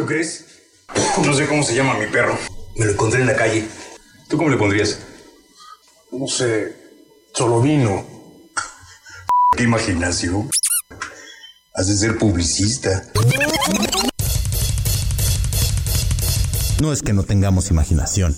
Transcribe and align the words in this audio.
¿Tú 0.00 0.06
crees? 0.06 0.46
No 1.22 1.34
sé 1.34 1.46
cómo 1.46 1.62
se 1.62 1.74
llama 1.74 1.92
mi 1.92 2.06
perro. 2.06 2.34
Me 2.74 2.86
lo 2.86 2.92
encontré 2.92 3.20
en 3.20 3.26
la 3.26 3.36
calle. 3.36 3.68
¿Tú 4.28 4.38
cómo 4.38 4.48
le 4.48 4.56
pondrías? 4.56 4.98
No 6.10 6.26
sé, 6.26 6.74
solo 7.34 7.60
vino. 7.60 8.06
¿Qué 9.54 9.64
imaginación? 9.64 10.48
Has 11.74 11.88
de 11.88 11.96
ser 11.98 12.16
publicista. 12.16 13.12
No 16.80 16.94
es 16.94 17.02
que 17.02 17.12
no 17.12 17.22
tengamos 17.22 17.70
imaginación. 17.70 18.34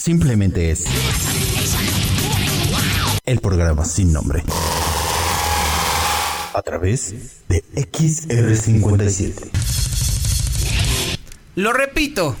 Simplemente 0.00 0.70
es 0.70 0.84
el 3.24 3.40
programa 3.40 3.84
sin 3.84 4.12
nombre. 4.12 4.44
A 6.54 6.62
través 6.62 7.42
de 7.48 7.64
XR57. 7.74 9.50
Lo 11.56 11.72
repito, 11.72 12.36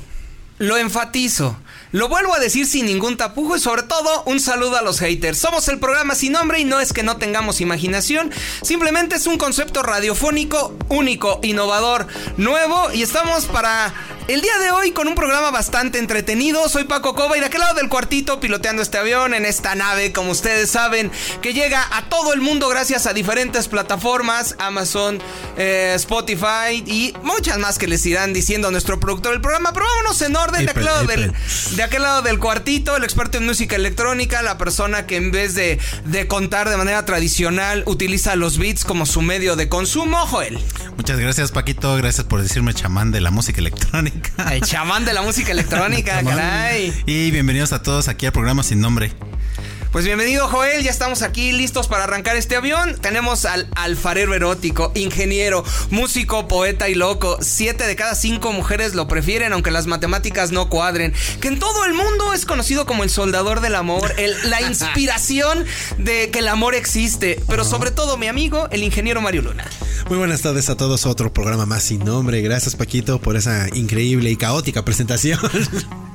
lo 0.58 0.76
enfatizo. 0.76 1.56
Lo 1.90 2.08
vuelvo 2.08 2.34
a 2.34 2.38
decir 2.40 2.66
sin 2.66 2.86
ningún 2.86 3.16
tapujo 3.16 3.56
y 3.56 3.60
sobre 3.60 3.82
todo 3.82 4.24
un 4.26 4.40
saludo 4.40 4.76
a 4.76 4.82
los 4.82 5.00
haters. 5.00 5.38
Somos 5.38 5.68
el 5.68 5.78
programa 5.78 6.14
sin 6.14 6.32
nombre 6.32 6.60
y 6.60 6.64
no 6.64 6.80
es 6.80 6.92
que 6.92 7.02
no 7.02 7.18
tengamos 7.18 7.60
imaginación, 7.60 8.32
simplemente 8.62 9.16
es 9.16 9.26
un 9.28 9.38
concepto 9.38 9.82
radiofónico 9.82 10.76
único, 10.88 11.38
innovador, 11.42 12.08
nuevo 12.36 12.92
y 12.92 13.02
estamos 13.02 13.46
para 13.46 13.94
el 14.26 14.40
día 14.40 14.58
de 14.58 14.70
hoy 14.70 14.92
con 14.92 15.06
un 15.06 15.14
programa 15.14 15.50
bastante 15.50 15.98
entretenido. 15.98 16.68
Soy 16.68 16.84
Paco 16.84 17.14
Cova 17.14 17.36
y 17.36 17.40
de 17.40 17.46
aquel 17.46 17.60
lado 17.60 17.74
del 17.74 17.88
cuartito 17.88 18.40
piloteando 18.40 18.80
este 18.80 18.96
avión 18.96 19.34
en 19.34 19.44
esta 19.44 19.74
nave, 19.74 20.12
como 20.12 20.30
ustedes 20.30 20.70
saben, 20.70 21.10
que 21.42 21.52
llega 21.52 21.86
a 21.90 22.08
todo 22.08 22.32
el 22.32 22.40
mundo 22.40 22.68
gracias 22.68 23.06
a 23.06 23.12
diferentes 23.12 23.68
plataformas, 23.68 24.56
Amazon, 24.58 25.18
eh, 25.58 25.92
Spotify 25.96 26.82
y 26.86 27.12
muchas 27.22 27.58
más 27.58 27.78
que 27.78 27.86
les 27.86 28.04
irán 28.06 28.32
diciendo 28.32 28.68
a 28.68 28.70
nuestro 28.70 28.98
productor 28.98 29.32
del 29.32 29.42
programa. 29.42 29.72
Pero 29.72 29.86
vámonos 29.86 30.22
en 30.22 30.36
orden 30.36 30.64
de 30.64 30.70
aquel 30.70 30.84
lado 30.84 31.04
del 31.04 31.32
de 31.72 31.82
aquel 31.82 32.02
lado 32.02 32.22
del 32.22 32.38
cuartito, 32.38 32.96
el 32.96 33.04
experto 33.04 33.38
en 33.38 33.46
música 33.46 33.76
electrónica, 33.76 34.42
la 34.42 34.56
persona 34.56 35.06
que 35.06 35.16
en 35.16 35.32
vez 35.32 35.54
de, 35.54 35.78
de 36.06 36.26
contar 36.28 36.70
de 36.70 36.76
manera 36.76 37.04
tradicional 37.04 37.82
utiliza 37.86 38.36
los 38.36 38.58
beats 38.58 38.84
como 38.84 39.04
su 39.04 39.20
medio 39.20 39.56
de 39.56 39.68
consumo, 39.68 40.18
Joel. 40.26 40.58
Muchas 40.96 41.18
gracias, 41.18 41.52
Paquito. 41.52 41.94
Gracias 41.96 42.26
por 42.26 42.40
decirme 42.40 42.72
chamán 42.72 43.10
de 43.10 43.20
la 43.20 43.30
música 43.30 43.60
electrónica. 43.60 44.13
El 44.52 44.60
chamán 44.62 45.04
de 45.04 45.12
la 45.12 45.22
música 45.22 45.52
electrónica, 45.52 46.22
caray. 46.22 46.92
Y 47.06 47.30
bienvenidos 47.30 47.72
a 47.72 47.82
todos 47.82 48.08
aquí 48.08 48.26
al 48.26 48.32
programa 48.32 48.62
Sin 48.62 48.80
Nombre. 48.80 49.12
Pues 49.94 50.06
bienvenido 50.06 50.48
Joel, 50.48 50.82
ya 50.82 50.90
estamos 50.90 51.22
aquí 51.22 51.52
listos 51.52 51.86
para 51.86 52.02
arrancar 52.02 52.34
este 52.34 52.56
avión. 52.56 52.98
Tenemos 53.00 53.44
al 53.44 53.68
alfarero 53.76 54.34
erótico, 54.34 54.90
ingeniero, 54.96 55.62
músico, 55.90 56.48
poeta 56.48 56.88
y 56.88 56.96
loco. 56.96 57.38
Siete 57.40 57.86
de 57.86 57.94
cada 57.94 58.16
cinco 58.16 58.52
mujeres 58.52 58.96
lo 58.96 59.06
prefieren, 59.06 59.52
aunque 59.52 59.70
las 59.70 59.86
matemáticas 59.86 60.50
no 60.50 60.68
cuadren. 60.68 61.14
Que 61.40 61.46
en 61.46 61.60
todo 61.60 61.84
el 61.84 61.94
mundo 61.94 62.32
es 62.32 62.44
conocido 62.44 62.86
como 62.86 63.04
el 63.04 63.10
soldador 63.10 63.60
del 63.60 63.76
amor, 63.76 64.12
el, 64.16 64.34
la 64.50 64.62
inspiración 64.68 65.64
de 65.96 66.28
que 66.32 66.40
el 66.40 66.48
amor 66.48 66.74
existe. 66.74 67.40
Pero 67.46 67.64
sobre 67.64 67.92
todo 67.92 68.16
mi 68.16 68.26
amigo, 68.26 68.66
el 68.72 68.82
ingeniero 68.82 69.20
Mario 69.20 69.42
Luna. 69.42 69.64
Muy 70.08 70.18
buenas 70.18 70.42
tardes 70.42 70.70
a 70.70 70.76
todos, 70.76 71.06
otro 71.06 71.32
programa 71.32 71.66
más 71.66 71.84
sin 71.84 72.04
nombre. 72.04 72.42
Gracias 72.42 72.74
Paquito 72.74 73.20
por 73.20 73.36
esa 73.36 73.68
increíble 73.76 74.28
y 74.28 74.36
caótica 74.36 74.84
presentación. 74.84 75.38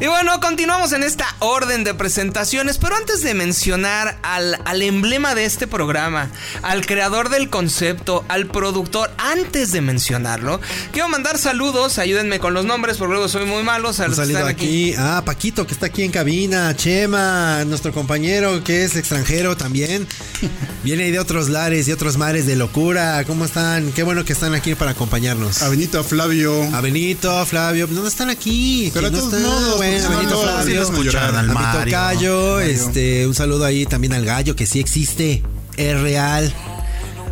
Y 0.00 0.06
bueno, 0.06 0.40
continuamos 0.40 0.92
en 0.92 1.02
esta 1.02 1.26
orden 1.40 1.84
de 1.84 1.94
presentaciones, 1.94 2.78
pero 2.78 2.96
antes 2.96 3.22
de 3.22 3.34
mencionar 3.34 4.18
al, 4.22 4.60
al, 4.64 4.82
emblema 4.82 5.34
de 5.34 5.44
este 5.44 5.66
programa, 5.66 6.30
al 6.62 6.86
creador 6.86 7.28
del 7.28 7.50
concepto, 7.50 8.24
al 8.28 8.46
productor, 8.46 9.10
antes 9.18 9.72
de 9.72 9.80
mencionarlo, 9.80 10.60
quiero 10.92 11.08
mandar 11.08 11.38
saludos, 11.38 11.98
ayúdenme 11.98 12.40
con 12.40 12.54
los 12.54 12.64
nombres, 12.64 12.96
porque 12.96 13.12
luego 13.12 13.28
soy 13.28 13.44
muy 13.44 13.62
malo. 13.62 13.88
Un 13.88 13.94
saludo 13.94 14.46
aquí. 14.46 14.92
aquí. 14.92 14.94
Ah, 14.98 15.22
Paquito, 15.24 15.66
que 15.66 15.74
está 15.74 15.86
aquí 15.86 16.02
en 16.02 16.10
cabina, 16.10 16.74
Chema, 16.76 17.64
nuestro 17.64 17.92
compañero 17.92 18.62
que 18.64 18.84
es 18.84 18.96
extranjero 18.96 19.56
también. 19.56 20.06
Viene 20.84 21.10
de 21.10 21.18
otros 21.18 21.48
lares 21.48 21.86
y 21.88 21.92
otros 21.92 22.16
mares 22.16 22.46
de 22.46 22.56
locura. 22.56 23.22
¿Cómo 23.26 23.44
están? 23.44 23.92
Qué 23.92 24.02
bueno 24.02 24.24
que 24.24 24.32
están 24.32 24.54
aquí 24.54 24.74
para 24.74 24.92
acompañarnos. 24.92 25.62
A 25.62 25.68
Benito, 25.68 26.00
a 26.00 26.04
Flavio. 26.04 26.62
A 26.74 26.80
Benito, 26.80 27.30
a 27.30 27.46
Flavio. 27.46 27.86
¿Dónde 27.86 28.08
están 28.08 28.30
aquí? 28.30 28.90
Pero 28.92 29.10
de 29.10 29.18
todos 29.18 29.40
modos, 29.40 29.81
bueno, 29.82 30.08
Benito 30.10 30.42
Flavio, 30.42 30.86
a 31.18 31.42
mi 31.42 31.84
tocayo, 31.84 32.60
este, 32.60 33.26
un 33.26 33.34
saludo 33.34 33.64
ahí 33.64 33.84
también 33.86 34.12
al 34.12 34.24
gallo 34.24 34.54
que 34.54 34.66
sí 34.66 34.80
existe, 34.80 35.42
es 35.76 36.00
real. 36.00 36.54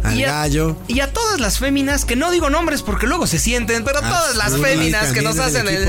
Al 0.03 0.19
y 0.19 0.25
a, 0.25 0.33
gallo. 0.33 0.77
Y 0.89 1.00
a 1.00 1.12
todas 1.12 1.41
las 1.41 1.59
féminas, 1.59 2.05
que 2.06 2.16
no 2.16 2.31
digo 2.31 2.49
nombres 2.49 2.83
porque 2.83 3.06
luego 3.06 3.27
se 3.27 3.39
sienten, 3.39 3.84
pero 3.84 3.99
a 3.99 4.00
todas 4.00 4.37
las 4.37 4.56
féminas 4.56 5.12
que 5.12 5.21
nos 5.21 5.39
hacen 5.39 5.69
el. 5.69 5.87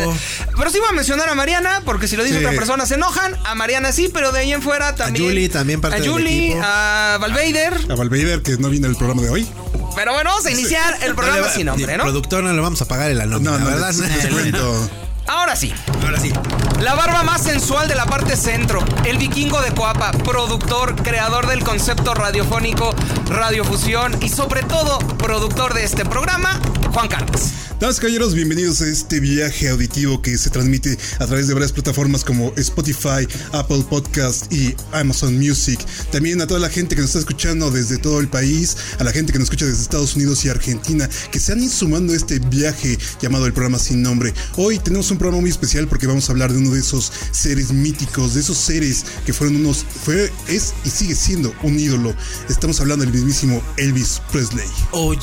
Pero 0.56 0.70
sí 0.70 0.80
voy 0.80 0.90
a 0.90 0.92
mencionar 0.92 1.30
a 1.30 1.36
Mariana, 1.36 1.82
porque 1.86 2.08
si 2.08 2.18
lo 2.18 2.24
dice 2.24 2.40
sí. 2.40 2.46
otra 2.46 2.58
persona 2.58 2.86
se 2.86 2.96
enojan. 2.96 3.36
A 3.46 3.56
Mariana 3.56 3.92
sí, 3.92 4.12
pero 4.14 4.32
de 4.32 4.42
ahí 4.42 4.52
en 4.52 4.62
fuera 4.62 4.96
también. 4.96 5.26
A 5.26 5.30
Julie 5.30 5.50
también 5.50 5.82
parte 5.82 5.98
A 5.98 6.12
Julie, 6.12 6.60
a 6.62 7.18
Valveider. 7.22 7.74
A 7.90 7.96
Valveider, 7.96 8.42
que 8.42 8.58
no 8.58 8.70
viene 8.70 8.88
el 8.88 8.98
programa 8.98 9.22
de 9.22 9.30
hoy. 9.30 9.48
Pero 9.96 10.14
bueno, 10.14 10.30
vamos 10.30 10.46
a 10.46 10.52
iniciar 10.52 10.98
sí. 11.00 11.06
el 11.06 11.16
programa 11.16 11.50
sin 11.50 11.66
nombre, 11.66 11.98
¿no? 11.98 12.04
productor 12.04 12.44
no 12.44 12.54
le 12.54 12.62
vamos 12.62 12.82
a 12.82 12.86
pagar 12.86 13.12
el 13.12 13.18
nómina, 13.30 13.52
no, 13.52 13.60
no, 13.60 13.66
¿verdad? 13.66 13.94
Ahora 15.32 15.56
sí. 15.56 15.74
Ahora 16.04 16.20
sí. 16.20 16.34
La 16.82 16.94
barba 16.94 17.24
más 17.24 17.42
sensual 17.42 17.88
de 17.88 17.96
la 17.96 18.06
parte 18.06 18.36
centro. 18.36 18.84
El 19.06 19.18
vikingo 19.18 19.62
de 19.62 19.72
Coapa, 19.72 20.12
productor, 20.12 20.94
creador 21.02 21.48
del 21.48 21.64
concepto 21.64 22.14
radiofónico 22.14 22.94
Radiofusión 23.30 24.22
y 24.22 24.28
sobre 24.28 24.62
todo 24.64 24.98
productor 25.18 25.74
de 25.74 25.86
este 25.86 26.04
programa, 26.04 26.60
Juan 26.92 27.08
Carlos. 27.08 27.71
Damas 27.82 28.00
caballeros, 28.00 28.36
bienvenidos 28.36 28.80
a 28.82 28.88
este 28.88 29.20
viaje 29.20 29.68
auditivo 29.68 30.22
que 30.22 30.38
se 30.38 30.52
transmite 30.52 31.00
a 31.18 31.26
través 31.26 31.48
de 31.48 31.56
varias 31.56 31.72
plataformas 31.72 32.24
como 32.24 32.54
Spotify, 32.56 33.28
Apple 33.54 33.84
Podcast 33.90 34.54
y 34.54 34.76
Amazon 34.92 35.36
Music. 35.36 35.80
También 36.12 36.40
a 36.42 36.46
toda 36.46 36.60
la 36.60 36.70
gente 36.70 36.94
que 36.94 37.02
nos 37.02 37.10
está 37.10 37.18
escuchando 37.18 37.72
desde 37.72 37.98
todo 37.98 38.20
el 38.20 38.28
país, 38.28 38.78
a 39.00 39.04
la 39.04 39.12
gente 39.12 39.34
que 39.34 39.40
nos 39.40 39.48
escucha 39.48 39.66
desde 39.66 39.82
Estados 39.82 40.16
Unidos 40.16 40.46
y 40.46 40.50
Argentina, 40.50 41.10
que 41.32 41.40
se 41.40 41.54
han 41.54 41.64
ido 41.64 41.72
sumando 41.72 42.14
a 42.14 42.18
este 42.18 42.38
viaje 42.38 43.00
llamado 43.20 43.48
el 43.48 43.54
programa 43.54 43.80
sin 43.80 44.04
nombre. 44.04 44.32
Hoy 44.58 44.78
tenemos 44.78 45.10
un 45.10 45.18
programa 45.18 45.42
muy 45.42 45.50
especial 45.50 45.88
porque 45.88 46.06
vamos 46.06 46.30
a 46.30 46.34
hablar 46.34 46.54
de 46.54 46.60
uno 46.60 46.70
de 46.70 46.82
esos 46.82 47.12
seres 47.32 47.72
míticos, 47.72 48.36
de 48.36 48.42
esos 48.42 48.60
seres 48.60 49.04
que 49.26 49.34
fueron 49.34 49.56
unos, 49.56 49.88
fue, 50.06 50.32
es 50.48 50.76
y 50.86 50.90
sigue 50.92 51.16
siendo 51.16 51.52
un 51.64 51.80
ídolo. 51.80 52.14
Estamos 52.48 52.80
hablando 52.80 53.06
del 53.06 53.14
mismísimo 53.16 53.60
Elvis 53.78 54.22
Presley. 54.32 54.68
Oh. 54.92 55.16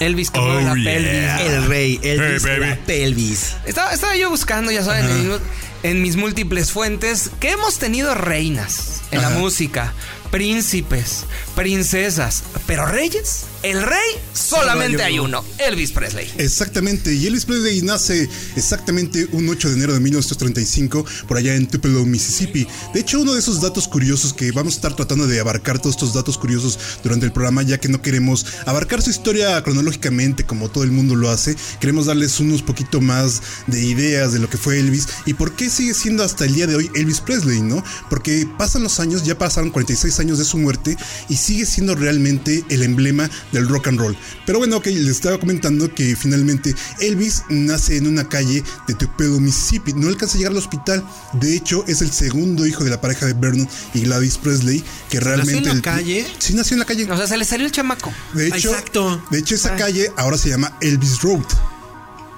Elvis 0.00 0.30
que 0.30 0.40
oh, 0.40 0.60
la 0.60 0.74
yeah. 0.74 0.84
pelvis. 0.84 1.52
El 1.52 1.66
rey, 1.66 2.00
Elvis 2.02 2.44
hey, 2.44 2.58
la 2.60 2.76
pelvis. 2.86 3.56
Estaba, 3.64 3.92
estaba, 3.92 4.16
yo 4.16 4.30
buscando, 4.30 4.70
ya 4.70 4.82
saben, 4.82 5.06
uh 5.06 5.08
-huh. 5.08 5.40
en, 5.82 5.90
en, 5.90 6.02
mis 6.02 6.16
múltiples 6.16 6.72
fuentes, 6.72 7.30
que 7.40 7.50
hemos 7.50 7.78
tenido 7.78 8.14
reinas 8.14 9.02
en 9.10 9.18
uh 9.18 9.22
-huh. 9.22 9.30
la 9.30 9.38
música, 9.38 9.92
príncipes, 10.30 11.24
princesas, 11.54 12.44
pero 12.66 12.86
reyes. 12.86 13.46
El 13.64 13.82
rey 13.82 14.20
solamente 14.34 15.02
hay 15.02 15.18
uno, 15.18 15.42
Elvis 15.56 15.90
Presley. 15.90 16.30
Exactamente, 16.36 17.14
y 17.14 17.26
Elvis 17.26 17.46
Presley 17.46 17.80
nace 17.80 18.28
exactamente 18.56 19.26
un 19.32 19.48
8 19.48 19.70
de 19.70 19.74
enero 19.76 19.94
de 19.94 20.00
1935 20.00 21.06
por 21.26 21.38
allá 21.38 21.54
en 21.54 21.66
Tupelo, 21.66 22.04
Mississippi. 22.04 22.66
De 22.92 23.00
hecho, 23.00 23.22
uno 23.22 23.32
de 23.32 23.38
esos 23.38 23.62
datos 23.62 23.88
curiosos 23.88 24.34
que 24.34 24.52
vamos 24.52 24.74
a 24.74 24.76
estar 24.76 24.94
tratando 24.94 25.26
de 25.26 25.40
abarcar 25.40 25.78
todos 25.78 25.94
estos 25.94 26.12
datos 26.12 26.36
curiosos 26.36 26.78
durante 27.02 27.24
el 27.24 27.32
programa, 27.32 27.62
ya 27.62 27.78
que 27.80 27.88
no 27.88 28.02
queremos 28.02 28.44
abarcar 28.66 29.00
su 29.00 29.08
historia 29.08 29.62
cronológicamente 29.62 30.44
como 30.44 30.68
todo 30.68 30.84
el 30.84 30.92
mundo 30.92 31.16
lo 31.16 31.30
hace, 31.30 31.56
queremos 31.80 32.04
darles 32.04 32.38
unos 32.40 32.60
poquito 32.60 33.00
más 33.00 33.40
de 33.66 33.82
ideas 33.82 34.34
de 34.34 34.40
lo 34.40 34.50
que 34.50 34.58
fue 34.58 34.78
Elvis 34.78 35.08
y 35.24 35.32
por 35.32 35.56
qué 35.56 35.70
sigue 35.70 35.94
siendo 35.94 36.22
hasta 36.22 36.44
el 36.44 36.52
día 36.52 36.66
de 36.66 36.76
hoy 36.76 36.90
Elvis 36.94 37.22
Presley, 37.22 37.62
¿no? 37.62 37.82
Porque 38.10 38.46
pasan 38.58 38.82
los 38.82 39.00
años, 39.00 39.24
ya 39.24 39.38
pasaron 39.38 39.70
46 39.70 40.20
años 40.20 40.36
de 40.36 40.44
su 40.44 40.58
muerte 40.58 40.98
y 41.30 41.36
sigue 41.36 41.64
siendo 41.64 41.94
realmente 41.94 42.62
el 42.68 42.82
emblema 42.82 43.30
del 43.58 43.68
rock 43.68 43.88
and 43.88 43.98
roll. 43.98 44.16
Pero 44.46 44.58
bueno, 44.58 44.76
ok, 44.76 44.86
les 44.86 45.08
estaba 45.08 45.38
comentando 45.38 45.92
que 45.92 46.16
finalmente 46.16 46.74
Elvis 47.00 47.42
nace 47.48 47.96
en 47.96 48.06
una 48.06 48.28
calle 48.28 48.62
de 48.86 48.94
Tupelo, 48.94 49.40
Mississippi. 49.40 49.92
No 49.94 50.08
alcanza 50.08 50.34
a 50.34 50.38
llegar 50.38 50.52
al 50.52 50.58
hospital. 50.58 51.04
De 51.34 51.56
hecho, 51.56 51.84
es 51.86 52.02
el 52.02 52.12
segundo 52.12 52.66
hijo 52.66 52.84
de 52.84 52.90
la 52.90 53.00
pareja 53.00 53.26
de 53.26 53.32
Vernon 53.34 53.68
y 53.94 54.00
Gladys 54.00 54.38
Presley, 54.38 54.84
que 55.08 55.20
realmente. 55.20 55.54
¿Nació 55.54 55.58
en 55.58 55.64
la 55.64 55.72
el, 55.72 55.82
calle? 55.82 56.26
Sí, 56.38 56.54
nació 56.54 56.74
en 56.74 56.80
la 56.80 56.84
calle. 56.84 57.10
O 57.10 57.16
sea, 57.16 57.26
se 57.26 57.36
le 57.36 57.44
salió 57.44 57.66
el 57.66 57.72
chamaco. 57.72 58.12
De 58.34 58.48
hecho, 58.48 58.70
Exacto. 58.70 59.24
De 59.30 59.38
hecho, 59.38 59.54
esa 59.54 59.72
Ay. 59.72 59.78
calle 59.78 60.12
ahora 60.16 60.36
se 60.36 60.50
llama 60.50 60.76
Elvis 60.80 61.20
Road. 61.22 61.44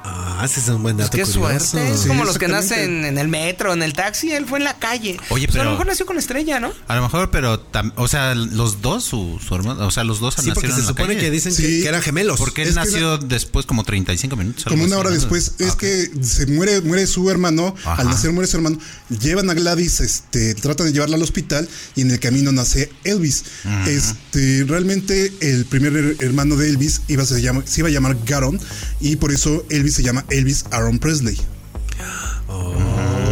Ah. 0.09 0.43
Ese 0.45 0.61
es 0.61 0.69
un 0.69 0.83
buen 0.83 0.97
Pues 0.97 1.07
dato 1.09 1.17
qué 1.17 1.25
curioso. 1.25 1.67
suerte. 1.67 1.93
Es 1.93 2.01
Sí, 2.01 2.09
como 2.09 2.25
los 2.25 2.39
que 2.39 2.47
nacen 2.47 3.05
en 3.05 3.19
el 3.19 3.27
metro, 3.29 3.73
en 3.73 3.83
el 3.83 3.93
taxi. 3.95 4.31
Él 4.33 4.47
fue 4.47 4.59
en 4.59 4.65
la 4.65 4.79
calle. 4.79 5.17
Oye, 5.31 5.47
Pues 5.47 5.57
a 5.57 5.61
pero- 5.61 5.65
lo 5.65 5.71
mejor 5.73 5.87
nació 5.87 6.07
con 6.07 6.19
estrella, 6.19 6.61
¿no? 6.61 6.73
A 6.89 6.95
lo 6.97 7.03
mejor, 7.03 7.31
pero, 7.31 7.61
tam- 7.73 7.93
o 7.97 8.07
sea, 8.07 8.35
los 8.35 8.83
dos, 8.83 9.03
su, 9.03 9.41
su 9.47 9.55
hermano, 9.55 9.87
o 9.87 9.91
sea, 9.91 10.05
los 10.05 10.21
dos 10.21 10.35
Sí, 10.35 10.49
nacieron 10.49 10.73
se 10.73 10.81
en 10.81 10.83
la 10.83 10.89
supone 10.89 11.09
calle. 11.15 11.21
que 11.21 11.31
dicen 11.31 11.55
que, 11.57 11.63
Sí. 11.63 11.83
que 11.83 11.89
eran 11.89 12.03
gemelos. 12.03 12.39
Porque 12.39 12.63
él 12.63 12.69
Es 12.69 12.75
que 12.75 12.81
nació 12.81 13.19
después 13.19 13.67
como 13.67 13.83
35 13.83 14.37
minutos. 14.37 14.65
Como 14.65 14.85
una 14.85 14.99
hora 14.99 15.11
después, 15.11 15.55
es 15.59 15.75
que 15.75 16.11
se 16.23 16.47
muere, 16.47 16.81
muere 16.83 17.07
su 17.07 17.29
hermano, 17.31 17.75
Ajá. 17.85 18.03
al 18.03 18.07
nacer 18.09 18.31
muere 18.33 18.47
su 18.49 18.57
hermano, 18.59 18.79
llevan 19.21 19.51
a 19.51 19.55
Gladys, 19.55 20.01
este, 20.01 20.55
tratan 20.55 20.87
de 20.87 20.93
llevarla 20.93 21.17
al 21.17 21.23
hospital 21.23 21.69
y 21.97 22.03
en 22.03 22.11
el 22.11 22.21
camino 22.21 22.53
nace 22.53 22.91
Elvis. 23.05 23.45
Este, 23.87 24.65
realmente 24.69 25.33
el 25.41 25.65
primer 25.65 25.93
her- 25.95 26.17
hermano 26.23 26.57
de 26.57 26.69
Elvis 26.69 27.01
iba, 27.09 27.25
se, 27.25 27.41
llama, 27.41 27.63
se 27.67 27.81
iba 27.81 27.89
a 27.89 27.93
llamar 27.93 28.17
Garon 28.27 28.61
y 29.01 29.17
por 29.17 29.33
eso 29.33 29.65
Elvis 29.71 29.96
se 29.97 30.03
llama 30.03 30.25
Elvis 30.31 30.65
Aaron 30.71 30.99
Presley. 30.99 31.39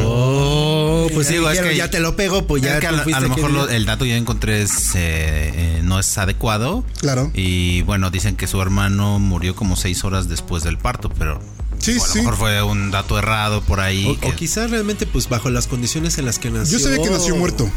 Oh, 0.06 1.08
pues 1.12 1.26
sí, 1.28 1.34
Digo, 1.34 1.50
es 1.50 1.60
que- 1.60 1.76
ya 1.76 1.90
te 1.90 2.00
lo 2.00 2.16
pego, 2.16 2.46
pues 2.46 2.62
ya 2.62 2.74
Es 2.74 2.80
que 2.80 2.86
a, 2.86 2.90
a 2.90 3.20
lo 3.20 3.28
mejor 3.28 3.50
lo- 3.50 3.68
el 3.68 3.86
dato 3.86 4.04
yo 4.04 4.14
encontré 4.14 4.62
es, 4.62 4.94
eh, 4.94 5.52
eh, 5.54 5.80
no 5.82 5.98
es 5.98 6.16
adecuado. 6.18 6.84
Claro. 7.00 7.30
Y 7.34 7.82
bueno, 7.82 8.10
dicen 8.10 8.36
que 8.36 8.46
su 8.46 8.60
hermano 8.60 9.18
murió 9.18 9.54
como 9.54 9.76
seis 9.76 10.04
horas 10.04 10.28
después 10.28 10.62
del 10.62 10.78
parto, 10.78 11.10
pero 11.10 11.40
Sí, 11.78 11.98
o 11.98 12.02
a 12.04 12.06
lo 12.06 12.12
sí. 12.12 12.18
mejor 12.20 12.36
fue 12.36 12.62
un 12.62 12.90
dato 12.90 13.18
errado 13.18 13.60
por 13.62 13.80
ahí. 13.80 14.06
O, 14.06 14.18
que- 14.20 14.28
o 14.28 14.36
quizás 14.36 14.70
realmente, 14.70 15.06
pues 15.06 15.28
bajo 15.28 15.50
las 15.50 15.66
condiciones 15.66 16.18
en 16.18 16.24
las 16.26 16.38
que 16.38 16.50
nació. 16.50 16.78
Yo 16.78 16.84
sabía 16.84 17.02
que 17.02 17.10
nació 17.10 17.36
muerto. 17.36 17.70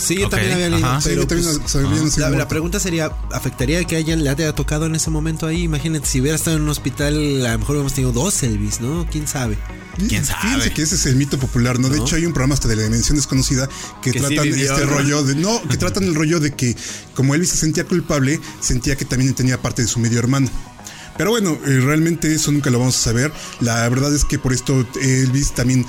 Sí, 0.00 0.16
yo 0.18 0.28
también 0.28 0.52
había 0.52 0.70
leído. 0.70 0.86
ajá. 0.86 1.00
Sí, 1.00 1.08
pero 1.10 1.22
yo 1.22 1.26
también 1.28 1.60
pues, 1.60 1.74
nació 2.02 2.30
la, 2.30 2.48
pregunta 2.48 2.80
sería: 2.80 3.12
¿afectaría 3.32 3.84
que 3.84 3.96
a 3.96 3.98
ella 3.98 4.16
le 4.16 4.28
haya 4.28 4.52
tocado 4.54 4.86
en 4.86 4.94
ese 4.94 5.10
momento 5.10 5.46
ahí? 5.46 5.62
Imagínate, 5.62 6.06
si 6.06 6.20
hubiera 6.20 6.36
estado 6.36 6.56
en 6.56 6.62
un 6.62 6.68
hospital, 6.70 7.14
a 7.46 7.52
lo 7.52 7.58
mejor 7.58 7.76
hubiéramos 7.76 7.94
tenido 7.94 8.12
dos 8.12 8.42
Elvis, 8.42 8.80
¿no? 8.80 9.06
¿Quién 9.10 9.28
sabe? 9.28 9.58
¿Quién 9.96 10.08
Fíjense 10.08 10.32
sabe? 10.32 10.72
que 10.72 10.82
ese 10.82 10.94
es 10.94 11.06
el 11.06 11.16
mito 11.16 11.38
popular, 11.38 11.78
¿no? 11.78 11.88
De 11.88 11.98
hecho, 11.98 12.16
hay 12.16 12.24
un 12.24 12.32
programa 12.32 12.54
hasta 12.54 12.68
de 12.68 12.76
la 12.76 12.84
dimensión 12.84 13.16
desconocida 13.16 13.68
que, 14.02 14.12
Que 14.12 14.20
sí 14.20 14.26
tratan 14.26 14.44
vivió, 14.44 14.72
este 14.72 14.86
¿no? 14.86 14.92
rollo 14.92 15.22
de. 15.22 15.34
No, 15.34 15.62
que 15.68 15.76
tratan 15.76 16.04
el 16.04 16.14
rollo 16.14 16.40
de 16.40 16.52
que 16.52 16.76
como 17.14 17.34
Elvis 17.34 17.50
se 17.50 17.56
sentía 17.56 17.84
culpable, 17.84 18.40
sentía 18.60 18.96
que 18.96 19.04
también 19.04 19.34
tenía 19.34 19.60
parte 19.60 19.82
de 19.82 19.88
su 19.88 19.98
medio 20.00 20.18
hermano. 20.18 20.48
Pero 21.16 21.32
bueno, 21.32 21.58
eh, 21.66 21.80
realmente 21.84 22.34
eso 22.34 22.50
nunca 22.50 22.70
lo 22.70 22.78
vamos 22.78 22.96
a 22.96 23.00
saber. 23.00 23.30
La 23.60 23.86
verdad 23.90 24.14
es 24.14 24.24
que 24.24 24.38
por 24.38 24.54
esto 24.54 24.86
Elvis 25.02 25.52
también 25.52 25.84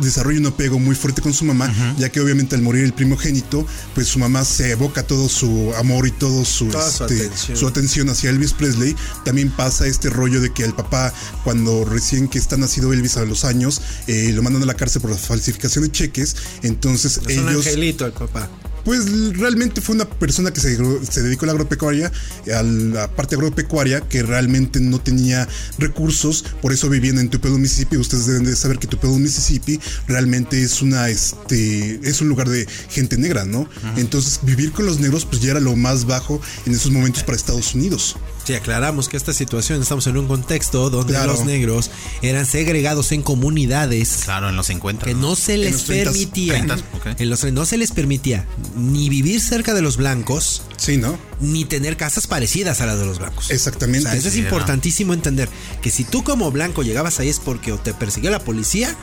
desarrolla 0.00 0.40
un 0.40 0.46
apego 0.46 0.78
muy 0.78 0.94
fuerte 0.94 1.22
con 1.22 1.32
su 1.32 1.44
mamá, 1.44 1.72
ya 1.98 2.08
que 2.08 2.20
obviamente 2.20 2.54
al 2.56 2.62
morir 2.62 2.84
el 2.84 2.92
primogénito, 2.92 3.66
pues 3.94 4.08
su 4.08 4.18
mamá 4.18 4.44
se 4.44 4.70
evoca 4.70 5.02
todo 5.02 5.28
su 5.28 5.72
amor 5.76 6.06
y 6.06 6.10
todo 6.10 6.44
su, 6.44 6.68
este, 6.68 7.04
atención. 7.04 7.56
su 7.56 7.66
atención 7.66 8.08
hacia 8.08 8.30
Elvis 8.30 8.52
Presley. 8.52 8.96
También 9.24 9.50
pasa 9.50 9.86
este 9.86 10.10
rollo 10.10 10.40
de 10.40 10.52
que 10.52 10.64
el 10.64 10.74
papá, 10.74 11.12
cuando 11.44 11.84
recién 11.84 12.28
que 12.28 12.38
está 12.38 12.56
nacido 12.56 12.92
Elvis 12.92 13.16
a 13.16 13.24
los 13.24 13.44
años, 13.44 13.80
eh, 14.06 14.32
lo 14.32 14.42
mandan 14.42 14.62
a 14.62 14.66
la 14.66 14.74
cárcel 14.74 15.02
por 15.02 15.10
la 15.10 15.16
falsificación 15.16 15.84
de 15.84 15.92
cheques. 15.92 16.36
Entonces 16.62 17.20
Es 17.26 17.38
un 17.38 17.48
ellos, 17.48 17.66
angelito 17.66 18.06
el 18.06 18.12
papá. 18.12 18.48
Pues 18.84 19.36
realmente 19.36 19.80
fue 19.80 19.94
una 19.94 20.04
persona 20.04 20.52
que 20.52 20.60
se, 20.60 20.76
se 21.10 21.22
dedicó 21.22 21.44
a 21.44 21.46
la 21.46 21.52
agropecuaria, 21.52 22.10
a 22.54 22.62
la 22.62 23.08
parte 23.14 23.34
agropecuaria, 23.34 24.00
que 24.02 24.22
realmente 24.22 24.80
no 24.80 25.00
tenía 25.00 25.48
recursos, 25.78 26.44
por 26.62 26.72
eso 26.72 26.88
vivían 26.88 27.18
en 27.18 27.28
Tupelo, 27.30 27.58
Mississippi. 27.58 27.96
Ustedes 27.96 28.26
deben 28.26 28.44
de 28.44 28.56
saber 28.56 28.78
que 28.78 28.86
Tupelo, 28.86 29.14
Mississippi 29.14 29.80
realmente 30.06 30.62
es 30.62 30.82
una, 30.82 31.08
este, 31.08 32.00
es 32.08 32.20
un 32.20 32.28
lugar 32.28 32.48
de 32.48 32.66
gente 32.90 33.16
negra, 33.16 33.44
¿no? 33.44 33.68
Entonces 33.96 34.40
vivir 34.42 34.72
con 34.72 34.86
los 34.86 35.00
negros 35.00 35.24
pues 35.24 35.40
ya 35.42 35.52
era 35.52 35.60
lo 35.60 35.76
más 35.76 36.04
bajo 36.06 36.40
en 36.66 36.72
esos 36.74 36.90
momentos 36.90 37.22
para 37.22 37.36
Estados 37.36 37.74
Unidos. 37.74 38.16
Sí, 38.44 38.54
aclaramos 38.54 39.08
que 39.08 39.16
esta 39.16 39.32
situación 39.34 39.82
estamos 39.82 40.06
en 40.06 40.16
un 40.16 40.26
contexto 40.26 40.88
donde 40.90 41.12
Claro. 41.12 41.32
los 41.34 41.44
negros 41.44 41.90
eran 42.22 42.46
segregados 42.46 43.12
en 43.12 43.22
comunidades 43.22 44.20
Claro, 44.24 44.48
en 44.48 44.56
los 44.56 44.66
50. 44.66 45.04
que 45.06 45.14
no 45.14 45.36
se 45.36 45.56
les 45.58 45.72
los 45.72 45.88
30s, 45.88 46.04
permitía. 46.04 46.64
30s, 46.64 46.82
ok. 46.94 47.06
En 47.20 47.30
los 47.30 47.44
no 47.52 47.66
se 47.66 47.76
les 47.76 47.92
permitía 47.92 48.46
ni 48.76 49.08
vivir 49.08 49.40
cerca 49.40 49.74
de 49.74 49.82
los 49.82 49.96
blancos 49.96 50.62
Sí, 50.76 50.96
¿no? 50.96 51.18
ni 51.40 51.64
tener 51.64 51.96
casas 51.96 52.26
parecidas 52.26 52.80
a 52.80 52.86
las 52.86 52.98
de 52.98 53.06
los 53.06 53.18
blancos. 53.18 53.50
Exactamente. 53.50 54.06
O 54.06 54.10
sea, 54.10 54.18
eso 54.18 54.28
es 54.28 54.34
Sí, 54.34 54.40
importantísimo 54.40 55.12
entender 55.14 55.48
que 55.82 55.90
si 55.90 56.04
tú 56.04 56.22
como 56.24 56.50
blanco 56.50 56.82
llegabas 56.82 57.18
ahí 57.20 57.28
es 57.28 57.38
porque 57.40 57.72
o 57.72 57.78
te 57.78 57.94
persiguió 57.94 58.30
la 58.30 58.38
policía 58.40 58.94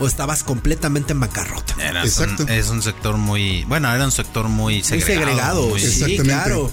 o 0.00 0.06
estabas 0.06 0.44
completamente 0.44 1.12
en 1.12 1.20
bancarrota. 1.20 1.74
Era 1.82 2.04
Exacto. 2.04 2.44
un- 2.44 2.48
es 2.50 2.68
un 2.68 2.82
sector 2.82 3.16
muy. 3.16 3.64
Bueno, 3.64 3.92
era 3.92 4.04
un 4.04 4.12
sector 4.12 4.48
muy 4.48 4.74
Muy 4.74 4.82
segregado. 4.84 5.06
segregado, 5.26 5.68
muy- 5.68 5.80
sí, 5.80 5.86
Exactamente. 5.86 6.22
claro. 6.24 6.70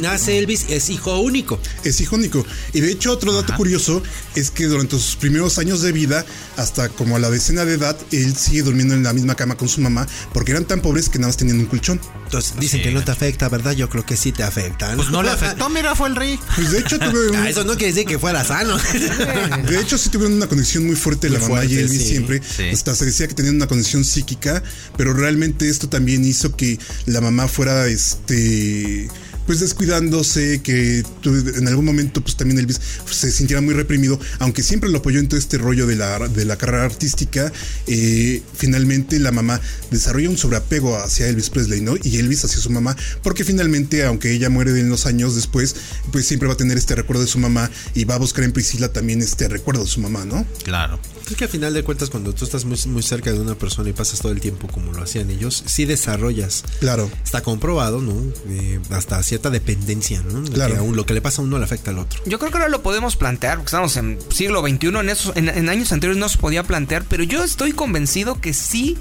Nace 0.00 0.38
Elvis, 0.38 0.66
es 0.68 0.90
hijo 0.90 1.18
único. 1.20 1.60
Es 1.84 2.00
hijo 2.00 2.16
único. 2.16 2.44
Y 2.72 2.80
de 2.80 2.90
hecho, 2.92 3.12
otro 3.12 3.32
dato 3.32 3.54
curioso 3.56 4.02
es 4.34 4.50
que 4.50 4.66
durante 4.66 4.96
sus 4.98 5.16
primeros 5.16 5.58
años 5.58 5.82
de 5.82 5.92
vida, 5.92 6.24
hasta 6.56 6.88
como 6.88 7.16
a 7.16 7.18
la 7.18 7.30
decena 7.30 7.64
de 7.64 7.74
edad, 7.74 7.96
él 8.12 8.36
sigue 8.36 8.62
durmiendo 8.62 8.94
en 8.94 9.02
la 9.02 9.12
misma 9.12 9.34
cama 9.34 9.56
con 9.56 9.68
su 9.68 9.80
mamá, 9.80 10.06
porque 10.32 10.52
eran 10.52 10.64
tan 10.64 10.80
pobres 10.82 11.08
que 11.08 11.18
nada 11.18 11.28
más 11.28 11.36
tenían 11.36 11.58
un 11.60 11.66
colchón. 11.66 12.00
Entonces 12.24 12.54
dicen 12.58 12.80
Sí. 12.80 12.84
que 12.84 12.92
no 12.92 13.04
te 13.04 13.10
afecta, 13.12 13.48
¿verdad? 13.48 13.72
Yo 13.72 13.88
creo 13.88 14.04
que 14.04 14.16
sí 14.16 14.32
te 14.32 14.42
afecta. 14.42 14.94
Pues 14.96 15.10
no 15.10 15.22
le 15.22 15.30
afectó, 15.30 15.68
mira, 15.70 15.94
fue 15.94 16.08
el 16.08 16.16
rey. 16.16 16.38
Pues 16.56 16.72
de 16.72 16.80
hecho, 16.80 16.98
tuve 16.98 17.28
un- 17.30 17.36
Ah, 17.36 17.48
eso 17.48 17.64
no 17.64 17.74
quiere 17.76 17.92
decir 17.92 18.06
que 18.06 18.18
fuera 18.18 18.44
sano. 18.44 18.76
De 19.68 19.80
hecho, 19.80 19.96
sí 19.98 20.08
tuvieron 20.08 20.36
una 20.36 20.46
conexión 20.48 20.86
muy 20.86 20.96
fuerte 20.96 21.28
la 21.30 21.38
mamá 21.38 21.64
y 21.64 21.74
Elvis 21.76 22.02
sí. 22.02 22.08
siempre. 22.08 22.40
Sí. 22.42 22.64
Hasta 22.72 22.94
se 22.94 23.04
decía 23.06 23.28
que 23.28 23.34
tenían 23.34 23.56
una 23.56 23.66
conexión 23.68 24.04
psíquica, 24.04 24.62
pero 24.96 25.12
realmente 25.12 25.68
esto 25.68 25.88
también 25.88 26.24
hizo 26.24 26.54
que 26.56 26.78
la 27.06 27.20
mamá 27.20 27.46
fuera 27.48 27.86
este 27.86 29.08
pues 29.46 29.60
descuidándose, 29.60 30.60
que 30.62 31.04
en 31.24 31.68
algún 31.68 31.84
momento 31.84 32.20
pues 32.20 32.36
también 32.36 32.58
Elvis 32.58 32.80
se 33.10 33.30
sintiera 33.30 33.60
muy 33.60 33.74
reprimido, 33.74 34.18
aunque 34.38 34.62
siempre 34.62 34.90
lo 34.90 34.98
apoyó 34.98 35.20
en 35.20 35.28
todo 35.28 35.38
este 35.38 35.58
rollo 35.58 35.86
de 35.86 35.96
la, 35.96 36.18
de 36.28 36.44
la 36.44 36.56
carrera 36.56 36.84
artística, 36.84 37.52
eh, 37.86 38.42
finalmente 38.54 39.18
la 39.18 39.32
mamá 39.32 39.60
desarrolla 39.90 40.28
un 40.30 40.38
sobreapego 40.38 40.96
hacia 40.96 41.28
Elvis 41.28 41.50
Presley, 41.50 41.80
¿no? 41.80 41.94
Y 42.02 42.18
Elvis 42.18 42.44
hacia 42.44 42.58
su 42.58 42.70
mamá, 42.70 42.96
porque 43.22 43.44
finalmente, 43.44 44.04
aunque 44.04 44.32
ella 44.32 44.50
muere 44.50 44.78
en 44.78 44.88
los 44.88 45.06
años 45.06 45.34
después, 45.34 45.76
pues 46.12 46.26
siempre 46.26 46.48
va 46.48 46.54
a 46.54 46.56
tener 46.56 46.76
este 46.76 46.94
recuerdo 46.94 47.22
de 47.22 47.28
su 47.28 47.38
mamá 47.38 47.70
y 47.94 48.04
va 48.04 48.16
a 48.16 48.18
buscar 48.18 48.44
en 48.44 48.52
Priscila 48.52 48.92
también 48.92 49.22
este 49.22 49.48
recuerdo 49.48 49.84
de 49.84 49.88
su 49.88 50.00
mamá, 50.00 50.24
¿no? 50.24 50.46
Claro. 50.64 50.98
Es 51.28 51.34
que 51.34 51.44
al 51.44 51.50
final 51.50 51.74
de 51.74 51.82
cuentas, 51.82 52.08
cuando 52.08 52.32
tú 52.32 52.44
estás 52.44 52.64
muy, 52.64 52.78
muy 52.86 53.02
cerca 53.02 53.32
de 53.32 53.40
una 53.40 53.56
persona 53.56 53.88
y 53.88 53.92
pasas 53.92 54.20
todo 54.20 54.30
el 54.30 54.40
tiempo 54.40 54.68
como 54.68 54.92
lo 54.92 55.02
hacían 55.02 55.28
ellos, 55.30 55.64
sí 55.66 55.84
desarrollas. 55.84 56.62
Claro. 56.78 57.10
Está 57.24 57.42
comprobado, 57.42 58.00
¿no? 58.00 58.14
Eh, 58.48 58.78
hasta 58.90 59.20
cierta 59.36 59.50
dependencia, 59.50 60.22
¿no? 60.22 60.40
De 60.42 60.50
Claro. 60.52 60.72
Que 60.74 60.78
a 60.80 60.82
un- 60.82 60.96
lo 60.96 61.04
que 61.06 61.14
le 61.14 61.20
pasa 61.20 61.42
a 61.42 61.44
uno 61.44 61.58
le 61.58 61.64
afecta 61.64 61.90
al 61.90 61.98
otro. 61.98 62.20
Yo 62.26 62.38
creo 62.38 62.50
que 62.50 62.56
ahora 62.58 62.68
lo 62.68 62.82
podemos 62.82 63.16
plantear, 63.16 63.56
porque 63.58 63.66
estamos 63.68 63.96
en 63.96 64.18
siglo 64.32 64.60
XXI, 64.66 64.86
en, 65.00 65.08
esos, 65.08 65.36
en, 65.36 65.48
en 65.48 65.68
años 65.68 65.92
anteriores 65.92 66.18
no 66.18 66.28
se 66.28 66.38
podía 66.38 66.62
plantear, 66.62 67.04
pero 67.08 67.22
yo 67.24 67.44
estoy 67.44 67.72
convencido 67.72 68.40
que 68.40 68.54
sí, 68.54 68.96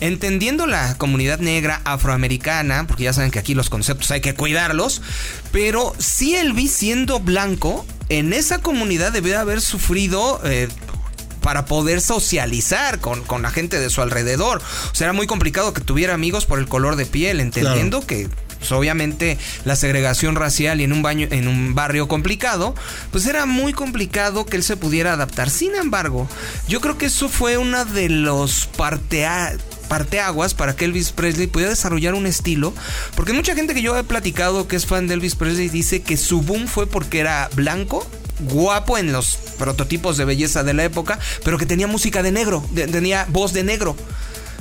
entendiendo 0.00 0.66
la 0.66 0.96
comunidad 0.98 1.38
negra 1.40 1.80
afroamericana, 1.84 2.86
porque 2.86 3.04
ya 3.04 3.12
saben 3.12 3.30
que 3.30 3.38
aquí 3.38 3.54
los 3.54 3.70
conceptos 3.70 4.10
hay 4.10 4.20
que 4.20 4.34
cuidarlos, 4.34 5.00
pero 5.52 5.94
sí 5.98 6.34
Elvis 6.36 6.72
siendo 6.72 7.18
blanco, 7.20 7.86
en 8.08 8.32
esa 8.32 8.58
comunidad 8.58 9.12
debió 9.12 9.38
haber 9.38 9.60
sufrido... 9.60 10.40
eh, 10.44 10.68
para 11.42 11.64
poder 11.64 12.00
socializar 12.00 12.98
con, 12.98 13.22
con 13.22 13.42
la 13.42 13.50
gente 13.52 13.78
de 13.78 13.88
su 13.88 14.02
alrededor. 14.02 14.60
O 14.90 14.94
sea, 14.96 15.04
era 15.04 15.12
muy 15.12 15.28
complicado 15.28 15.72
que 15.72 15.80
tuviera 15.80 16.12
amigos 16.12 16.44
por 16.44 16.58
el 16.58 16.66
color 16.66 16.96
de 16.96 17.06
piel, 17.06 17.38
entendiendo 17.38 18.04
que 18.04 18.28
pues, 18.58 18.72
obviamente 18.72 19.38
la 19.64 19.76
segregación 19.76 20.34
racial 20.34 20.80
y 20.80 20.84
en 20.84 20.92
un 20.92 21.02
baño 21.02 21.28
en 21.30 21.48
un 21.48 21.74
barrio 21.74 22.08
complicado, 22.08 22.74
pues 23.10 23.26
era 23.26 23.46
muy 23.46 23.72
complicado 23.72 24.46
que 24.46 24.56
él 24.56 24.62
se 24.62 24.76
pudiera 24.76 25.12
adaptar. 25.12 25.50
Sin 25.50 25.74
embargo, 25.74 26.28
yo 26.68 26.80
creo 26.80 26.98
que 26.98 27.06
eso 27.06 27.28
fue 27.28 27.58
una 27.58 27.84
de 27.84 28.08
los 28.08 28.66
partea 28.66 29.56
parteaguas 29.88 30.54
para 30.54 30.74
que 30.74 30.84
Elvis 30.84 31.12
Presley 31.12 31.46
pudiera 31.46 31.70
desarrollar 31.70 32.14
un 32.14 32.26
estilo, 32.26 32.74
porque 33.14 33.32
mucha 33.32 33.54
gente 33.54 33.72
que 33.72 33.82
yo 33.82 33.96
he 33.96 34.02
platicado 34.02 34.66
que 34.66 34.74
es 34.74 34.84
fan 34.84 35.06
de 35.06 35.14
Elvis 35.14 35.36
Presley 35.36 35.68
dice 35.68 36.02
que 36.02 36.16
su 36.16 36.42
boom 36.42 36.66
fue 36.66 36.88
porque 36.88 37.20
era 37.20 37.48
blanco, 37.54 38.04
guapo 38.40 38.98
en 38.98 39.12
los 39.12 39.36
prototipos 39.58 40.16
de 40.16 40.24
belleza 40.24 40.62
de 40.64 40.74
la 40.74 40.84
época, 40.84 41.18
pero 41.44 41.58
que 41.58 41.66
tenía 41.66 41.86
música 41.86 42.22
de 42.22 42.32
negro, 42.32 42.64
tenía 42.74 43.26
voz 43.30 43.52
de 43.52 43.62
negro. 43.62 43.96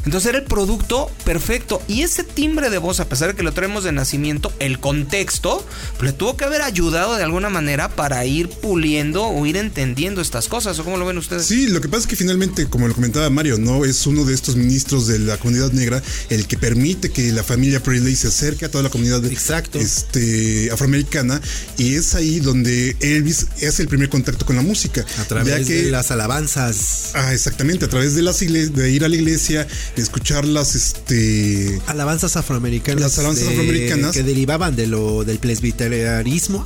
Entonces 0.06 0.30
era 0.30 0.38
el 0.38 0.46
producto 0.46 1.12
perfecto. 1.24 1.82
Y 1.88 2.04
ese 2.04 2.24
timbre 2.24 2.70
de 2.70 2.78
voz, 2.78 3.00
a 3.00 3.10
pesar 3.10 3.30
de 3.30 3.36
que 3.36 3.44
lo 3.44 3.54
traemos 3.54 3.84
de 3.84 3.92
nacimiento, 3.92 4.54
el 4.60 4.80
contexto, 4.80 5.66
pues, 5.98 6.12
le 6.12 6.18
tuvo 6.18 6.38
que 6.38 6.46
haber 6.46 6.62
ayudado 6.62 7.16
de 7.16 7.24
alguna 7.24 7.50
manera 7.50 7.90
para 7.90 8.26
ir 8.26 8.50
puliendo 8.50 9.26
o 9.28 9.46
ir 9.46 9.58
entendiendo 9.58 10.22
estas 10.22 10.48
cosas. 10.48 10.78
¿O 10.80 10.84
cómo 10.84 10.98
lo 10.98 11.06
ven 11.06 11.18
ustedes? 11.18 11.46
Sí, 11.46 11.68
lo 11.68 11.82
que 11.82 11.90
pasa 11.90 12.02
es 12.02 12.08
que 12.08 12.16
finalmente, 12.16 12.68
como 12.68 12.88
lo 12.88 12.94
comentaba 12.94 13.30
Mario, 13.30 13.58
no 13.58 13.86
es 13.86 14.06
uno 14.06 14.26
de 14.26 14.34
estos 14.34 14.56
ministros 14.56 15.08
de 15.08 15.20
la 15.20 15.38
comunidad 15.38 15.72
negra 15.72 16.02
el 16.30 16.48
que 16.48 16.58
permite 16.58 17.10
que 17.10 17.32
la 17.32 17.44
familia 17.44 17.82
Presley 17.82 18.16
se 18.16 18.28
acerque 18.28 18.66
a 18.66 18.72
toda 18.72 18.84
la 18.84 18.90
comunidad 18.90 19.26
Exacto. 19.26 19.80
este, 19.80 20.70
afroamericana 20.72 21.42
y 21.78 21.96
es 21.96 22.16
ahí 22.16 22.40
donde 22.40 22.96
Elvis 23.00 23.48
hace 23.68 23.82
el 23.82 23.88
primer 23.88 24.10
contacto 24.10 24.46
con 24.46 24.56
la 24.56 24.62
música. 24.62 25.06
A 25.20 25.24
través 25.26 25.60
ya 25.60 25.66
que, 25.66 25.84
de 25.84 25.92
las 25.92 26.12
alabanzas. 26.12 27.12
Ah, 27.14 27.34
exactamente, 27.34 27.86
a 27.86 27.90
través 27.90 28.16
de 28.16 28.22
las 28.22 28.36
de 28.40 28.92
ir 28.92 29.06
a 29.06 29.10
la 29.10 29.16
iglesia, 29.16 29.66
escuchar 30.02 30.46
las 30.46 30.75
este 30.75 31.80
Alabanzas 31.88 32.36
afroamericanas. 32.38 33.02
Las 33.02 33.18
alabanzas 33.20 33.46
de- 33.46 33.52
afroamericanas. 33.52 34.12
Que 34.14 34.24
derivaban 34.24 34.75
de 34.75 34.88
lo, 34.88 35.24
del 35.24 35.40
presbiterianismo. 35.40 36.66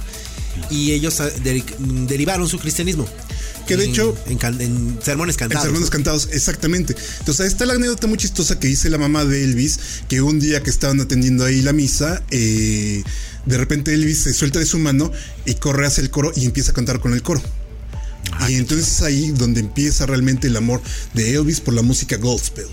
Y 0.69 0.91
ellos 0.91 1.19
ah, 1.21 1.29
deri- 1.43 1.63
derivaron 2.07 2.48
su 2.50 2.59
cristianismo. 2.59 3.07
Que 3.67 3.77
de 3.77 3.86
En- 3.86 3.91
hecho, 3.91 4.17
En, 4.27 4.39
en 4.62 5.00
sermones 5.03 5.36
En 5.36 5.39
cantados. 5.39 5.63
sermones 5.63 5.88
¿no? 5.89 5.91
cantados, 5.91 6.29
exactamente. 6.31 6.95
Entonces, 7.19 7.41
ahí 7.41 7.48
está 7.48 7.65
la 7.67 7.74
anécdota 7.75 8.07
muy 8.07 8.17
chistosa 8.17 8.59
que 8.59 8.67
dice 8.67 8.89
la 8.89 8.98
mamá 8.98 9.25
de 9.25 9.43
Elvis, 9.43 9.79
que 10.07 10.21
un 10.21 10.39
día 10.39 10.63
que 10.63 10.69
estaban 10.71 11.00
atendiendo 11.00 11.45
ahí 11.45 11.62
la 11.62 11.71
misa, 11.71 12.24
eh, 12.31 13.03
de 13.45 13.57
repente 13.57 13.93
Elvis 13.93 14.24
se 14.24 14.33
suelta 14.33 14.57
de 14.59 14.65
su 14.65 14.79
mano 14.79 15.12
y 15.45 15.53
corre 15.53 15.86
hacia 15.86 16.01
el 16.01 16.09
coro 16.09 16.31
y 16.36 16.45
empieza 16.45 16.71
a 16.71 16.74
cantar 16.74 17.00
con 17.00 17.13
el 17.13 17.21
coro. 17.21 17.41
y 18.50 18.55
entonces 18.55 18.88
es 18.88 19.01
ahí 19.01 19.31
donde 19.31 19.59
empieza 19.59 20.05
realmente 20.05 20.48
el 20.48 20.55
amor 20.57 20.81
de 21.13 21.36
Elvis 21.36 21.62
por 21.62 21.74
la 21.74 21.81
música 21.83 22.17
gospel. 22.17 22.65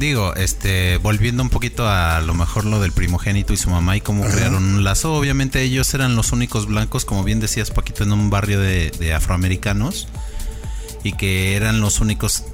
Digo, 0.00 0.34
este, 0.34 0.96
volviendo 0.96 1.42
un 1.42 1.50
poquito 1.50 1.86
a 1.86 2.22
lo 2.22 2.32
mejor 2.32 2.64
lo 2.64 2.80
del 2.80 2.90
primogénito 2.90 3.52
y 3.52 3.58
su 3.58 3.68
mamá 3.68 3.98
y 3.98 4.00
cómo 4.00 4.24
crearon 4.24 4.64
un 4.64 4.82
lazo. 4.82 5.12
Obviamente 5.12 5.60
ellos 5.60 5.92
eran 5.92 6.16
los 6.16 6.32
únicos 6.32 6.64
blancos, 6.64 7.04
como 7.04 7.22
bien 7.22 7.38
decías 7.38 7.70
Paquito, 7.70 8.02
en 8.04 8.12
un 8.12 8.30
barrio 8.30 8.58
de, 8.60 8.92
de 8.98 9.12
afroamericanos 9.12 10.08
y 11.04 11.12
que 11.12 11.54
eran 11.54 11.82
los 11.82 12.00
únicos 12.00 12.44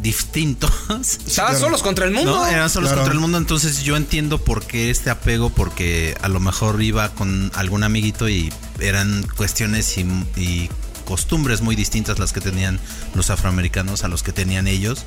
distintos. 0.00 0.72
Estaban 1.00 1.52
claro. 1.52 1.58
solos 1.58 1.82
contra 1.84 2.06
el 2.06 2.10
mundo. 2.12 2.32
No, 2.38 2.46
eran 2.48 2.68
solos 2.68 2.88
Claro. 2.88 3.02
contra 3.02 3.14
el 3.14 3.20
mundo, 3.20 3.38
entonces 3.38 3.84
yo 3.84 3.96
entiendo 3.96 4.38
por 4.38 4.66
qué 4.66 4.90
este 4.90 5.10
apego, 5.10 5.50
porque 5.50 6.16
a 6.22 6.28
lo 6.28 6.40
mejor 6.40 6.82
iba 6.82 7.10
con 7.10 7.52
algún 7.54 7.84
amiguito 7.84 8.28
y 8.28 8.52
eran 8.80 9.24
cuestiones 9.36 9.96
y, 9.96 10.00
y 10.36 10.68
costumbres 11.10 11.60
muy 11.60 11.74
distintas 11.74 12.20
las 12.20 12.32
que 12.32 12.40
tenían 12.40 12.78
los 13.16 13.30
afroamericanos 13.30 14.04
a 14.04 14.08
los 14.08 14.22
que 14.22 14.30
tenían 14.30 14.68
ellos. 14.68 15.04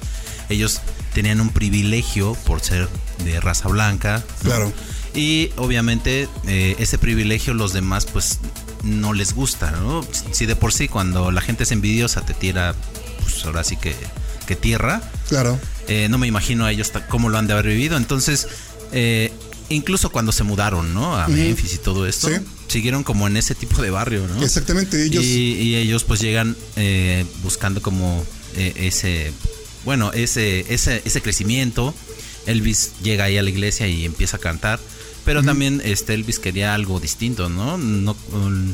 Ellos 0.50 0.82
tenían 1.14 1.40
un 1.40 1.48
privilegio 1.48 2.34
por 2.46 2.60
ser 2.60 2.90
de 3.24 3.40
raza 3.40 3.70
blanca. 3.70 4.22
¿no? 4.42 4.50
Claro. 4.50 4.74
Y 5.16 5.52
obviamente 5.56 6.28
eh, 6.46 6.76
ese 6.78 6.98
privilegio 6.98 7.54
los 7.54 7.72
demás 7.72 8.06
pues 8.06 8.40
no 8.84 9.14
les 9.14 9.34
gusta, 9.34 9.72
¿no? 9.72 10.06
Si 10.34 10.46
de 10.46 10.58
por 10.58 10.74
sí 10.74 10.90
cuando 10.90 11.32
la 11.32 11.40
gente 11.40 11.64
es 11.64 11.72
envidiosa 11.72 12.26
te 12.26 12.34
tira, 12.34 12.76
pues 13.22 13.46
ahora 13.46 13.64
sí 13.64 13.78
que, 13.78 13.96
que 14.46 14.58
tierra. 14.58 15.02
Claro. 15.30 15.58
Eh, 15.88 16.08
no 16.10 16.18
me 16.18 16.28
imagino 16.28 16.66
a 16.66 16.72
ellos 16.74 16.92
cómo 17.08 17.30
lo 17.30 17.38
han 17.38 17.48
de 17.48 17.54
haber 17.54 17.68
vivido. 17.68 17.96
Entonces, 17.96 18.50
eh, 18.92 19.32
incluso 19.74 20.10
cuando 20.12 20.32
se 20.32 20.44
mudaron, 20.44 20.94
¿no? 20.94 21.16
A 21.18 21.28
Memphis 21.28 21.74
y 21.76 21.78
todo 21.78 22.06
esto, 22.08 22.28
Sí. 22.30 22.36
siguieron 22.68 23.04
como 23.04 23.28
en 23.28 23.38
ese 23.38 23.56
tipo 23.56 23.82
de 23.82 23.90
barrio, 23.90 24.28
¿no? 24.28 24.44
Exactamente, 24.44 25.04
ellos- 25.06 25.24
Y, 25.24 25.54
y 25.54 25.76
ellos 25.76 26.04
pues 26.04 26.20
llegan 26.22 26.56
eh, 26.76 27.26
buscando 27.44 27.82
como 27.82 28.26
eh, 28.56 28.74
ese, 28.78 29.32
bueno, 29.86 30.12
ese, 30.14 30.66
ese, 30.74 31.02
ese 31.06 31.22
crecimiento. 31.22 31.94
Elvis 32.46 32.92
llega 33.02 33.24
ahí 33.26 33.38
a 33.38 33.42
la 33.44 33.50
iglesia 33.50 33.88
y 33.88 34.06
empieza 34.06 34.38
a 34.38 34.40
cantar. 34.40 34.80
Pero 35.26 35.42
también 35.42 35.82
este 35.86 36.14
Elvis 36.14 36.38
quería 36.38 36.74
algo 36.74 37.00
distinto, 37.00 37.48
¿no? 37.48 37.78
no 37.78 38.14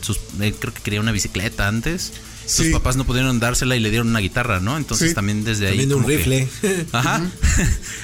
sus- 0.02 0.18
eh, 0.42 0.54
creo 0.58 0.74
que 0.74 0.82
quería 0.82 1.00
una 1.00 1.12
bicicleta 1.12 1.68
antes. 1.68 2.12
Sus 2.50 2.66
Sí. 2.66 2.72
papás 2.74 2.96
no 2.96 3.06
pudieron 3.06 3.40
dársela 3.40 3.76
y 3.76 3.80
le 3.80 3.90
dieron 3.92 4.08
una 4.10 4.20
guitarra, 4.20 4.60
¿no? 4.60 4.76
Entonces 4.78 5.10
Sí. 5.10 5.16
también 5.16 5.44
desde 5.44 5.68
ahí. 5.68 5.72
También 5.86 5.90
de 5.90 5.96
un 5.96 6.06
que- 6.06 6.18
rifle. 6.18 6.48
Ajá. 6.92 7.22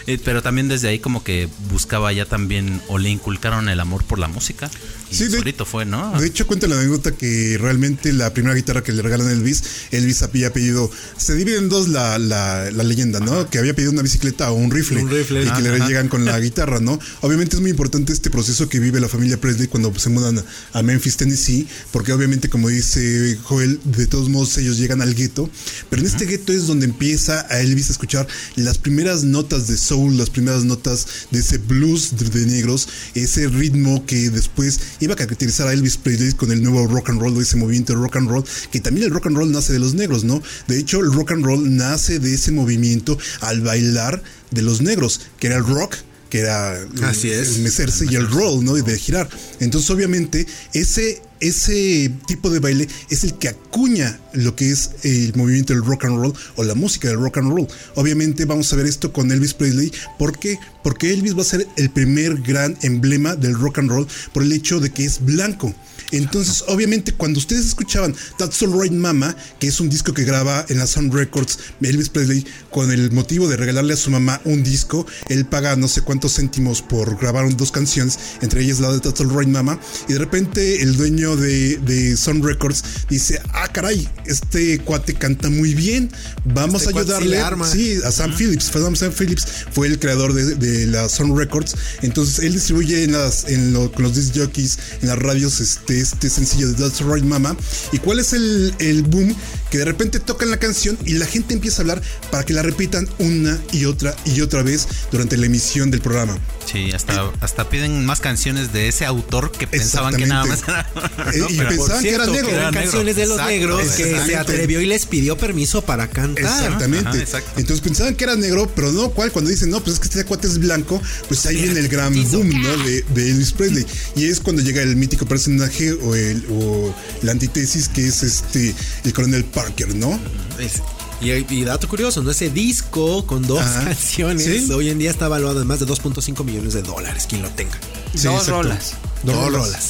Eh, 0.07 0.19
Pero 0.23 0.43
también 0.43 0.67
desde 0.67 0.87
ahí 0.87 0.99
como 0.99 1.23
que 1.23 1.47
buscaba 1.71 2.11
ya 2.13 2.25
también 2.25 2.79
o 2.89 2.99
le 2.99 3.09
inculcaron 3.09 3.69
el 3.69 3.79
amor 3.79 4.03
por 4.03 4.19
la 4.19 4.27
música. 4.27 4.69
Y 5.11 5.15
Sí, 5.15 5.23
de- 5.29 5.37
solito 5.39 5.65
fue, 5.65 5.85
¿no? 5.85 6.19
De 6.19 6.27
hecho, 6.27 6.45
cuenta 6.45 6.67
la 6.67 6.75
anécdota 6.77 7.11
que 7.11 7.57
realmente 7.59 8.11
la 8.13 8.31
primera 8.33 8.53
guitarra 8.53 8.83
que 8.83 8.91
le 8.91 9.01
regalan 9.01 9.27
a 9.27 9.31
Elvis, 9.31 9.63
Elvis 9.91 10.21
había 10.21 10.51
pedido, 10.53 10.91
se 11.17 11.33
divide 11.35 11.57
en 11.57 11.69
dos 11.69 11.87
la, 11.89 12.19
la, 12.19 12.69
la 12.71 12.83
leyenda, 12.83 13.19
¿no? 13.19 13.49
Que 13.49 13.57
había 13.57 13.73
pedido 13.75 13.91
una 13.93 14.01
bicicleta 14.03 14.51
o 14.51 14.55
un 14.55 14.69
rifle. 14.69 15.01
Un 15.01 15.09
rifle. 15.09 15.43
Y 15.43 15.49
que 15.49 15.61
le 15.61 15.75
Ajá. 15.75 15.87
llegan 15.87 16.07
con 16.07 16.23
la 16.25 16.37
guitarra, 16.39 16.79
¿no? 16.79 16.99
Obviamente 17.21 17.55
es 17.55 17.61
muy 17.61 17.71
importante 17.71 18.13
este 18.13 18.29
proceso 18.29 18.69
que 18.69 18.79
vive 18.79 18.99
la 18.99 19.07
familia 19.09 19.39
Presley 19.39 19.67
cuando 19.67 19.97
se 19.97 20.09
mudan 20.09 20.39
a, 20.39 20.43
a 20.79 20.83
Memphis, 20.83 21.17
Tennessee, 21.17 21.67
porque 21.91 22.13
obviamente, 22.13 22.49
como 22.49 22.69
dice 22.69 23.37
Joel, 23.43 23.79
de 23.85 24.05
todos 24.07 24.29
ellos 24.57 24.77
llegan 24.77 25.01
al 25.01 25.15
gueto. 25.15 25.49
Pero 25.89 26.01
en 26.01 26.07
este 26.07 26.25
gueto 26.25 26.51
es 26.51 26.67
donde 26.67 26.85
empieza 26.85 27.45
a 27.49 27.61
Elvis 27.61 27.89
a 27.89 27.93
escuchar 27.93 28.27
las 28.55 28.77
primeras 28.77 29.23
notas 29.23 29.67
de 29.67 29.77
soul, 29.77 30.17
las 30.17 30.29
primeras 30.29 30.65
notas 30.65 31.07
de 31.31 31.39
ese 31.39 31.57
blues 31.57 32.17
de, 32.17 32.29
de 32.29 32.45
negros, 32.45 32.87
ese 33.13 33.47
ritmo 33.47 34.05
que 34.05 34.29
después 34.29 34.79
iba 34.99 35.13
a 35.13 35.17
caracterizar 35.17 35.67
a 35.67 35.73
Elvis 35.73 35.97
Presley 35.97 36.33
con 36.33 36.51
el 36.51 36.61
nuevo 36.61 36.87
rock 36.87 37.09
and 37.09 37.21
roll, 37.21 37.37
o 37.37 37.41
ese 37.41 37.57
movimiento 37.57 37.93
de 37.93 37.99
rock 37.99 38.17
and 38.17 38.29
roll, 38.29 38.45
que 38.71 38.79
también 38.79 39.05
el 39.05 39.13
rock 39.13 39.27
and 39.27 39.37
roll 39.37 39.51
nace 39.51 39.73
de 39.73 39.79
los 39.79 39.93
negros, 39.93 40.23
¿no? 40.23 40.41
De 40.67 40.77
hecho, 40.77 40.99
el 40.99 41.13
rock 41.13 41.31
and 41.31 41.45
roll 41.45 41.75
nace 41.75 42.19
de 42.19 42.33
ese 42.33 42.51
movimiento 42.51 43.17
al 43.41 43.61
bailar 43.61 44.21
de 44.51 44.61
los 44.61 44.81
negros, 44.81 45.21
que 45.39 45.47
era 45.47 45.57
el 45.57 45.65
rock 45.65 45.95
que 46.29 46.39
era 46.39 46.77
Así 47.03 47.29
es. 47.31 47.57
el 47.57 47.63
mecerse 47.63 48.05
y 48.09 48.15
el 48.15 48.29
roll, 48.29 48.63
¿no? 48.63 48.77
Y 48.77 48.81
de 48.81 48.97
girar. 48.97 49.29
Entonces, 49.59 49.89
obviamente, 49.89 50.45
ese, 50.73 51.21
ese 51.39 52.11
tipo 52.27 52.49
de 52.49 52.59
baile 52.59 52.87
es 53.09 53.23
el 53.23 53.35
que 53.35 53.49
acuña 53.49 54.19
lo 54.33 54.55
que 54.55 54.71
es 54.71 54.91
el 55.03 55.33
movimiento 55.35 55.73
del 55.73 55.83
rock 55.83 56.05
and 56.05 56.17
roll 56.17 56.33
o 56.55 56.63
la 56.63 56.75
música 56.75 57.07
del 57.07 57.17
rock 57.17 57.37
and 57.37 57.51
roll. 57.51 57.67
Obviamente, 57.95 58.45
vamos 58.45 58.71
a 58.73 58.75
ver 58.75 58.85
esto 58.85 59.13
con 59.13 59.31
Elvis 59.31 59.53
Presley. 59.53 59.91
¿Por 60.17 60.37
qué? 60.39 60.57
Porque 60.83 61.11
Elvis 61.13 61.37
va 61.37 61.41
a 61.41 61.45
ser 61.45 61.67
el 61.77 61.89
primer 61.89 62.41
gran 62.41 62.77
emblema 62.81 63.35
del 63.35 63.53
rock 63.55 63.79
and 63.79 63.89
roll 63.89 64.07
por 64.33 64.43
el 64.43 64.51
hecho 64.51 64.79
de 64.79 64.91
que 64.91 65.05
es 65.05 65.23
blanco. 65.23 65.73
Entonces, 66.11 66.63
obviamente, 66.67 67.13
cuando 67.13 67.39
ustedes 67.39 67.65
escuchaban 67.65 68.15
That's 68.37 68.61
Alright 68.63 68.91
Mama, 68.93 69.35
que 69.59 69.67
es 69.67 69.79
un 69.79 69.89
disco 69.89 70.13
que 70.13 70.23
graba 70.23 70.65
en 70.69 70.77
la 70.79 70.87
Sun 70.87 71.11
Records, 71.11 71.59
Elvis 71.81 72.09
Presley, 72.09 72.45
con 72.71 72.91
el 72.91 73.11
motivo 73.11 73.47
de 73.47 73.57
regalarle 73.57 73.93
a 73.93 73.97
su 73.97 74.09
mamá 74.09 74.41
un 74.45 74.63
disco, 74.63 75.05
él 75.29 75.45
paga 75.45 75.75
no 75.75 75.87
sé 75.87 76.01
cuántos 76.01 76.35
céntimos 76.35 76.81
por 76.81 77.17
grabar 77.19 77.55
dos 77.55 77.71
canciones, 77.71 78.17
entre 78.41 78.61
ellas 78.63 78.79
la 78.79 78.91
de 78.91 78.99
That's 78.99 79.21
Alright 79.21 79.49
Mama, 79.49 79.79
y 80.07 80.13
de 80.13 80.19
repente 80.19 80.81
el 80.81 80.95
dueño 80.97 81.35
de, 81.35 81.77
de 81.77 82.17
Sun 82.17 82.43
Records 82.43 82.83
dice, 83.09 83.41
ah, 83.53 83.67
caray, 83.71 84.07
este 84.25 84.79
cuate 84.79 85.13
canta 85.13 85.49
muy 85.49 85.73
bien, 85.75 86.11
vamos 86.45 86.81
Este 86.83 86.93
a 86.97 87.01
ayudarle. 87.01 87.37
Sí, 87.71 87.97
a 88.03 88.11
Sam 88.11 88.35
Phillips. 88.35 88.65
Sam, 88.65 88.95
Sam 88.95 89.11
Phillips 89.11 89.45
fue 89.71 89.87
el 89.87 89.99
creador 89.99 90.33
de, 90.33 90.55
de 90.55 90.87
la 90.87 91.07
Sun 91.09 91.37
Records. 91.37 91.75
Entonces 92.01 92.39
él 92.39 92.53
distribuye 92.53 93.03
en 93.03 93.13
las, 93.13 93.45
en 93.49 93.73
lo- 93.73 93.91
con 93.91 94.03
los 94.03 94.15
disc 94.15 94.35
jockeys, 94.35 94.77
en 95.01 95.07
las 95.09 95.19
radios, 95.19 95.59
este, 95.61 95.94
este 95.99 96.29
sencillo 96.29 96.67
de 96.69 96.73
That's 96.75 97.01
Right 97.01 97.23
Mama. 97.23 97.55
¿Y 97.91 97.99
cuál 97.99 98.19
es 98.19 98.33
el, 98.33 98.73
el 98.79 99.03
boom? 99.03 99.35
Que 99.69 99.79
de 99.79 99.85
repente 99.85 100.19
tocan 100.19 100.51
la 100.51 100.57
canción 100.57 100.97
y 101.05 101.13
la 101.13 101.25
gente 101.25 101.53
empieza 101.53 101.77
a 101.77 101.81
hablar 101.81 102.01
para 102.31 102.43
que 102.43 102.53
la 102.53 102.61
repitan 102.61 103.07
una 103.19 103.59
y 103.71 103.85
otra 103.85 104.15
y 104.25 104.41
otra 104.41 104.63
vez 104.63 104.87
durante 105.11 105.37
la 105.37 105.47
emisión 105.47 105.91
del 105.91 106.01
programa. 106.01 106.37
Sí, 106.71 106.91
hasta, 106.93 107.31
hasta 107.41 107.69
piden 107.69 108.05
más 108.05 108.19
canciones 108.21 108.73
de 108.73 108.87
ese 108.87 109.05
autor 109.05 109.51
que 109.51 109.67
pensaban 109.67 110.15
que 110.15 110.25
nada 110.25 110.45
más 110.45 110.63
era. 110.67 110.89
Eh, 111.33 111.39
¿no? 111.39 111.49
y 111.49 111.57
pensaban 111.57 112.03
que 112.03 112.09
era 112.09 112.25
negro. 112.25 112.49
eran 112.49 112.73
negro. 112.73 112.81
canciones 112.81 113.15
de 113.15 113.25
los 113.25 113.37
Exacto, 113.37 113.51
negros 113.51 113.91
que 113.91 114.25
se 114.25 114.35
atrevió 114.35 114.81
y 114.81 114.85
les 114.85 115.05
pidió 115.05 115.37
permiso 115.37 115.81
para 115.83 116.07
cantar. 116.07 116.43
Exactamente. 116.43 117.07
Ajá, 117.09 117.17
exacto. 117.17 117.51
Entonces 117.57 117.81
pensaban 117.81 118.15
que 118.15 118.23
era 118.23 118.35
negro, 118.35 118.71
pero 118.75 118.91
no, 118.91 119.09
¿cuál? 119.09 119.31
Cuando 119.31 119.49
dicen, 119.49 119.69
no, 119.69 119.81
pues 119.83 119.95
es 119.95 119.99
que 119.99 120.07
este 120.07 120.25
cuate 120.25 120.47
es 120.47 120.59
blanco, 120.59 121.01
pues 121.27 121.45
ahí 121.45 121.55
viene 121.55 121.79
el 121.79 121.87
gran 121.87 122.13
boom, 122.13 122.49
¿no? 122.61 122.77
De, 122.83 123.01
de 123.01 123.29
Elvis 123.29 123.53
Presley. 123.53 123.85
Y 124.15 124.25
es 124.25 124.39
cuando 124.39 124.61
llega 124.61 124.81
el 124.81 124.95
mítico 124.95 125.25
personaje 125.25 125.84
o, 125.93 126.15
el, 126.15 126.45
o 126.51 126.93
la 127.21 127.31
antítesis 127.31 127.87
que 127.89 128.07
es 128.07 128.23
este, 128.23 128.73
el 129.03 129.13
coronel 129.13 129.43
Parker, 129.45 129.95
¿no? 129.95 130.19
Es- 130.59 130.81
y, 131.21 131.31
y 131.31 131.63
dato 131.63 131.87
curioso, 131.87 132.21
¿no? 132.21 132.31
Ese 132.31 132.49
disco 132.49 133.25
con 133.25 133.47
dos 133.47 133.61
Ajá. 133.61 133.85
canciones 133.85 134.43
Sí. 134.67 134.71
hoy 134.73 134.89
en 134.89 134.99
día 134.99 135.09
está 135.09 135.27
valuado 135.29 135.61
en 135.61 135.67
más 135.67 135.79
de 135.79 135.85
2.5 135.87 136.43
millones 136.43 136.73
de 136.73 136.81
dólares, 136.81 137.25
quien 137.27 137.41
lo 137.41 137.49
tenga. 137.51 137.79
Sí, 138.13 138.23
Dos 138.27 138.33
exacto. 138.33 138.51
rolas. 138.51 138.91
Dos 139.23 139.33
Dos 139.35 139.45
rolas. 139.45 139.61
rolas. 139.67 139.87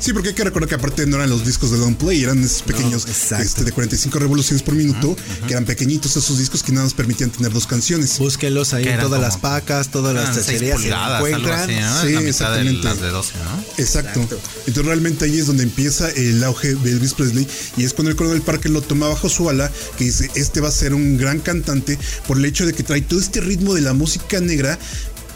Sí, 0.00 0.12
porque 0.14 0.30
hay 0.30 0.34
que 0.34 0.44
recordar 0.44 0.68
que 0.68 0.74
aparte 0.76 1.06
no 1.06 1.16
eran 1.16 1.28
los 1.28 1.44
discos 1.44 1.70
de 1.70 1.78
long 1.78 1.94
play, 1.94 2.22
eran 2.22 2.42
esos 2.42 2.62
pequeños 2.62 3.06
exacto. 3.06 3.44
este, 3.44 3.64
de 3.64 3.72
45 3.72 4.18
revoluciones 4.18 4.62
por 4.62 4.74
minuto, 4.74 5.14
que 5.46 5.52
eran 5.52 5.66
pequeñitos 5.66 6.16
esos 6.16 6.38
discos 6.38 6.62
que 6.62 6.72
nada 6.72 6.84
más 6.84 6.94
permitían 6.94 7.30
tener 7.30 7.52
dos 7.52 7.66
canciones. 7.66 8.18
Búsquenlos 8.18 8.72
ahí 8.72 8.84
todas 8.84 9.02
como- 9.04 9.16
las 9.16 9.36
pacas, 9.36 9.90
todas 9.90 10.14
las 10.14 10.34
tacherías 10.34 10.80
se 10.80 10.88
encuentran. 10.88 11.70
así, 11.70 11.74
¿no? 11.74 12.00
Sí, 12.00 12.12
la 12.14 12.20
mitad 12.20 12.22
de 12.22 12.28
exactamente. 12.30 12.84
las 12.84 13.00
de 13.00 13.08
12, 13.10 13.32
¿no? 13.44 13.64
Exacto. 13.76 14.20
Entonces 14.66 14.84
realmente 14.86 15.26
ahí 15.26 15.38
es 15.38 15.46
donde 15.46 15.64
empieza 15.64 16.08
el 16.10 16.42
auge 16.44 16.74
de 16.74 16.90
Elvis 16.92 17.14
Presley 17.14 17.46
y 17.76 17.84
es 17.84 17.92
cuando 17.92 18.10
el 18.10 18.16
coronel 18.16 18.40
Parker 18.42 18.70
lo 18.70 18.80
toma 18.82 19.08
bajo 19.08 19.28
su 19.28 19.48
ala 19.50 19.70
que 19.98 20.04
dice 20.04 20.30
este 20.34 20.60
va 20.60 20.68
a 20.68 20.72
ser 20.72 20.94
un 20.94 21.18
gran 21.18 21.40
cantante 21.40 21.98
por 22.26 22.38
el 22.38 22.44
hecho 22.46 22.64
de 22.64 22.72
que 22.72 22.82
trae 22.82 23.02
todo 23.02 23.20
este 23.20 23.40
ritmo 23.40 23.74
de 23.74 23.82
la 23.82 23.92
música 23.92 24.40
negra 24.40 24.78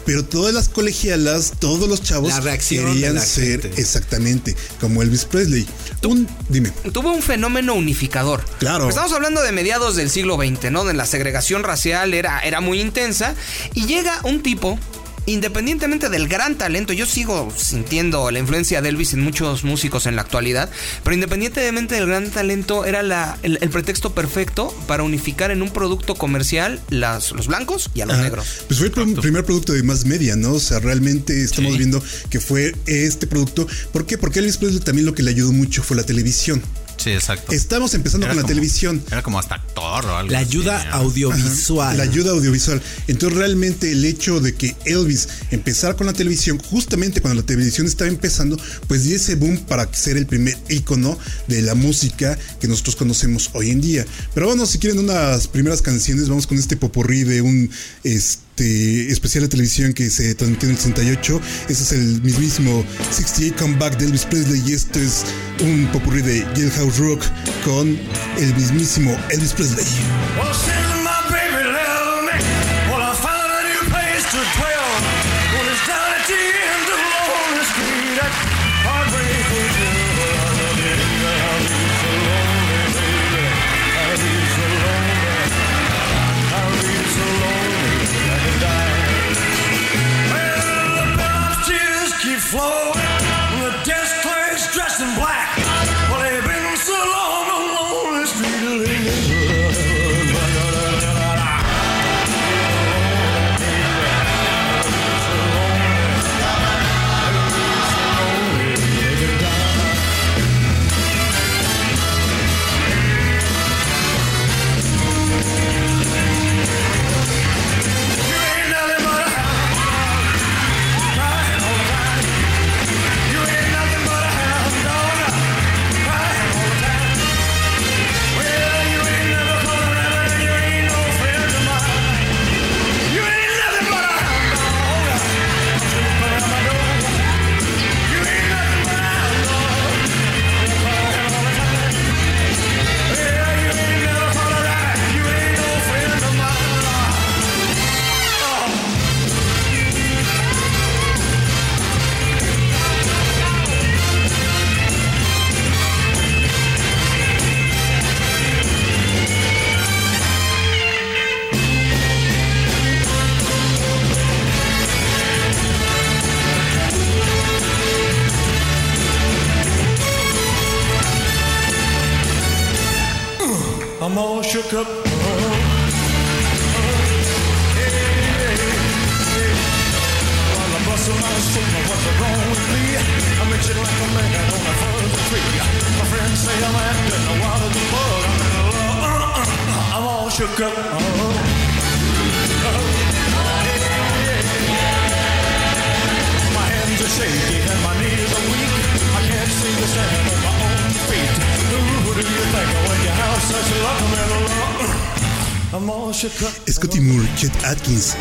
pero 0.05 0.23
todas 0.23 0.53
las 0.53 0.69
colegialas, 0.69 1.53
todos 1.59 1.89
los 1.89 2.01
chavos 2.01 2.43
de 2.43 2.57
querían 2.57 3.19
ser 3.19 3.61
gente. 3.61 3.81
exactamente 3.81 4.55
como 4.79 5.01
Elvis 5.01 5.25
Presley. 5.25 5.67
Un, 6.03 6.27
dime. 6.49 6.71
tuvo 6.93 7.11
un 7.11 7.21
fenómeno 7.21 7.73
unificador. 7.73 8.45
Claro. 8.59 8.87
Estamos 8.87 9.11
hablando 9.11 9.41
de 9.41 9.51
mediados 9.51 9.95
del 9.95 10.09
siglo 10.09 10.37
XX, 10.37 10.71
¿no? 10.71 10.79
Donde 10.79 10.93
la 10.93 11.05
segregación 11.05 11.63
racial 11.63 12.13
era, 12.13 12.39
era 12.41 12.61
muy 12.61 12.79
intensa. 12.79 13.33
Y 13.73 13.85
llega 13.87 14.19
un 14.23 14.43
tipo, 14.43 14.79
independientemente 15.25 16.09
del 16.09 16.27
gran 16.27 16.57
talento, 16.57 16.93
yo 16.93 17.05
sigo 17.05 17.51
sintiendo 17.55 18.29
la 18.31 18.39
influencia 18.39 18.81
de 18.81 18.89
Elvis 18.89 19.13
en 19.13 19.21
muchos 19.21 19.63
músicos 19.63 20.05
en 20.05 20.15
la 20.15 20.21
actualidad, 20.21 20.69
pero 21.03 21.13
independientemente 21.13 21.95
del 21.95 22.07
gran 22.07 22.29
talento, 22.29 22.85
era 22.85 23.03
la, 23.03 23.37
el, 23.43 23.57
el 23.61 23.69
pretexto 23.69 24.13
perfecto 24.13 24.75
para 24.87 25.03
unificar 25.03 25.51
en 25.51 25.61
un 25.61 25.69
producto 25.71 26.15
comercial 26.15 26.79
las, 26.89 27.31
los 27.31 27.47
blancos 27.47 27.89
y 27.93 28.01
a 28.01 28.05
los 28.05 28.15
Ajá. 28.15 28.23
negros. 28.23 28.47
Pues 28.67 28.79
fue 28.79 28.87
el 28.87 28.93
pr- 28.93 29.19
primer 29.21 29.43
producto 29.45 29.73
de 29.73 29.83
más 29.83 30.05
media, 30.05 30.35
¿no? 30.35 30.53
O 30.53 30.59
sea, 30.59 30.79
realmente 30.79 31.43
estamos 31.43 31.71
Sí. 31.73 31.77
viendo 31.79 32.03
que 32.29 32.39
fue 32.39 32.75
este 32.85 33.27
producto. 33.27 33.67
¿Por 33.91 34.05
qué? 34.05 34.17
Porque 34.17 34.39
Elvis 34.39 34.57
Presley 34.57 34.79
también 34.81 35.05
lo 35.05 35.13
que 35.15 35.23
le 35.23 35.31
ayudó 35.31 35.51
mucho 35.51 35.83
fue 35.83 35.97
la 35.97 36.03
televisión. 36.03 36.61
Sí, 37.05 37.11
exacto. 37.11 37.51
Estamos 37.51 37.93
empezando 37.93 38.25
Era 38.25 38.33
con 38.33 38.41
la 38.41 38.47
televisión. 38.47 38.99
Era 39.11 39.21
como 39.21 39.37
hasta 39.37 39.53
actor 39.53 40.07
o 40.07 40.17
algo. 40.17 40.31
La 40.31 40.39
así, 40.39 40.47
ayuda 40.47 40.83
¿no? 40.85 40.95
audiovisual. 40.95 41.97
La 41.97 42.01
ayuda 42.01 42.31
audiovisual. 42.31 42.81
Entonces 43.07 43.37
realmente 43.37 43.91
el 43.91 44.03
hecho 44.05 44.39
de 44.39 44.55
que 44.55 44.75
Elvis 44.85 45.27
empezara 45.51 45.95
con 45.95 46.07
la 46.07 46.13
televisión, 46.13 46.57
justamente 46.57 47.21
cuando 47.21 47.41
la 47.41 47.45
televisión 47.45 47.85
estaba 47.85 48.09
empezando, 48.09 48.57
pues 48.87 49.03
dio 49.03 49.17
ese 49.17 49.35
boom 49.35 49.59
para 49.67 49.87
ser 49.93 50.17
el 50.17 50.25
primer 50.25 50.57
ícono 50.67 51.15
de 51.47 51.61
la 51.61 51.75
música 51.75 52.39
que 52.59 52.67
nosotros 52.67 52.95
conocemos 52.95 53.51
hoy 53.53 53.69
en 53.69 53.81
día. 53.81 54.03
Pero 54.33 54.47
bueno, 54.47 54.65
si 54.65 54.79
quieren 54.79 54.97
unas 54.97 55.47
primeras 55.47 55.83
canciones, 55.83 56.27
vamos 56.27 56.47
con 56.47 56.57
este 56.57 56.75
popurrí 56.75 57.23
de 57.23 57.43
un 57.43 57.69
este 58.03 58.44
especial 58.63 59.43
de 59.43 59.49
televisión 59.49 59.93
que 59.93 60.09
se 60.09 60.33
transmitió 60.35 60.69
en 60.69 60.75
el 60.75 60.81
68. 60.81 61.41
Ese 61.69 61.83
es 61.83 61.91
el 61.91 62.21
mismísimo 62.21 62.85
68 63.11 63.55
Comeback 63.57 63.97
de 63.97 64.05
Elvis 64.05 64.25
Presley 64.25 64.61
y 64.65 64.73
esto 64.73 64.99
es 64.99 65.25
un 65.61 65.87
popurrí 65.91 66.21
de 66.21 66.41
Jailhouse 66.55 66.97
Rock 66.97 67.23
con 67.63 67.97
el 68.37 68.55
mismísimo 68.55 69.17
Elvis 69.29 69.53
Presley. 69.53 69.85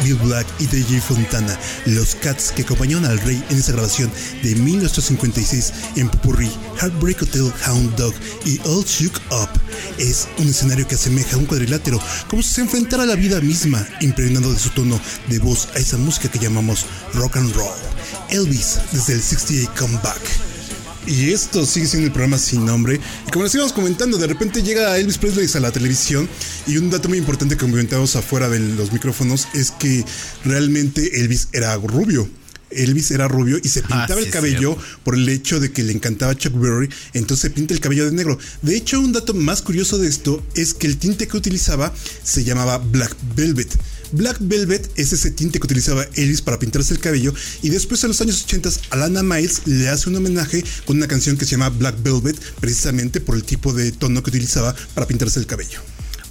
Bill 0.03 0.16
Black 0.16 0.46
y 0.59 0.66
DJ 0.66 1.00
Fontana, 1.00 1.59
los 1.87 2.14
Cats 2.16 2.53
que 2.53 2.62
acompañaron 2.62 3.07
al 3.07 3.18
rey 3.20 3.42
en 3.48 3.59
esa 3.59 3.72
grabación 3.72 4.12
de 4.42 4.55
1956 4.57 5.72
en 5.96 6.11
Popurrí, 6.11 6.50
Heartbreak 6.81 7.22
Hotel, 7.22 7.50
Hound 7.66 7.96
Dog 7.96 8.14
y 8.44 8.61
All 8.66 8.85
Shook 8.85 9.18
Up. 9.31 9.48
Es 9.96 10.29
un 10.38 10.48
escenario 10.48 10.87
que 10.87 10.96
asemeja 10.96 11.37
a 11.37 11.38
un 11.38 11.46
cuadrilátero, 11.46 11.98
como 12.29 12.42
si 12.42 12.55
se 12.55 12.61
enfrentara 12.61 13.05
a 13.05 13.07
la 13.07 13.14
vida 13.14 13.40
misma, 13.40 13.87
impregnado 14.00 14.53
de 14.53 14.59
su 14.59 14.68
tono 14.70 15.00
de 15.29 15.38
voz 15.38 15.68
a 15.74 15.79
esa 15.79 15.96
música 15.96 16.31
que 16.31 16.38
llamamos 16.38 16.85
rock 17.14 17.38
and 17.38 17.55
roll. 17.55 17.79
Elvis, 18.29 18.81
desde 18.92 19.14
el 19.14 19.22
68 19.22 19.72
Comeback. 19.79 20.43
Y 21.07 21.33
esto 21.33 21.67
sigue 21.67 21.87
siendo 21.87 22.07
el 22.07 22.12
programa 22.12 22.38
sin 22.38 22.64
nombre. 22.64 23.01
Y 23.27 23.31
como 23.31 23.45
les 23.45 23.55
íbamos 23.55 23.73
comentando, 23.73 24.17
de 24.17 24.27
repente 24.27 24.62
llega 24.62 24.97
Elvis 24.99 25.19
Presley 25.19 25.49
a 25.55 25.61
la 25.61 25.71
televisión. 25.71 26.29
Y 26.67 26.79
un 26.79 26.90
dato 26.90 27.09
muy 27.09 27.19
importante 27.19 27.57
que 27.57 27.67
comentamos 27.67 28.17
afuera 28.17 28.49
de 28.49 28.59
los 28.59 28.93
micrófonos 28.93 29.49
es 29.55 29.71
que 29.71 30.05
realmente 30.45 31.21
Elvis 31.21 31.49
era 31.53 31.77
rubio. 31.77 32.29
Elvis 32.71 33.11
era 33.11 33.29
rubio 33.29 33.59
y 33.62 33.69
se 33.69 33.83
pintaba 33.83 34.14
Ah, 34.14 34.17
sí, 34.19 34.25
el 34.25 34.31
cabello 34.31 34.77
por 35.05 35.14
el 35.14 35.29
hecho 35.29 35.61
de 35.61 35.71
que 35.71 35.83
le 35.83 35.93
encantaba 35.93 36.37
Chuck 36.37 36.55
Berry, 36.59 36.88
entonces 37.12 37.43
se 37.43 37.51
pinta 37.51 37.73
el 37.73 37.81
cabello 37.81 38.05
de 38.05 38.12
negro. 38.12 38.38
De 38.62 38.77
hecho, 38.77 38.99
un 38.99 39.12
dato 39.12 39.33
más 39.33 39.62
curioso 39.62 39.99
de 39.99 40.09
esto 40.09 40.45
es 40.55 40.75
que 40.75 40.87
el 40.87 40.97
tinte 40.97 41.29
que 41.29 41.37
utilizaba 41.37 41.93
se 42.23 42.45
llamaba 42.45 42.79
Black 42.79 43.14
Velvet. 43.37 43.79
Black 44.12 44.37
Velvet 44.40 44.90
es 44.97 45.12
ese 45.12 45.31
tinte 45.31 45.59
que 45.59 45.67
utilizaba 45.67 46.05
Elvis 46.14 46.43
para 46.43 46.59
pintarse 46.59 46.95
el 46.95 47.01
cabello 47.01 47.35
y 47.62 47.71
después 47.71 48.03
en 48.05 48.09
los 48.09 48.21
años 48.21 48.43
80 48.45 48.71
Alana 48.90 49.23
Miles 49.23 49.62
le 49.67 49.88
hace 49.88 50.09
un 50.09 50.17
homenaje 50.17 50.64
con 50.85 50.97
una 50.99 51.09
canción 51.09 51.37
que 51.37 51.45
se 51.45 51.53
llama 51.53 51.69
Black 51.71 51.97
Velvet 52.03 52.38
precisamente 52.61 53.21
por 53.21 53.35
el 53.37 53.45
tipo 53.45 53.73
de 53.73 53.93
tono 53.93 54.23
que 54.23 54.31
utilizaba 54.31 54.75
para 54.95 55.07
pintarse 55.07 55.38
el 55.40 55.47
cabello. 55.47 55.81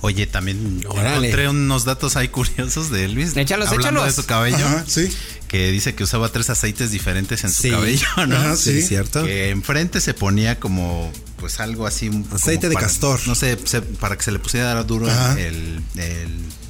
Oye, 0.02 0.28
también 0.28 0.82
encontré 0.84 1.48
unos 1.48 1.86
datos 1.86 2.18
ahí 2.18 2.28
curiosos 2.28 2.92
de 2.92 3.06
Elvis. 3.06 3.38
Échalos, 3.38 3.70
hablando 3.70 4.00
échalos. 4.02 4.16
de 4.18 4.22
su 4.22 4.28
cabello. 4.28 4.58
Ajá, 4.58 4.84
sí. 4.86 5.08
Que 5.48 5.72
dice 5.72 5.96
que 5.96 6.04
usaba 6.04 6.30
tres 6.30 6.50
aceites 6.50 6.92
diferentes 6.92 7.46
en 7.46 7.52
su 7.54 7.70
cabello, 7.70 8.06
¿no? 8.28 8.36
Ajá, 8.36 8.58
sí. 8.58 8.82
Sí, 8.82 8.88
cierto. 8.88 9.24
Que 9.24 9.50
enfrente 9.52 10.02
se 10.02 10.14
ponía 10.14 10.60
como, 10.60 11.10
pues 11.38 11.62
algo 11.62 11.88
así. 11.88 12.10
Aceite 12.34 12.68
de 12.68 12.74
para- 12.74 12.88
castor. 12.88 13.22
No 13.28 13.36
sé, 13.36 13.56
para 14.02 14.18
que 14.18 14.24
se 14.24 14.34
le 14.34 14.40
pusiera 14.40 14.84
duro 14.84 15.10
Ajá. 15.10 15.40
el, 15.40 15.80
el, 15.96 16.30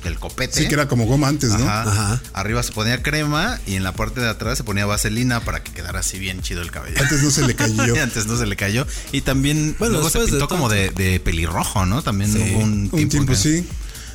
el 0.09 0.19
copete. 0.19 0.61
Sí, 0.61 0.67
que 0.67 0.73
era 0.73 0.87
como 0.87 1.05
goma 1.05 1.27
antes, 1.27 1.49
¿no? 1.51 1.63
Ajá. 1.65 1.81
Ajá. 1.83 2.21
Arriba 2.33 2.61
se 2.63 2.71
ponía 2.71 3.01
crema 3.03 3.59
y 3.65 3.75
en 3.75 3.83
la 3.83 3.93
parte 3.93 4.21
de 4.21 4.29
atrás 4.29 4.57
se 4.57 4.63
ponía 4.63 4.85
vaselina 4.85 5.39
para 5.41 5.63
que 5.63 5.71
quedara 5.71 5.99
así 5.99 6.19
bien 6.19 6.41
chido 6.41 6.61
el 6.61 6.71
cabello. 6.71 6.97
Antes 6.99 7.21
no 7.23 7.31
se 7.31 7.45
le 7.47 7.55
cayó. 7.55 7.93
Antes 8.03 8.25
no 8.25 8.37
se 8.37 8.45
le 8.45 8.55
cayó. 8.55 8.85
Y 9.11 9.21
también 9.21 9.75
Bueno, 9.79 9.93
luego 9.93 10.09
se 10.09 10.19
después 10.19 10.31
de 10.31 10.37
pintó 10.39 10.47
como 10.47 10.69
de, 10.69 10.89
de 10.91 11.19
pelirrojo, 11.19 11.85
¿no? 11.85 12.01
También 12.01 12.31
hubo 12.35 12.59
un 12.63 12.89
tiempo. 12.89 12.97
Un 12.97 13.09
tiempo, 13.09 13.31
que- 13.33 13.37
sí. 13.37 13.67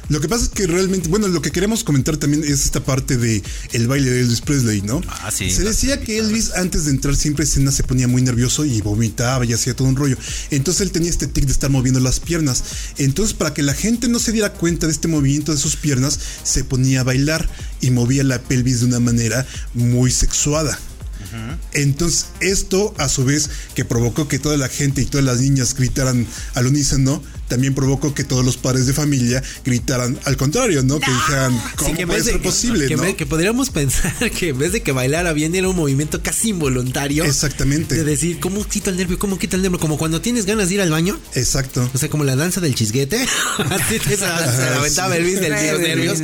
Lo 0.08 0.20
que 0.20 0.28
pasa 0.28 0.44
es 0.44 0.48
que 0.50 0.66
realmente, 0.66 1.08
bueno, 1.08 1.28
lo 1.28 1.42
que 1.42 1.50
queremos 1.50 1.84
comentar 1.84 2.16
también 2.16 2.42
es 2.42 2.64
esta 2.64 2.82
parte 2.82 3.16
de 3.16 3.42
el 3.72 3.88
baile 3.88 4.10
de 4.10 4.20
Elvis 4.20 4.40
Presley, 4.40 4.80
¿no? 4.82 5.02
Ah, 5.06 5.30
sí, 5.30 5.50
Se 5.50 5.64
decía 5.64 6.00
que 6.00 6.18
Elvis 6.18 6.52
antes 6.54 6.86
de 6.86 6.92
entrar 6.92 7.14
siempre 7.14 7.42
a 7.42 7.46
escena 7.46 7.72
se 7.72 7.82
ponía 7.82 8.08
muy 8.08 8.22
nervioso 8.22 8.64
y 8.64 8.80
vomitaba 8.80 9.44
y 9.44 9.52
hacía 9.52 9.74
todo 9.74 9.88
un 9.88 9.96
rollo. 9.96 10.16
Entonces 10.50 10.82
él 10.82 10.92
tenía 10.92 11.10
este 11.10 11.26
tic 11.26 11.44
de 11.44 11.52
estar 11.52 11.70
moviendo 11.70 12.00
las 12.00 12.20
piernas. 12.20 12.64
Entonces 12.96 13.34
para 13.34 13.52
que 13.52 13.62
la 13.62 13.74
gente 13.74 14.08
no 14.08 14.18
se 14.18 14.32
diera 14.32 14.52
cuenta 14.52 14.86
de 14.86 14.92
este 14.92 15.08
movimiento 15.08 15.52
de 15.52 15.58
sus 15.58 15.76
piernas, 15.76 16.18
se 16.42 16.64
ponía 16.64 17.00
a 17.00 17.04
bailar 17.04 17.48
y 17.80 17.90
movía 17.90 18.24
la 18.24 18.40
pelvis 18.40 18.80
de 18.80 18.86
una 18.86 19.00
manera 19.00 19.46
muy 19.74 20.10
sexuada. 20.10 20.78
Entonces, 21.72 22.26
esto 22.40 22.94
a 22.96 23.08
su 23.08 23.24
vez 23.24 23.50
que 23.74 23.84
provocó 23.84 24.28
que 24.28 24.38
toda 24.38 24.56
la 24.56 24.68
gente 24.68 25.02
y 25.02 25.06
todas 25.06 25.26
las 25.26 25.40
niñas 25.40 25.74
gritaran 25.74 26.26
al 26.54 26.66
unísono, 26.66 27.22
también 27.48 27.74
provocó 27.74 28.14
que 28.14 28.24
todos 28.24 28.44
los 28.44 28.56
padres 28.56 28.86
de 28.86 28.92
familia 28.92 29.42
gritaran 29.64 30.18
al 30.24 30.36
contrario, 30.36 30.82
¿no? 30.82 31.00
Que 31.00 31.10
dijeran, 31.10 31.60
¿cómo 31.76 31.90
Sí, 31.90 31.96
que 31.96 32.06
puede 32.06 32.22
de- 32.22 32.32
ser 32.32 32.42
posible, 32.42 32.86
que, 32.86 32.96
no? 32.96 33.16
que 33.16 33.26
podríamos 33.26 33.70
pensar 33.70 34.14
que 34.38 34.50
en 34.50 34.58
vez 34.58 34.72
de 34.72 34.82
que 34.82 34.92
bailara 34.92 35.32
bien 35.32 35.54
era 35.54 35.68
un 35.68 35.76
movimiento 35.76 36.22
casi 36.22 36.50
involuntario. 36.50 37.24
Exactamente. 37.24 37.94
De 37.96 38.04
decir, 38.04 38.38
¿cómo 38.40 38.64
quita 38.64 38.90
el 38.90 38.96
nervio? 38.96 39.18
¿Cómo 39.18 39.38
quita 39.38 39.56
el 39.56 39.62
nervio? 39.62 39.78
Como 39.78 39.98
cuando 39.98 40.20
tienes 40.20 40.46
ganas 40.46 40.68
de 40.68 40.74
ir 40.76 40.80
al 40.80 40.90
baño. 40.90 41.18
Exacto. 41.34 41.88
O 41.94 41.98
sea, 41.98 42.08
como 42.08 42.24
la 42.24 42.36
danza 42.36 42.60
del 42.60 42.74
chisguete. 42.74 43.18
Así 43.70 43.98
te- 43.98 44.16
se 44.16 44.26
la 44.26 44.76
aventaba 44.76 45.16
el 45.16 45.22
Luis 45.24 45.40
de 45.40 45.48
los 45.48 45.80
nervios. 45.80 46.18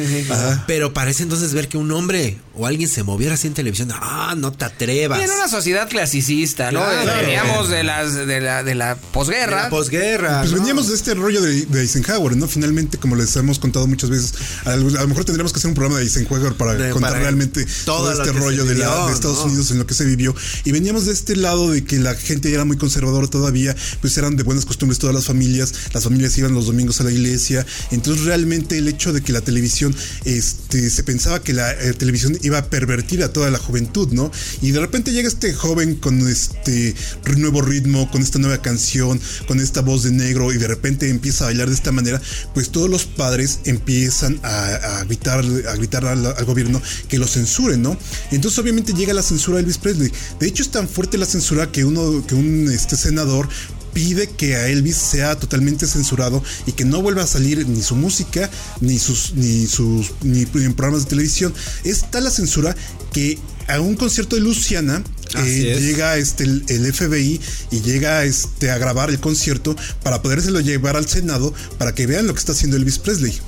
Pero 0.66 0.92
parece 0.92 1.22
entonces 1.22 1.52
ver 1.54 1.68
que 1.68 1.78
un 1.78 1.90
hombre 1.92 2.38
o 2.56 2.66
alguien 2.66 2.88
se 2.88 3.02
moviera 3.02 3.34
así 3.34 3.46
en 3.46 3.54
televisión. 3.54 3.90
Ah, 3.92 4.34
no 4.36 4.52
te 4.52 4.64
atrevas. 4.64 5.18
Y 5.20 5.22
en 5.24 5.30
una 5.30 5.48
sociedad 5.48 5.88
clasicista, 5.88 6.70
¿no? 6.72 6.80
Claro. 6.80 7.12
Veníamos 7.22 7.68
de 7.68 7.82
las 7.84 8.14
de 8.14 8.40
la 8.40 8.62
de 8.62 8.74
la 8.74 8.94
De 8.94 9.00
posguerra. 9.12 9.64
la 9.64 9.70
posguerra. 9.70 10.40
Pues 10.40 10.52
¿no? 10.52 10.58
veníamos 10.58 10.88
de 10.88 10.94
este 10.94 11.14
rollo 11.14 11.40
de, 11.42 11.66
de 11.66 11.80
Eisenhower, 11.80 12.36
¿no? 12.36 12.46
Finalmente, 12.48 12.98
como 12.98 13.16
les 13.16 13.34
hemos 13.36 13.58
contado 13.58 13.86
muchas 13.86 14.10
veces, 14.10 14.34
a 14.64 14.76
lo, 14.76 14.88
a 14.98 15.02
lo 15.02 15.08
mejor 15.08 15.24
tendríamos 15.24 15.52
que 15.52 15.58
hacer 15.58 15.68
un 15.68 15.74
programa 15.74 15.98
de 15.98 16.04
Eisenhower 16.04 16.54
para 16.54 16.74
De- 16.74 16.90
contar 16.90 17.10
para 17.12 17.22
realmente 17.22 17.66
todo 17.84 18.12
este 18.12 18.32
rollo 18.32 18.64
de, 18.64 18.74
la- 18.76 18.88
vivió, 18.88 19.06
de 19.08 19.12
Estados 19.14 19.38
¿no? 19.38 19.44
Unidos 19.46 19.70
en 19.70 19.78
lo 19.78 19.86
que 19.86 19.94
se 19.94 20.04
vivió. 20.04 20.34
Y 20.64 20.72
veníamos 20.72 21.06
de 21.06 21.12
este 21.12 21.36
lado 21.36 21.70
de 21.70 21.84
que 21.84 21.98
la 21.98 22.14
gente 22.14 22.52
era 22.52 22.64
muy 22.64 22.76
conservadora 22.76 23.26
todavía, 23.26 23.74
pues 24.00 24.16
eran 24.18 24.36
de 24.36 24.42
buenas 24.42 24.64
costumbres 24.64 24.98
todas 24.98 25.14
las 25.14 25.24
familias, 25.24 25.72
las 25.92 26.04
familias 26.04 26.36
iban 26.38 26.54
los 26.54 26.66
domingos 26.66 27.00
a 27.00 27.04
la 27.04 27.10
iglesia. 27.12 27.66
Entonces, 27.90 28.24
realmente 28.24 28.78
el 28.78 28.88
hecho 28.88 29.12
de 29.12 29.22
que 29.22 29.32
la 29.32 29.40
televisión, 29.40 29.94
este, 30.24 30.88
se 30.90 31.02
pensaba 31.04 31.42
que 31.42 31.52
la 31.52 31.72
eh, 31.72 31.92
televisión 31.94 32.38
iba 32.44 32.58
a 32.58 32.64
pervertir 32.66 33.22
a 33.22 33.32
toda 33.32 33.50
la 33.50 33.58
juventud, 33.58 34.08
¿no? 34.12 34.30
Y 34.62 34.70
de 34.70 34.80
repente 34.80 35.12
llega 35.12 35.28
este 35.28 35.52
joven 35.52 35.96
con 35.96 36.26
este 36.28 36.94
nuevo 37.36 37.62
ritmo, 37.62 38.10
con 38.10 38.22
esta 38.22 38.38
nueva 38.38 38.62
canción, 38.62 39.20
con 39.46 39.60
esta 39.60 39.80
voz 39.80 40.04
de 40.04 40.12
negro 40.12 40.52
y 40.52 40.58
de 40.58 40.68
repente 40.68 41.08
empieza 41.08 41.44
a 41.44 41.48
bailar 41.48 41.68
de 41.68 41.74
esta 41.74 41.92
manera, 41.92 42.20
pues 42.54 42.70
todos 42.70 42.88
los 42.88 43.04
padres 43.04 43.60
empiezan 43.64 44.38
a, 44.42 45.04
gritar, 45.06 45.44
a 45.68 45.76
gritar 45.76 46.06
al, 46.06 46.26
al 46.26 46.44
gobierno 46.44 46.80
que 47.08 47.18
lo 47.18 47.26
censuren, 47.26 47.82
¿no? 47.82 47.96
Entonces 48.30 48.58
obviamente 48.58 48.92
llega 48.92 49.12
la 49.12 49.22
censura 49.22 49.58
a 49.58 49.60
Elvis 49.60 49.78
Presley. 49.78 50.12
De 50.38 50.46
hecho 50.46 50.62
es 50.62 50.70
tan 50.70 50.88
fuerte 50.88 51.18
la 51.18 51.26
censura 51.26 51.70
que 51.70 51.84
uno, 51.84 52.24
que 52.26 52.34
un 52.34 52.70
este, 52.70 52.96
senador 52.96 53.48
pide 53.94 54.28
que 54.28 54.56
a 54.56 54.68
Elvis 54.68 54.96
sea 54.96 55.36
totalmente 55.38 55.86
censurado 55.86 56.42
y 56.66 56.72
que 56.72 56.84
no 56.84 57.00
vuelva 57.00 57.22
a 57.22 57.26
salir 57.26 57.66
ni 57.66 57.80
su 57.82 57.96
música 57.96 58.50
ni 58.80 58.98
sus 58.98 59.32
ni 59.34 59.66
sus 59.66 60.10
ni 60.22 60.42
en 60.42 60.74
programas 60.74 61.04
de 61.04 61.10
televisión. 61.10 61.54
Es 61.84 62.10
tal 62.10 62.24
la 62.24 62.30
censura 62.30 62.76
que 63.12 63.38
a 63.68 63.80
un 63.80 63.94
concierto 63.96 64.36
de 64.36 64.42
Luciana 64.42 65.02
eh, 65.36 65.72
es. 65.76 65.80
llega 65.80 66.16
este 66.18 66.44
el, 66.44 66.64
el 66.68 66.92
FBI 66.92 67.40
y 67.70 67.80
llega 67.80 68.24
este 68.24 68.70
a 68.70 68.76
grabar 68.78 69.08
el 69.08 69.20
concierto 69.20 69.74
para 70.02 70.20
podérselo 70.20 70.60
llevar 70.60 70.96
al 70.96 71.08
Senado 71.08 71.54
para 71.78 71.94
que 71.94 72.06
vean 72.06 72.26
lo 72.26 72.34
que 72.34 72.40
está 72.40 72.52
haciendo 72.52 72.76
Elvis 72.76 72.98
Presley. 72.98 73.38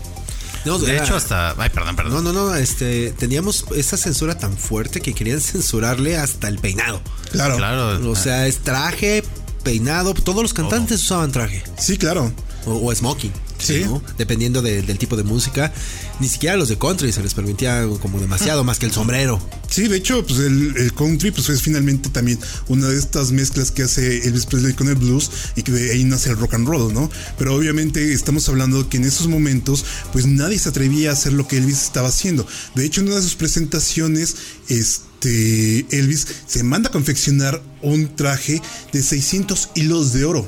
No, 0.64 0.78
De 0.80 0.94
era- 0.94 1.04
hecho, 1.04 1.14
hasta. 1.14 1.54
Ay, 1.62 1.70
perdón, 1.70 1.94
perdón. 1.94 2.24
No, 2.24 2.32
no, 2.32 2.48
no, 2.48 2.54
este, 2.56 3.12
teníamos 3.12 3.66
esa 3.76 3.96
censura 3.96 4.36
tan 4.36 4.56
fuerte 4.58 5.00
que 5.00 5.12
querían 5.14 5.40
censurarle 5.52 6.16
hasta 6.16 6.48
el 6.48 6.58
peinado. 6.58 7.00
Claro. 7.30 7.56
Claro. 7.56 8.10
O 8.10 8.16
sea, 8.16 8.48
es 8.48 8.58
traje, 8.58 9.22
peinado, 9.66 10.14
todos 10.14 10.42
los 10.42 10.54
cantantes 10.54 11.02
usaban 11.02 11.32
traje. 11.32 11.62
Sí, 11.78 11.98
claro. 11.98 12.32
O, 12.66 12.88
o 12.88 12.94
smoking. 12.94 13.32
Sí. 13.58 13.82
¿no? 13.86 14.02
Dependiendo 14.18 14.60
de- 14.60 14.82
del 14.82 14.98
tipo 14.98 15.16
de 15.16 15.22
música. 15.24 15.72
Ni 16.20 16.28
siquiera 16.28 16.56
los 16.56 16.68
de 16.68 16.76
country 16.76 17.10
se 17.10 17.22
les 17.22 17.32
permitía 17.32 17.86
como 18.02 18.20
demasiado, 18.20 18.64
más 18.64 18.78
que 18.78 18.84
el 18.86 18.92
sombrero. 18.92 19.40
Sí, 19.70 19.88
de 19.88 19.96
hecho, 19.96 20.24
pues 20.26 20.40
el, 20.40 20.76
el 20.76 20.92
country 20.92 21.30
pues 21.30 21.48
es 21.48 21.62
finalmente 21.62 22.10
también 22.10 22.38
una 22.68 22.86
de 22.88 22.98
estas 22.98 23.32
mezclas 23.32 23.70
que 23.70 23.82
hace 23.84 24.26
Elvis 24.28 24.44
Presley 24.46 24.74
con 24.74 24.88
el 24.88 24.94
blues 24.96 25.30
y 25.56 25.62
que 25.62 25.72
de 25.72 25.90
ahí 25.92 26.04
nace 26.04 26.28
el 26.30 26.36
rock 26.36 26.52
and 26.54 26.68
roll, 26.68 26.92
¿no? 26.92 27.10
Pero 27.38 27.54
obviamente 27.54 28.12
estamos 28.12 28.46
hablando 28.50 28.88
que 28.90 28.98
en 28.98 29.04
esos 29.04 29.26
momentos 29.26 29.84
pues 30.12 30.26
nadie 30.26 30.58
se 30.58 30.68
atrevía 30.68 31.10
a 31.10 31.12
hacer 31.14 31.32
lo 31.32 31.48
que 31.48 31.56
Elvis 31.56 31.82
estaba 31.82 32.08
haciendo. 32.08 32.46
De 32.74 32.84
hecho, 32.84 33.00
en 33.00 33.06
una 33.08 33.16
de 33.16 33.22
sus 33.22 33.36
presentaciones, 33.36 34.36
este 34.68 35.15
Elvis 35.28 36.26
se 36.46 36.62
manda 36.62 36.88
a 36.88 36.92
confeccionar 36.92 37.62
un 37.82 38.14
traje 38.14 38.60
de 38.92 39.02
600 39.02 39.70
hilos 39.74 40.12
de 40.12 40.24
oro. 40.24 40.46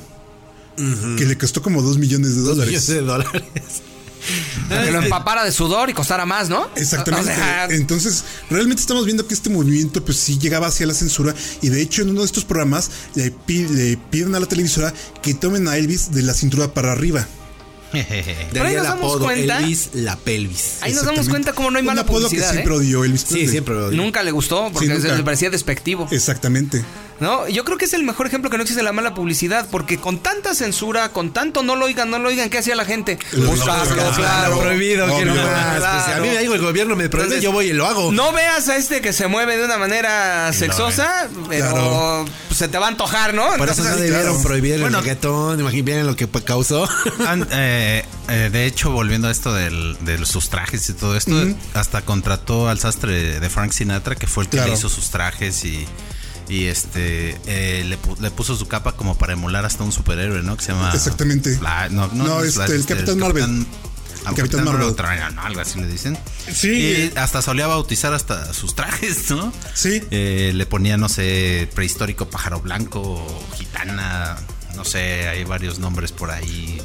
Que 1.17 1.25
le 1.25 1.37
costó 1.37 1.61
como 1.61 1.81
2 1.81 1.97
millones 1.97 2.35
de 2.35 2.41
dólares. 2.41 2.67
Millones 2.67 2.87
de 2.87 3.01
dólares. 3.01 3.43
Que 4.69 4.91
lo 4.91 5.01
empapara 5.01 5.43
de 5.43 5.51
sudor 5.51 5.89
y 5.89 5.93
costara 5.93 6.25
más, 6.25 6.49
¿no? 6.49 6.69
Exactamente. 6.75 7.31
O 7.31 7.35
sea, 7.35 7.65
Entonces, 7.69 8.23
realmente 8.49 8.81
estamos 8.81 9.05
viendo 9.05 9.27
que 9.27 9.33
este 9.33 9.49
movimiento, 9.49 10.03
pues 10.03 10.17
sí 10.17 10.37
llegaba 10.39 10.67
hacia 10.67 10.85
la 10.85 10.93
censura. 10.93 11.33
Y 11.61 11.69
de 11.69 11.81
hecho, 11.81 12.01
en 12.01 12.11
uno 12.11 12.21
de 12.21 12.27
estos 12.27 12.45
programas 12.45 12.89
le 13.15 13.31
piden 13.31 14.35
a 14.35 14.39
la 14.39 14.45
televisora 14.45 14.93
que 15.21 15.33
tomen 15.33 15.67
a 15.67 15.77
Elvis 15.77 16.11
de 16.11 16.21
la 16.21 16.33
cintura 16.33 16.73
para 16.73 16.91
arriba. 16.91 17.27
De 17.93 18.47
Pero 18.51 18.65
ahí 18.67 18.75
nos 18.75 18.83
damos 18.83 19.11
apodo, 19.13 19.25
cuenta- 19.25 19.59
Elvis 19.59 19.89
la 19.93 20.15
pelvis. 20.15 20.77
ahí 20.81 20.93
nos 20.93 21.05
damos 21.05 21.27
cuenta 21.29 21.53
cómo 21.53 21.71
no 21.71 21.77
hay 21.77 21.81
Un 21.81 21.87
mala 21.87 22.01
apodo 22.01 22.27
publicidad. 22.27 22.47
que 22.49 22.53
siempre 22.53 22.73
¿eh? 22.73 22.77
odió 22.77 23.03
Elvis. 23.03 23.25
Sí, 23.27 23.47
siempre 23.47 23.73
lo 23.75 23.89
digo. 23.89 24.03
Nunca 24.03 24.23
le 24.23 24.31
gustó 24.31 24.69
porque 24.71 24.87
Sí, 24.99 25.07
le 25.07 25.23
parecía 25.23 25.49
despectivo. 25.49 26.07
Exactamente. 26.11 26.83
¿No? 27.19 27.49
Yo 27.49 27.65
creo 27.65 27.77
que 27.77 27.83
es 27.83 27.93
el 27.93 28.03
mejor 28.03 28.27
ejemplo 28.27 28.49
que 28.49 28.55
no 28.55 28.63
existe 28.63 28.81
la 28.81 28.93
mala 28.93 29.13
publicidad, 29.13 29.67
porque 29.69 29.97
con 29.97 30.19
tanta 30.19 30.55
censura, 30.55 31.09
con 31.09 31.33
tanto 31.33 31.63
no 31.63 31.75
lo 31.75 31.83
oigan, 31.83 32.09
no 32.09 32.17
lo 32.17 32.29
oigan, 32.29 32.49
¿qué 32.49 32.59
hacía 32.59 32.77
la 32.77 32.85
gente? 32.85 33.19
Lo 33.33 33.49
Buscarlo, 33.49 33.83
buscaba, 33.93 34.15
claro. 34.15 34.59
prohibido, 34.61 35.05
que 35.17 35.25
no. 35.25 35.33
Pues, 35.33 35.83
a 35.83 36.19
mí 36.21 36.29
me 36.29 36.37
digo 36.39 36.55
el 36.55 36.61
gobierno 36.61 36.95
me 36.95 37.09
prohíbe, 37.09 37.25
Entonces, 37.35 37.43
yo 37.43 37.51
voy 37.51 37.65
y 37.71 37.73
lo 37.73 37.85
hago. 37.87 38.13
No 38.13 38.31
veas 38.31 38.69
a 38.69 38.77
este 38.77 39.01
que 39.01 39.11
se 39.11 39.27
mueve 39.27 39.57
de 39.57 39.65
una 39.65 39.77
manera 39.77 40.53
sexosa, 40.53 41.27
pero 41.49 41.65
Claro. 41.71 42.25
pues, 42.47 42.57
se 42.57 42.69
te 42.69 42.77
va 42.77 42.85
a 42.85 42.89
antojar, 42.89 43.33
¿no? 43.33 43.53
Por 43.57 43.67
eso 43.67 43.83
no 43.83 43.97
debieron 43.97 44.21
claro. 44.35 44.41
prohibir 44.41 44.75
el 44.75 44.81
Bueno. 44.81 45.01
reggaetón. 45.01 45.59
Imaginen 45.59 46.07
lo 46.07 46.15
que 46.15 46.25
causó. 46.45 46.85
Eh, 46.85 46.87
eh, 48.27 48.49
de 48.51 48.65
hecho, 48.65 48.91
volviendo 48.91 49.27
a 49.27 49.31
esto 49.31 49.53
del- 49.53 49.97
de 50.01 50.25
sus 50.25 50.49
trajes 50.49 50.89
y 50.89 50.93
todo 50.93 51.15
esto, 51.15 51.35
hasta 51.73 52.01
contrató 52.03 52.69
al 52.69 52.79
sastre 52.79 53.39
de 53.39 53.49
Frank 53.49 53.71
Sinatra, 53.71 54.15
que 54.15 54.27
fue 54.27 54.43
el 54.43 54.49
que 54.49 54.57
Claro. 54.57 54.71
le 54.71 54.77
hizo 54.77 54.89
sus 54.89 55.09
trajes 55.09 55.63
y, 55.65 55.85
y 56.47 56.65
este 56.65 57.37
eh, 57.45 57.83
le, 57.85 57.97
le 58.21 58.31
puso 58.31 58.55
su 58.55 58.67
capa 58.67 58.93
como 58.93 59.17
para 59.17 59.33
emular 59.33 59.65
hasta 59.65 59.83
un 59.83 59.91
superhéroe, 59.91 60.41
¿no? 60.43 60.57
Que 60.57 60.63
se 60.65 60.71
llama. 60.73 60.91
Exactamente. 60.93 61.57
No, 61.61 61.89
no, 61.89 62.07
No, 62.13 62.23
no 62.25 62.43
es 62.43 62.57
este, 62.57 62.75
el 62.75 62.85
Capitán 62.85 63.19
Marvel. 63.19 63.65
El 64.27 64.35
Capitán 64.35 64.65
Marvel. 64.65 64.87
Ultra, 64.87 65.29
no, 65.31 65.41
algo 65.43 65.61
así 65.61 65.79
le 65.79 65.87
dicen. 65.87 66.17
Sí. 66.53 66.69
Y 67.13 67.17
hasta 67.17 67.41
solía 67.41 67.67
bautizar 67.67 68.13
hasta 68.13 68.53
sus 68.53 68.75
trajes, 68.75 69.29
¿no? 69.31 69.53
Sí. 69.73 70.03
Eh, 70.11 70.51
le 70.53 70.65
ponía, 70.65 70.97
no 70.97 71.07
sé, 71.07 71.69
prehistórico 71.73 72.29
pájaro 72.29 72.59
blanco, 72.59 73.25
gitana, 73.57 74.35
no 74.75 74.83
sé, 74.83 75.27
hay 75.29 75.45
varios 75.45 75.79
nombres 75.79 76.11
por 76.11 76.31
ahí. 76.31 76.81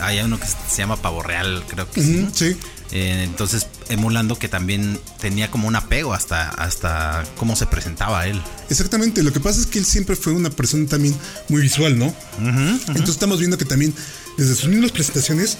Hay 0.00 0.20
uno 0.20 0.38
que 0.38 0.46
se 0.46 0.78
llama 0.78 0.96
pavo 0.96 1.22
real, 1.22 1.64
creo 1.68 1.90
que 1.90 2.02
sí. 2.02 2.56
Eh, 2.92 3.24
entonces, 3.24 3.66
emulando 3.88 4.38
que 4.38 4.48
también 4.48 5.00
tenía 5.20 5.50
como 5.50 5.66
un 5.66 5.74
apego 5.74 6.14
hasta, 6.14 6.48
hasta 6.50 7.24
cómo 7.36 7.56
se 7.56 7.66
presentaba 7.66 8.26
él. 8.26 8.40
Exactamente. 8.70 9.22
Lo 9.22 9.32
que 9.32 9.40
pasa 9.40 9.60
es 9.60 9.66
que 9.66 9.78
él 9.78 9.84
siempre 9.84 10.14
fue 10.14 10.32
una 10.32 10.50
persona 10.50 10.86
también 10.86 11.16
muy 11.48 11.62
visual, 11.62 11.98
¿no? 11.98 12.14
Entonces 12.38 13.10
estamos 13.10 13.38
viendo 13.38 13.58
que 13.58 13.64
también 13.64 13.92
desde 14.36 14.54
sus 14.54 14.68
mismas 14.68 14.92
presentaciones 14.92 15.58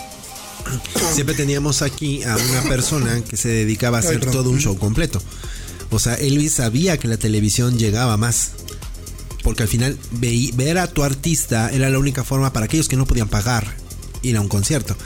Siempre 1.14 1.34
teníamos 1.34 1.82
aquí 1.82 2.22
a 2.24 2.36
una 2.36 2.62
persona 2.62 3.20
que 3.22 3.36
se 3.36 3.48
dedicaba 3.48 3.98
a 3.98 4.00
hacer 4.00 4.20
todo 4.20 4.50
un 4.50 4.58
show 4.58 4.76
completo. 4.78 5.22
O 5.90 5.98
sea, 5.98 6.14
Elvis 6.14 6.54
sabía 6.54 6.98
que 6.98 7.08
la 7.08 7.16
televisión 7.16 7.78
llegaba 7.78 8.16
más. 8.16 8.52
Porque 9.42 9.62
al 9.62 9.68
final 9.68 9.98
ver 10.10 10.78
a 10.78 10.86
tu 10.86 11.02
artista 11.04 11.70
era 11.70 11.90
la 11.90 11.98
única 11.98 12.24
forma 12.24 12.52
para 12.52 12.64
aquellos 12.64 12.88
que 12.88 12.96
no 12.96 13.06
podían 13.06 13.28
pagar 13.28 13.76
ir 14.24 14.36
a 14.36 14.40
un 14.40 14.48
concierto. 14.48 14.96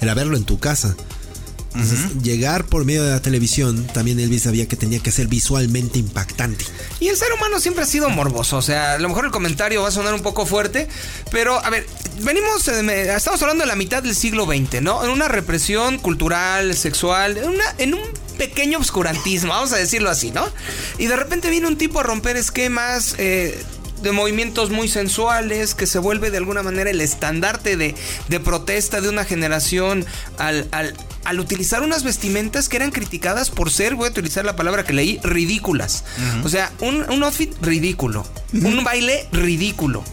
Era 0.00 0.14
verlo 0.14 0.36
en 0.36 0.44
tu 0.44 0.58
casa. 0.58 0.96
Entonces, 1.74 2.22
llegar 2.22 2.64
por 2.64 2.84
medio 2.84 3.04
de 3.04 3.10
la 3.10 3.20
televisión, 3.20 3.86
también 3.88 4.18
Elvis 4.18 4.44
sabía 4.44 4.66
que 4.66 4.74
tenía 4.74 5.00
que 5.00 5.12
ser 5.12 5.28
visualmente 5.28 5.98
impactante. 5.98 6.64
Y 6.98 7.08
el 7.08 7.16
ser 7.16 7.28
humano 7.32 7.60
siempre 7.60 7.84
ha 7.84 7.86
sido 7.86 8.08
morboso. 8.08 8.56
O 8.56 8.62
sea, 8.62 8.94
a 8.94 8.98
lo 8.98 9.08
mejor 9.08 9.26
el 9.26 9.30
comentario 9.30 9.82
va 9.82 9.88
a 9.88 9.92
sonar 9.92 10.14
un 10.14 10.22
poco 10.22 10.46
fuerte. 10.46 10.88
Pero, 11.30 11.62
a 11.64 11.70
ver, 11.70 11.86
venimos. 12.22 12.66
eh, 12.68 13.14
estamos 13.14 13.40
hablando 13.42 13.62
de 13.62 13.68
la 13.68 13.76
mitad 13.76 14.02
del 14.02 14.16
siglo 14.16 14.46
XX, 14.46 14.80
¿no? 14.82 15.04
En 15.04 15.10
una 15.10 15.28
represión 15.28 15.98
cultural, 15.98 16.74
sexual, 16.74 17.36
en, 17.36 17.48
una, 17.50 17.64
en 17.76 17.94
un 17.94 18.00
pequeño 18.38 18.78
obscurantismo, 18.78 19.50
vamos 19.50 19.72
a 19.72 19.76
decirlo 19.76 20.10
así, 20.10 20.30
¿no? 20.30 20.48
Y 20.96 21.06
de 21.06 21.16
repente 21.16 21.50
viene 21.50 21.66
un 21.68 21.76
tipo 21.76 22.00
a 22.00 22.02
romper 22.02 22.36
esquemas. 22.36 23.14
eh, 23.18 23.62
de 24.02 24.12
movimientos 24.12 24.70
muy 24.70 24.88
sensuales, 24.88 25.74
que 25.74 25.86
se 25.86 25.98
vuelve 25.98 26.30
de 26.30 26.38
alguna 26.38 26.62
manera 26.62 26.90
el 26.90 27.00
estandarte 27.00 27.76
de, 27.76 27.94
de 28.28 28.40
protesta 28.40 29.00
de 29.00 29.08
una 29.08 29.24
generación 29.24 30.04
al, 30.38 30.68
al, 30.72 30.94
al 31.24 31.40
utilizar 31.40 31.82
unas 31.82 32.04
vestimentas 32.04 32.68
que 32.68 32.76
eran 32.76 32.90
criticadas 32.90 33.50
por 33.50 33.70
ser, 33.70 33.94
voy 33.94 34.08
a 34.08 34.10
utilizar 34.10 34.44
la 34.44 34.56
palabra 34.56 34.84
que 34.84 34.92
leí, 34.92 35.20
ridículas. 35.22 36.04
O 36.44 36.48
sea, 36.48 36.72
un, 36.80 37.04
un 37.10 37.22
outfit 37.22 37.52
ridículo, 37.62 38.26
un 38.52 38.84
baile 38.84 39.26
ridículo. 39.32 40.04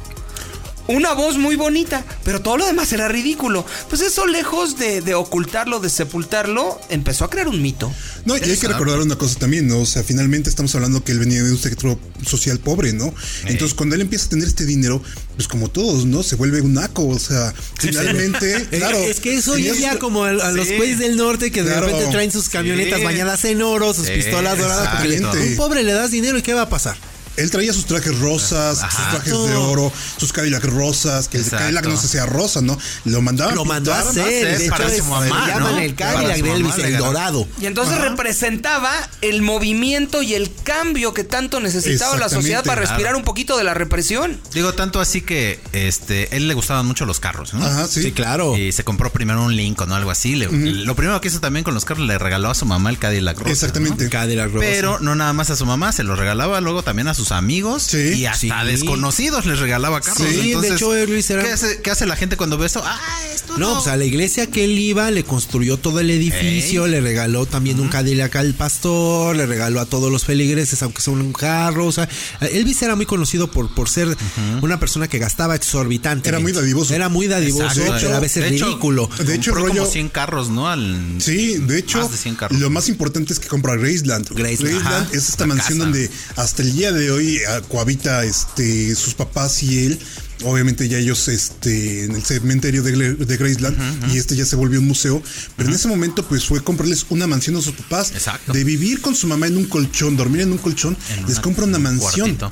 Una 0.87 1.13
voz 1.13 1.37
muy 1.37 1.55
bonita, 1.55 2.03
pero 2.23 2.41
todo 2.41 2.57
lo 2.57 2.65
demás 2.65 2.91
era 2.93 3.07
ridículo. 3.07 3.65
Pues 3.89 4.01
eso, 4.01 4.25
lejos 4.27 4.77
de, 4.77 5.01
de 5.01 5.13
ocultarlo, 5.15 5.79
de 5.79 5.89
sepultarlo, 5.89 6.79
empezó 6.89 7.25
a 7.25 7.29
crear 7.29 7.47
un 7.47 7.61
mito. 7.61 7.91
No, 8.25 8.37
y 8.37 8.41
hay 8.41 8.57
que 8.57 8.67
recordar 8.67 8.99
una 8.99 9.15
cosa 9.17 9.39
también, 9.39 9.67
¿no? 9.67 9.79
O 9.79 9.85
sea, 9.85 10.03
finalmente 10.03 10.49
estamos 10.49 10.73
hablando 10.75 11.03
que 11.03 11.11
él 11.11 11.19
venía 11.19 11.43
de 11.43 11.51
un 11.51 11.57
sector 11.57 11.97
social 12.25 12.59
pobre, 12.59 12.93
¿no? 12.93 13.13
Entonces, 13.45 13.73
cuando 13.75 13.95
él 13.95 14.01
empieza 14.01 14.25
a 14.25 14.29
tener 14.29 14.47
este 14.47 14.65
dinero, 14.65 15.01
pues 15.35 15.47
como 15.47 15.69
todos, 15.69 16.05
¿no? 16.05 16.23
Se 16.23 16.35
vuelve 16.35 16.61
un 16.61 16.73
naco, 16.73 17.07
o 17.07 17.19
sea, 17.19 17.53
finalmente, 17.79 18.55
Eh, 18.71 18.77
claro. 18.77 18.97
es 18.97 19.19
que 19.19 19.35
eso 19.35 19.57
ya 19.57 19.97
como 19.99 20.23
a, 20.23 20.29
a 20.29 20.51
los 20.51 20.67
Sí. 20.67 20.77
güeyes 20.77 20.99
del 20.99 21.17
norte 21.17 21.51
que 21.51 21.61
de 21.63 21.71
Claro. 21.71 21.87
repente 21.87 22.11
traen 22.11 22.31
sus 22.31 22.49
camionetas 22.49 22.99
Sí. 22.99 23.05
bañadas 23.05 23.45
en 23.45 23.61
oro, 23.61 23.93
sus 23.93 24.07
Sí, 24.07 24.13
pistolas 24.13 24.57
doradas. 24.57 24.89
Porque 24.95 25.07
le- 25.09 25.25
un 25.51 25.55
pobre 25.55 25.83
le 25.83 25.93
das 25.93 26.11
dinero 26.11 26.37
y 26.37 26.41
¿qué 26.41 26.53
va 26.53 26.63
a 26.63 26.69
pasar? 26.69 26.95
Él 27.37 27.51
traía 27.51 27.73
sus 27.73 27.85
trajes 27.85 28.17
rosas, 28.19 28.81
Ajá. 28.81 28.91
sus 28.91 29.09
trajes 29.11 29.31
de 29.49 29.55
oro, 29.55 29.91
sus 30.17 30.31
Cadillac 30.33 30.63
rosas, 30.65 31.27
que 31.27 31.37
el. 31.37 31.49
Cadillac 31.49 31.85
no 31.85 31.97
se 31.97 32.07
sea 32.07 32.25
rosa, 32.25 32.61
¿no? 32.61 32.77
Lo 33.05 33.21
mandaban 33.21 33.55
Lo 33.55 33.65
mandó 33.65 33.93
a 33.93 33.99
hacer. 33.99 34.57
De 34.59 34.69
para 34.69 34.85
hecho, 34.85 34.95
su 34.95 35.01
es- 35.03 35.07
mamá, 35.09 35.45
le 35.45 35.51
llaman 35.53 35.75
¿no? 35.75 35.79
el 35.79 35.95
Cadillac 35.95 36.37
de 36.41 36.51
Elvis, 36.51 36.77
el 36.77 36.97
dorado. 36.97 37.47
Y 37.59 37.65
entonces 37.65 37.97
representaba 37.99 38.91
el 39.21 39.41
movimiento 39.41 40.21
y 40.21 40.33
el 40.33 40.51
cambio 40.63 41.13
que 41.13 41.23
tanto 41.23 41.59
necesitaba 41.59 42.17
la 42.17 42.29
sociedad 42.29 42.63
para 42.63 42.81
respirar 42.81 43.01
Claro. 43.05 43.17
un 43.19 43.23
poquito 43.23 43.57
de 43.57 43.63
la 43.63 43.73
represión. 43.73 44.39
Digo, 44.53 44.73
tanto 44.73 44.99
así 44.99 45.21
que 45.21 45.59
este, 45.73 46.35
él 46.35 46.47
le 46.47 46.53
gustaban 46.53 46.85
mucho 46.85 47.05
los 47.05 47.19
carros, 47.19 47.53
¿no? 47.53 47.65
Ajá, 47.65 47.87
sí. 47.87 48.01
Sí, 48.01 48.11
claro. 48.11 48.57
Y 48.57 48.71
se 48.71 48.83
compró 48.83 49.11
primero 49.11 49.43
un 49.43 49.55
Lincoln 49.55 49.91
o 49.91 49.95
algo 49.95 50.11
así. 50.11 50.35
Le- 50.35 50.47
Lo 50.49 50.95
primero 50.95 51.19
que 51.21 51.27
hizo 51.27 51.39
también 51.39 51.63
con 51.63 51.73
los 51.73 51.85
carros 51.85 52.05
le 52.07 52.17
regaló 52.17 52.49
a 52.49 52.55
su 52.55 52.65
mamá 52.65 52.89
el 52.89 52.97
Cadillac 52.97 53.37
rosa. 53.39 53.51
Exactamente. 53.51 54.09
Cadillac 54.09 54.51
rosa. 54.51 54.65
Pero 54.67 54.99
no 54.99 55.15
nada 55.15 55.33
más 55.33 55.49
a 55.49 55.55
su 55.55 55.65
mamá, 55.65 55.91
se 55.91 56.03
lo 56.03 56.15
regalaba 56.15 56.61
luego 56.61 56.83
también 56.83 57.07
a 57.07 57.13
sus 57.13 57.24
amigos 57.31 57.83
Sí, 57.83 57.97
y 58.15 58.25
hasta 58.25 58.61
sí. 58.61 58.67
desconocidos 58.67 59.45
les 59.45 59.59
regalaba 59.59 60.01
carros. 60.01 60.27
Sí, 60.29 60.53
de 60.53 60.67
hecho, 60.73 60.93
Luis 61.05 61.29
era- 61.29 61.43
¿qué, 61.43 61.51
hace, 61.51 61.81
qué 61.81 61.91
hace 61.91 62.05
la 62.05 62.15
gente 62.15 62.37
cuando 62.37 62.57
ve 62.57 62.65
eso? 62.67 62.81
Ah, 62.85 62.99
esto 63.33 63.57
no. 63.57 63.65
No, 63.65 63.73
pues 63.75 63.87
a 63.87 63.95
la 63.97 64.05
iglesia 64.05 64.47
que 64.47 64.63
él 64.65 64.77
iba 64.77 65.09
le 65.11 65.23
construyó 65.23 65.77
todo 65.77 65.99
el 65.99 66.09
edificio, 66.11 66.85
Ey. 66.85 66.91
le 66.91 67.01
regaló 67.01 67.45
también 67.45 67.79
un 67.79 67.89
Cadillac 67.89 68.35
al 68.35 68.53
pastor, 68.53 69.35
le 69.35 69.45
regaló 69.45 69.79
a 69.79 69.85
todos 69.85 70.11
los 70.11 70.23
feligreses, 70.25 70.81
aunque 70.83 71.01
son 71.01 71.21
un 71.21 71.33
carro. 71.33 71.85
O 71.87 71.91
sea, 71.91 72.07
Elvis 72.41 72.81
era 72.81 72.95
muy 72.95 73.05
conocido 73.05 73.49
por, 73.49 73.73
por 73.73 73.89
ser 73.89 74.15
una 74.61 74.79
persona 74.79 75.07
que 75.07 75.17
gastaba 75.19 75.55
exorbitante. 75.55 76.29
Era 76.29 76.39
muy 76.39 76.51
dadivoso. 76.51 76.93
Era 76.93 77.09
muy 77.09 77.27
dadivoso, 77.27 77.65
Exacto. 77.81 77.93
pero 78.01 78.15
a 78.15 78.19
veces 78.19 78.43
De 78.43 78.55
hecho, 78.55 78.65
ridículo. 78.67 79.09
De 79.25 79.35
hecho, 79.35 79.51
compró 79.51 79.69
rollo- 79.69 79.79
como 79.81 79.91
100 79.91 80.09
carros, 80.09 80.49
¿no? 80.49 80.67
Al- 80.69 81.15
Sí, 81.19 81.57
de 81.57 81.79
hecho, 81.79 81.99
Más 82.01 82.11
de 82.11 82.17
100 82.17 82.35
carros. 82.35 82.59
lo 82.59 82.69
más 82.69 82.89
importante 82.89 83.33
es 83.33 83.39
que 83.39 83.47
compra 83.47 83.75
Graceland. 83.75 84.27
Graceland. 84.29 84.77
Ajá, 84.85 85.07
es 85.11 85.29
esta 85.29 85.43
la 85.47 85.55
mansión 85.55 85.79
casa. 85.79 85.89
donde 85.89 86.09
hasta 86.35 86.61
el 86.61 86.73
día 86.73 86.91
de 86.91 87.11
hoy 87.11 87.14
ah, 87.47 87.61
cohabita 87.67 88.23
este, 88.25 88.95
sus 88.95 89.13
papás 89.13 89.61
y 89.63 89.85
él. 89.85 89.99
Obviamente 90.43 90.89
ya 90.89 90.97
ellos 90.97 91.29
este, 91.29 92.03
en 92.03 92.11
el 92.15 92.23
cementerio 92.23 92.83
de, 92.83 93.37
Graceland 93.37 94.13
y 94.13 94.17
este 94.17 94.35
ya 94.35 94.45
se 94.45 94.55
volvió 94.57 94.79
un 94.81 94.87
museo. 94.87 95.23
Pero 95.55 95.69
en 95.69 95.75
ese 95.75 95.87
momento 95.87 96.27
pues 96.27 96.45
fue 96.45 96.61
comprarles 96.61 97.05
una 97.09 97.25
mansión 97.25 97.55
a 97.55 97.61
sus 97.61 97.73
papás. 97.73 98.11
Exacto. 98.11 98.51
De 98.51 98.63
vivir 98.65 98.99
con 99.01 99.15
su 99.15 99.27
mamá 99.27 99.47
en 99.47 99.55
un 99.55 99.65
colchón, 99.65 100.17
dormir 100.17 100.41
en 100.41 100.51
un 100.51 100.57
colchón, 100.57 100.97
en 101.11 101.25
les 101.25 101.35
una- 101.35 101.41
compra 101.41 101.65
una 101.65 101.77
un 101.77 101.83
mansión. 101.83 102.35
cuartito. 102.35 102.49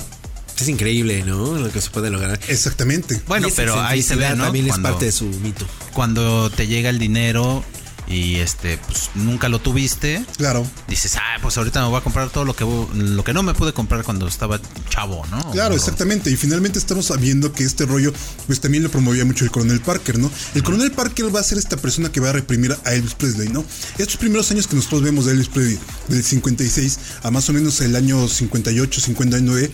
Es 0.58 0.68
increíble, 0.68 1.24
¿no? 1.24 1.58
Lo 1.58 1.70
que 1.70 1.80
se 1.80 1.90
puede 1.90 2.10
lograr. 2.10 2.40
Exactamente. 2.48 3.20
Bueno, 3.26 3.48
pero 3.54 3.80
ahí 3.82 4.02
se 4.02 4.14
ve, 4.16 4.30
¿no? 4.36 4.44
También 4.44 4.68
Cuando- 4.68 4.88
es 4.88 4.92
parte 4.92 5.04
de 5.06 5.12
su 5.12 5.24
mito. 5.26 5.66
Cuando 5.92 6.48
te 6.48 6.66
llega 6.66 6.90
el 6.90 6.98
dinero 6.98 7.64
y 8.06 8.36
este, 8.36 8.78
pues 8.78 9.10
nunca 9.14 9.48
lo 9.48 9.58
tuviste, 9.60 10.24
Claro. 10.36 10.66
dices, 10.88 11.16
ah, 11.16 11.38
pues 11.40 11.56
ahorita 11.56 11.82
me 11.82 11.88
voy 11.88 11.98
a 11.98 12.02
comprar 12.02 12.30
todo 12.30 12.44
lo 12.44 12.54
que 12.54 12.64
lo 12.94 13.24
que 13.24 13.32
no 13.32 13.42
me 13.42 13.54
pude 13.54 13.72
comprar 13.72 14.02
cuando 14.04 14.26
estaba 14.28 14.60
chavo, 14.90 15.24
¿no? 15.30 15.50
Claro, 15.52 15.74
O- 15.74 15.76
exactamente. 15.76 16.30
Y 16.30 16.36
finalmente 16.36 16.78
estamos 16.78 17.12
viendo 17.20 17.52
que 17.52 17.64
este 17.64 17.86
rollo, 17.86 18.12
pues 18.46 18.60
también 18.60 18.82
lo 18.82 18.90
promovía 18.90 19.24
mucho 19.24 19.44
el 19.44 19.50
coronel 19.50 19.80
Parker, 19.80 20.18
¿no? 20.18 20.30
El 20.54 20.62
coronel 20.62 20.90
Parker 20.92 21.34
va 21.34 21.40
a 21.40 21.44
ser 21.44 21.58
esta 21.58 21.76
persona 21.76 22.10
que 22.12 22.20
va 22.20 22.30
a 22.30 22.32
reprimir 22.32 22.76
a 22.84 22.92
Elvis 22.94 23.14
Presley, 23.14 23.48
¿no? 23.48 23.64
Estos 23.98 24.16
primeros 24.16 24.50
años 24.50 24.66
que 24.66 24.76
nosotros 24.76 25.02
vemos 25.02 25.24
de 25.26 25.32
Elvis 25.32 25.48
Presley, 25.48 25.78
del 26.08 26.22
56 26.24 26.98
a 27.22 27.30
más 27.30 27.48
o 27.48 27.52
menos 27.52 27.80
el 27.80 27.96
año 27.96 28.28
58, 28.28 29.00
59, 29.00 29.70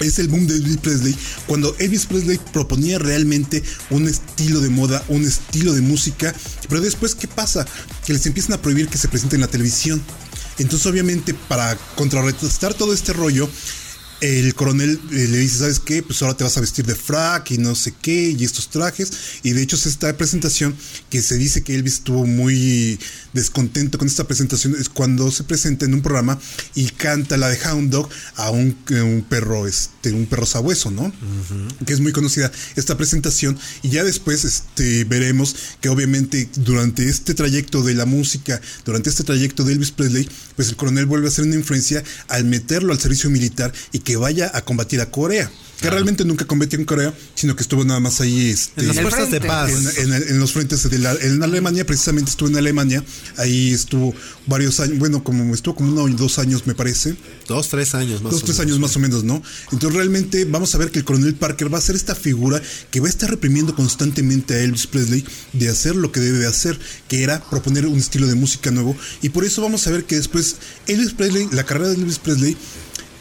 es 0.00 0.18
el 0.18 0.28
boom 0.28 0.46
de 0.46 0.56
Elvis 0.56 0.76
Presley 0.78 1.16
cuando 1.46 1.74
Elvis 1.78 2.06
Presley 2.06 2.38
proponía 2.52 2.98
realmente 2.98 3.62
un 3.90 4.08
estilo 4.08 4.60
de 4.60 4.68
moda, 4.68 5.04
un 5.08 5.24
estilo 5.24 5.72
de 5.72 5.80
música, 5.80 6.34
pero 6.68 6.80
después 6.80 7.14
¿qué 7.14 7.28
pasa? 7.28 7.66
Que 8.06 8.12
les 8.12 8.26
empiezan 8.26 8.54
a 8.54 8.62
prohibir 8.62 8.88
que 8.88 8.98
se 8.98 9.08
presente 9.08 9.36
en 9.36 9.42
la 9.42 9.48
televisión. 9.48 10.02
Entonces 10.58 10.86
obviamente 10.86 11.34
para 11.34 11.76
contrarrestar 11.96 12.74
todo 12.74 12.92
este 12.92 13.12
rollo, 13.12 13.48
el 14.20 14.54
coronel 14.54 15.00
eh, 15.12 15.28
le 15.30 15.38
dice, 15.38 15.58
¿sabes 15.58 15.78
qué? 15.78 16.02
Pues 16.02 16.22
ahora 16.22 16.36
te 16.36 16.44
vas 16.44 16.56
a 16.56 16.60
vestir 16.60 16.84
de 16.84 16.94
frac 16.94 17.52
y 17.52 17.58
no 17.58 17.74
sé 17.74 17.94
qué, 18.00 18.34
y 18.36 18.44
estos 18.44 18.68
trajes. 18.68 19.12
Y 19.42 19.52
de 19.52 19.62
hecho 19.62 19.76
es 19.76 19.86
esta 19.86 20.16
presentación 20.16 20.74
que 21.08 21.22
se 21.22 21.36
dice 21.36 21.62
que 21.62 21.74
Elvis 21.74 21.94
estuvo 21.94 22.26
muy 22.26 22.98
descontento 23.32 23.98
con 23.98 24.08
esta 24.08 24.24
presentación, 24.24 24.74
es 24.78 24.88
cuando 24.88 25.30
se 25.30 25.44
presenta 25.44 25.84
en 25.84 25.94
un 25.94 26.02
programa 26.02 26.38
y 26.74 26.88
canta 26.88 27.36
la 27.36 27.48
de 27.48 27.58
Hound 27.66 27.90
Dog 27.90 28.08
a 28.36 28.50
un, 28.50 28.76
eh, 28.90 29.00
un 29.00 29.22
perro, 29.22 29.66
este, 29.66 30.12
un 30.12 30.26
perro 30.26 30.46
sabueso, 30.46 30.90
¿no? 30.90 31.12
Que 31.86 31.92
es 31.92 32.00
muy 32.00 32.12
conocida 32.12 32.50
esta 32.76 32.96
presentación. 32.96 33.58
Y 33.82 33.90
ya 33.90 34.04
después 34.04 34.44
este, 34.44 35.04
veremos 35.04 35.54
que 35.80 35.88
obviamente 35.88 36.48
durante 36.56 37.08
este 37.08 37.34
trayecto 37.34 37.82
de 37.82 37.94
la 37.94 38.06
música, 38.06 38.60
durante 38.84 39.10
este 39.10 39.24
trayecto 39.24 39.64
de 39.64 39.74
Elvis 39.74 39.92
Presley, 39.92 40.28
pues 40.56 40.68
el 40.68 40.76
coronel 40.76 41.06
vuelve 41.06 41.26
a 41.26 41.30
hacer 41.30 41.44
una 41.44 41.54
influencia 41.54 42.02
al 42.28 42.44
meterlo 42.44 42.92
al 42.92 43.00
servicio 43.00 43.30
militar 43.30 43.72
y 43.92 44.00
que 44.08 44.16
vaya 44.16 44.50
a 44.54 44.62
combatir 44.64 45.02
a 45.02 45.10
Corea. 45.10 45.50
Que 45.82 45.90
realmente 45.90 46.24
nunca 46.24 46.44
combatió 46.44 46.76
en 46.76 46.84
Corea, 46.86 47.14
sino 47.36 47.54
que 47.54 47.62
estuvo 47.62 47.84
nada 47.84 48.00
más 48.00 48.20
ahí 48.20 48.48
este, 48.50 48.80
En 48.80 48.88
las 48.88 49.00
fuerzas 49.00 49.30
de 49.30 49.40
paz. 49.40 49.70
en, 49.98 50.12
en- 50.12 50.28
en 50.30 50.38
los 50.40 50.52
frentes 50.52 50.82
de 50.90 50.98
la, 50.98 51.12
en 51.12 51.40
Alemania, 51.40 51.86
precisamente 51.86 52.30
estuvo 52.30 52.48
en 52.48 52.56
Alemania, 52.56 53.04
ahí 53.36 53.72
estuvo 53.72 54.12
varios 54.46 54.80
años, 54.80 54.98
bueno, 54.98 55.22
como 55.22 55.54
estuvo 55.54 55.76
como 55.76 55.92
uno 55.92 56.02
o 56.02 56.08
dos 56.08 56.38
años 56.40 56.66
me 56.66 56.74
parece, 56.74 57.14
Dos, 57.46 57.68
tres 57.68 57.94
años 57.94 58.22
más. 58.22 58.32
dos, 58.32 58.42
o 58.42 58.46
tres 58.46 58.58
menos. 58.58 58.66
años 58.72 58.80
más 58.80 58.96
o 58.96 58.98
menos, 58.98 59.22
¿no? 59.24 59.40
Entonces 59.70 59.94
realmente 59.96 60.44
vamos 60.46 60.74
a 60.74 60.78
ver 60.78 60.90
que 60.90 60.98
el 61.00 61.04
coronel 61.04 61.34
Parker 61.36 61.72
va 61.72 61.78
a 61.78 61.82
ser 61.82 61.94
esta 61.94 62.14
figura 62.16 62.60
que 62.90 62.98
va 63.00 63.06
a 63.06 63.10
estar 63.10 63.30
reprimiendo 63.30 63.76
constantemente 63.76 64.54
a 64.54 64.58
Elvis 64.60 64.88
Presley 64.88 65.24
de 65.52 65.68
hacer 65.68 65.94
lo 65.94 66.10
que 66.10 66.18
debe 66.18 66.38
de 66.38 66.46
hacer, 66.48 66.76
que 67.08 67.22
era 67.22 67.40
proponer 67.48 67.86
un 67.86 67.98
estilo 67.98 68.26
de 68.26 68.34
música 68.34 68.72
nuevo, 68.72 68.96
y 69.22 69.28
por 69.28 69.44
eso 69.44 69.62
vamos 69.62 69.86
a 69.86 69.90
ver 69.92 70.02
que 70.06 70.16
después 70.16 70.56
Elvis 70.88 71.12
Presley, 71.12 71.48
la 71.52 71.62
carrera 71.64 71.90
de 71.90 71.94
Elvis 71.94 72.18
Presley 72.18 72.56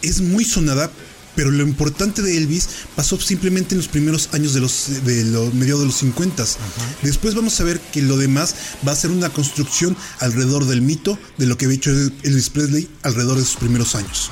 es 0.01 0.21
muy 0.21 0.45
sonada. 0.45 0.91
Pero 1.36 1.51
lo 1.51 1.62
importante 1.62 2.23
de 2.23 2.36
Elvis 2.36 2.67
pasó 2.95 3.19
simplemente 3.19 3.75
en 3.75 3.77
los 3.77 3.88
primeros 3.88 4.29
años 4.33 4.55
de 4.55 4.60
los, 4.60 5.03
de 5.05 5.23
los 5.25 5.53
mediados 5.53 5.81
de 5.81 5.86
los 5.86 5.95
50. 5.97 6.43
Después 7.03 7.36
vamos 7.36 7.60
a 7.60 7.63
ver 7.63 7.79
que 7.79 8.01
lo 8.01 8.17
demás 8.17 8.55
va 8.88 8.93
a 8.93 8.95
ser 8.95 9.12
una 9.12 9.29
construcción 9.29 9.95
alrededor 10.19 10.65
del 10.65 10.81
mito 10.81 11.19
de 11.38 11.45
lo 11.45 11.55
que 11.55 11.65
había 11.65 11.77
hecho 11.77 11.91
Elvis 11.91 12.49
Presley 12.49 12.89
alrededor 13.03 13.38
de 13.38 13.45
sus 13.45 13.57
primeros 13.57 13.93
años. 13.93 14.31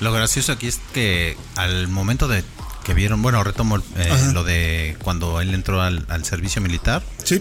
Lo 0.00 0.12
gracioso 0.12 0.52
aquí 0.52 0.66
es 0.66 0.78
que 0.92 1.38
al 1.56 1.88
momento 1.88 2.28
de 2.28 2.44
que 2.84 2.92
vieron, 2.92 3.22
bueno, 3.22 3.42
retomo 3.42 3.78
eh, 3.96 4.30
lo 4.34 4.44
de 4.44 4.98
cuando 5.02 5.40
él 5.40 5.54
entró 5.54 5.80
al, 5.80 6.04
al 6.10 6.22
servicio 6.26 6.60
militar, 6.60 7.02
Sí. 7.24 7.40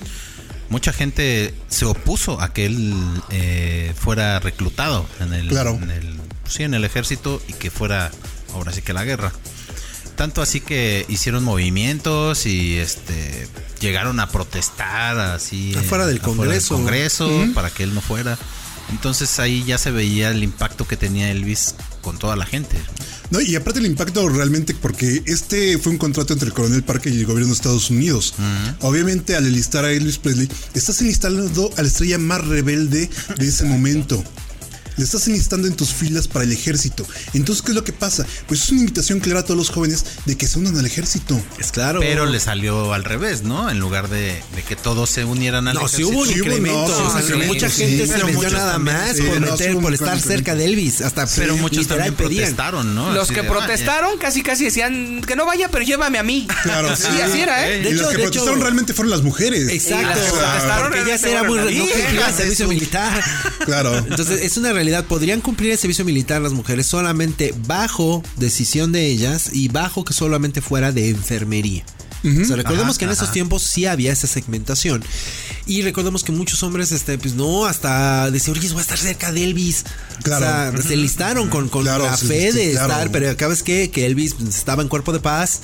mucha 0.69 0.93
gente 0.93 1.53
se 1.67 1.83
opuso 1.83 2.39
a 2.39 2.53
que 2.53 2.65
él 2.65 2.93
eh, 3.29 3.93
fuera 3.99 4.39
reclutado 4.39 5.05
en 5.19 5.33
el, 5.33 5.49
Claro. 5.49 5.77
en 5.81 5.89
el, 5.91 6.20
sí, 6.47 6.63
en 6.63 6.73
el 6.73 6.83
ejército 6.83 7.41
y 7.47 7.53
que 7.53 7.71
fuera 7.71 8.11
ahora 8.53 8.71
sí 8.71 8.81
que 8.81 8.93
la 8.93 9.03
guerra. 9.03 9.31
Tanto 10.15 10.41
así 10.41 10.61
que 10.61 11.05
hicieron 11.07 11.43
movimientos 11.43 12.45
y 12.45 12.77
este 12.77 13.47
llegaron 13.79 14.19
a 14.19 14.29
protestar 14.29 15.17
así 15.17 15.73
Afuera 15.75 16.05
del 16.05 16.21
Congreso. 16.21 16.75
Congreso 16.75 17.29
para 17.55 17.69
que 17.69 17.83
él 17.83 17.95
no 17.95 18.01
fuera. 18.01 18.37
Entonces 18.91 19.39
ahí 19.39 19.63
ya 19.63 19.77
se 19.77 19.89
veía 19.89 20.29
el 20.29 20.43
impacto 20.43 20.85
que 20.87 20.97
tenía 20.97 21.31
Elvis 21.31 21.75
con 22.01 22.19
toda 22.19 22.35
la 22.35 22.45
gente. 22.45 22.77
No, 23.29 23.39
y 23.39 23.55
aparte 23.55 23.79
el 23.79 23.85
impacto 23.85 24.27
realmente, 24.27 24.75
porque 24.75 25.23
este 25.25 25.77
fue 25.77 25.93
un 25.93 25.97
contrato 25.97 26.33
entre 26.33 26.47
el 26.47 26.53
coronel 26.53 26.83
Parker 26.83 27.13
y 27.13 27.19
el 27.19 27.25
gobierno 27.25 27.47
de 27.47 27.53
Estados 27.53 27.89
Unidos. 27.89 28.33
Obviamente, 28.81 29.37
al 29.37 29.47
enlistar 29.47 29.85
a 29.85 29.91
Elvis 29.91 30.17
Presley, 30.17 30.49
estás 30.73 30.99
enlistando 31.01 31.71
a 31.77 31.81
la 31.81 31.87
estrella 31.87 32.17
más 32.17 32.45
rebelde 32.45 33.09
de 33.37 33.47
ese 33.47 33.63
momento. 33.63 34.21
Le 34.97 35.03
estás 35.03 35.27
enlistando 35.27 35.67
en 35.67 35.75
tus 35.75 35.93
filas 35.93 36.27
para 36.27 36.45
el 36.45 36.51
ejército. 36.51 37.05
Entonces, 37.33 37.63
¿qué 37.63 37.71
es 37.71 37.75
lo 37.75 37.83
que 37.83 37.93
pasa? 37.93 38.25
Pues 38.47 38.63
es 38.63 38.69
una 38.71 38.81
invitación 38.81 39.19
clara 39.19 39.39
a 39.41 39.43
todos 39.43 39.57
los 39.57 39.69
jóvenes 39.69 40.05
de 40.25 40.35
que 40.37 40.47
se 40.47 40.59
unan 40.59 40.77
al 40.77 40.85
ejército. 40.85 41.41
Es 41.59 41.71
claro. 41.71 41.99
Pero 42.01 42.25
le 42.25 42.39
salió 42.39 42.93
al 42.93 43.03
revés, 43.03 43.43
¿no? 43.43 43.69
En 43.69 43.79
lugar 43.79 44.09
de, 44.09 44.41
de 44.55 44.63
que 44.67 44.75
todos 44.75 45.09
se 45.09 45.23
unieran 45.25 45.67
al 45.67 45.75
No, 45.75 45.87
sí 45.87 46.01
ejército. 46.03 46.09
hubo 46.09 46.19
un 46.21 46.27
Sí 46.27 46.33
hubo, 46.41 46.45
incremento. 46.49 46.87
no, 46.99 47.07
o 47.07 47.11
sea, 47.11 47.21
sí, 47.21 47.33
que 47.33 47.41
sí, 47.41 47.47
mucha 47.47 47.69
sí, 47.69 47.81
gente 47.85 48.07
sí, 48.07 48.13
se 48.13 48.23
metió 48.25 48.49
nada 48.49 48.77
más 48.79 49.15
sí, 49.15 49.21
por 49.23 49.39
meter, 49.39 49.73
hubo 49.75 49.81
por 49.81 49.93
estar 49.93 50.19
cerca 50.19 50.55
de 50.55 50.65
Elvis. 50.65 51.01
Hasta 51.01 51.25
Pero 51.27 51.57
muchos 51.57 51.87
también 51.87 52.13
pedían. 52.15 52.39
protestaron, 52.41 52.93
¿no? 52.95 53.11
Los 53.11 53.23
Así 53.25 53.33
que 53.33 53.41
de, 53.41 53.47
"Ah, 53.47 53.51
protestaron 53.51 54.17
casi 54.19 54.43
casi 54.43 54.65
decían 54.65 55.21
que 55.25 55.35
no 55.35 55.45
vaya, 55.45 55.69
pero 55.69 55.83
llévame 55.83 56.17
a 56.19 56.23
mí. 56.23 56.47
Claro, 56.63 56.95
sí, 56.95 57.07
así 57.23 57.39
era, 57.41 57.67
¿eh? 57.67 57.79
De 57.79 57.89
y 57.89 57.93
los 57.93 58.01
hecho- 58.01 58.09
que 58.11 58.17
de 58.17 58.23
protestaron 58.23 58.55
hecho- 58.57 58.63
realmente 58.63 58.93
fueron 58.93 59.11
las 59.11 59.21
mujeres. 59.21 59.69
Exacto. 59.69 60.07
Las 60.07 60.19
que 60.19 60.31
protestaron 60.37 60.91
porque 60.91 61.05
ya 61.07 61.29
era 61.29 61.43
muy 61.43 61.57
no 61.59 62.35
servicio 62.35 62.67
militar. 62.67 63.23
Claro. 63.65 63.97
Entonces 63.97 64.41
es 64.41 64.57
una 64.57 64.73
realidad. 64.83 65.05
Podrían 65.05 65.41
cumplir 65.41 65.71
el 65.71 65.77
servicio 65.77 66.05
militar 66.05 66.41
las 66.41 66.53
mujeres 66.53 66.85
solamente 66.87 67.53
bajo 67.67 68.23
decisión 68.37 68.91
de 68.91 69.07
ellas 69.07 69.49
y 69.53 69.67
bajo 69.67 70.03
que 70.03 70.13
solamente 70.13 70.61
fuera 70.61 70.91
de 70.91 71.09
enfermería. 71.09 71.83
O 72.23 72.45
sea, 72.45 72.55
recordemos 72.55 72.91
Ajá, 72.91 72.99
que 72.99 73.05
en 73.05 73.11
esos 73.11 73.31
tiempos 73.31 73.63
sí 73.63 73.87
había 73.87 74.11
esa 74.13 74.27
segmentación. 74.27 75.03
Y 75.65 75.81
recordemos 75.81 76.23
que 76.23 76.31
muchos 76.31 76.61
hombres, 76.61 76.91
este, 76.91 77.17
pues 77.17 77.33
no, 77.33 77.65
hasta 77.65 78.29
decían, 78.29 78.57
oye, 78.57 78.69
voy 78.69 78.77
a 78.77 78.81
estar 78.81 78.97
cerca 78.99 79.31
de 79.31 79.43
Elvis. 79.43 79.85
Claro. 80.21 80.77
O 80.77 80.81
sea, 80.81 80.87
se 80.87 80.95
listaron 80.97 81.49
con, 81.49 81.67
con 81.69 81.83
Claro, 81.83 82.05
la 82.05 82.15
fe 82.15 82.51
de 82.53 82.71
claro. 82.71 82.91
estar, 82.91 83.11
pero 83.11 83.31
acá 83.31 83.47
ves 83.47 83.63
que, 83.63 83.89
que 83.89 84.05
Elvis 84.05 84.35
pues, 84.35 84.55
estaba 84.55 84.83
en 84.83 84.87
cuerpo 84.89 85.13
de 85.13 85.19
paz. 85.19 85.61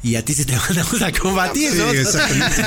Y 0.00 0.14
a 0.14 0.24
ti 0.24 0.32
sí 0.32 0.44
te 0.44 0.56
mandamos 0.68 1.02
a 1.02 1.10
combatir, 1.12 1.72
Sí, 1.72 1.78
¿no? 1.78 1.90
exactamente. 1.90 2.62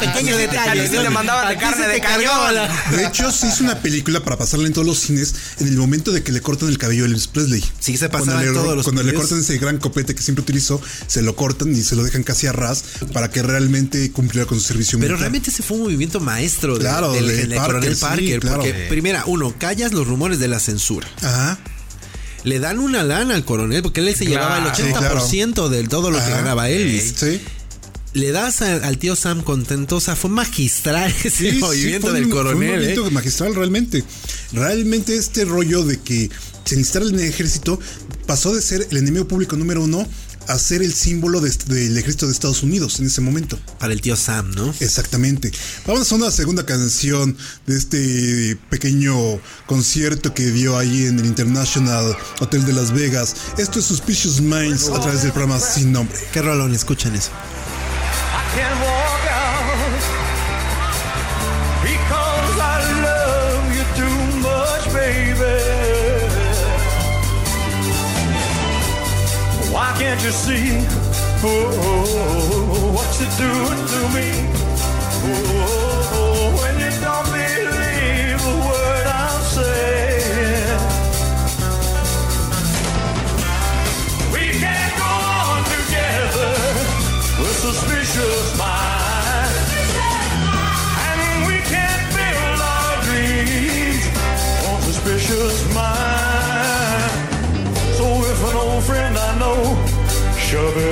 Pequeño 0.00 0.36
detalle. 0.36 0.80
a 0.80 0.84
ti 0.84 0.90
sí 0.96 1.02
te 1.02 1.10
mandaban 1.10 1.48
de 1.48 1.56
carne 1.58 1.84
sí 1.86 1.90
de 1.92 2.00
cañón. 2.00 2.54
De 2.96 3.06
hecho, 3.06 3.30
se 3.30 3.46
hizo 3.46 3.62
una 3.64 3.78
película 3.80 4.22
para 4.24 4.36
pasarla 4.36 4.66
en 4.66 4.72
todos 4.72 4.86
los 4.86 4.98
cines 4.98 5.32
en 5.60 5.68
el 5.68 5.76
momento 5.76 6.10
de 6.10 6.22
que 6.24 6.32
le 6.32 6.40
cortan 6.40 6.68
el 6.68 6.76
cabello 6.78 7.04
a 7.04 7.06
Elvis 7.06 7.28
Presley. 7.28 7.64
Sí, 7.78 7.96
se 7.96 8.08
Cuando 8.08 8.26
pasaba 8.26 8.42
en 8.42 8.48
le, 8.52 8.58
todos 8.60 8.76
los 8.76 8.84
Cuando 8.84 9.02
le 9.04 9.14
cortan 9.14 9.38
ese 9.40 9.58
gran 9.58 9.78
copete 9.78 10.14
que 10.16 10.22
siempre 10.22 10.42
utilizó, 10.42 10.80
se 11.06 11.22
lo 11.22 11.36
cortan 11.36 11.74
y 11.74 11.82
se 11.82 11.94
lo 11.94 12.02
dejan 12.02 12.24
casi 12.24 12.48
a 12.48 12.52
ras 12.52 12.82
para 13.12 13.30
que 13.30 13.42
realmente 13.42 14.10
cumpliera 14.10 14.46
con 14.46 14.58
su 14.58 14.66
servicio 14.66 14.98
Pero 14.98 15.10
militar. 15.10 15.20
realmente 15.20 15.50
ese 15.50 15.62
fue 15.62 15.76
un 15.76 15.84
movimiento 15.84 16.18
maestro 16.20 16.74
de- 16.74 16.80
Claro, 16.80 17.12
del, 17.12 17.28
de 17.28 17.56
Parker, 17.56 17.66
coronel 17.66 17.94
sí, 17.94 18.00
Parker. 18.00 18.40
claro. 18.40 18.56
Porque, 18.56 18.72
Sí. 18.72 18.78
primera, 18.88 19.22
uno, 19.26 19.54
callas 19.56 19.92
los 19.92 20.06
rumores 20.06 20.38
de 20.40 20.48
la 20.48 20.58
censura. 20.58 21.06
Ajá. 21.22 21.58
Le 22.46 22.60
dan 22.60 22.78
una 22.78 23.02
lana 23.02 23.34
al 23.34 23.44
coronel 23.44 23.82
porque 23.82 24.00
él 24.00 24.14
se 24.14 24.24
llevaba 24.24 24.58
el 24.70 24.74
sí, 24.74 24.82
80% 24.92 25.68
de 25.68 25.84
todo 25.88 26.10
lo 26.10 26.18
que 26.18 26.30
ganaba 26.30 26.70
Elvis. 26.70 27.14
Sí. 27.16 27.40
Le 28.12 28.30
das 28.32 28.62
a- 28.62 28.76
al 28.86 28.96
tío 28.98 29.14
Sam 29.16 29.42
contento. 29.42 29.96
O 29.96 30.00
sea, 30.00 30.16
fue 30.16 30.30
magistral 30.30 31.12
ese 31.24 31.30
Sí, 31.30 31.50
sí, 31.50 31.56
movimiento 31.58 32.06
fue 32.08 32.14
del 32.14 32.24
un- 32.26 32.30
fue 32.30 32.38
un 32.40 32.46
coronel. 32.46 32.70
movimiento 32.76 33.06
¿eh? 33.06 33.10
magistral 33.10 33.54
realmente. 33.54 34.04
Realmente 34.52 35.16
este 35.16 35.44
rollo 35.44 35.82
de 35.84 35.98
que 36.00 36.30
se 36.64 36.74
enlistara 36.76 37.04
en 37.04 37.16
el 37.16 37.26
ejército 37.28 37.78
pasó 38.26 38.54
de 38.54 38.62
ser 38.62 38.86
el 38.90 38.96
enemigo 38.96 39.26
público 39.28 39.56
número 39.56 39.82
uno 39.82 40.06
a 40.48 40.58
ser 40.58 40.82
el 40.82 40.92
símbolo 40.94 41.40
de- 41.40 41.50
del 41.66 41.96
ejército 41.98 42.26
de 42.26 42.32
Estados 42.32 42.62
Unidos 42.62 43.00
en 43.00 43.06
ese 43.06 43.20
momento. 43.20 43.58
Para 43.78 43.92
el 43.92 44.00
tío 44.00 44.16
Sam, 44.16 44.50
¿no? 44.52 44.74
Exactamente. 44.80 45.50
Vamos 45.86 46.10
a 46.10 46.14
una 46.14 46.30
segunda 46.30 46.64
canción 46.66 47.36
de 47.66 47.76
este 47.76 48.56
pequeño 48.70 49.16
concierto 49.66 50.32
que 50.34 50.50
dio 50.52 50.76
ahí 50.78 51.06
en 51.06 51.18
el 51.18 51.26
International 51.26 52.16
Hotel 52.40 52.64
de 52.64 52.72
Las 52.72 52.92
Vegas. 52.92 53.34
Esto 53.58 53.78
es 53.78 53.84
Suspicious 53.86 54.40
Minds 54.40 54.88
a 54.88 55.00
través 55.00 55.22
del 55.22 55.32
programa 55.32 55.58
Sin 55.60 55.92
Nombre. 55.92 56.16
Qué 56.32 56.42
rolón, 56.42 56.74
escuchen 56.74 57.14
eso. 57.14 57.30
I 57.30 58.58
can't 58.58 58.80
walk 58.80 58.95
you 70.26 70.32
see 70.32 70.84
oh, 71.44 72.92
what 72.96 73.08
you're 73.20 73.36
doing 73.38 73.82
to 73.92 74.00
me? 74.16 74.28
Oh, 75.22 76.50
when 76.60 76.74
you 76.80 76.90
don't 77.00 77.28
believe 77.30 78.40
a 78.42 78.54
word 78.66 79.06
I'm 79.06 79.40
saying. 79.54 80.80
We 84.32 84.44
can't 84.58 84.94
go 84.98 85.12
on 85.44 85.62
together 85.76 86.54
with 87.38 87.56
suspicious 87.60 88.58
minds. 88.58 88.95
Shove 100.56 100.76
it 100.78 100.85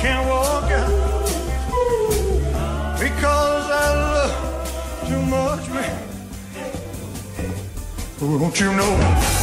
can't 0.00 0.28
walk 0.28 0.70
out 0.70 1.26
because 3.00 3.70
I 3.70 3.88
love 4.14 5.08
too 5.08 5.22
much. 5.26 5.64
Oh, 8.20 8.38
don't 8.38 8.60
you 8.60 8.72
know? 8.72 9.37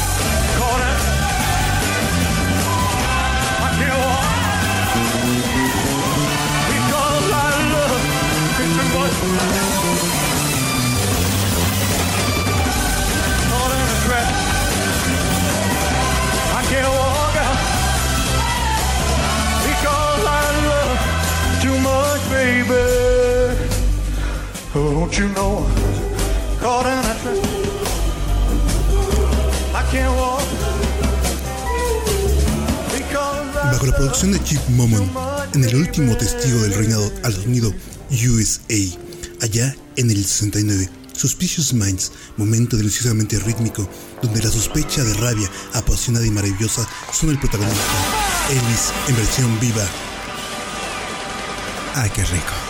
Don't 25.16 25.28
you 25.28 25.34
know? 25.34 25.66
Caught 26.59 26.88
in 26.88 26.97
a 26.97 27.16
trap. 27.22 27.38
I 29.74 29.84
can't 29.91 30.13
walk 30.18 30.43
because 32.91 33.57
I 33.57 33.72
Bajo 33.72 33.86
la 33.86 33.95
producción 33.95 34.32
de 34.34 34.43
Chip 34.43 34.61
Momon, 34.70 35.09
en 35.53 35.63
el 35.63 35.76
último 35.76 36.18
testigo 36.18 36.59
del 36.61 36.74
reinado 36.74 37.11
al 37.24 37.34
sonido 37.34 37.74
USA, 38.11 38.97
allá 39.41 39.76
en 39.95 40.09
el 40.09 40.26
69, 40.26 40.89
Suspicious 41.13 41.74
Minds, 41.74 42.11
momento 42.38 42.76
deliciosamente 42.78 43.39
rítmico, 43.39 43.88
donde 44.22 44.41
la 44.41 44.49
sospecha 44.49 45.03
de 45.03 45.13
rabia 45.13 45.49
apasionada 45.74 46.26
y 46.26 46.32
maravillosa 46.32 46.88
son 47.13 47.30
el 47.30 47.39
protagonista, 47.39 47.80
Elvis 48.49 48.91
en 49.07 49.16
versión 49.16 49.59
viva. 49.59 49.86
Ay, 51.95 52.09
qué 52.13 52.26
rico. 52.26 52.64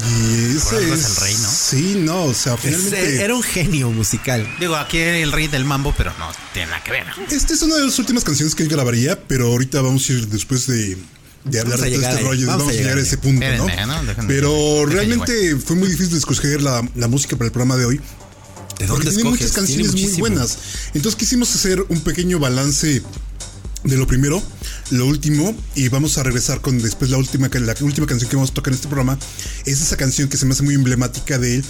Y 0.00 0.56
ese 0.56 0.64
Por 0.64 0.74
algo 0.76 0.94
es 0.94 1.00
es 1.00 1.06
el 1.10 1.16
rey, 1.16 1.36
¿no? 1.42 1.50
Sí, 1.50 1.94
no, 1.98 2.24
o 2.24 2.34
sea, 2.34 2.54
Es- 2.54 2.60
finalmente. 2.62 3.22
era 3.24 3.34
un 3.34 3.42
genio 3.42 3.90
musical. 3.90 4.46
Digo, 4.58 4.76
aquí 4.76 4.98
el 4.98 5.32
rey 5.32 5.48
del 5.48 5.64
mambo, 5.64 5.94
pero 5.96 6.12
no 6.18 6.30
tiene 6.52 6.70
nada 6.70 6.82
que 6.82 6.92
ver. 6.92 7.06
Esta 7.30 7.52
es 7.54 7.62
una 7.62 7.76
de 7.76 7.84
las 7.86 7.98
últimas 7.98 8.24
canciones 8.24 8.54
que 8.54 8.62
él 8.62 8.68
grabaría, 8.68 9.20
pero 9.28 9.48
ahorita 9.48 9.80
vamos 9.82 10.08
a 10.08 10.12
ir 10.14 10.28
después 10.28 10.66
de, 10.66 10.96
de 11.44 11.60
hablar 11.60 11.78
de 11.80 11.90
todo 11.90 12.00
este 12.02 12.18
ahí, 12.18 12.24
rollo. 12.24 12.46
vamos 12.46 12.62
Vamos, 12.62 12.74
a 12.74 12.76
a 12.76 12.80
llegar 12.80 12.98
a 12.98 13.00
ese 13.00 13.14
ahí. 13.16 13.20
punto, 13.20 13.46
¿no? 13.46 13.68
Espérenme, 13.68 13.86
¿no? 14.16 14.26
Pero 14.28 14.86
realmente 14.86 15.56
fue 15.56 15.76
muy 15.76 15.88
difícil 15.88 16.12
de 16.12 16.18
escoger 16.18 16.62
la, 16.62 16.88
la 16.94 17.08
música 17.08 17.36
para 17.36 17.46
el 17.46 17.52
programa 17.52 17.76
de 17.76 17.84
hoy. 17.84 18.00
¿De 18.78 18.86
Porque 18.88 19.10
tiene 19.10 19.28
muchas 19.30 19.52
canciones 19.52 19.92
Tiene 19.92 20.10
muy 20.12 20.20
buenas. 20.20 20.58
Entonces 20.94 21.16
quisimos 21.18 21.54
hacer 21.54 21.84
un 21.88 22.00
pequeño 22.00 22.38
balance 22.38 23.02
de 23.84 23.96
lo 23.96 24.06
primero, 24.06 24.42
lo 24.90 25.06
último, 25.06 25.54
y 25.74 25.88
vamos 25.88 26.18
a 26.18 26.22
regresar 26.22 26.60
con 26.60 26.78
después 26.78 27.10
la 27.10 27.16
última, 27.18 27.48
la 27.52 27.74
última 27.80 28.06
canción 28.06 28.30
que 28.30 28.36
vamos 28.36 28.50
a 28.50 28.54
tocar 28.54 28.72
en 28.72 28.76
este 28.76 28.88
programa. 28.88 29.18
Es 29.66 29.80
esa 29.80 29.96
canción 29.96 30.28
que 30.28 30.36
se 30.36 30.46
me 30.46 30.52
hace 30.52 30.62
muy 30.62 30.74
emblemática 30.74 31.38
de 31.38 31.56
él, 31.56 31.64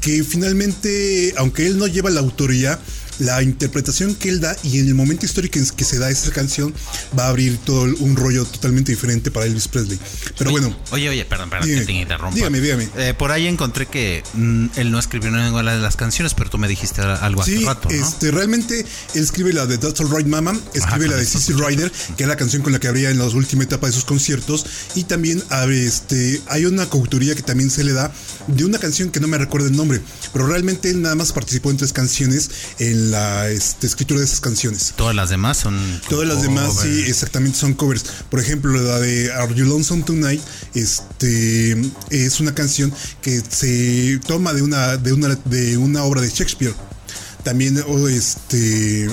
que 0.00 0.24
finalmente, 0.24 1.34
aunque 1.36 1.66
él 1.66 1.78
no 1.78 1.86
lleva 1.86 2.10
la 2.10 2.20
autoría, 2.20 2.78
la 3.18 3.42
interpretación 3.42 4.14
que 4.14 4.28
él 4.28 4.40
da 4.40 4.56
y 4.62 4.78
en 4.78 4.88
el 4.88 4.94
momento 4.94 5.24
histórico 5.26 5.58
en 5.58 5.66
que 5.66 5.84
se 5.84 5.98
da 5.98 6.10
esa 6.10 6.30
canción 6.30 6.74
va 7.18 7.26
a 7.26 7.28
abrir 7.28 7.56
todo 7.58 7.82
un 8.00 8.16
rollo 8.16 8.44
totalmente 8.44 8.92
diferente 8.92 9.30
para 9.30 9.46
Elvis 9.46 9.68
Presley. 9.68 9.98
Pero 10.38 10.50
bueno, 10.50 10.76
Oye, 10.90 11.08
oye, 11.08 11.24
perdón, 11.24 11.50
perdón, 11.50 11.68
Dígame. 11.68 11.86
que 11.86 11.92
te 11.92 11.98
interrumpa. 12.00 12.34
Dígame, 12.34 12.60
dígame. 12.60 12.88
Eh, 12.96 13.14
por 13.16 13.30
ahí 13.32 13.46
encontré 13.46 13.86
que 13.86 14.22
mm, 14.34 14.66
él 14.76 14.90
no 14.90 14.98
escribió 14.98 15.30
ninguna 15.30 15.74
de 15.74 15.80
las 15.80 15.96
canciones, 15.96 16.34
pero 16.34 16.50
tú 16.50 16.58
me 16.58 16.68
dijiste 16.68 17.00
algo 17.02 17.42
hace 17.42 17.58
Sí, 17.58 17.64
rato, 17.64 17.88
¿no? 17.88 17.94
este, 17.94 18.30
realmente 18.30 18.80
él 19.14 19.22
escribe 19.22 19.52
la 19.52 19.66
de 19.66 19.78
That's 19.78 20.00
Alright 20.00 20.26
Mama, 20.26 20.52
escribe 20.74 21.06
Ajá, 21.06 21.14
la 21.14 21.16
de. 21.16 21.24
Sissy 21.24 21.52
Rider, 21.52 21.90
que 22.16 22.22
es 22.24 22.28
la 22.28 22.36
canción 22.36 22.62
con 22.62 22.72
la 22.72 22.78
que 22.80 22.88
habría 22.88 23.10
en 23.10 23.18
la 23.18 23.26
última 23.26 23.62
etapa 23.64 23.86
de 23.86 23.92
sus 23.92 24.04
conciertos, 24.04 24.66
y 24.94 25.04
también 25.04 25.42
a 25.50 25.64
este, 25.66 26.40
hay 26.48 26.66
una 26.66 26.86
coautoría 26.86 27.34
que 27.34 27.42
también 27.42 27.70
se 27.70 27.84
le 27.84 27.92
da 27.92 28.12
de 28.46 28.64
una 28.64 28.78
canción 28.78 29.10
que 29.10 29.20
no 29.20 29.28
me 29.28 29.38
recuerdo 29.38 29.66
el 29.68 29.76
nombre, 29.76 30.00
pero 30.32 30.46
realmente 30.46 30.90
él 30.90 31.00
nada 31.02 31.14
más 31.14 31.32
participó 31.32 31.70
en 31.70 31.76
tres 31.76 31.92
canciones 31.92 32.50
en 32.78 33.03
la 33.10 33.50
este, 33.50 33.86
escritura 33.86 34.20
de 34.20 34.26
esas 34.26 34.40
canciones. 34.40 34.94
Todas 34.96 35.14
las 35.14 35.30
demás 35.30 35.58
son. 35.58 35.78
Todas 36.08 36.26
las 36.26 36.42
demás 36.42 36.80
sí, 36.82 37.04
exactamente 37.06 37.58
son 37.58 37.74
covers. 37.74 38.04
Por 38.30 38.40
ejemplo, 38.40 38.72
la 38.72 39.00
de 39.00 39.32
Are 39.32 39.54
You 39.54 39.66
Lonesome 39.66 40.02
Tonight, 40.02 40.40
este 40.74 41.76
es 42.10 42.40
una 42.40 42.54
canción 42.54 42.92
que 43.22 43.40
se 43.40 44.20
toma 44.26 44.52
de 44.52 44.62
una 44.62 44.96
de 44.96 45.12
una 45.12 45.34
de 45.44 45.76
una 45.76 46.04
obra 46.04 46.20
de 46.20 46.28
Shakespeare. 46.28 46.74
También 47.42 47.82
o 47.86 48.08
este 48.08 49.08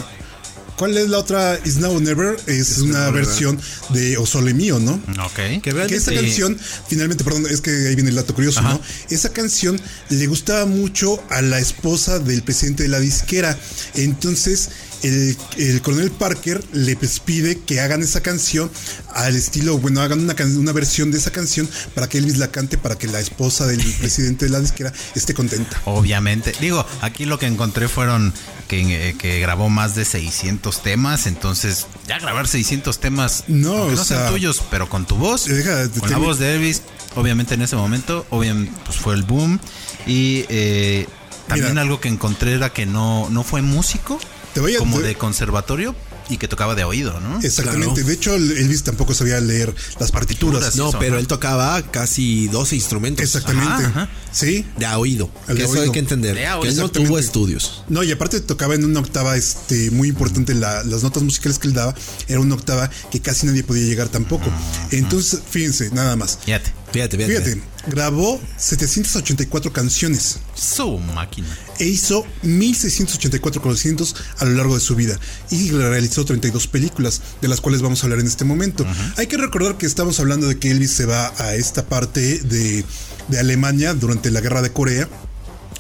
¿Cuál 0.81 0.97
es 0.97 1.09
la 1.09 1.19
otra? 1.19 1.59
Is 1.63 1.77
Now 1.77 1.93
or 1.93 2.01
Never 2.01 2.39
es 2.47 2.79
una 2.79 3.11
versión 3.11 3.61
de 3.89 4.17
O 4.17 4.25
Sole 4.25 4.55
Mío, 4.55 4.79
¿no? 4.79 4.93
Ok. 5.23 5.61
Que 5.61 5.85
Que 5.87 5.95
esa 5.95 6.11
canción, 6.11 6.57
finalmente, 6.87 7.23
perdón, 7.23 7.45
es 7.47 7.61
que 7.61 7.69
ahí 7.69 7.93
viene 7.93 8.09
el 8.09 8.15
dato 8.15 8.33
curioso, 8.33 8.61
Ajá. 8.61 8.73
¿no? 8.73 8.81
Esa 9.11 9.31
canción 9.31 9.79
le 10.09 10.25
gustaba 10.25 10.65
mucho 10.65 11.23
a 11.29 11.43
la 11.43 11.59
esposa 11.59 12.17
del 12.17 12.41
presidente 12.41 12.81
de 12.81 12.89
la 12.89 12.99
disquera. 12.99 13.55
Entonces, 13.93 14.69
el, 15.03 15.37
el 15.57 15.81
coronel 15.81 16.11
Parker 16.11 16.63
le 16.73 16.95
pues, 16.95 17.19
pide 17.19 17.59
que 17.59 17.79
hagan 17.81 18.01
esa 18.01 18.21
canción 18.21 18.69
al 19.13 19.35
estilo, 19.35 19.77
bueno, 19.77 20.01
hagan 20.01 20.19
una, 20.21 20.35
una 20.57 20.71
versión 20.71 21.11
de 21.11 21.17
esa 21.17 21.31
canción 21.31 21.69
para 21.95 22.07
que 22.07 22.17
Elvis 22.19 22.37
la 22.37 22.49
cante, 22.51 22.77
para 22.77 22.97
que 22.97 23.07
la 23.07 23.19
esposa 23.19 23.65
del 23.67 23.79
presidente 23.99 24.45
de 24.45 24.51
la 24.51 24.59
disquera 24.59 24.91
esté 25.15 25.33
contenta. 25.33 25.81
Obviamente. 25.85 26.53
Digo, 26.61 26.85
aquí 27.01 27.25
lo 27.25 27.37
que 27.39 27.45
encontré 27.47 27.87
fueron 27.87 28.33
que, 28.67 29.09
eh, 29.09 29.15
que 29.17 29.39
grabó 29.39 29.69
más 29.69 29.95
de 29.95 30.05
600 30.05 30.81
temas. 30.83 31.27
Entonces, 31.27 31.87
ya 32.07 32.19
grabar 32.19 32.47
600 32.47 32.99
temas, 32.99 33.43
No, 33.47 33.89
no 33.89 34.01
o 34.01 34.05
sean 34.05 34.21
sea, 34.21 34.29
tuyos, 34.29 34.61
pero 34.71 34.87
con 34.89 35.05
tu 35.05 35.15
voz, 35.17 35.45
deja- 35.45 35.89
con 35.89 36.01
te- 36.01 36.09
la 36.09 36.17
voz 36.17 36.39
de 36.39 36.55
Elvis, 36.55 36.81
obviamente 37.15 37.55
en 37.55 37.61
ese 37.63 37.75
momento, 37.75 38.25
obviamente, 38.29 38.71
pues 38.85 38.97
fue 38.97 39.13
el 39.15 39.23
boom. 39.23 39.59
Y 40.07 40.45
eh, 40.49 41.05
también 41.47 41.71
Mira. 41.71 41.81
algo 41.81 41.99
que 41.99 42.07
encontré 42.07 42.53
era 42.53 42.71
que 42.71 42.85
no, 42.85 43.29
no 43.29 43.43
fue 43.43 43.61
músico, 43.61 44.19
Te 44.53 44.59
voy 44.59 44.75
a- 44.75 44.79
como 44.79 44.97
te- 44.99 45.03
de 45.07 45.15
conservatorio 45.15 45.95
y 46.29 46.37
que 46.37 46.47
tocaba 46.47 46.75
de 46.75 46.83
oído, 46.83 47.19
¿no? 47.19 47.39
Exactamente. 47.41 48.03
De 48.03 48.13
hecho, 48.13 48.35
Elvis 48.35 48.83
tampoco 48.83 49.13
sabía 49.13 49.39
leer 49.41 49.73
las 49.99 50.11
partituras. 50.11 50.75
No, 50.77 50.89
eso, 50.89 50.99
pero 50.99 51.17
él 51.19 51.27
tocaba 51.27 51.81
casi 51.91 52.47
12 52.47 52.75
instrumentos. 52.75 53.23
Exactamente. 53.25 53.67
Ajá, 53.85 53.87
ajá. 53.87 54.09
Sí. 54.31 54.65
De 54.77 54.85
a 54.85 54.97
oído. 54.97 55.29
Que 55.47 55.53
de 55.55 55.63
eso 55.65 55.81
hay 55.81 55.91
que 55.91 55.99
entender. 55.99 56.35
Que 56.35 56.67
él 56.69 56.75
no 56.77 56.89
tuvo 56.89 57.17
estudios. 57.19 57.83
No, 57.89 58.03
y 58.03 58.11
aparte 58.11 58.39
tocaba 58.39 58.75
en 58.75 58.85
una 58.85 58.99
octava 59.01 59.35
este, 59.35 59.91
muy 59.91 60.07
importante. 60.09 60.53
la- 60.53 60.83
las 60.83 61.03
notas 61.03 61.23
musicales 61.23 61.59
que 61.59 61.67
él 61.67 61.73
daba 61.73 61.93
era 62.27 62.39
una 62.39 62.55
octava 62.55 62.89
que 63.11 63.19
casi 63.21 63.45
nadie 63.47 63.63
podía 63.63 63.85
llegar 63.85 64.07
tampoco. 64.09 64.45
Entonces, 64.91 65.39
fíjense, 65.49 65.89
nada 65.91 66.15
más. 66.15 66.39
Fíjate. 66.45 66.73
Fíjate, 66.91 67.17
fíjate. 67.17 67.33
Fíjate, 67.43 67.61
grabó 67.87 68.39
784 68.57 69.73
canciones 69.73 70.37
Su 70.55 70.97
máquina. 70.99 71.47
e 71.79 71.85
hizo 71.85 72.25
1684 72.43 73.61
conciertos 73.61 74.15
a 74.39 74.45
lo 74.45 74.51
largo 74.55 74.75
de 74.75 74.81
su 74.81 74.95
vida 74.95 75.19
y 75.49 75.71
realizó 75.71 76.25
32 76.25 76.67
películas, 76.67 77.21
de 77.41 77.47
las 77.47 77.61
cuales 77.61 77.81
vamos 77.81 78.01
a 78.03 78.05
hablar 78.05 78.19
en 78.19 78.27
este 78.27 78.45
momento. 78.45 78.85
Hay 79.17 79.27
que 79.27 79.37
recordar 79.37 79.77
que 79.77 79.85
estamos 79.85 80.19
hablando 80.19 80.47
de 80.47 80.57
que 80.59 80.71
Elvis 80.71 80.91
se 80.91 81.05
va 81.05 81.33
a 81.37 81.55
esta 81.55 81.85
parte 81.87 82.39
de, 82.39 82.83
de 83.27 83.39
Alemania 83.39 83.93
durante 83.93 84.31
la 84.31 84.41
guerra 84.41 84.61
de 84.61 84.71
Corea. 84.71 85.09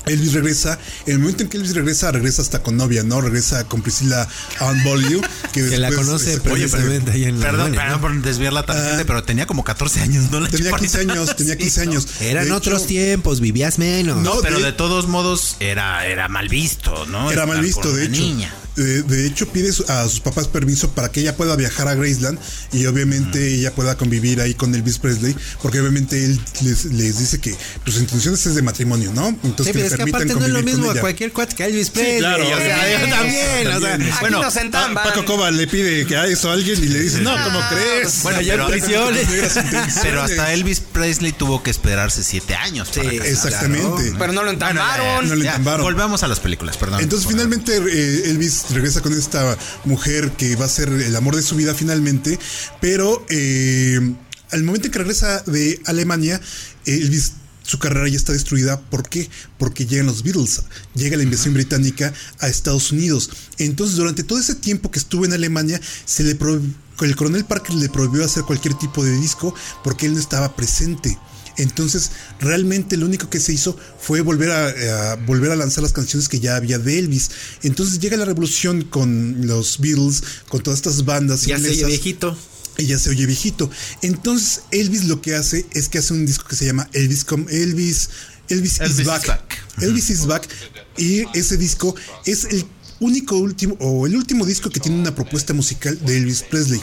Elvis 0.05 0.33
regresa, 0.33 0.79
en 1.05 1.13
el 1.13 1.19
momento 1.19 1.43
en 1.43 1.49
que 1.49 1.57
Elvis 1.57 1.75
regresa, 1.75 2.11
regresa 2.11 2.41
hasta 2.41 2.61
con 2.63 2.77
novia, 2.77 3.03
¿no? 3.03 3.21
Regresa 3.21 3.63
con 3.65 3.81
Priscila 3.81 4.27
Ann 4.59 4.83
Beaulieu, 4.83 5.21
que, 5.53 5.69
Que 5.69 5.77
la 5.77 5.91
conoce 5.91 6.39
precisamente 6.39 7.11
ahí 7.11 7.25
en 7.25 7.39
la 7.39 7.45
Perdón, 7.47 7.71
perdón 7.73 8.01
por 8.01 8.21
desviar 8.21 8.53
la 8.53 8.63
tangente, 8.65 9.05
pero 9.05 9.23
tenía 9.23 9.45
como 9.47 9.63
14 9.63 10.01
años, 10.01 10.31
¿no? 10.31 10.39
La 10.39 10.49
Tenía 10.49 10.71
15 10.71 10.97
chaparrita. 10.97 11.13
años, 11.13 11.35
tenía 11.35 11.55
15 11.57 11.81
Sí, 11.81 11.85
¿no? 11.85 11.91
años. 11.91 12.07
Eran 12.21 12.45
De 12.45 12.51
otros 12.51 12.79
hecho, 12.79 12.87
tiempos, 12.87 13.39
vivías 13.41 13.77
menos. 13.79 14.17
No, 14.17 14.35
No, 14.35 14.41
pero 14.41 14.57
de- 14.59 14.65
de 14.65 14.71
todos 14.73 15.07
modos 15.07 15.55
era, 15.59 16.05
era 16.07 16.27
mal 16.27 16.47
visto, 16.49 17.05
¿no? 17.05 17.31
Era 17.31 17.45
mal 17.45 17.61
visto, 17.61 17.93
de 17.93 18.05
hecho. 18.05 18.11
niña. 18.21 18.53
Eh, 18.77 19.03
de 19.05 19.27
hecho, 19.27 19.47
pide 19.49 19.71
su- 19.73 19.83
a 19.89 20.07
sus 20.07 20.21
papás 20.21 20.47
permiso 20.47 20.91
para 20.91 21.09
que 21.11 21.19
ella 21.19 21.35
pueda 21.35 21.55
viajar 21.57 21.87
a 21.89 21.95
Graceland 21.95 22.39
y 22.71 22.85
obviamente 22.85 23.55
ella 23.55 23.73
pueda 23.75 23.95
convivir 23.97 24.39
ahí 24.39 24.53
con 24.53 24.73
Elvis 24.73 24.97
Presley, 24.97 25.35
porque 25.61 25.79
obviamente 25.81 26.23
él 26.23 26.39
les, 26.63 26.85
les 26.85 27.19
dice 27.19 27.39
que 27.39 27.53
sus 27.85 27.97
intenciones 27.97 28.45
es 28.45 28.55
de 28.55 28.61
matrimonio, 28.61 29.11
¿no? 29.13 29.27
Entonces 29.43 29.67
Sí, 29.67 29.71
que 29.73 29.73
pero 29.73 29.79
le 29.79 29.85
es 29.87 29.91
que 29.91 29.97
permitan 29.97 30.21
aparte 30.21 30.39
no 30.39 30.45
es 30.45 30.51
lo 30.53 30.63
mismo 30.63 30.89
a 30.89 30.95
cualquier 30.95 31.33
cuate 31.33 31.55
que 31.55 31.63
a 31.63 31.67
Elvis 31.67 31.89
Presley. 31.89 32.19
claro, 32.19 32.43
o 32.45 32.47
sea, 32.57 32.85
sí. 32.85 32.91
yo 32.91 33.15
también, 33.15 33.67
o 33.67 33.79
sea, 33.79 33.89
También. 33.91 34.11
Aquí 34.13 34.17
Bueno, 34.21 34.41
nos. 34.41 34.53
Paco 34.93 35.25
Coba 35.25 35.51
le 35.51 35.67
pide 35.67 36.05
que 36.05 36.15
haga 36.15 36.27
eso 36.27 36.49
a 36.49 36.53
alguien 36.53 36.81
y 36.81 36.87
le 36.87 36.99
dice, 37.01 37.19
no, 37.19 37.31
¿cómo 37.43 37.59
crees? 37.69 38.23
Bueno, 38.23 38.41
ya 38.41 38.53
pero, 38.53 38.65
en 38.65 38.71
prisiones. 38.79 39.27
pero 40.01 40.21
hasta 40.21 40.53
Elvis 40.53 40.79
Presley 40.79 41.31
tuvo 41.33 41.61
que 41.61 41.71
esperarse 41.71 42.23
7 42.23 42.55
años. 42.55 42.89
para 42.89 43.09
Sí, 43.09 43.17
casarse. 43.17 43.33
Exactamente. 43.33 44.13
Pero 44.17 44.33
no 44.33 44.43
lo 44.43 44.51
Bueno, 44.51 44.59
ya, 44.59 44.69
entambaron. 44.69 45.29
No 45.29 45.35
ya, 45.35 45.49
entambaron. 45.51 45.81
Volvamos 45.83 46.23
a 46.23 46.27
las 46.27 46.39
películas, 46.39 46.77
perdón. 46.77 47.01
Entonces 47.01 47.27
finalmente 47.27 47.75
eh, 47.77 48.29
Elvis 48.29 48.60
regresa 48.69 49.01
con 49.01 49.13
esta 49.13 49.57
mujer 49.85 50.31
que 50.31 50.55
va 50.55 50.65
a 50.65 50.69
ser 50.69 50.89
el 50.89 51.15
amor 51.15 51.35
de 51.35 51.41
su 51.41 51.55
vida 51.55 51.73
finalmente, 51.73 52.39
pero 52.79 53.25
eh, 53.29 53.99
al 54.51 54.63
momento 54.63 54.87
en 54.87 54.91
que 54.91 54.99
regresa 54.99 55.41
de 55.47 55.79
Alemania, 55.85 56.39
Elvis 56.85 57.33
su 57.63 57.79
carrera 57.79 58.07
ya 58.07 58.17
está 58.17 58.33
destruida. 58.33 58.79
¿Por 58.79 59.07
qué? 59.07 59.29
Porque 59.57 59.85
llegan 59.85 60.07
los 60.07 60.23
Beatles, 60.23 60.63
llega 60.93 61.15
la 61.15 61.23
invasión 61.23 61.53
británica 61.53 62.13
a 62.39 62.47
Estados 62.47 62.91
Unidos. 62.91 63.29
Entonces 63.59 63.95
durante 63.97 64.23
todo 64.23 64.39
ese 64.39 64.55
tiempo 64.55 64.91
que 64.91 64.99
estuvo 64.99 65.25
en 65.25 65.33
Alemania, 65.33 65.79
se 66.05 66.23
le 66.23 66.37
el 67.01 67.15
coronel 67.15 67.45
Parker 67.45 67.75
le 67.75 67.89
prohibió 67.89 68.23
hacer 68.23 68.43
cualquier 68.43 68.75
tipo 68.75 69.03
de 69.03 69.17
disco 69.17 69.55
porque 69.83 70.05
él 70.05 70.13
no 70.13 70.19
estaba 70.19 70.55
presente. 70.55 71.17
Entonces, 71.57 72.11
realmente 72.39 72.97
lo 72.97 73.05
único 73.05 73.29
que 73.29 73.39
se 73.39 73.53
hizo 73.53 73.77
fue 73.99 74.21
volver 74.21 74.51
a, 74.51 75.11
a 75.11 75.15
volver 75.15 75.51
a 75.51 75.55
lanzar 75.55 75.83
las 75.83 75.93
canciones 75.93 76.29
que 76.29 76.39
ya 76.39 76.55
había 76.55 76.79
de 76.79 76.99
Elvis. 76.99 77.31
Entonces 77.63 77.99
llega 77.99 78.17
la 78.17 78.25
revolución 78.25 78.83
con 78.83 79.47
los 79.47 79.79
Beatles, 79.79 80.23
con 80.49 80.61
todas 80.61 80.79
estas 80.79 81.05
bandas 81.05 81.41
ya 81.43 81.57
se 81.57 81.63
oye 81.63 81.73
inglesas, 81.73 81.87
viejito. 81.87 82.37
y 82.77 82.85
ya 82.85 82.99
se 82.99 83.09
oye 83.09 83.25
viejito. 83.25 83.69
Entonces, 84.01 84.61
Elvis 84.71 85.05
lo 85.05 85.21
que 85.21 85.35
hace 85.35 85.65
es 85.73 85.89
que 85.89 85.97
hace 85.99 86.13
un 86.13 86.25
disco 86.25 86.47
que 86.47 86.55
se 86.55 86.65
llama 86.65 86.89
Elvis 86.93 87.25
Com 87.25 87.45
Elvis 87.49 88.09
Elvis, 88.49 88.79
Elvis 88.79 88.93
is 88.93 88.99
is 88.99 89.05
back. 89.05 89.27
Back. 89.27 89.57
Elvis 89.81 90.09
is 90.09 90.25
back 90.25 90.47
y 90.97 91.25
ese 91.37 91.57
disco 91.57 91.95
es 92.25 92.45
el 92.45 92.65
único 92.99 93.37
último 93.37 93.75
o 93.79 94.05
el 94.05 94.15
último 94.15 94.45
disco 94.45 94.69
que 94.69 94.79
tiene 94.79 94.99
una 94.99 95.15
propuesta 95.15 95.53
musical 95.53 95.97
de 96.05 96.17
Elvis 96.17 96.43
Presley. 96.43 96.81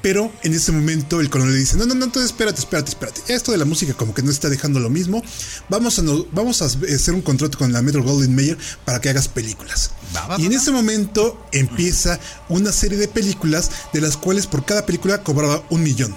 Pero 0.00 0.32
en 0.44 0.54
ese 0.54 0.70
momento 0.72 1.20
el 1.20 1.28
coronel 1.28 1.54
le 1.54 1.58
dice, 1.60 1.76
no, 1.76 1.84
no, 1.84 1.94
no, 1.94 2.04
entonces 2.04 2.30
espérate, 2.30 2.60
espérate, 2.60 2.90
espérate. 2.90 3.20
Esto 3.34 3.50
de 3.52 3.58
la 3.58 3.64
música 3.64 3.94
como 3.94 4.14
que 4.14 4.22
no 4.22 4.30
está 4.30 4.48
dejando 4.48 4.78
lo 4.80 4.90
mismo. 4.90 5.22
Vamos 5.68 5.98
a, 5.98 6.02
no- 6.02 6.24
vamos 6.32 6.62
a 6.62 6.66
hacer 6.66 7.14
un 7.14 7.22
contrato 7.22 7.58
con 7.58 7.72
la 7.72 7.82
Metro 7.82 8.02
Goldwyn 8.04 8.34
Mayer 8.34 8.56
para 8.84 9.00
que 9.00 9.08
hagas 9.10 9.26
películas. 9.28 9.90
Va, 10.14 10.26
va, 10.28 10.40
y 10.40 10.46
en 10.46 10.52
va, 10.52 10.56
ese 10.56 10.70
momento 10.70 11.44
empieza 11.52 12.20
una 12.48 12.70
serie 12.72 12.96
de 12.96 13.08
películas 13.08 13.70
de 13.92 14.00
las 14.00 14.16
cuales 14.16 14.46
por 14.46 14.64
cada 14.64 14.86
película 14.86 15.22
cobraba 15.22 15.64
un 15.70 15.82
millón. 15.82 16.14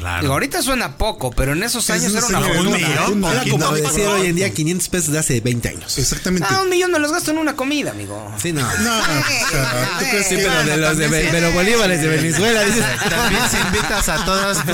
Claro. 0.00 0.22
Digo, 0.22 0.32
ahorita 0.32 0.62
suena 0.62 0.96
poco, 0.96 1.30
pero 1.30 1.52
en 1.52 1.62
esos 1.62 1.84
Es 1.84 1.90
años 1.90 2.14
era 2.14 2.24
una 2.26 2.40
fortuna. 2.40 2.70
millón. 2.76 3.22
una- 3.22 3.32
Era 3.32 3.70
decir 3.72 4.06
hoy 4.06 4.26
en 4.28 4.34
día 4.36 4.48
500 4.50 4.88
pesos 4.88 5.12
de 5.12 5.18
hace 5.18 5.40
20 5.42 5.68
años. 5.68 5.98
Exactamente. 5.98 6.48
Ah, 6.50 6.62
un 6.62 6.70
millón 6.70 6.90
me 6.90 6.98
los 6.98 7.12
gasto 7.12 7.30
en 7.32 7.36
una 7.38 7.54
comida, 7.54 7.90
amigo. 7.90 8.34
Sí, 8.40 8.52
no. 8.52 8.62
No, 8.80 8.98
o 8.98 9.02
sea, 9.02 9.98
¿tú 9.98 10.04
crees 10.10 10.26
Sí, 10.28 10.36
pero 10.36 10.64
de 10.64 10.76
los 10.78 10.96
de, 10.96 11.08
de 11.08 11.40
los 11.42 11.52
bolívares 11.52 12.00
de 12.00 12.08
Venezuela, 12.08 12.62
dices. 12.64 12.84
También 13.10 13.42
si 13.50 13.56
invitas 13.58 14.08
a 14.08 14.24
todas, 14.24 14.58
a 14.58 14.64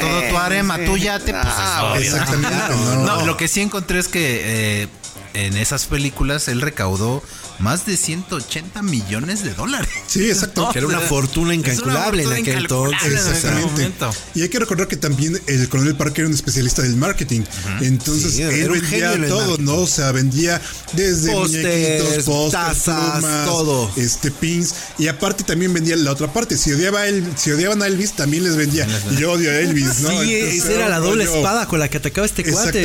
todo 0.00 0.22
tu 0.30 0.38
arema, 0.38 0.78
tu 0.84 0.96
yate, 0.96 1.32
pues 1.32 1.44
es 1.44 1.80
obvio. 1.82 2.00
Exactamente, 2.00 2.56
no. 2.70 3.04
No, 3.04 3.26
lo 3.26 3.36
que 3.36 3.48
sí 3.48 3.60
encontré 3.60 3.98
es 3.98 4.06
que 4.06 4.82
eh, 4.84 4.88
en 5.34 5.56
esas 5.56 5.86
películas 5.86 6.46
él 6.48 6.60
recaudó 6.60 7.22
más 7.58 7.86
de 7.86 7.96
180 7.96 8.82
millones 8.82 9.42
de 9.42 9.54
dólares. 9.54 9.88
Sí, 10.06 10.28
exacto. 10.30 10.68
Que 10.72 10.78
era 10.78 10.86
una 10.88 11.00
fortuna 11.00 11.54
incalculable 11.54 12.22
en 12.22 12.32
aquel 12.32 12.58
entonces. 12.58 13.02
en 13.04 13.12
Exactamente. 13.18 13.66
momento. 13.72 14.10
Y 14.34 14.42
hay 14.42 14.48
que 14.48 14.58
recordar 14.58 14.88
que 14.88 14.96
también 14.96 15.40
el 15.46 15.68
coronel 15.68 15.96
Parker 15.96 16.20
era 16.20 16.28
un 16.28 16.34
especialista 16.34 16.82
del 16.82 16.96
marketing. 16.96 17.42
Entonces 17.80 18.34
Sí, 18.34 18.42
él 18.42 18.68
vendía 18.70 19.12
en 19.14 19.28
todo. 19.28 19.58
¿no? 19.58 19.76
O 19.78 19.86
sea, 19.86 20.12
vendía 20.12 20.60
desde 20.92 21.32
Pósters, 21.32 22.00
muñequitos, 22.04 22.52
tazas, 22.52 23.12
plumas, 23.20 23.46
todo. 23.46 23.90
este 23.96 24.30
pins 24.30 24.74
y 24.98 25.08
aparte 25.08 25.44
también 25.44 25.72
vendía 25.72 25.96
la 25.96 26.12
otra 26.12 26.32
parte. 26.32 26.56
Si 26.56 26.72
odiaba 26.72 27.00
a 27.00 27.06
él, 27.08 27.24
si 27.36 27.50
odiaban 27.50 27.82
a 27.82 27.86
Elvis, 27.86 28.12
también 28.12 28.44
les 28.44 28.56
vendía. 28.56 28.86
Yo 29.18 29.32
odio 29.32 29.50
a 29.50 29.54
Elvis, 29.58 30.00
¿no? 30.00 30.10
Sí, 30.10 30.34
Entonces, 30.34 30.54
esa 30.64 30.72
era 30.72 30.88
la 30.88 30.98
doble 31.00 31.24
yo- 31.24 31.34
espada 31.36 31.66
con 31.66 31.78
la 31.80 31.88
que 31.88 31.96
atacaba 31.98 32.26
este 32.26 32.44
cuate. 32.44 32.82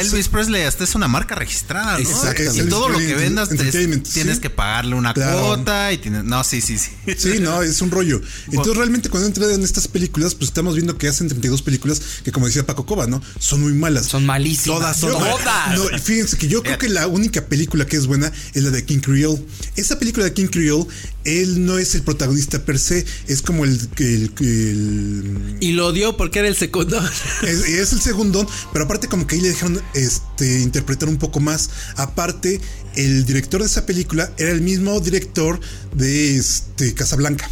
Elvis 0.00 0.28
Presley 0.28 0.62
hasta 0.62 0.84
es 0.84 0.94
una 0.94 1.08
marca 1.08 1.34
registrada, 1.34 1.98
¿no? 1.98 1.98
Exactamente. 1.98 2.58
Y 2.58 2.68
todo 2.68 2.88
lo 2.88 2.98
que 2.98 3.14
vendas 3.14 3.48
te- 3.48 3.79
Entertainment, 3.84 4.08
tienes 4.12 4.36
sí. 4.36 4.40
que 4.42 4.50
pagarle 4.50 4.94
una 4.94 5.12
Claro. 5.14 5.40
cuota 5.40 5.92
y 5.92 5.98
tienes... 5.98 6.24
No, 6.24 6.42
sí, 6.44 6.60
sí, 6.60 6.78
sí. 6.78 6.90
Sí, 7.16 7.38
no, 7.40 7.62
es 7.62 7.80
un 7.82 7.90
rollo. 7.90 8.20
Entonces, 8.48 8.76
realmente, 8.76 9.08
cuando 9.08 9.26
entran 9.28 9.50
en 9.50 9.62
estas 9.62 9.88
películas, 9.88 10.34
pues 10.34 10.48
estamos 10.50 10.74
viendo 10.74 10.96
que 10.98 11.08
hacen 11.08 11.28
32 11.28 11.62
películas 11.62 12.00
que, 12.24 12.32
como 12.32 12.46
decía 12.46 12.64
Paco 12.66 12.86
Coba, 12.86 13.06
¿no? 13.06 13.22
Son 13.38 13.60
muy 13.60 13.72
malas. 13.74 14.06
Son 14.06 14.24
malísimas. 14.26 14.78
Todas 14.78 14.98
son 15.00 15.12
Yo- 15.12 15.18
Todas. 15.18 15.78
No, 15.78 15.98
fíjense 15.98 16.36
que 16.36 16.48
yo 16.48 16.62
creo 16.62 16.78
que 16.78 16.88
la 16.88 17.06
única 17.06 17.46
película 17.46 17.86
que 17.86 17.96
es 17.96 18.06
buena 18.06 18.32
es 18.54 18.62
la 18.62 18.70
de 18.70 18.84
King 18.84 19.00
Creole. 19.00 19.42
Esa 19.76 19.98
película 19.98 20.24
de 20.24 20.32
King 20.32 20.46
Creole, 20.48 20.86
él 21.24 21.64
no 21.66 21.78
es 21.78 21.94
el 21.94 22.02
protagonista 22.02 22.64
per 22.64 22.78
se, 22.78 23.04
es 23.28 23.42
como 23.42 23.64
el. 23.64 23.78
el- 23.98 24.32
el- 24.40 25.56
Y 25.60 25.72
lo 25.72 25.92
dio 25.92 26.16
porque 26.16 26.38
era 26.40 26.48
el 26.48 26.56
segundo. 26.56 27.00
es, 27.42 27.64
es 27.68 27.92
el 27.92 28.00
segundo, 28.00 28.46
pero 28.72 28.84
aparte, 28.84 29.08
como 29.08 29.26
que 29.26 29.36
ahí 29.36 29.40
le 29.40 29.48
dejaron 29.48 29.80
este, 29.94 30.60
interpretar 30.60 31.08
un 31.08 31.16
poco 31.18 31.40
más. 31.40 31.70
Aparte, 31.96 32.60
el 33.04 33.24
director 33.24 33.60
de 33.60 33.66
esa 33.66 33.86
película 33.86 34.30
era 34.38 34.50
el 34.50 34.60
mismo 34.60 34.98
director 35.00 35.60
de 35.94 36.36
este, 36.36 36.94
Casablanca. 36.94 37.48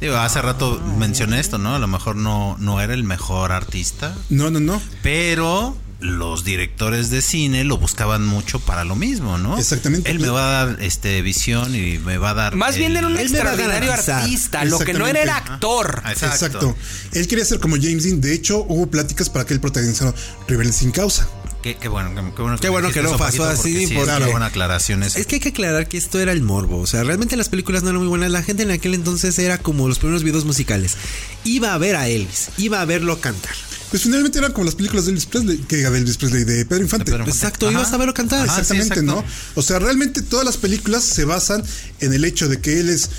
Digo, 0.00 0.16
hace 0.16 0.42
rato 0.42 0.80
mencioné 0.98 1.38
esto, 1.38 1.58
¿no? 1.58 1.76
A 1.76 1.78
lo 1.78 1.86
mejor 1.86 2.16
no, 2.16 2.56
no 2.58 2.80
era 2.80 2.92
el 2.94 3.04
mejor 3.04 3.52
artista, 3.52 4.16
No, 4.30 4.50
no, 4.50 4.58
no. 4.58 4.82
pero 5.02 5.76
los 6.00 6.42
directores 6.42 7.10
de 7.10 7.22
cine 7.22 7.62
lo 7.62 7.78
buscaban 7.78 8.26
mucho 8.26 8.58
para 8.58 8.82
lo 8.82 8.96
mismo, 8.96 9.38
¿no? 9.38 9.56
Exactamente. 9.56 10.10
Él 10.10 10.18
me 10.18 10.28
va 10.28 10.62
a 10.62 10.66
dar 10.66 10.82
este 10.82 11.22
visión 11.22 11.76
y 11.76 12.00
me 12.00 12.18
va 12.18 12.30
a 12.30 12.34
dar. 12.34 12.56
Más 12.56 12.76
bien 12.76 12.96
era 12.96 13.06
un 13.06 13.16
extraordinario 13.16 13.92
artista. 13.92 14.64
Lo 14.64 14.80
que 14.80 14.92
no 14.92 15.06
era 15.06 15.22
era 15.22 15.36
actor. 15.36 16.02
Ah, 16.04 16.10
Exacto. 16.10 16.76
Él 17.12 17.28
quería 17.28 17.44
ser 17.44 17.60
como 17.60 17.76
James 17.76 18.02
Dean. 18.02 18.20
De 18.20 18.34
hecho, 18.34 18.64
hubo 18.68 18.88
pláticas 18.88 19.30
para 19.30 19.46
que 19.46 19.54
él 19.54 19.60
protagonizara 19.60 20.12
Rebelde 20.48 20.72
sin 20.72 20.90
causa. 20.90 21.28
Qué, 21.62 21.76
qué 21.76 21.88
bueno, 21.88 22.10
qué, 22.10 22.34
qué 22.34 22.42
bueno 22.42 22.58
Qué 22.58 22.68
bueno 22.68 22.90
que 22.90 23.02
no 23.02 23.16
pasó 23.16 23.44
así, 23.44 23.86
sí, 23.86 23.94
buena 23.94 24.46
aclaración 24.46 25.02
eso. 25.02 25.18
Es 25.18 25.26
que 25.26 25.36
hay 25.36 25.40
que 25.40 25.50
aclarar 25.50 25.88
que 25.88 25.96
esto 25.96 26.18
era 26.18 26.32
el 26.32 26.42
morbo. 26.42 26.78
O 26.80 26.86
sea, 26.86 27.04
realmente 27.04 27.36
las 27.36 27.48
películas 27.48 27.82
no 27.82 27.90
eran 27.90 28.00
muy 28.00 28.08
buenas. 28.08 28.30
La 28.30 28.42
gente 28.42 28.64
en 28.64 28.72
aquel 28.72 28.94
entonces 28.94 29.38
era 29.38 29.58
como 29.58 29.86
los 29.86 29.98
primeros 29.98 30.24
videos 30.24 30.44
musicales. 30.44 30.96
Iba 31.44 31.72
a 31.74 31.78
ver 31.78 31.96
a 31.96 32.08
Elvis, 32.08 32.50
iba 32.58 32.80
a 32.80 32.84
verlo 32.84 33.20
cantar. 33.20 33.54
Pues 33.90 34.04
finalmente 34.04 34.38
eran 34.38 34.52
como 34.52 34.64
las 34.64 34.74
películas 34.74 35.04
de 35.04 35.10
Elvis 35.10 35.26
Presley, 35.26 35.58
que 35.58 35.76
de 35.76 35.98
Elvis 35.98 36.16
Presley, 36.16 36.44
de 36.44 36.64
Pedro 36.64 36.82
Infante. 36.82 37.04
De 37.04 37.10
Pedro 37.12 37.24
Infante. 37.24 37.30
Exacto, 37.30 37.68
Ajá. 37.68 37.78
ibas 37.78 37.92
a 37.92 37.96
verlo 37.98 38.14
cantar. 38.14 38.40
Ajá. 38.40 38.54
sí, 38.54 38.60
Exactamente, 38.62 39.00
exacto. 39.00 39.22
¿no? 39.22 39.24
O 39.54 39.62
sea, 39.62 39.78
realmente 39.78 40.22
todas 40.22 40.46
las 40.46 40.56
películas 40.56 41.04
se 41.04 41.26
basan 41.26 41.62
en 42.00 42.12
el 42.14 42.24
hecho 42.24 42.48
de 42.48 42.58
que 42.60 42.80
él 42.80 42.88
es 42.88 43.10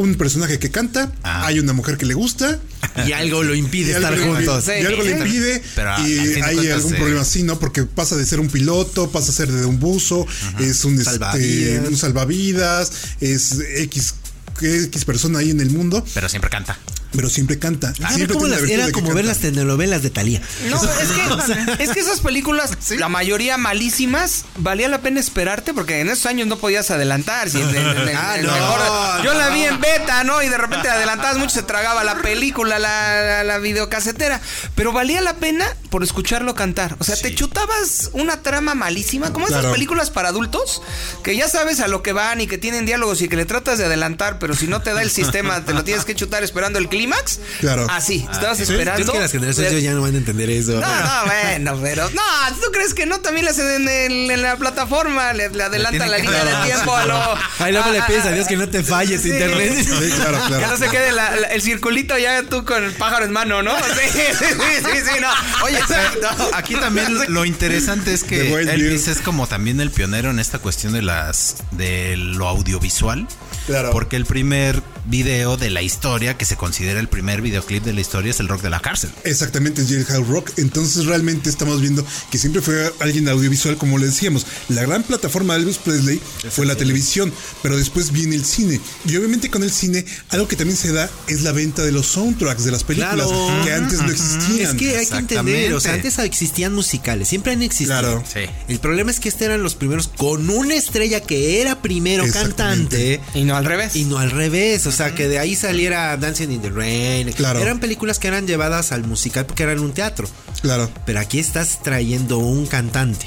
un 0.00 0.14
personaje 0.14 0.58
que 0.58 0.70
canta, 0.70 1.12
Ah. 1.22 1.46
hay 1.46 1.58
una 1.58 1.72
mujer 1.72 1.96
que 1.98 2.06
le 2.06 2.14
gusta, 2.14 2.58
Y 3.06 3.12
algo 3.12 3.42
lo 3.42 3.54
impide 3.54 3.92
estar 3.92 4.18
juntos. 4.18 4.66
Y 4.66 4.84
algo 4.84 5.02
le 5.02 5.12
impide, 5.12 5.62
y 6.06 6.40
hay 6.42 6.68
algún 6.70 6.94
eh, 6.94 6.98
problema 6.98 7.20
así, 7.20 7.42
¿no? 7.42 7.58
Porque 7.58 7.84
pasa 7.84 8.16
de 8.16 8.26
ser 8.26 8.40
un 8.40 8.48
piloto, 8.48 9.10
pasa 9.10 9.30
a 9.30 9.34
ser 9.34 9.50
de 9.52 9.64
un 9.64 9.78
buzo, 9.78 10.26
es 10.58 10.84
un, 10.84 10.94
este, 10.98 11.04
Salvavidas. 11.04 11.88
un 11.88 11.96
salvavidas, 11.96 12.92
es 13.20 13.58
X, 13.76 14.14
X 14.60 15.04
persona 15.04 15.38
ahí 15.40 15.50
en 15.50 15.60
el 15.60 15.70
mundo. 15.70 16.04
Pero 16.14 16.28
siempre 16.28 16.50
canta. 16.50 16.78
Pero 17.12 17.28
siempre 17.28 17.58
canta. 17.58 17.92
Ah, 18.02 18.12
siempre 18.14 18.24
era 18.24 18.34
como, 18.34 18.46
las- 18.46 18.62
era 18.62 19.14
ver 19.14 19.24
las 19.24 19.38
telenovelas 19.38 20.02
de 20.02 20.10
Talía. 20.10 20.40
No, 20.68 20.76
es 20.82 21.08
que, 21.10 21.74
es 21.84 21.90
que 21.90 22.00
esas 22.00 22.20
películas, 22.20 22.70
la 22.90 23.08
mayoría 23.08 23.56
malísimas, 23.58 24.44
valía 24.56 24.88
la 24.88 25.00
pena 25.00 25.20
esperarte 25.20 25.74
porque 25.74 26.00
en 26.00 26.08
esos 26.08 26.26
años 26.26 26.46
no 26.46 26.58
podías 26.58 26.90
adelantar. 26.90 27.50
si 27.50 27.60
en- 27.60 27.68
en- 27.70 27.76
en- 27.76 28.08
en- 28.08 28.16
Ah, 28.20 28.36
en 28.36 28.46
no, 28.46 28.52
mejor- 28.52 29.24
yo 29.24 29.34
la 29.34 29.48
vi 29.50 29.62
en 29.64 29.80
beta, 29.80 30.24
¿no? 30.24 30.42
Y 30.42 30.48
de 30.48 30.58
repente 30.58 30.88
adelantabas 30.88 31.38
mucho, 31.38 31.50
se 31.50 31.62
tragaba 31.62 32.04
la 32.04 32.16
película, 32.22 32.78
la, 32.78 33.22
la, 33.22 33.44
la 33.44 33.58
videocasetera. 33.58 34.40
Pero 34.74 34.92
valía 34.92 35.20
la 35.20 35.34
pena 35.36 35.66
por 35.90 36.02
escucharlo 36.04 36.54
cantar. 36.54 36.96
O 36.98 37.04
sea, 37.04 37.16
te 37.16 37.34
chutabas 37.34 38.10
una 38.12 38.42
trama 38.42 38.74
malísima, 38.74 39.32
como 39.32 39.46
esas 39.46 39.60
Claro. 39.60 39.72
películas 39.74 40.10
para 40.10 40.28
adultos, 40.28 40.82
que 41.24 41.36
ya 41.36 41.48
sabes 41.48 41.80
a 41.80 41.88
lo 41.88 42.02
que 42.02 42.12
van 42.12 42.40
y 42.40 42.46
que 42.46 42.58
tienen 42.58 42.86
diálogos 42.86 43.20
y 43.22 43.28
que 43.28 43.36
le 43.36 43.44
tratas 43.44 43.78
de 43.78 43.84
adelantar, 43.86 44.38
pero 44.38 44.54
si 44.54 44.66
no 44.68 44.80
te 44.82 44.92
da 44.92 45.02
el 45.02 45.10
sistema, 45.10 45.64
te 45.64 45.74
lo 45.74 45.84
tienes 45.84 46.04
que 46.04 46.14
chutar 46.14 46.42
esperando 46.44 46.78
el 46.78 46.88
clímax. 47.00 47.40
Claro. 47.60 47.86
Así, 47.90 48.26
estabas 48.30 48.58
Yo 48.58 48.64
esperando. 48.64 49.02
es 49.02 49.10
que 49.10 49.20
las 49.20 49.32
generaciones 49.32 49.82
ya 49.82 49.92
no 49.92 50.02
van 50.02 50.14
a 50.14 50.18
entender 50.18 50.50
eso. 50.50 50.72
no, 50.72 50.80
no, 50.80 51.24
bueno, 51.26 51.78
pero. 51.82 52.10
No, 52.10 52.22
¿tú 52.62 52.70
crees 52.72 52.92
que 52.94 53.06
no? 53.06 53.20
También 53.20 53.44
le 53.46 53.52
hacen 53.52 53.66
en, 53.68 53.88
el- 53.88 54.30
en 54.30 54.42
la 54.42 54.56
plataforma, 54.56 55.32
le, 55.32 55.48
le 55.48 55.62
adelantan 55.64 56.10
la 56.10 56.16
que 56.18 56.22
línea 56.24 56.44
de 56.44 56.66
tiempo 56.66 56.94
a 56.94 57.06
lo. 57.06 57.34
Ay, 57.58 57.72
luego 57.72 57.90
le 57.90 58.02
pides 58.02 58.24
a 58.26 58.32
Dios 58.32 58.46
que 58.46 58.56
no 58.56 58.68
te 58.68 58.82
falles 58.84 59.22
Sí. 59.22 59.30
internet. 59.30 59.74
Sí, 59.78 60.10
claro, 60.16 60.38
Que 60.48 60.54
claro. 60.54 60.66
no 60.68 60.76
se 60.76 60.88
quede 60.88 61.12
la- 61.12 61.36
la- 61.36 61.48
el 61.48 61.62
circulito 61.62 62.16
ya 62.18 62.42
tú 62.42 62.64
con 62.64 62.84
el 62.84 62.92
pájaro 62.92 63.24
en 63.24 63.32
mano, 63.32 63.62
¿no? 63.62 63.72
Sí, 63.78 64.20
sí, 64.38 64.44
sí, 64.84 64.98
sí, 65.14 65.20
no. 65.20 65.28
Oye, 65.64 65.78
no. 66.20 66.56
aquí 66.56 66.74
también 66.74 67.16
lo 67.32 67.44
interesante 67.44 68.12
es 68.12 68.24
que 68.24 68.52
Elvis 68.60 69.08
es 69.08 69.20
como 69.20 69.46
también 69.46 69.80
el 69.80 69.90
pionero 69.90 70.30
en 70.30 70.38
esta 70.38 70.58
cuestión 70.58 70.92
de 70.92 71.02
las 71.02 71.56
de 71.72 72.16
lo 72.16 72.48
audiovisual. 72.48 73.26
Claro. 73.66 73.90
Porque 73.92 74.16
el 74.16 74.26
primer 74.26 74.82
video 75.04 75.56
de 75.56 75.70
la 75.70 75.82
historia, 75.82 76.36
que 76.36 76.44
se 76.44 76.56
considera 76.56 76.89
el 76.96 77.08
primer 77.08 77.40
videoclip 77.42 77.84
de 77.84 77.92
la 77.92 78.00
historia, 78.00 78.30
es 78.30 78.40
el 78.40 78.48
rock 78.48 78.62
de 78.62 78.70
la 78.70 78.80
cárcel. 78.80 79.10
Exactamente, 79.24 79.82
es 79.82 79.88
Jailhouse 79.88 80.28
Rock. 80.28 80.50
Entonces 80.58 81.06
realmente 81.06 81.48
estamos 81.50 81.80
viendo 81.80 82.04
que 82.30 82.38
siempre 82.38 82.62
fue 82.62 82.92
alguien 83.00 83.28
audiovisual, 83.28 83.76
como 83.76 83.98
le 83.98 84.06
decíamos. 84.06 84.46
La 84.68 84.82
gran 84.82 85.02
plataforma 85.02 85.54
de 85.54 85.60
Elvis 85.60 85.78
Presley 85.78 86.20
fue 86.50 86.66
la 86.66 86.76
televisión, 86.76 87.32
pero 87.62 87.76
después 87.76 88.12
viene 88.12 88.36
el 88.36 88.44
cine. 88.44 88.80
Y 89.06 89.16
obviamente 89.16 89.50
con 89.50 89.62
el 89.62 89.70
cine, 89.70 90.04
algo 90.30 90.48
que 90.48 90.56
también 90.56 90.76
se 90.76 90.92
da 90.92 91.08
es 91.28 91.42
la 91.42 91.52
venta 91.52 91.82
de 91.82 91.92
los 91.92 92.06
soundtracks 92.06 92.64
de 92.64 92.70
las 92.70 92.84
películas, 92.84 93.14
Claro. 93.26 93.64
que 93.64 93.72
antes 93.72 94.00
no 94.02 94.10
existían. 94.10 94.70
Es 94.70 94.74
que 94.82 94.96
hay 94.96 95.06
que 95.06 95.16
entender, 95.16 95.72
o 95.74 95.80
sea, 95.80 95.94
antes 95.94 96.18
existían 96.18 96.74
musicales, 96.74 97.28
siempre 97.28 97.52
han 97.52 97.62
existido. 97.62 97.90
Claro. 98.00 98.24
Sí. 98.32 98.40
El 98.68 98.78
problema 98.80 99.10
es 99.10 99.20
que 99.20 99.28
este 99.28 99.44
eran 99.46 99.62
los 99.62 99.74
primeros 99.74 100.08
con 100.08 100.48
una 100.50 100.74
estrella 100.74 101.20
que 101.20 101.60
era 101.60 101.80
primero 101.82 102.24
cantante 102.32 103.20
Y 103.34 103.44
no 103.44 103.56
al 103.56 103.64
revés. 103.64 103.96
y 103.96 104.04
no 104.04 104.18
al 104.18 104.30
revés, 104.30 104.86
o 104.86 104.92
sea, 104.92 105.14
que 105.14 105.28
de 105.28 105.38
ahí 105.38 105.54
saliera 105.56 106.16
Dancing 106.16 106.50
in 106.50 106.60
the 106.62 106.70
Rain. 106.80 107.32
Claro. 107.32 107.60
Eran 107.60 107.80
películas 107.80 108.18
que 108.18 108.28
eran 108.28 108.46
llevadas 108.46 108.92
al 108.92 109.04
musical 109.04 109.46
porque 109.46 109.62
eran 109.62 109.78
un 109.80 109.92
teatro. 109.92 110.28
Claro. 110.62 110.90
Pero 111.06 111.20
aquí 111.20 111.38
estás 111.38 111.82
trayendo 111.82 112.38
un 112.38 112.66
cantante. 112.66 113.26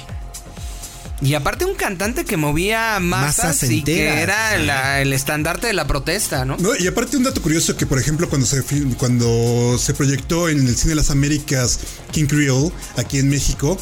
Y 1.22 1.36
aparte 1.36 1.64
un 1.64 1.76
cantante 1.76 2.26
que 2.26 2.36
movía 2.36 3.00
masas, 3.00 3.46
Masas 3.46 3.70
y 3.72 3.82
que 3.84 4.22
era 4.22 4.58
la- 4.58 5.00
el 5.02 5.14
estandarte 5.14 5.68
de 5.68 5.74
la 5.74 5.88
protesta, 5.88 6.44
¿no? 6.44 6.58
No, 6.58 6.72
y 6.78 6.86
aparte 6.88 7.16
un 7.16 7.24
dato 7.24 7.42
curioso 7.42 7.78
que 7.78 7.86
por 7.86 7.98
ejemplo 7.98 8.28
cuando 8.28 8.46
se 8.46 8.62
cuando 8.98 9.78
se 9.78 9.94
proyectó 9.94 10.50
en 10.50 10.68
el 10.68 10.76
cine 10.76 10.90
de 10.90 10.96
las 10.96 11.12
Américas 11.12 11.80
King 12.12 12.26
Creole 12.26 12.72
aquí 12.98 13.20
en 13.20 13.30
México, 13.30 13.78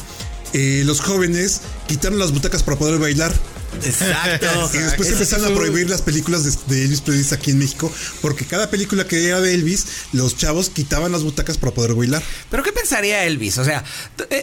eh, 0.52 0.82
los 0.84 1.00
jóvenes 1.00 1.62
quitaron 1.88 2.20
las 2.20 2.30
butacas 2.30 2.62
para 2.62 2.78
poder 2.78 3.00
bailar. 3.00 3.32
Exacto. 3.84 4.46
Y 4.74 4.78
después 4.78 5.10
empezaron 5.10 5.52
a 5.52 5.54
prohibir 5.54 5.88
las 5.90 6.02
películas 6.02 6.44
de, 6.44 6.74
de 6.74 6.84
Elvis 6.84 7.00
Presley 7.00 7.26
aquí 7.38 7.50
en 7.50 7.58
México, 7.58 7.92
porque 8.20 8.44
cada 8.44 8.70
película 8.70 9.06
que 9.06 9.26
era 9.26 9.40
de 9.40 9.54
Elvis, 9.54 9.86
los 10.12 10.36
chavos 10.36 10.68
quitaban 10.70 11.12
las 11.12 11.22
butacas 11.22 11.58
para 11.58 11.72
poder 11.72 11.94
bailar. 11.94 12.22
Pero 12.50 12.62
¿qué 12.62 12.72
pensaría 12.72 13.24
Elvis? 13.24 13.58
O 13.58 13.64
sea, 13.64 13.84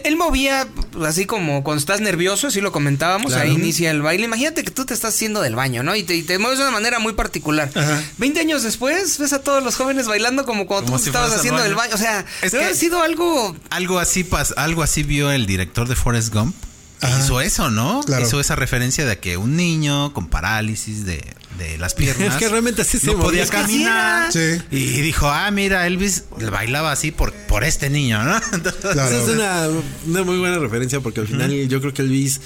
él 0.04 0.16
movía 0.16 0.66
pues, 0.92 1.08
así 1.08 1.26
como 1.26 1.62
cuando 1.64 1.80
estás 1.80 2.00
nervioso, 2.00 2.48
así 2.48 2.60
lo 2.60 2.72
comentábamos, 2.72 3.34
ahí 3.34 3.52
inicia 3.52 3.90
el 3.90 4.02
baile. 4.02 4.24
Imagínate 4.24 4.62
que 4.64 4.70
tú 4.70 4.84
te 4.86 4.94
estás 4.94 5.14
haciendo 5.14 5.40
del 5.40 5.54
baño, 5.56 5.82
¿no? 5.82 5.94
Y 5.96 6.02
te, 6.02 6.14
y 6.14 6.22
te 6.22 6.38
mueves 6.38 6.58
de 6.58 6.64
una 6.64 6.72
manera 6.72 6.98
muy 6.98 7.12
particular. 7.14 7.70
Ajá. 7.74 8.02
20 8.18 8.40
años 8.40 8.62
después, 8.62 9.18
ves 9.18 9.32
a 9.32 9.40
todos 9.42 9.62
los 9.62 9.76
jóvenes 9.76 10.06
bailando 10.06 10.44
como 10.44 10.66
cuando 10.66 10.86
Como 10.86 10.98
tú 10.98 11.04
si 11.04 11.10
estabas 11.10 11.32
haciendo 11.34 11.62
del 11.62 11.74
baño. 11.74 11.94
O 11.94 11.98
sea, 11.98 12.24
Es 12.42 12.52
debe 12.52 12.62
que- 12.62 12.64
haber 12.66 12.76
sido 12.76 13.02
algo... 13.02 13.56
Algo 13.70 13.98
así 13.98 14.24
pas- 14.24 14.54
algo 14.56 14.82
así 14.82 15.02
vio 15.02 15.30
el 15.30 15.46
director 15.46 15.88
de 15.88 15.96
Forrest 15.96 16.32
Gump. 16.32 16.54
Ajá. 17.00 17.18
Hizo 17.18 17.40
eso, 17.40 17.70
¿no? 17.70 18.02
Claro. 18.04 18.26
Hizo 18.26 18.40
esa 18.40 18.56
referencia 18.56 19.04
de 19.06 19.18
que 19.18 19.36
un 19.36 19.56
niño 19.56 20.12
con 20.12 20.28
parálisis 20.28 21.04
de, 21.06 21.24
de 21.58 21.78
las 21.78 21.94
piernas. 21.94 22.28
Es 22.34 22.36
que 22.36 22.48
realmente 22.48 22.82
así 22.82 22.98
se 22.98 23.08
no 23.08 23.18
podía 23.18 23.46
caminar. 23.46 24.32
Sí. 24.32 24.60
Y 24.70 25.00
dijo, 25.00 25.28
ah, 25.28 25.50
mira, 25.50 25.86
Elvis 25.86 26.24
bailaba 26.50 26.92
así 26.92 27.10
por, 27.10 27.32
por 27.32 27.64
este 27.64 27.90
niño, 27.90 28.22
¿no? 28.22 28.40
Claro. 28.80 29.04
Esa 29.04 29.22
es 29.22 29.28
una, 29.28 29.68
una 30.06 30.22
muy 30.22 30.38
buena 30.38 30.58
referencia 30.58 31.00
porque 31.00 31.20
al 31.20 31.26
final 31.26 31.68
yo 31.68 31.80
creo 31.80 31.94
que 31.94 32.02
Elvis 32.02 32.40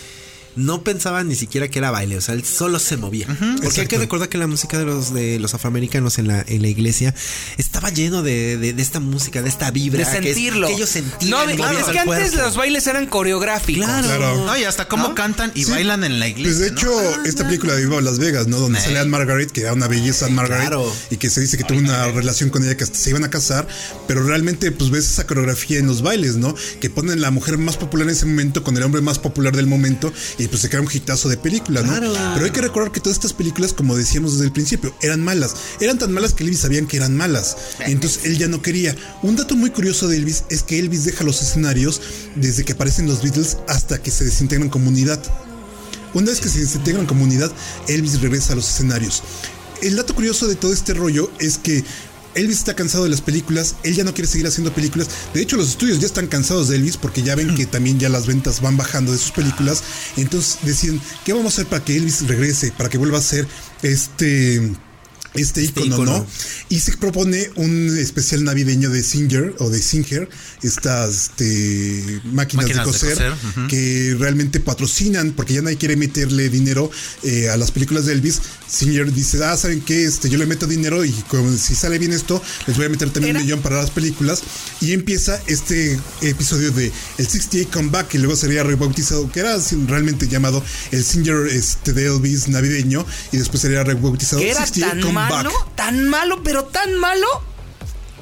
no 0.57 0.83
pensaba 0.83 1.25
ni 1.25 1.35
siquiera 1.35 1.69
que 1.69 1.79
era 1.79 1.91
baile, 1.91 2.17
o 2.17 2.21
sea, 2.21 2.35
él 2.35 2.45
solo 2.45 2.79
se 2.79 2.97
movía. 2.97 3.27
Porque 3.63 3.81
hay 3.83 3.87
que 3.87 3.99
recordar 3.99 4.29
que 4.29 4.39
la 4.39 4.47
música 4.47 4.79
de 4.79 4.85
los 4.85 5.13
de 5.13 5.39
los 5.39 5.55
afroamericanos 5.55 6.19
en 6.19 6.29
la, 6.29 6.45
en 6.47 6.63
la 6.63 6.69
iglesia 6.69 7.15
estaba 7.59 7.91
lleno 7.91 8.23
de, 8.23 8.57
de- 8.59 8.73
de 8.73 8.83
esta 8.83 9.01
música, 9.01 9.43
de 9.43 9.49
esta 9.49 9.71
vibra. 9.71 9.99
De 10.09 10.21
que 10.21 10.31
es- 10.31 10.35
sentirlo. 10.37 10.67
Que, 10.69 10.75
ellos 10.75 10.89
sentían. 10.91 11.31
No, 11.31 11.43
es 11.43 11.51
el 11.51 11.57
que 11.57 11.99
antes 11.99 12.05
cuerpo. 12.05 12.37
los 12.39 12.57
bailes 12.57 12.87
eran 12.87 13.07
coreográficos. 13.07 13.85
Claro. 13.85 14.07
Claro. 14.07 14.45
No, 14.47 14.57
y 14.57 14.65
hasta 14.65 14.87
cómo 14.89 15.09
¿No? 15.09 15.15
cantan 15.15 15.53
y 15.55 15.65
Sí. 15.65 15.71
bailan 15.71 16.05
en 16.05 16.19
la 16.21 16.29
iglesia. 16.29 16.45
Pues 16.45 16.59
de 16.61 16.71
¿no? 16.73 16.79
hecho, 16.79 17.25
esta 17.25 17.45
película 17.47 17.75
de 17.75 17.81
Viva 17.83 18.01
Las 18.01 18.19
Vegas, 18.19 18.47
¿no? 18.47 18.59
Donde 18.59 18.79
Eh. 18.79 18.83
sale 18.83 18.99
Anne 18.99 19.11
Margaret, 19.11 19.51
que 19.51 19.63
era 19.63 19.73
una 19.73 19.89
belleza 19.89 20.27
Anne 20.27 20.35
Margaret, 20.37 20.69
Claro. 20.69 20.93
y 21.11 21.17
que 21.17 21.31
se 21.31 21.41
dice 21.41 21.57
que 21.57 21.65
tuvo 21.65 21.79
una 21.79 22.07
relación 22.09 22.51
con 22.51 22.65
ella 22.65 22.77
que 22.77 22.85
hasta 22.85 22.99
se 22.99 23.11
iban 23.11 23.25
a 23.25 23.31
casar, 23.31 23.67
pero 24.07 24.23
realmente 24.25 24.71
pues 24.73 24.91
ves 24.91 25.07
esa 25.11 25.27
coreografía 25.27 25.79
en 25.79 25.87
los 25.87 26.03
bailes, 26.03 26.37
¿no? 26.37 26.55
Que 26.81 26.91
ponen 26.91 27.21
la 27.21 27.31
mujer 27.31 27.59
más 27.59 27.77
popular 27.77 28.07
en 28.07 28.13
ese 28.15 28.27
momento 28.27 28.63
con 28.63 28.77
el 28.77 28.83
hombre 28.83 29.01
más 29.01 29.19
popular 29.19 29.55
del 29.57 29.67
momento 29.67 30.13
y 30.39 30.44
pues 30.49 30.63
se 30.63 30.69
crea 30.69 30.81
un 30.81 30.89
hitazo 30.93 31.29
de 31.29 31.37
película, 31.37 31.83
¿no? 31.83 31.89
Claro. 31.89 32.13
Pero 32.35 32.47
hay 32.47 32.53
que 32.53 32.61
recordar 32.61 32.93
que 32.93 33.01
todas 33.01 33.17
estas 33.17 33.33
películas, 33.33 33.73
como 33.73 33.97
decíamos 33.97 34.33
desde 34.33 34.47
el 34.47 34.53
principio, 34.53 34.95
eran 35.03 35.21
malas. 35.21 35.55
Eran 35.81 35.99
tan 35.99 36.13
malas 36.13 36.33
que 36.35 36.45
Elvis 36.45 36.61
sabían 36.61 36.87
que 36.87 36.97
eran 36.97 37.17
malas. 37.17 37.57
Y 37.87 37.93
entonces 37.93 38.25
él 38.25 38.39
ya 38.39 38.49
no 38.49 38.63
quería. 38.63 38.95
Un 39.23 39.37
dato 39.37 39.57
muy 39.57 39.71
curioso 39.71 40.09
de 40.09 40.17
Elvis 40.17 40.45
es 40.51 40.63
que 40.63 40.79
Elvis 40.79 41.05
deja 41.05 41.25
los 41.25 41.43
escenarios 41.43 42.01
desde 42.37 42.65
que 42.65 42.73
aparecen 42.73 43.07
los 43.07 43.23
Beatles 43.23 43.59
hasta 43.69 44.03
que 44.03 44.11
se 44.11 44.25
desintegran 44.25 44.69
comunidad. 44.69 45.21
Una 46.15 46.31
vez 46.31 46.41
que 46.41 46.49
se 46.49 46.61
desintegra 46.61 47.01
en 47.01 47.07
comunidad, 47.07 47.51
Elvis 47.89 48.21
regresa 48.21 48.53
a 48.53 48.57
los 48.57 48.69
escenarios. 48.69 49.23
El 49.83 49.97
dato 49.97 50.15
curioso 50.15 50.47
de 50.47 50.55
todo 50.55 50.73
este 50.73 50.95
rollo 50.95 51.31
es 51.41 51.59
que 51.59 51.85
Elvis 52.35 52.59
está 52.59 52.75
cansado 52.75 53.05
de 53.05 53.11
las 53.11 53.21
películas, 53.21 53.77
él 53.83 53.95
ya 53.95 54.05
no 54.05 54.15
quiere 54.15 54.29
seguir 54.29 54.47
haciendo 54.47 54.73
películas. 54.73 55.09
De 55.33 55.43
hecho, 55.43 55.57
los 55.57 55.69
estudios 55.69 56.01
ya 56.01 56.07
están 56.07 56.27
cansados 56.27 56.69
de 56.69 56.77
Elvis 56.77 56.97
porque 56.97 57.23
ya 57.23 57.35
ven 57.35 57.55
que 57.55 57.67
también 57.67 57.99
ya 57.99 58.09
las 58.09 58.27
ventas 58.27 58.61
van 58.61 58.77
bajando 58.77 59.13
de 59.13 59.19
sus 59.19 59.33
películas. 59.33 59.83
Entonces 60.17 60.59
deciden, 60.63 61.01
¿qué 61.25 61.33
vamos 61.33 61.53
a 61.53 61.57
hacer 61.57 61.67
para 61.67 61.85
que 61.85 61.97
Elvis 61.97 62.27
regrese, 62.27 62.73
para 62.73 62.89
que 62.89 62.99
vuelva 62.99 63.19
a 63.19 63.23
ser 63.23 63.47
este 63.83 64.73
este 65.35 65.63
icono, 65.63 65.87
ícono. 65.87 66.13
¿no? 66.19 66.27
Y 66.69 66.81
se 66.81 66.97
propone 66.97 67.51
un 67.57 67.97
especial 67.99 68.45
navideño 68.45 68.91
de 68.91 69.03
Singer 69.03 69.55
o 69.59 69.69
de 69.71 69.81
Singer, 69.83 70.29
estas 70.63 71.15
este, 71.15 72.21
máquinas, 72.25 72.67
Máquinas 72.67 72.69
de 72.69 72.75
de 72.75 72.83
coser, 72.85 73.11
coser, 73.15 73.33
ujú. 73.33 73.69
que 73.69 74.17
realmente 74.19 74.61
patrocinan, 74.61 75.33
porque 75.33 75.55
ya 75.55 75.63
nadie 75.63 75.77
quiere 75.77 75.97
meterle 75.97 76.49
dinero 76.49 76.91
eh, 77.23 77.49
a 77.51 77.57
las 77.57 77.71
películas 77.71 78.07
de 78.07 78.13
Elvis. 78.13 78.41
Singer 78.69 79.13
dice, 79.13 79.43
ah, 79.45 79.57
¿saben 79.57 79.81
qué? 79.81 80.05
Este, 80.05 80.29
yo 80.29 80.39
le 80.39 80.47
meto 80.47 80.67
dinero 80.67 81.05
y 81.05 81.13
como 81.29 81.57
si 81.57 81.75
sale 81.75 81.99
bien 81.99 82.13
esto, 82.13 82.43
les 82.67 82.77
voy 82.77 82.87
a 82.87 82.89
meter 82.89 83.11
también 83.11 83.37
Era- 83.37 83.41
un 83.41 83.47
millón 83.47 83.63
para 83.63 83.77
las 83.77 83.91
películas. 83.91 84.43
Y 84.81 84.93
empieza 84.93 85.41
este 85.47 85.99
episodio 86.23 86.71
de 86.71 86.91
el 87.19 87.27
68 87.27 87.71
Comeback, 87.73 88.09
que 88.09 88.19
luego 88.19 88.37
sería 88.37 88.63
rebautizado, 88.63 89.31
que 89.31 89.41
era 89.41 89.57
realmente 89.87 90.29
llamado 90.29 90.63
el 90.93 91.05
Singer 91.05 91.47
este, 91.49 91.93
de 91.93 92.07
Elvis 92.07 92.49
navideño, 92.49 93.07
y 93.33 93.37
después 93.37 93.61
sería 93.63 93.85
rebautizado 93.85 94.41
Que 94.41 94.51
era 94.51 94.67
68 94.67 94.91
tan 94.93 95.01
Malo, 95.31 95.51
tan 95.75 96.09
malo, 96.09 96.43
pero 96.43 96.65
tan 96.65 96.97
malo 96.99 97.27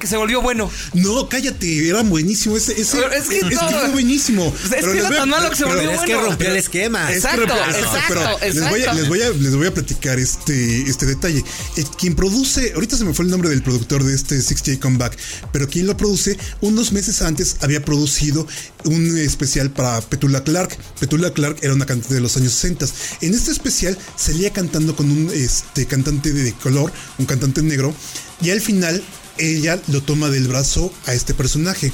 que 0.02 0.08
se 0.08 0.16
volvió 0.16 0.42
bueno. 0.42 0.70
No, 0.94 1.28
cállate, 1.28 1.88
era 1.88 2.02
buenísimo. 2.02 2.56
Ese, 2.56 2.72
es 2.78 2.90
que 2.90 3.38
es 3.38 3.58
todo- 3.58 3.70
fue 3.70 3.88
buenísimo. 3.90 4.52
Es 4.64 4.68
que 4.70 4.76
Pero 4.76 4.92
era 4.92 4.94
les 4.94 5.08
voy 5.08 5.16
a- 5.16 5.20
tan 5.20 5.28
malo 5.30 5.48
que 5.50 5.56
se 5.56 5.64
volvió 5.64 5.90
Es 5.92 6.00
que 6.00 6.14
rompió 6.16 6.48
el 6.48 6.56
esquema. 6.56 7.10
Es 7.10 7.18
Exacto, 7.18 7.46
que- 7.46 7.78
exacto, 7.80 8.02
pero 8.08 8.20
Les 8.40 8.54
voy, 8.60 8.64
a, 8.64 8.76
exacto. 8.78 8.98
les, 9.00 9.08
voy 9.08 9.22
a, 9.22 9.30
les 9.30 9.56
voy 9.56 9.66
a 9.68 9.74
platicar 9.74 10.18
este, 10.18 10.82
este 10.82 11.06
detalle. 11.06 11.44
Eh, 11.76 11.84
quien 11.98 12.14
produce, 12.16 12.72
ahorita 12.74 12.96
se 12.96 13.04
me 13.04 13.14
fue 13.14 13.24
el 13.24 13.30
nombre 13.30 13.48
del 13.48 13.62
productor 13.62 14.02
de 14.02 14.12
este 14.14 14.36
68 14.42 14.80
Comeback, 14.80 15.16
pero 15.52 15.68
quien 15.68 15.86
lo 15.86 15.96
produce, 15.96 16.36
unos 16.60 16.90
meses 16.92 17.22
antes 17.22 17.56
había 17.60 17.84
producido 17.84 18.46
un 18.84 19.16
especial 19.18 19.70
para 19.70 20.00
Petula 20.00 20.42
Clark. 20.42 20.76
Petula 20.98 21.32
Clark 21.32 21.58
era 21.62 21.72
una 21.74 21.86
cantante 21.86 22.14
de 22.14 22.20
los 22.20 22.36
años 22.36 22.52
60. 22.54 22.86
En 23.20 23.34
este 23.34 23.52
especial 23.52 23.96
salía 24.16 24.52
cantando 24.52 24.96
con 24.96 25.08
un 25.10 25.30
este, 25.32 25.86
cantante 25.86 26.32
de 26.32 26.52
color, 26.54 26.92
un 27.18 27.26
cantante 27.26 27.62
negro, 27.62 27.94
y 28.40 28.50
al 28.50 28.60
final 28.60 29.00
ella 29.42 29.80
lo 29.88 30.02
toma 30.02 30.30
del 30.30 30.48
brazo 30.48 30.92
a 31.06 31.14
este 31.14 31.34
personaje. 31.34 31.92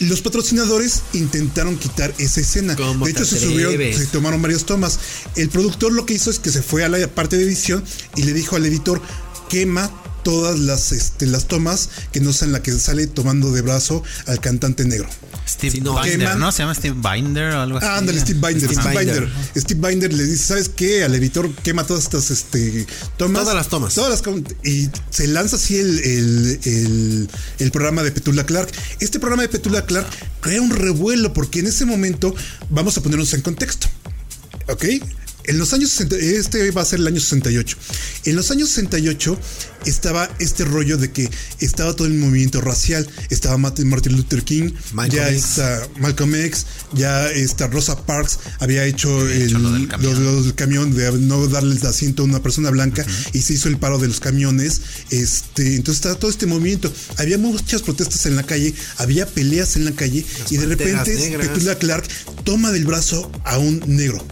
Los 0.00 0.22
patrocinadores 0.22 1.02
intentaron 1.12 1.76
quitar 1.76 2.14
esa 2.18 2.40
escena. 2.40 2.76
¿Cómo 2.76 3.04
de 3.04 3.12
hecho, 3.12 3.24
se 3.24 3.38
atreves? 3.38 3.96
se 3.96 4.06
tomaron 4.06 4.40
varias 4.40 4.64
tomas. 4.64 4.98
El 5.34 5.48
productor 5.48 5.92
lo 5.92 6.06
que 6.06 6.14
hizo 6.14 6.30
es 6.30 6.38
que 6.38 6.50
se 6.50 6.62
fue 6.62 6.84
a 6.84 6.88
la 6.88 7.04
parte 7.08 7.36
de 7.36 7.44
edición 7.44 7.82
y 8.14 8.22
le 8.22 8.32
dijo 8.32 8.54
al 8.54 8.64
editor, 8.66 9.02
quema 9.48 9.90
todas 10.22 10.58
las, 10.58 10.92
este, 10.92 11.26
las 11.26 11.48
tomas 11.48 11.88
que 12.12 12.20
no 12.20 12.32
sean 12.32 12.52
la 12.52 12.62
que 12.62 12.72
sale 12.72 13.06
tomando 13.06 13.50
de 13.50 13.62
brazo 13.62 14.02
al 14.26 14.40
cantante 14.40 14.84
negro. 14.84 15.08
Steve 15.48 15.72
Sí, 15.72 15.80
Binder, 15.80 16.36
¿no? 16.36 16.52
Se 16.52 16.58
llama 16.62 16.74
Steve 16.74 16.94
Binder 16.96 17.52
o 17.54 17.60
algo 17.62 17.78
así. 17.78 17.86
Ah, 17.88 17.96
ándale, 17.96 18.20
Steve 18.20 18.38
Binder, 18.46 18.68
Steve 18.70 18.74
Steve 18.82 18.98
Binder. 18.98 19.24
Binder. 19.26 19.62
Steve 19.62 19.88
Binder 19.88 20.12
le 20.12 20.24
dice, 20.24 20.44
¿sabes 20.44 20.68
qué? 20.68 21.04
Al 21.04 21.14
editor 21.14 21.50
quema 21.62 21.84
todas 21.86 22.04
estas 22.04 22.30
este, 22.30 22.86
tomas. 23.16 23.42
Todas 23.42 23.56
las 23.56 23.68
tomas. 23.68 23.94
Todas 23.94 24.10
las 24.10 24.36
y 24.64 24.88
se 25.10 25.26
lanza 25.28 25.56
así 25.56 25.76
el, 25.78 25.98
el, 26.00 26.60
el- 26.64 27.30
el 27.58 27.70
programa 27.70 28.02
de 28.02 28.10
Petula 28.12 28.44
Clark. 28.44 28.70
Este 29.00 29.18
programa 29.18 29.42
de 29.42 29.48
Petula 29.48 29.84
Clark 29.86 30.06
crea 30.40 30.60
un 30.60 30.70
revuelo 30.70 31.32
porque 31.32 31.60
en 31.60 31.66
ese 31.66 31.84
momento, 31.84 32.34
vamos 32.70 32.96
a 32.98 33.02
ponernos 33.02 33.32
en 33.34 33.40
contexto. 33.42 33.88
¿Ok? 34.68 34.84
En 35.48 35.58
los 35.58 35.72
años 35.72 35.90
60, 35.90 36.16
este 36.16 36.70
va 36.70 36.82
a 36.82 36.84
ser 36.84 37.00
el 37.00 37.06
año 37.06 37.20
68. 37.20 37.76
En 38.26 38.36
los 38.36 38.50
años 38.50 38.68
68 38.68 39.38
estaba 39.86 40.28
este 40.38 40.64
rollo 40.64 40.98
de 40.98 41.10
que 41.10 41.30
estaba 41.60 41.94
todo 41.96 42.06
el 42.06 42.14
movimiento 42.14 42.60
racial. 42.60 43.08
Estaba 43.30 43.56
Martin, 43.56 43.88
Luther 44.14 44.42
King, 44.42 44.72
Malcolm 44.92 45.16
ya 45.22 45.30
X. 45.30 45.44
está 45.44 45.88
Malcolm 45.98 46.34
X, 46.34 46.66
ya 46.94 47.30
está 47.30 47.66
Rosa 47.68 48.04
Parks, 48.04 48.38
había 48.60 48.84
hecho, 48.84 49.26
el, 49.26 49.42
hecho 49.48 49.58
lo 49.58 49.72
del 49.72 49.88
camión. 49.88 50.24
lo- 50.24 50.32
lo 50.32 50.42
del 50.42 50.54
camión 50.54 50.94
de 50.94 51.12
no 51.12 51.46
darle 51.48 51.76
el 51.76 51.86
asiento 51.86 52.22
a 52.22 52.26
una 52.26 52.42
persona 52.42 52.70
blanca 52.70 53.06
y 53.32 53.40
se 53.40 53.54
hizo 53.54 53.68
el 53.68 53.78
paro 53.78 53.98
de 53.98 54.08
los 54.08 54.20
camiones. 54.20 54.80
Este, 55.10 55.76
entonces 55.76 55.96
estaba 56.00 56.14
todo 56.16 56.30
este 56.30 56.46
movimiento. 56.46 56.92
Había 57.16 57.38
muchas 57.38 57.82
protestas 57.82 58.26
en 58.26 58.36
la 58.36 58.42
calle, 58.42 58.74
había 58.98 59.26
peleas 59.26 59.76
en 59.76 59.86
la 59.86 59.92
calle 59.92 60.24
y 60.50 60.56
de 60.58 60.66
repente 60.66 61.14
negras. 61.14 61.48
Petula 61.48 61.78
Clark 61.78 62.06
toma 62.44 62.70
del 62.70 62.84
brazo 62.84 63.30
a 63.44 63.56
un 63.58 63.82
negro. 63.86 64.22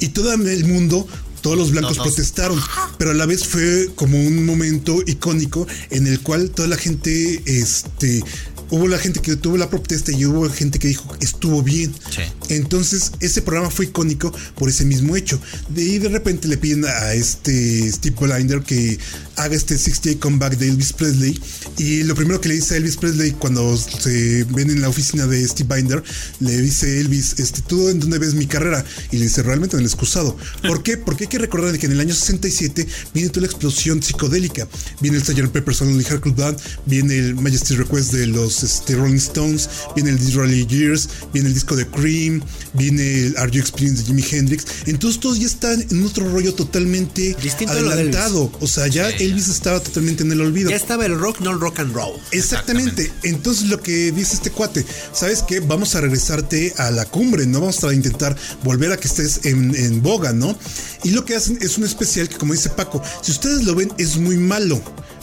Y 0.00 0.08
todo 0.08 0.32
el 0.32 0.64
mundo, 0.64 1.06
todos 1.40 1.56
los 1.56 1.70
blancos 1.70 1.98
protestaron, 1.98 2.60
pero 2.98 3.12
a 3.12 3.14
la 3.14 3.26
vez 3.26 3.46
fue 3.46 3.90
como 3.94 4.18
un 4.18 4.44
momento 4.44 5.02
icónico 5.06 5.66
en 5.90 6.06
el 6.06 6.20
cual 6.20 6.50
toda 6.50 6.68
la 6.68 6.76
gente, 6.76 7.42
este, 7.46 8.22
hubo 8.70 8.88
la 8.88 8.98
gente 8.98 9.20
que 9.20 9.36
tuvo 9.36 9.56
la 9.56 9.70
protesta 9.70 10.12
y 10.12 10.24
hubo 10.24 10.48
gente 10.50 10.78
que 10.78 10.88
dijo 10.88 11.16
estuvo 11.20 11.62
bien. 11.62 11.92
Sí. 12.10 12.22
Entonces 12.54 13.12
ese 13.20 13.42
programa 13.42 13.70
fue 13.70 13.86
icónico 13.86 14.32
por 14.56 14.68
ese 14.68 14.84
mismo 14.84 15.16
hecho. 15.16 15.40
De 15.68 15.82
ahí 15.82 15.98
de 15.98 16.08
repente 16.08 16.48
le 16.48 16.56
piden 16.56 16.84
a 16.84 17.14
este 17.14 17.90
Steve 17.90 18.16
Blinder 18.18 18.62
que 18.62 18.98
haga 19.36 19.54
este 19.54 19.76
60 19.76 20.20
comeback 20.20 20.56
de 20.56 20.68
Elvis 20.68 20.92
Presley 20.92 21.40
y 21.78 22.02
lo 22.02 22.14
primero 22.14 22.40
que 22.40 22.48
le 22.48 22.54
dice 22.54 22.74
a 22.74 22.76
Elvis 22.76 22.96
Presley 22.96 23.32
cuando 23.32 23.76
se 23.76 24.44
ven 24.50 24.70
en 24.70 24.80
la 24.80 24.88
oficina 24.88 25.26
de 25.26 25.46
Steve 25.46 25.74
Binder 25.74 26.02
le 26.40 26.56
dice 26.58 27.00
Elvis, 27.00 27.38
este, 27.38 27.62
¿tú 27.62 27.88
en 27.88 28.00
dónde 28.00 28.18
ves 28.18 28.34
mi 28.34 28.46
carrera? 28.46 28.84
Y 29.10 29.16
le 29.16 29.24
dice, 29.24 29.42
realmente 29.42 29.76
en 29.76 29.80
el 29.80 29.86
excusado. 29.86 30.36
¿Por 30.66 30.82
qué? 30.82 30.96
Porque 30.96 31.24
hay 31.24 31.28
que 31.28 31.38
recordar 31.38 31.78
que 31.78 31.86
en 31.86 31.92
el 31.92 32.00
año 32.00 32.14
67 32.14 32.86
viene 33.14 33.28
toda 33.30 33.42
la 33.42 33.46
explosión 33.46 34.02
psicodélica. 34.02 34.68
Viene 35.00 35.18
el 35.18 35.24
Sgt. 35.24 35.48
Pepper's 35.50 35.80
Lonely 35.80 36.04
Heart 36.04 36.22
Club 36.22 36.36
Band, 36.36 36.58
viene 36.86 37.18
el 37.18 37.34
Majesty 37.34 37.76
Request 37.76 38.12
de 38.12 38.26
los 38.26 38.59
este, 38.62 38.96
Rolling 38.96 39.16
Stones, 39.16 39.68
viene 39.94 40.10
el 40.10 40.18
Disraeli 40.18 40.66
Years, 40.66 41.08
viene 41.32 41.48
el 41.48 41.54
disco 41.54 41.76
de 41.76 41.86
Cream, 41.86 42.42
viene 42.74 43.26
el 43.26 43.36
Are 43.36 43.50
You 43.50 43.60
Experience 43.60 44.02
de 44.02 44.08
Jimi 44.08 44.24
Hendrix. 44.30 44.64
Entonces 44.86 45.20
todos 45.20 45.38
ya 45.38 45.46
están 45.46 45.84
en 45.90 46.04
otro 46.04 46.30
rollo 46.30 46.54
totalmente 46.54 47.36
Distinto 47.42 47.72
adelantado. 47.72 48.52
O 48.60 48.66
sea, 48.66 48.86
ya 48.86 49.08
Elvis 49.08 49.48
estaba 49.48 49.80
totalmente 49.80 50.22
en 50.22 50.32
el 50.32 50.40
olvido. 50.40 50.70
Ya 50.70 50.76
estaba 50.76 51.06
el 51.06 51.18
rock, 51.18 51.40
no 51.40 51.50
el 51.50 51.60
rock 51.60 51.80
and 51.80 51.94
roll. 51.94 52.20
Exactamente. 52.32 53.10
Entonces 53.22 53.68
lo 53.68 53.80
que 53.80 54.12
dice 54.12 54.34
este 54.34 54.50
cuate, 54.50 54.84
¿sabes 55.12 55.42
qué? 55.42 55.60
Vamos 55.60 55.94
a 55.94 56.00
regresarte 56.00 56.74
a 56.76 56.90
la 56.90 57.04
cumbre, 57.04 57.46
¿no? 57.46 57.60
Vamos 57.60 57.82
a 57.84 57.92
intentar 57.92 58.36
volver 58.62 58.92
a 58.92 58.96
que 58.96 59.08
estés 59.08 59.44
en, 59.44 59.74
en 59.74 60.02
boga, 60.02 60.32
¿no? 60.32 60.56
Y 61.02 61.10
lo 61.10 61.24
que 61.24 61.34
hacen 61.34 61.58
es 61.60 61.78
un 61.78 61.84
especial 61.84 62.28
que, 62.28 62.36
como 62.36 62.52
dice 62.52 62.70
Paco, 62.70 63.02
si 63.22 63.32
ustedes 63.32 63.64
lo 63.64 63.74
ven, 63.74 63.92
es 63.98 64.16
muy 64.16 64.36
malo 64.36 64.82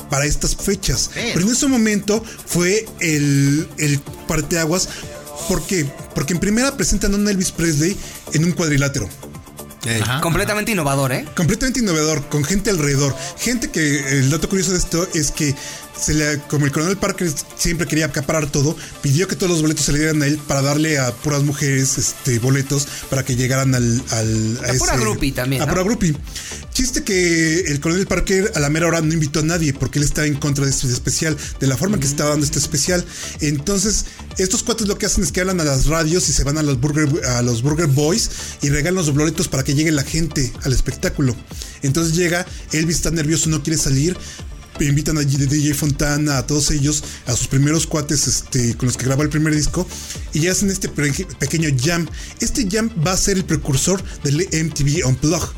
para 0.10 0.26
estas 0.26 0.55
fechas. 0.55 1.10
Pero, 1.14 1.41
en 1.41 1.49
ese 1.49 1.68
momento 1.68 2.24
fue 2.45 2.86
el, 2.99 3.68
el 3.78 3.99
parteaguas. 4.28 4.89
¿Por 5.47 5.66
qué? 5.66 5.86
Porque 6.16 6.34
en 6.34 6.39
primera 6.39 6.76
presentan 6.76 7.14
a 7.14 7.18
un 7.18 7.28
Elvis 7.28 7.51
Presley 7.51 7.95
en 8.34 8.43
un 8.43 8.51
cuadrilátero. 8.51 9.08
Ajá. 10.01 10.20
Completamente 10.22 10.72
innovador, 10.72 11.14
¿eh? 11.14 11.26
completamente 11.36 11.80
innovador, 11.80 12.28
con 12.28 12.43
gente 12.43 12.70
alrededor. 12.70 13.16
Gente 13.38 13.72
que 13.72 14.20
el 14.20 14.30
dato 14.30 14.49
curioso 14.49 14.72
de 14.72 14.80
esto 14.80 15.08
es 15.14 15.32
que 15.32 15.55
se 15.99 16.13
le, 16.13 16.39
como 16.47 16.65
el 16.65 16.71
coronel 16.71 16.97
Parker 16.97 17.31
siempre 17.57 17.87
quería 17.87 18.05
acaparar 18.05 18.49
todo, 18.49 18.75
pidió 19.01 19.27
que 19.27 19.35
todos 19.35 19.51
los 19.51 19.61
boletos 19.61 19.85
se 19.85 19.93
le 19.93 19.99
dieran 19.99 20.21
a 20.21 20.27
él 20.27 20.37
para 20.47 20.61
darle 20.61 20.97
a 20.97 21.11
puras 21.11 21.43
mujeres 21.43 21.97
este, 21.97 22.39
boletos 22.39 22.87
para 23.09 23.23
que 23.23 23.35
llegaran 23.35 23.73
al. 23.75 24.03
al 24.11 24.59
A 24.67 24.73
pura 24.73 24.97
groupie 24.97 25.31
también, 25.31 25.61
A 25.61 25.65
¿no? 25.65 25.71
pura 25.71 25.83
groupie. 25.83 26.15
Chiste 26.73 27.03
que 27.03 27.61
el 27.61 27.79
coronel 27.79 28.05
Parker 28.05 28.51
a 28.53 28.59
la 28.59 28.69
mera 28.69 28.87
hora 28.87 29.01
no 29.01 29.11
invitó 29.11 29.39
a 29.39 29.43
nadie 29.43 29.73
porque 29.73 29.97
él 29.97 30.05
estaba 30.05 30.27
en 30.27 30.35
contra 30.35 30.63
de 30.63 30.69
este 30.69 30.87
especial, 30.87 31.35
de 31.59 31.65
la 31.67 31.75
forma 31.75 31.95
en 31.95 32.01
que 32.01 32.07
se 32.07 32.13
estaba 32.13 32.29
dando 32.29 32.45
este 32.45 32.59
especial. 32.59 33.03
Entonces, 33.41 34.05
estos 34.37 34.61
cuates 34.61 34.87
lo 34.87 34.97
que 34.97 35.07
hacen 35.07 35.23
es 35.23 35.31
que 35.31 35.41
hablan 35.41 35.59
a 35.59 35.63
las 35.63 35.87
radios 35.87 36.29
y 36.29 36.33
se 36.33 36.43
van 36.43 36.59
a 36.59 36.61
los 36.63 36.79
Burger, 36.79 37.25
a 37.25 37.41
los 37.41 37.63
burger 37.63 37.87
Boys 37.87 38.29
y 38.61 38.69
regalan 38.69 38.95
los 38.95 39.11
boletos 39.11 39.47
para 39.47 39.63
que 39.63 39.73
llegue 39.73 39.91
la 39.91 40.03
gente 40.03 40.53
al 40.63 40.71
espectáculo. 40.73 41.35
Entonces 41.81 42.15
llega, 42.15 42.45
Elvis 42.71 42.97
está 42.97 43.11
nervioso, 43.11 43.49
no 43.49 43.63
quiere 43.63 43.77
salir. 43.77 44.17
Invitan 44.86 45.17
a 45.17 45.21
DJ 45.21 45.73
Fontana, 45.73 46.38
a 46.38 46.45
todos 46.47 46.71
ellos, 46.71 47.03
a 47.25 47.36
sus 47.36 47.47
primeros 47.47 47.88
cuates 47.88 48.28
este, 48.28 48.75
con 48.75 48.88
los 48.88 48.97
que 48.97 49.05
grabó 49.05 49.23
el 49.23 49.30
primer 49.30 49.55
disco, 49.55 49.88
y 50.34 50.47
hacen 50.47 50.69
este 50.69 50.89
pe- 50.89 51.25
pequeño 51.39 51.69
jam. 51.82 52.07
Este 52.39 52.67
jam 52.69 52.89
va 53.05 53.13
a 53.13 53.17
ser 53.17 53.38
el 53.38 53.45
precursor 53.45 54.03
del 54.23 54.38
MTV 54.51 55.05
Unplugged. 55.07 55.49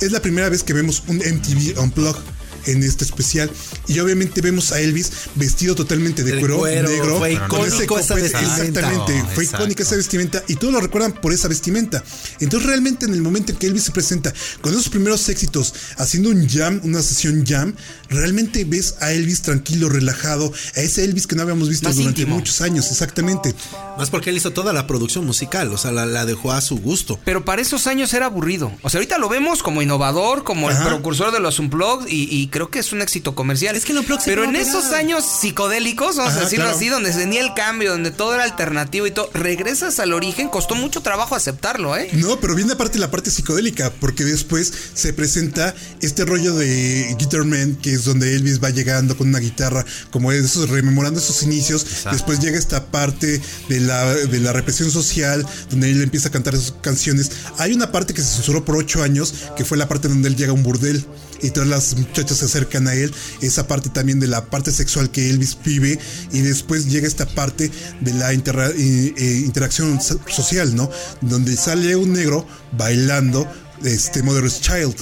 Es 0.00 0.10
la 0.12 0.20
primera 0.20 0.48
vez 0.48 0.62
que 0.62 0.72
vemos 0.72 1.04
un 1.06 1.16
MTV 1.18 1.78
Unplugged 1.80 2.22
en 2.66 2.82
este 2.82 3.04
especial. 3.04 3.50
Y 3.88 3.98
obviamente 3.98 4.40
vemos 4.40 4.72
a 4.72 4.80
Elvis 4.80 5.10
vestido 5.34 5.74
totalmente 5.74 6.22
de 6.22 6.38
cuero, 6.38 6.58
cuero, 6.58 6.88
negro. 6.88 7.18
fue 7.18 7.38
con 7.48 7.60
ese 7.66 7.84
icónico 7.84 7.98
esa. 7.98 8.18
Exactamente, 8.18 9.12
No, 9.18 9.28
fue 9.34 9.44
exacto. 9.44 9.56
icónica 9.64 9.82
esa 9.82 9.96
vestimenta 9.96 10.42
y 10.48 10.56
todos 10.56 10.72
lo 10.72 10.80
recuerdan 10.80 11.12
por 11.12 11.32
esa 11.32 11.48
vestimenta. 11.48 12.02
Entonces 12.40 12.68
realmente 12.68 13.06
en 13.06 13.14
el 13.14 13.22
momento 13.22 13.52
en 13.52 13.58
que 13.58 13.66
Elvis 13.66 13.84
se 13.84 13.90
presenta 13.92 14.32
con 14.60 14.72
esos 14.72 14.88
primeros 14.88 15.28
éxitos, 15.28 15.74
haciendo 15.98 16.30
un 16.30 16.48
jam, 16.48 16.80
una 16.84 17.02
sesión 17.02 17.44
jam, 17.46 17.74
realmente 18.08 18.64
ves 18.64 18.96
a 19.00 19.12
Elvis 19.12 19.42
tranquilo, 19.42 19.88
relajado, 19.88 20.52
a 20.76 20.80
ese 20.80 21.04
Elvis 21.04 21.26
que 21.26 21.36
no 21.36 21.42
habíamos 21.42 21.68
visto 21.68 21.88
Más 21.88 21.96
durante 21.96 22.20
íntimo. 22.22 22.36
muchos 22.36 22.60
años, 22.60 22.90
exactamente. 22.90 23.54
Más 23.98 24.10
porque 24.10 24.30
él 24.30 24.36
hizo 24.36 24.52
toda 24.52 24.72
la 24.72 24.86
producción 24.86 25.24
musical, 25.24 25.72
o 25.72 25.78
sea, 25.78 25.92
la, 25.92 26.06
la 26.06 26.24
dejó 26.26 26.52
a 26.52 26.60
su 26.60 26.76
gusto. 26.78 27.18
Pero 27.24 27.44
para 27.44 27.62
esos 27.62 27.86
años 27.86 28.12
era 28.14 28.26
aburrido. 28.26 28.72
O 28.82 28.90
sea, 28.90 28.98
ahorita 28.98 29.18
lo 29.18 29.28
vemos 29.28 29.62
como 29.62 29.82
innovador, 29.82 30.44
como 30.44 30.68
Ajá. 30.68 30.82
el 30.82 30.88
precursor 30.94 31.32
de 31.32 31.40
los 31.40 31.58
Unplugged 31.58 32.08
y, 32.08 32.24
y 32.34 32.48
creo 32.54 32.70
que 32.70 32.78
es 32.78 32.92
un 32.92 33.02
éxito 33.02 33.34
comercial. 33.34 33.74
Es 33.74 33.84
que 33.84 33.92
Unplugged 33.92 34.22
se 34.22 34.30
Pero 34.30 34.44
en 34.44 34.54
esos 34.54 34.92
años 34.92 35.24
psicodélicos, 35.40 36.16
vamos 36.16 36.34
Ajá, 36.34 36.42
a 36.42 36.44
decirlo 36.44 36.66
claro. 36.66 36.76
así, 36.76 36.88
donde 36.88 37.12
se 37.12 37.18
tenía 37.18 37.40
el 37.40 37.52
cambio, 37.52 37.90
donde 37.90 38.12
todo 38.12 38.32
era 38.32 38.44
alternativo 38.44 39.08
y 39.08 39.10
todo, 39.10 39.28
regresas 39.34 39.98
al 39.98 40.12
origen, 40.12 40.48
costó 40.48 40.76
mucho 40.76 41.00
trabajo 41.00 41.34
aceptarlo, 41.34 41.96
¿eh? 41.96 42.08
No, 42.12 42.38
pero 42.38 42.54
viene 42.54 42.74
aparte 42.74 43.00
la 43.00 43.10
parte 43.10 43.32
psicodélica, 43.32 43.92
porque 43.98 44.22
después 44.22 44.72
se 44.94 45.12
presenta 45.12 45.74
este 46.00 46.24
rollo 46.24 46.54
de 46.54 47.16
Guitar 47.18 47.44
Man, 47.44 47.74
que 47.74 47.92
es 47.92 48.04
donde 48.04 48.36
Elvis 48.36 48.62
va 48.62 48.70
llegando 48.70 49.16
con 49.16 49.30
una 49.30 49.40
guitarra, 49.40 49.84
como 50.12 50.30
eso, 50.30 50.64
rememorando 50.66 51.18
esos 51.18 51.42
inicios. 51.42 51.84
Después 52.12 52.38
llega 52.38 52.56
esta 52.56 52.86
parte 52.86 53.40
de 53.68 53.80
la, 53.80 54.14
de 54.14 54.38
la 54.38 54.52
represión 54.52 54.92
social, 54.92 55.44
donde 55.70 55.90
él 55.90 56.00
empieza 56.00 56.28
a 56.28 56.30
cantar 56.30 56.54
sus 56.54 56.70
canciones. 56.82 57.32
Hay 57.58 57.72
una 57.72 57.90
parte 57.90 58.14
que 58.14 58.22
se 58.22 58.36
censuró 58.36 58.64
por 58.64 58.76
ocho 58.76 59.02
años, 59.02 59.34
que 59.56 59.64
fue 59.64 59.76
la 59.76 59.88
parte 59.88 60.06
donde 60.06 60.28
él 60.28 60.36
llega 60.36 60.52
a 60.52 60.54
un 60.54 60.62
burdel 60.62 61.04
y 61.42 61.50
todas 61.50 61.68
las 61.68 61.96
muchachas 61.96 62.38
se 62.38 62.44
acercan 62.46 62.88
a 62.88 62.94
él. 62.94 63.12
Esa 63.40 63.66
parte 63.66 63.88
también 63.90 64.20
de 64.20 64.26
la 64.26 64.44
parte 64.46 64.70
sexual 64.72 65.10
que 65.10 65.30
Elvis 65.30 65.56
vive. 65.64 65.98
Y 66.32 66.40
después 66.40 66.86
llega 66.86 67.06
esta 67.06 67.26
parte 67.26 67.70
de 68.00 68.14
la 68.14 68.32
eh, 68.32 68.38
eh, 69.16 69.42
interacción 69.44 70.00
so- 70.00 70.20
social, 70.28 70.74
¿no? 70.74 70.90
Donde 71.20 71.56
sale 71.56 71.96
un 71.96 72.12
negro 72.12 72.46
bailando 72.72 73.50
este 73.84 74.22
Mother's 74.22 74.60
Child. 74.60 74.94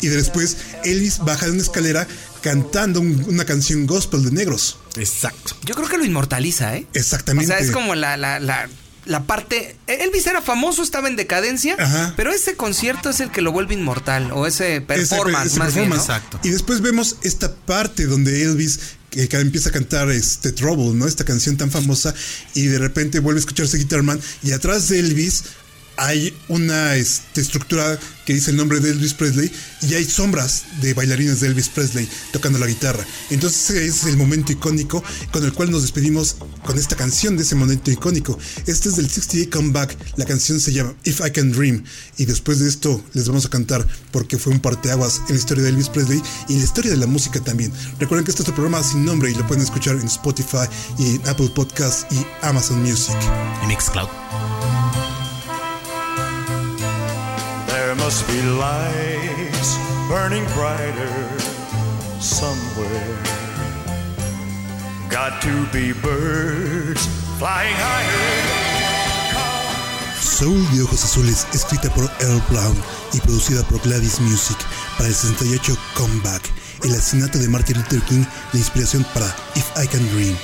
Y 0.00 0.08
después 0.08 0.56
Elvis 0.84 1.18
baja 1.18 1.46
de 1.46 1.52
una 1.52 1.62
escalera 1.62 2.06
cantando 2.42 3.00
un- 3.00 3.24
una 3.28 3.44
canción 3.44 3.86
gospel 3.86 4.24
de 4.24 4.30
negros. 4.30 4.76
Exacto. 4.96 5.56
Yo 5.64 5.74
creo 5.74 5.88
que 5.88 5.98
lo 5.98 6.04
inmortaliza, 6.04 6.76
¿eh? 6.76 6.86
O 6.94 6.98
Exactamente. 6.98 7.48
sea, 7.48 7.58
es 7.58 7.70
como 7.72 7.94
la, 7.96 8.16
la, 8.16 8.38
la, 8.38 8.68
la 9.08 9.24
parte... 9.24 9.76
Elvis 9.86 10.26
era 10.26 10.42
famoso, 10.42 10.82
estaba 10.82 11.08
en 11.08 11.16
decadencia, 11.16 11.76
Ajá. 11.78 12.14
pero 12.16 12.30
ese 12.32 12.54
concierto 12.54 13.10
es 13.10 13.20
el 13.20 13.30
que 13.30 13.40
lo 13.40 13.52
vuelve 13.52 13.74
inmortal, 13.74 14.30
o 14.32 14.46
ese 14.46 14.80
performance 14.80 15.52
ese 15.52 15.58
más 15.58 15.74
bien, 15.74 15.88
¿no? 15.88 15.96
performance. 15.96 16.02
Exacto. 16.02 16.40
Y 16.44 16.50
después 16.50 16.80
vemos 16.80 17.16
esta 17.22 17.54
parte 17.54 18.06
donde 18.06 18.42
Elvis 18.42 18.80
que, 19.10 19.28
que 19.28 19.38
empieza 19.38 19.70
a 19.70 19.72
cantar 19.72 20.10
este 20.10 20.52
Trouble, 20.52 20.94
¿no? 20.94 21.06
Esta 21.06 21.24
canción 21.24 21.56
tan 21.56 21.70
famosa 21.70 22.14
y 22.54 22.66
de 22.66 22.78
repente 22.78 23.20
vuelve 23.20 23.38
a 23.38 23.40
escucharse 23.40 23.78
Guitar 23.78 24.02
Man 24.02 24.20
y 24.42 24.52
atrás 24.52 24.88
de 24.88 24.98
Elvis 24.98 25.44
hay 25.98 26.32
una 26.48 26.94
este, 26.94 27.40
estructura 27.40 27.98
que 28.24 28.32
dice 28.32 28.52
el 28.52 28.56
nombre 28.56 28.78
de 28.78 28.90
Elvis 28.90 29.14
Presley 29.14 29.50
y 29.82 29.94
hay 29.94 30.04
sombras 30.04 30.64
de 30.80 30.94
bailarines 30.94 31.40
de 31.40 31.48
Elvis 31.48 31.68
Presley 31.68 32.08
tocando 32.30 32.58
la 32.58 32.66
guitarra. 32.66 33.04
Entonces 33.30 33.70
ese 33.70 33.86
es 33.86 34.04
el 34.04 34.16
momento 34.16 34.52
icónico 34.52 35.02
con 35.32 35.44
el 35.44 35.52
cual 35.52 35.70
nos 35.70 35.82
despedimos 35.82 36.36
con 36.64 36.78
esta 36.78 36.94
canción 36.94 37.36
de 37.36 37.42
ese 37.42 37.56
momento 37.56 37.90
icónico. 37.90 38.38
Este 38.66 38.90
es 38.90 38.96
del 38.96 39.08
68 39.08 39.50
Comeback, 39.50 39.96
la 40.16 40.24
canción 40.24 40.60
se 40.60 40.72
llama 40.72 40.94
If 41.04 41.20
I 41.26 41.32
Can 41.32 41.52
Dream 41.52 41.82
y 42.16 42.26
después 42.26 42.60
de 42.60 42.68
esto 42.68 43.02
les 43.14 43.26
vamos 43.26 43.46
a 43.46 43.50
cantar 43.50 43.86
porque 44.12 44.38
fue 44.38 44.52
un 44.52 44.60
parteaguas 44.60 45.20
en 45.28 45.34
la 45.34 45.40
historia 45.40 45.64
de 45.64 45.70
Elvis 45.70 45.88
Presley 45.88 46.22
y 46.48 46.52
en 46.52 46.58
la 46.58 46.64
historia 46.64 46.90
de 46.92 46.96
la 46.96 47.06
música 47.06 47.40
también. 47.40 47.72
Recuerden 47.98 48.24
que 48.24 48.30
este 48.30 48.42
es 48.42 48.48
otro 48.48 48.54
programa 48.54 48.84
sin 48.84 49.04
nombre 49.04 49.30
y 49.30 49.34
lo 49.34 49.46
pueden 49.46 49.64
escuchar 49.64 49.96
en 49.96 50.06
Spotify 50.06 50.68
en 50.98 51.20
Apple 51.26 51.50
Podcast 51.54 52.10
y 52.12 52.24
Amazon 52.42 52.80
Music. 52.82 53.16
Y 53.64 53.66
Mixcloud. 53.66 54.08
Must 58.08 58.26
be 58.26 58.40
lights 58.56 59.76
burning 60.08 60.46
brighter 60.56 61.12
somewhere. 62.20 63.18
Got 65.10 65.42
to 65.42 65.66
be 65.74 65.92
birds 65.92 67.04
flying 67.36 67.76
higher. 67.76 68.48
Soul 70.18 70.56
de 70.72 70.84
Ojos 70.84 71.04
Azules, 71.04 71.46
escrita 71.52 71.90
por 71.90 72.10
Earl 72.20 72.42
Brown 72.48 72.74
y 73.12 73.20
producida 73.20 73.62
por 73.64 73.78
Gladys 73.82 74.20
Music 74.20 74.56
para 74.96 75.10
el 75.10 75.14
68 75.14 75.76
Comeback. 75.92 76.50
El 76.84 76.94
asesinato 76.94 77.38
de 77.38 77.48
Martin 77.50 77.76
Luther 77.76 78.00
King, 78.08 78.24
la 78.54 78.58
inspiración 78.58 79.04
para 79.12 79.26
If 79.54 79.66
I 79.76 79.86
Can 79.86 80.08
Dream, 80.14 80.34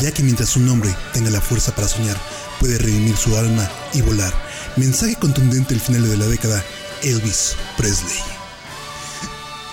ya 0.00 0.10
que 0.10 0.24
mientras 0.24 0.56
un 0.56 0.68
hombre 0.68 0.92
tenga 1.12 1.30
la 1.30 1.40
fuerza 1.40 1.72
para 1.72 1.86
soñar, 1.86 2.16
puede 2.58 2.78
redimir 2.78 3.16
su 3.16 3.36
alma 3.36 3.70
y 3.94 4.00
volar. 4.00 4.32
Mensaje 4.76 5.14
contundente 5.14 5.74
al 5.74 5.80
final 5.80 6.08
de 6.08 6.16
la 6.16 6.26
década, 6.26 6.64
Elvis 7.02 7.56
Presley. 7.76 8.18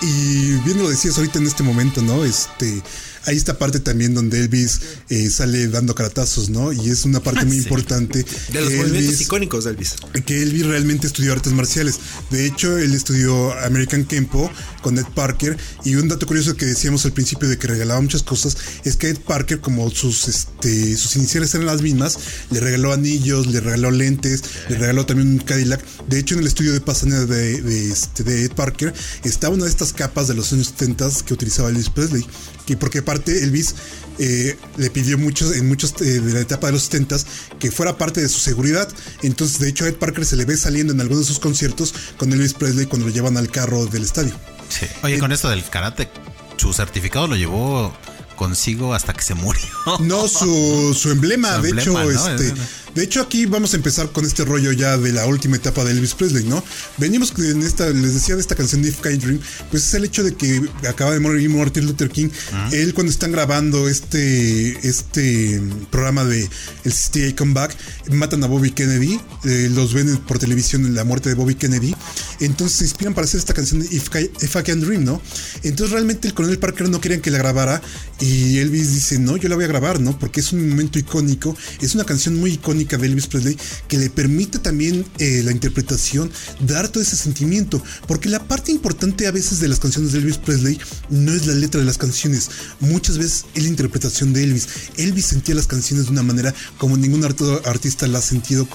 Y 0.01 0.53
bien 0.61 0.77
lo 0.77 0.89
decías 0.89 1.17
ahorita 1.17 1.39
en 1.39 1.47
este 1.47 1.61
momento, 1.61 2.01
¿no? 2.01 2.23
Este, 2.23 2.81
hay 3.25 3.35
esta 3.37 3.57
parte 3.57 3.79
también 3.79 4.13
donde 4.13 4.39
Elvis 4.39 4.79
eh, 5.09 5.29
sale 5.29 5.67
dando 5.67 5.95
caratazos, 5.95 6.49
¿no? 6.49 6.71
Y 6.73 6.89
es 6.89 7.05
una 7.05 7.19
parte 7.21 7.45
muy 7.45 7.57
importante. 7.57 8.25
De 8.51 8.59
los 8.61 8.69
que 8.69 8.77
movimientos 8.77 9.15
Elvis- 9.15 9.21
icónicos 9.21 9.63
de 9.65 9.71
Elvis. 9.71 9.95
que 10.25 10.41
Elvis 10.41 10.65
realmente 10.65 11.07
estudió 11.07 11.33
artes 11.33 11.53
marciales. 11.53 11.95
De 12.31 12.45
hecho, 12.45 12.77
él 12.77 12.93
estudió 12.93 13.53
American 13.59 14.05
Kempo 14.05 14.51
con 14.81 14.97
Ed 14.97 15.05
Parker. 15.15 15.57
Y 15.83 15.95
un 15.95 16.07
dato 16.07 16.25
curioso 16.25 16.55
que 16.55 16.65
decíamos 16.65 17.05
al 17.05 17.13
principio 17.13 17.47
de 17.49 17.57
que 17.57 17.67
regalaba 17.67 17.99
muchas 18.01 18.23
cosas 18.23 18.55
es 18.83 18.95
que 18.95 19.09
Ed 19.09 19.17
Parker, 19.19 19.59
como 19.59 19.89
sus, 19.89 20.27
este, 20.27 20.95
sus 20.97 21.15
iniciales 21.15 21.53
eran 21.53 21.65
las 21.67 21.81
mismas, 21.81 22.17
le 22.51 22.59
regaló 22.59 22.93
anillos, 22.93 23.47
le 23.47 23.59
regaló 23.59 23.91
lentes, 23.91 24.41
le 24.69 24.77
regaló 24.77 25.05
también 25.05 25.29
un 25.29 25.39
Cadillac. 25.39 25.83
De 26.07 26.19
hecho, 26.19 26.35
en 26.35 26.41
el 26.41 26.47
estudio 26.47 26.73
de 26.73 26.81
Pasadena 26.81 27.25
de, 27.25 27.61
de, 27.61 27.91
este, 27.91 28.23
de 28.23 28.43
Ed 28.45 28.51
Parker 28.53 28.93
estaba 29.23 29.53
una 29.53 29.65
de 29.65 29.69
estas 29.69 29.93
capas 29.93 30.27
de 30.27 30.33
los 30.33 30.51
años 30.53 30.67
70 30.67 30.99
que 31.25 31.33
utilizaba 31.33 31.69
Elvis 31.69 31.89
Presley. 31.89 32.25
Y 32.73 32.75
porque 32.75 32.99
aparte 32.99 33.43
Elvis 33.43 33.75
eh, 34.19 34.57
le 34.77 34.89
pidió 34.89 35.17
muchos, 35.17 35.55
en 35.55 35.67
muchos 35.67 35.93
eh, 36.01 36.19
de 36.19 36.33
la 36.33 36.39
etapa 36.41 36.67
de 36.67 36.73
los 36.73 36.83
70 36.83 37.17
que 37.59 37.71
fuera 37.71 37.97
parte 37.97 38.21
de 38.21 38.29
su 38.29 38.39
seguridad. 38.39 38.87
Entonces, 39.23 39.59
de 39.59 39.69
hecho, 39.69 39.85
a 39.85 39.87
Ed 39.87 39.95
Parker 39.95 40.25
se 40.25 40.35
le 40.35 40.45
ve 40.45 40.57
saliendo 40.57 40.93
en 40.93 41.01
algunos 41.01 41.21
de 41.25 41.27
sus 41.27 41.39
conciertos 41.39 41.93
con 42.17 42.31
Elvis 42.31 42.53
Presley 42.53 42.85
cuando 42.85 43.07
lo 43.07 43.13
llevan 43.13 43.37
al 43.37 43.49
carro 43.49 43.85
del 43.85 44.03
estadio. 44.03 44.33
Sí. 44.69 44.85
Oye, 45.03 45.17
con 45.19 45.31
esto 45.31 45.49
del 45.49 45.63
karate, 45.69 46.09
su 46.57 46.73
certificado 46.73 47.27
lo 47.27 47.35
llevó 47.35 47.93
consigo 48.35 48.93
hasta 48.93 49.13
que 49.13 49.21
se 49.21 49.33
murió. 49.35 49.65
No, 49.99 50.27
su, 50.27 50.95
su 50.97 51.11
emblema, 51.11 51.57
Su 51.57 51.61
de 51.63 51.69
emblema, 51.69 52.03
hecho, 52.03 52.11
¿no? 52.13 52.29
este. 52.29 52.53
De 52.95 53.03
hecho, 53.03 53.21
aquí 53.21 53.45
vamos 53.45 53.73
a 53.73 53.77
empezar 53.77 54.11
con 54.11 54.25
este 54.25 54.43
rollo 54.45 54.71
ya 54.71 54.97
de 54.97 55.11
la 55.13 55.25
última 55.27 55.55
etapa 55.55 55.83
de 55.83 55.91
Elvis 55.91 56.15
Presley, 56.15 56.43
¿no? 56.43 56.63
Venimos 56.97 57.33
en 57.37 57.61
esta, 57.61 57.89
les 57.89 58.15
decía 58.15 58.35
de 58.35 58.41
esta 58.41 58.55
canción 58.55 58.81
de 58.81 58.89
If 58.89 58.99
I 58.99 59.01
Can 59.01 59.19
Dream, 59.19 59.39
pues 59.69 59.83
es 59.85 59.93
el 59.93 60.05
hecho 60.05 60.23
de 60.23 60.33
que 60.33 60.67
acaba 60.87 61.11
de 61.11 61.19
morir 61.19 61.49
Martin 61.49 61.85
Luther 61.85 62.09
King. 62.09 62.29
Él 62.71 62.93
cuando 62.93 63.11
están 63.11 63.31
grabando 63.31 63.87
este, 63.87 64.87
este 64.87 65.61
programa 65.91 66.25
de 66.25 66.49
el 66.83 66.91
68 66.91 67.35
Comeback, 67.37 67.77
matan 68.09 68.43
a 68.43 68.47
Bobby 68.47 68.71
Kennedy, 68.71 69.19
eh, 69.45 69.69
los 69.71 69.93
ven 69.93 70.17
por 70.17 70.39
televisión 70.39 70.85
en 70.85 70.95
la 70.95 71.03
muerte 71.03 71.29
de 71.29 71.35
Bobby 71.35 71.55
Kennedy. 71.55 71.95
Entonces 72.39 72.79
se 72.79 72.83
inspiran 72.85 73.13
para 73.13 73.25
hacer 73.25 73.39
esta 73.39 73.53
canción 73.53 73.81
de 73.81 73.95
If 73.95 74.09
I, 74.15 74.31
If 74.41 74.55
I 74.55 74.63
Can 74.63 74.81
Dream, 74.81 75.03
¿no? 75.03 75.21
Entonces 75.63 75.91
realmente 75.91 76.27
el 76.27 76.33
coronel 76.33 76.57
Parker 76.57 76.89
no 76.89 76.99
querían 76.99 77.21
que 77.21 77.29
la 77.29 77.37
grabara 77.37 77.81
y 78.19 78.57
Elvis 78.57 78.93
dice, 78.93 79.19
no, 79.19 79.37
yo 79.37 79.47
la 79.47 79.55
voy 79.55 79.65
a 79.65 79.67
grabar, 79.67 79.99
¿no? 79.99 80.17
Porque 80.17 80.39
es 80.39 80.51
un 80.53 80.67
momento 80.69 80.97
icónico, 80.97 81.55
es 81.81 81.93
una 81.93 82.03
canción 82.03 82.35
muy 82.35 82.53
icónica 82.53 82.78
de 82.85 83.07
Elvis 83.07 83.27
Presley 83.27 83.57
que 83.87 83.97
le 83.97 84.09
permite 84.09 84.59
también 84.59 85.05
eh, 85.17 85.41
la 85.43 85.51
interpretación 85.51 86.31
dar 86.59 86.87
todo 86.89 87.03
ese 87.03 87.15
sentimiento, 87.15 87.81
porque 88.07 88.29
la 88.29 88.39
parte 88.47 88.71
importante 88.71 89.27
a 89.27 89.31
veces 89.31 89.59
de 89.59 89.67
las 89.67 89.79
canciones 89.79 90.11
de 90.11 90.19
Elvis 90.19 90.37
Presley 90.37 90.79
no 91.09 91.33
es 91.33 91.45
la 91.47 91.53
letra 91.55 91.79
de 91.79 91.85
las 91.85 91.97
canciones, 91.97 92.49
muchas 92.79 93.17
veces 93.17 93.45
es 93.55 93.63
la 93.63 93.69
interpretación 93.69 94.33
de 94.33 94.43
Elvis. 94.43 94.67
Elvis 94.97 95.25
sentía 95.25 95.55
las 95.55 95.67
canciones 95.67 96.05
de 96.05 96.11
una 96.11 96.23
manera 96.23 96.53
como 96.77 96.97
ningún 96.97 97.23
art- 97.23 97.65
artista 97.65 98.07
la 98.07 98.19
ha 98.19 98.21
sentido 98.21 98.67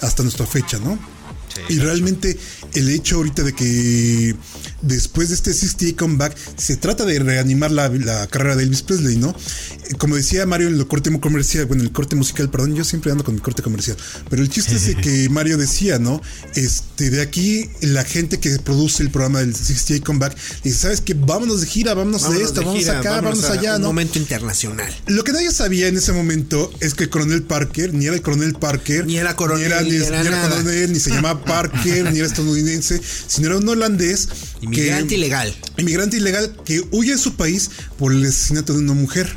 hasta 0.00 0.22
nuestra 0.22 0.46
fecha, 0.46 0.78
¿no? 0.78 0.98
y 1.68 1.78
realmente 1.80 2.38
el 2.74 2.88
hecho 2.88 3.16
ahorita 3.16 3.42
de 3.42 3.52
que 3.52 4.36
después 4.82 5.28
de 5.28 5.34
este 5.34 5.52
68 5.52 5.96
comeback 5.96 6.36
se 6.56 6.76
trata 6.76 7.04
de 7.04 7.18
reanimar 7.18 7.70
la, 7.70 7.88
la 7.88 8.26
carrera 8.28 8.56
de 8.56 8.64
Elvis 8.64 8.82
Presley, 8.82 9.16
¿no? 9.16 9.30
Eh, 9.30 9.94
Como 9.98 10.16
decía 10.16 10.46
Mario 10.46 10.68
en 10.68 10.74
el 10.74 10.86
corte 10.86 11.10
comercial, 11.20 11.66
bueno, 11.66 11.82
el 11.82 11.92
corte 11.92 12.16
musical, 12.16 12.50
perdón, 12.50 12.74
yo 12.74 12.84
siempre 12.84 13.10
ando 13.10 13.24
con 13.24 13.34
mi 13.34 13.40
corte 13.40 13.62
comercial, 13.62 13.96
pero 14.30 14.42
el 14.42 14.48
chiste 14.50 14.74
es 14.76 14.86
de 14.86 14.96
que 14.96 15.28
Mario 15.30 15.56
decía, 15.58 15.98
¿no? 15.98 16.20
Este, 16.54 17.10
de 17.10 17.20
aquí 17.22 17.68
la 17.80 18.04
gente 18.04 18.38
que 18.38 18.58
produce 18.58 19.02
el 19.02 19.10
programa 19.10 19.40
del 19.40 19.54
68 19.54 20.04
comeback 20.04 20.36
dice, 20.62 20.78
¿sabes 20.78 21.00
qué? 21.00 21.14
Vámonos 21.14 21.60
de 21.60 21.66
gira, 21.66 21.94
vámonos, 21.94 22.22
de 22.22 22.28
Vámonos 22.28 22.48
esto, 22.48 22.60
de 22.60 22.66
vamos 22.66 22.80
gira, 22.80 22.98
acá, 23.00 23.10
vámonos, 23.20 23.44
a 23.44 23.52
allá, 23.52 23.76
un 23.76 23.82
¿no? 23.82 23.88
momento 23.88 24.18
internacional. 24.18 24.92
Lo 25.06 25.24
que 25.24 25.32
nadie 25.32 25.50
sabía 25.52 25.88
en 25.88 25.96
ese 25.96 26.12
momento 26.12 26.70
es 26.80 26.94
que 26.94 27.04
el 27.04 27.10
coronel 27.10 27.42
Parker, 27.42 27.92
ni 27.94 28.06
era 28.06 28.14
el 28.14 28.22
coronel 28.22 28.54
Parker, 28.54 29.06
Ni 29.06 29.16
era 29.18 29.34
coronel, 29.36 29.68
ni 29.68 29.72
era, 29.74 29.82
ni 29.82 29.96
era 29.96 30.20
ni 30.22 30.26
era 30.28 30.36
nada. 30.36 30.48
coronel, 30.50 30.92
ni 30.92 31.00
se 31.00 31.10
llamaba 31.10 31.44
Parker, 31.44 32.12
ni 32.12 32.18
era 32.18 32.26
estadounidense, 32.26 33.00
sino 33.26 33.48
era 33.48 33.56
un 33.58 33.68
holandés. 33.68 34.28
Inmigrante 34.60 35.08
que- 35.08 35.14
ilegal. 35.16 35.54
Inmigrante 35.76 36.16
ilegal 36.16 36.56
que 36.64 36.82
huye 36.90 37.12
de 37.12 37.18
su 37.18 37.34
país 37.34 37.70
por 37.98 38.12
el 38.12 38.24
asesinato 38.24 38.72
de 38.72 38.80
una 38.80 38.94
mujer. 38.94 39.28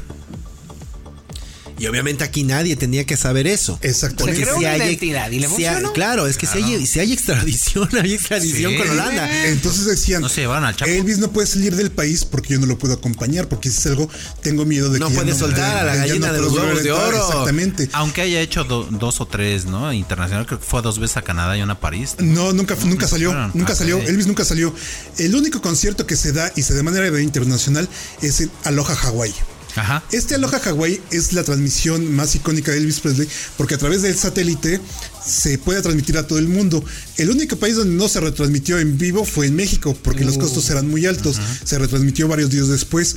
Y 1.82 1.88
obviamente 1.88 2.24
aquí 2.24 2.44
nadie 2.44 2.76
tenía 2.76 3.06
que 3.06 3.18
saber 3.18 3.48
eso. 3.48 3.80
Exactamente. 3.82 4.42
Creó 4.44 4.54
si 4.54 4.60
una 4.60 4.72
hay- 4.74 4.82
identidad 4.82 5.32
y 5.32 5.40
le 5.40 5.48
si 5.48 5.54
hay- 5.66 5.74
funcionó. 5.74 5.94
claro, 5.94 6.28
es 6.28 6.38
que 6.38 6.46
Si, 6.46 6.60
hay, 6.60 6.86
si 6.86 7.00
hay 7.00 7.12
extradición, 7.12 7.90
hay 8.02 8.14
extradición 8.14 8.72
Sí. 8.74 8.78
con 8.78 8.90
Holanda. 8.90 9.48
Entonces 9.48 9.86
decían, 9.86 10.22
No 10.22 10.30
se 10.30 10.42
llevaron 10.42 10.66
al 10.66 10.76
Chapo. 10.76 10.92
Elvis 10.92 11.18
no 11.18 11.32
puede 11.32 11.48
salir 11.48 11.76
del 11.76 11.90
país 11.92 12.24
porque 12.24 12.54
yo 12.54 12.60
no 12.60 12.68
lo 12.68 12.78
puedo 12.78 12.94
acompañar, 12.94 13.48
porque 13.48 13.72
si 13.72 13.80
es 13.80 13.86
algo, 13.88 14.10
tengo 14.42 14.64
miedo 14.66 14.90
de 14.92 15.00
No 15.00 15.08
que 15.08 15.14
ya 15.16 15.22
puede 15.22 15.36
soltar 15.36 15.78
a 15.78 15.84
la 15.84 15.96
gallina 15.96 16.32
de 16.32 16.40
los 16.42 16.54
huevos 16.54 16.84
de 16.84 16.90
entrar". 16.90 17.08
oro. 17.14 17.28
Exactamente. 17.28 17.90
Aunque 17.94 18.22
haya 18.22 18.42
hecho 18.42 18.64
do- 18.64 18.88
dos 18.92 19.20
o 19.20 19.26
tres, 19.26 19.66
¿no? 19.66 19.92
Internacional, 19.92 20.46
creo 20.46 20.60
que 20.60 20.66
fue 20.66 20.82
dos 20.84 21.00
veces 21.00 21.18
a 21.18 21.22
Canadá 21.24 21.58
y 21.58 21.62
una 21.64 21.74
a 21.74 21.80
París. 21.80 22.16
No, 22.20 22.54
nunca, 22.54 22.76
nunca 22.86 23.08
salió, 23.08 23.30
fueron. 23.32 23.52
nunca 23.56 23.74
Ah, 23.74 23.76
salió. 23.76 23.98
Elvis 24.00 24.28
nunca 24.28 24.46
salió. 24.46 24.74
El 25.18 25.34
único 25.36 25.62
concierto 25.62 26.06
que 26.06 26.16
se 26.16 26.32
da 26.32 26.52
y 26.56 26.62
se 26.62 26.74
da 26.74 26.78
de 26.78 26.84
manera 26.84 27.22
internacional 27.22 27.90
es 28.22 28.42
en 28.42 28.52
Aloha 28.66 28.94
Hawaii. 28.94 29.34
Ajá. 29.76 30.04
Este 30.12 30.36
Aloha 30.36 30.58
Hawaii 30.66 31.00
es 31.12 31.34
la 31.34 31.44
transmisión 31.44 32.14
más 32.14 32.36
icónica 32.36 32.72
de 32.72 32.78
Elvis 32.80 33.00
Presley 33.00 33.28
porque 33.58 33.76
a 33.76 33.78
través 33.78 34.02
del 34.02 34.18
satélite 34.18 34.82
se 35.26 35.58
puede 35.58 35.82
transmitir 35.82 36.18
a 36.18 36.28
todo 36.28 36.40
el 36.40 36.48
mundo. 36.48 36.84
El 37.18 37.30
único 37.30 37.56
país 37.58 37.76
donde 37.76 37.96
no 37.96 38.10
se 38.10 38.20
retransmitió 38.20 38.80
en 38.80 38.98
vivo 38.98 39.24
fue 39.26 39.48
en 39.48 39.56
México 39.56 39.98
porque 40.02 40.26
los 40.26 40.38
costos 40.38 40.70
eran 40.70 40.90
muy 40.90 41.06
altos. 41.06 41.40
Se 41.64 41.78
retransmitió 41.80 42.28
varios 42.28 42.50
días 42.50 42.68
después. 42.68 43.16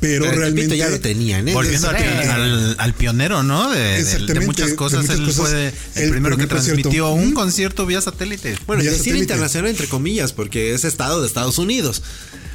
Pero, 0.00 0.24
Pero 0.24 0.38
realmente 0.40 0.76
ya 0.76 0.88
lo 0.88 0.98
tenían, 0.98 1.46
¿eh? 1.48 1.52
Volviendo 1.54 1.88
al, 1.88 1.96
al- 1.96 2.76
al 2.76 2.94
pionero, 2.94 3.44
¿no? 3.44 3.70
De, 3.70 3.78
de- 3.78 3.84
de 3.86 4.00
Exactamente, 4.00 4.46
muchas 4.46 4.70
de 4.70 4.74
cosas. 4.76 5.02
muchas 5.02 5.18
él 5.20 5.24
cosas. 5.26 5.36
fue 5.42 5.50
de- 5.52 5.68
el, 5.68 6.02
El 6.02 6.10
primero 6.10 6.36
que 6.36 6.48
concierto. 6.48 6.80
transmitió 6.82 7.10
un 7.12 7.32
concierto 7.34 7.86
vía 7.86 8.00
satélite. 8.00 8.58
Bueno, 8.66 8.82
Vía 8.82 8.90
decir 8.90 9.04
satélite. 9.04 9.22
internacional 9.34 9.70
entre 9.70 9.86
comillas, 9.86 10.32
porque 10.32 10.74
es 10.74 10.84
estado 10.84 11.20
de 11.20 11.28
Estados 11.28 11.58
Unidos. 11.58 12.02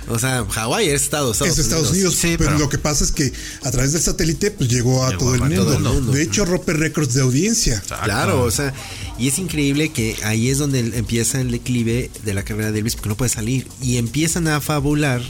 O 0.10 0.18
sea, 0.20 0.46
Hawái 0.50 0.88
es 0.90 1.04
estado 1.04 1.28
de 1.28 1.32
Estados 1.34 1.58
es 1.58 1.66
Estados 1.66 1.92
Unidos, 1.92 2.16
Sí, 2.16 2.36
pero, 2.38 2.52
pero- 2.52 2.60
lo 2.60 2.70
que 2.70 2.78
pasa 2.78 3.04
es 3.04 3.12
que 3.12 3.32
a 3.64 3.72
través 3.72 3.94
del 3.94 4.02
satélite 4.02 4.52
pues 4.52 4.70
llegó 4.70 5.04
a 5.06 5.10
Llegó 5.12 5.20
todo 5.20 5.36
el 5.36 5.42
mundo. 5.42 5.64
todo 5.64 5.74
el 5.78 5.84
mundo. 5.84 6.12
De 6.12 6.24
hecho, 6.24 6.44
rompe 6.46 6.74
récords 6.74 7.14
de 7.14 7.22
audiencia. 7.22 7.76
Exacto. 7.78 8.06
Claro, 8.06 8.44
o 8.44 8.52
sea, 8.52 8.74
y 9.18 9.28
es 9.28 9.38
increíble 9.40 9.90
que 9.94 10.18
ahí 10.24 10.50
es 10.50 10.58
donde 10.58 10.80
empieza 10.80 11.40
el 11.40 11.52
declive 11.52 12.10
de 12.26 12.34
la 12.34 12.44
carrera 12.44 12.72
de 12.72 12.80
Elvis 12.80 12.96
porque 12.96 13.10
no 13.10 13.16
puede 13.18 13.30
salir 13.30 13.68
y 13.82 13.98
empiezan 13.98 14.48
a 14.48 14.60
fabular 14.60 15.22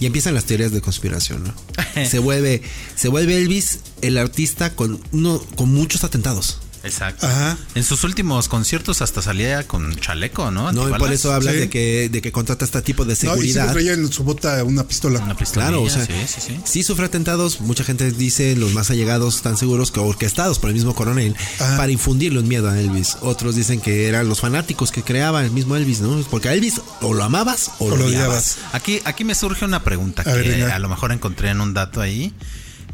y 0.00 0.06
empiezan 0.06 0.34
las 0.34 0.44
teorías 0.44 0.70
de 0.72 0.80
conspiración, 0.80 1.44
¿no? 1.44 1.54
se 2.08 2.18
vuelve 2.18 2.62
se 2.96 3.08
vuelve 3.08 3.38
Elvis 3.38 3.78
el 4.02 4.18
artista 4.18 4.74
con 4.76 5.00
uno 5.12 5.42
con 5.56 5.72
muchos 5.72 6.04
atentados. 6.04 6.58
Exacto. 6.84 7.26
Ajá. 7.26 7.56
En 7.74 7.82
sus 7.82 8.04
últimos 8.04 8.48
conciertos 8.48 9.00
hasta 9.02 9.22
salía 9.22 9.66
con 9.66 9.94
chaleco, 9.96 10.50
¿no? 10.50 10.70
No, 10.72 10.88
y 10.88 10.92
por 10.98 11.12
eso 11.12 11.32
hablas 11.32 11.54
Sí. 11.54 11.60
de 11.60 11.70
que, 11.70 12.08
de 12.10 12.20
que 12.22 12.30
contrata 12.30 12.64
este 12.64 12.82
tipo 12.82 13.04
de 13.04 13.10
No, 13.10 13.14
y 13.14 13.16
siempre 13.16 13.40
seguridad. 13.48 13.72
traía 13.72 13.92
en 13.94 14.12
su 14.12 14.22
bota 14.24 14.62
una 14.64 14.86
pistola. 14.86 15.20
Una 15.20 15.36
pistolilla, 15.36 15.70
Claro, 15.70 15.82
o 15.82 15.88
sea, 15.90 16.04
sí, 16.04 16.12
sí, 16.26 16.58
sí. 16.64 16.82
sufre 16.82 17.06
atentados. 17.06 17.60
Mucha 17.60 17.84
gente 17.84 18.10
dice, 18.12 18.54
los 18.56 18.74
más 18.74 18.90
allegados 18.90 19.36
están 19.36 19.56
seguros 19.56 19.90
que 19.90 20.00
orquestados 20.00 20.58
por 20.58 20.68
el 20.70 20.74
mismo 20.74 20.94
coronel 20.94 21.34
Ajá. 21.58 21.76
para 21.78 21.90
infundirle 21.90 22.38
un 22.40 22.48
miedo 22.48 22.68
a 22.68 22.78
Elvis. 22.78 23.16
Otros 23.22 23.56
dicen 23.56 23.80
que 23.80 24.06
eran 24.08 24.28
los 24.28 24.40
fanáticos 24.40 24.90
que 24.92 25.02
creaba 25.02 25.42
el 25.44 25.50
mismo 25.50 25.76
Elvis, 25.76 26.00
¿no? 26.00 26.20
Porque 26.30 26.48
a 26.48 26.52
Elvis 26.52 26.80
o 27.00 27.14
lo 27.14 27.24
amabas 27.24 27.70
o, 27.78 27.96
lo 27.96 28.04
odiabas. 28.06 28.58
Aquí, 28.72 29.00
aquí 29.04 29.24
me 29.24 29.34
surge 29.34 29.64
una 29.64 29.82
pregunta 29.82 30.22
A 30.22 30.24
que 30.24 30.32
ver, 30.32 30.70
a 30.70 30.78
lo 30.78 30.88
mejor 30.88 31.12
encontré 31.12 31.48
en 31.50 31.60
un 31.60 31.72
dato 31.72 32.00
ahí 32.00 32.34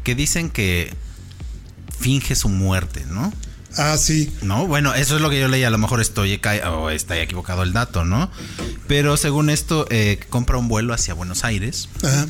que 0.03 0.15
dicen 0.15 0.49
que 0.49 0.93
finge 1.99 2.35
su 2.35 2.49
muerte, 2.49 3.05
¿no? 3.09 3.31
Ah, 3.77 3.97
sí. 3.97 4.31
No, 4.41 4.67
bueno, 4.67 4.93
eso 4.93 5.15
es 5.15 5.21
lo 5.21 5.29
que 5.29 5.39
yo 5.39 5.47
leí. 5.47 5.63
A 5.63 5.69
lo 5.69 5.77
mejor 5.77 6.01
estoy 6.01 6.39
o 6.69 6.89
está 6.89 7.19
equivocado 7.19 7.63
el 7.63 7.73
dato, 7.73 8.03
¿no? 8.03 8.29
Pero 8.87 9.17
según 9.17 9.49
esto, 9.49 9.87
eh, 9.89 10.19
compra 10.29 10.57
un 10.57 10.67
vuelo 10.67 10.93
hacia 10.93 11.13
Buenos 11.13 11.43
Aires 11.43 11.87
Ajá. 12.03 12.27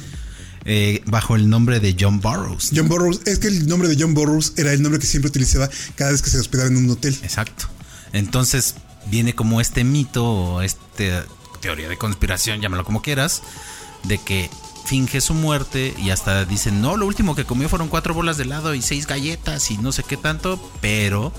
eh, 0.66 1.02
bajo 1.06 1.36
el 1.36 1.50
nombre 1.50 1.80
de 1.80 1.96
John 2.00 2.20
Burroughs. 2.20 2.72
John 2.76 2.88
Burroughs, 2.88 3.22
es 3.26 3.40
que 3.40 3.48
el 3.48 3.68
nombre 3.68 3.90
de 3.90 3.98
John 4.00 4.14
Burroughs 4.14 4.54
era 4.58 4.72
el 4.72 4.82
nombre 4.82 5.00
que 5.00 5.08
siempre 5.08 5.30
utilizaba 5.30 5.70
cada 5.96 6.12
vez 6.12 6.22
que 6.22 6.30
se 6.30 6.40
hospedaba 6.40 6.70
en 6.70 6.78
un 6.78 6.90
hotel. 6.90 7.18
Exacto. 7.24 7.68
Entonces 8.14 8.76
viene 9.08 9.34
como 9.34 9.62
este 9.62 9.84
mito 9.84 10.26
o 10.26 10.62
esta 10.62 11.26
teoría 11.62 11.90
de 11.90 11.98
conspiración, 11.98 12.62
llámalo 12.62 12.84
como 12.84 13.02
quieras, 13.02 13.42
de 14.04 14.18
que 14.20 14.50
finge 14.86 15.22
su 15.22 15.34
muerte 15.34 15.94
y 15.98 16.10
hasta 16.10 16.46
dicen, 16.46 16.82
no, 16.82 16.98
lo 16.98 17.06
último 17.06 17.36
que 17.36 17.46
comió 17.46 17.70
fueron 17.70 17.88
cuatro 17.88 18.14
bolas 18.14 18.38
de 18.38 18.44
helado 18.44 18.74
y 18.76 18.82
seis 18.82 19.08
galletas 19.08 19.70
y 19.72 19.78
no 19.78 19.92
sé 19.92 20.04
qué 20.04 20.18
tanto, 20.18 20.60
pero 20.82 21.32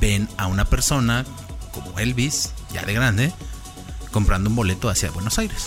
ven 0.00 0.28
a 0.36 0.46
una 0.46 0.64
persona 0.64 1.24
como 1.72 1.98
Elvis, 1.98 2.50
ya 2.72 2.84
de 2.84 2.92
grande, 2.92 3.32
comprando 4.12 4.48
un 4.50 4.56
boleto 4.56 4.88
hacia 4.88 5.10
Buenos 5.10 5.38
Aires. 5.38 5.64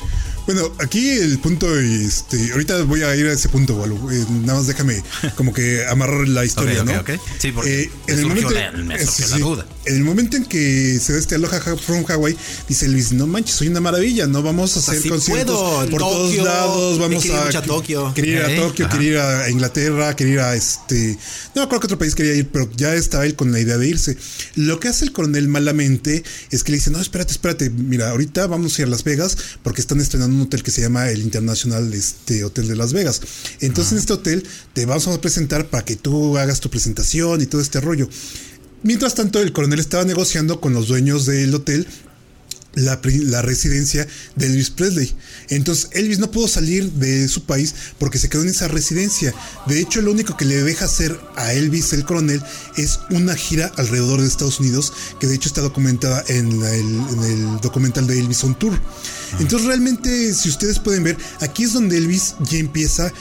Bueno, 0.47 0.63
aquí 0.79 1.09
el 1.11 1.37
punto, 1.39 1.77
este, 1.79 2.51
ahorita 2.51 2.81
voy 2.83 3.03
a 3.03 3.15
ir 3.15 3.27
a 3.27 3.33
ese 3.33 3.47
punto, 3.49 3.75
Walu. 3.75 4.09
Eh, 4.11 4.25
nada 4.29 4.57
más 4.57 4.67
déjame 4.67 5.03
como 5.35 5.53
que 5.53 5.85
amarrar 5.87 6.27
la 6.27 6.43
historia, 6.43 6.83
¿no? 6.83 6.91
Sí, 7.37 7.51
porque 7.51 7.83
Eh, 7.83 7.91
en 8.07 8.15
el 8.19 8.21
surgió 8.25 8.43
momento, 8.49 8.77
la- 8.77 8.83
me 8.83 8.95
eh, 8.95 9.05
surgió 9.05 9.27
la 9.27 9.37
duda. 9.37 9.65
En 9.83 9.95
el 9.95 10.03
momento 10.03 10.37
en 10.37 10.45
que 10.45 10.99
se 11.01 11.13
da 11.13 11.17
este 11.19 11.35
Aloha 11.35 11.57
Ha- 11.57 11.75
from 11.75 12.05
Hawaii, 12.07 12.37
dice 12.69 12.87
Luis, 12.87 13.13
no 13.13 13.25
manches, 13.25 13.55
soy 13.55 13.67
una 13.67 13.81
maravilla, 13.81 14.27
no 14.27 14.43
vamos 14.43 14.75
a 14.75 14.79
hacer 14.79 15.01
conciertos 15.09 15.57
puedo, 15.59 15.89
por 15.89 15.99
todos 15.99 16.27
Tokio, 16.29 16.45
lados, 16.45 16.99
me 16.99 17.07
vamos 17.07 17.29
a 17.31 17.57
a 17.57 17.61
Tokio. 17.63 18.13
quería 18.13 18.33
ir 18.33 18.59
a 18.59 18.61
Tokio, 18.61 18.85
ajá. 18.85 18.95
quería 18.95 19.11
ir 19.11 19.17
a 19.17 19.49
Inglaterra, 19.49 20.15
quería 20.15 20.33
ir 20.33 20.39
a 20.41 20.55
este, 20.55 21.17
no 21.55 21.67
creo 21.67 21.79
que 21.79 21.87
otro 21.87 21.97
país 21.97 22.13
quería 22.13 22.35
ir, 22.35 22.47
pero 22.49 22.69
ya 22.77 22.93
estaba 22.93 23.25
él 23.25 23.35
con 23.35 23.51
la 23.51 23.59
idea 23.59 23.79
de 23.79 23.87
irse. 23.87 24.17
Lo 24.53 24.79
que 24.79 24.87
hace 24.87 25.03
el 25.03 25.13
coronel 25.13 25.47
malamente 25.47 26.23
es 26.51 26.63
que 26.63 26.71
le 26.73 26.77
dice, 26.77 26.91
no, 26.91 27.01
espérate, 27.01 27.31
espérate, 27.31 27.71
mira, 27.71 28.11
ahorita 28.11 28.45
vamos 28.45 28.77
a 28.77 28.81
ir 28.83 28.87
a 28.87 28.91
Las 28.91 29.03
Vegas 29.03 29.35
porque 29.63 29.81
están 29.81 29.99
estrenando 29.99 30.35
un 30.35 30.43
hotel 30.43 30.61
que 30.61 30.69
se 30.69 30.81
llama 30.81 31.09
el 31.09 31.21
International 31.23 31.91
este, 31.91 32.43
Hotel 32.43 32.67
de 32.67 32.75
Las 32.75 32.93
Vegas. 32.93 33.19
Entonces 33.61 33.93
en 33.93 33.97
este 33.97 34.13
hotel 34.13 34.45
te 34.73 34.85
vamos 34.85 35.07
a 35.07 35.19
presentar 35.19 35.69
para 35.71 35.83
que 35.85 35.95
tú 35.95 36.37
hagas 36.37 36.59
tu 36.59 36.69
presentación 36.69 37.41
y 37.41 37.47
todo 37.47 37.61
este 37.61 37.81
rollo. 37.81 38.07
Mientras 38.83 39.15
tanto, 39.15 39.39
el 39.39 39.53
coronel 39.53 39.79
estaba 39.79 40.05
negociando 40.05 40.59
con 40.59 40.73
los 40.73 40.87
dueños 40.87 41.25
del 41.25 41.53
hotel 41.53 41.87
la, 42.73 43.41
residencia 43.41 44.07
de 44.35 44.45
Elvis 44.45 44.69
Presley. 44.69 45.13
Entonces 45.49 45.89
Elvis 45.91 46.19
no 46.19 46.31
pudo 46.31 46.47
salir 46.47 46.89
de 46.93 47.27
su 47.27 47.43
país 47.43 47.75
porque 47.99 48.17
se 48.17 48.29
quedó 48.29 48.43
en 48.43 48.47
esa 48.49 48.67
residencia. 48.69 49.33
De 49.67 49.79
hecho, 49.79 50.01
lo 50.01 50.11
único 50.11 50.37
que 50.37 50.45
le 50.45 50.63
deja 50.63 50.85
hacer 50.85 51.19
a 51.35 51.53
Elvis, 51.53 51.91
el 51.93 52.05
coronel, 52.05 52.41
es 52.77 52.99
una 53.09 53.35
gira 53.35 53.71
alrededor 53.75 54.21
de 54.21 54.27
Estados 54.27 54.59
Unidos, 54.61 54.93
que 55.19 55.27
de 55.27 55.35
hecho 55.35 55.49
está 55.49 55.61
documentada 55.61 56.23
en, 56.29 56.59
la- 56.61 56.73
el, 56.73 56.85
en 56.85 57.23
el 57.23 57.61
documental 57.61 58.07
de 58.07 58.19
Elvis 58.19 58.43
on 58.45 58.57
Tour. 58.57 58.79
Entonces 59.39 59.67
realmente, 59.67 60.33
si 60.33 60.49
ustedes 60.49 60.79
pueden 60.79 61.03
ver, 61.03 61.17
aquí 61.41 61.63
es 61.63 61.73
donde 61.73 61.97
Elvis 61.97 62.35
ya 62.49 62.57
empieza 62.57 63.11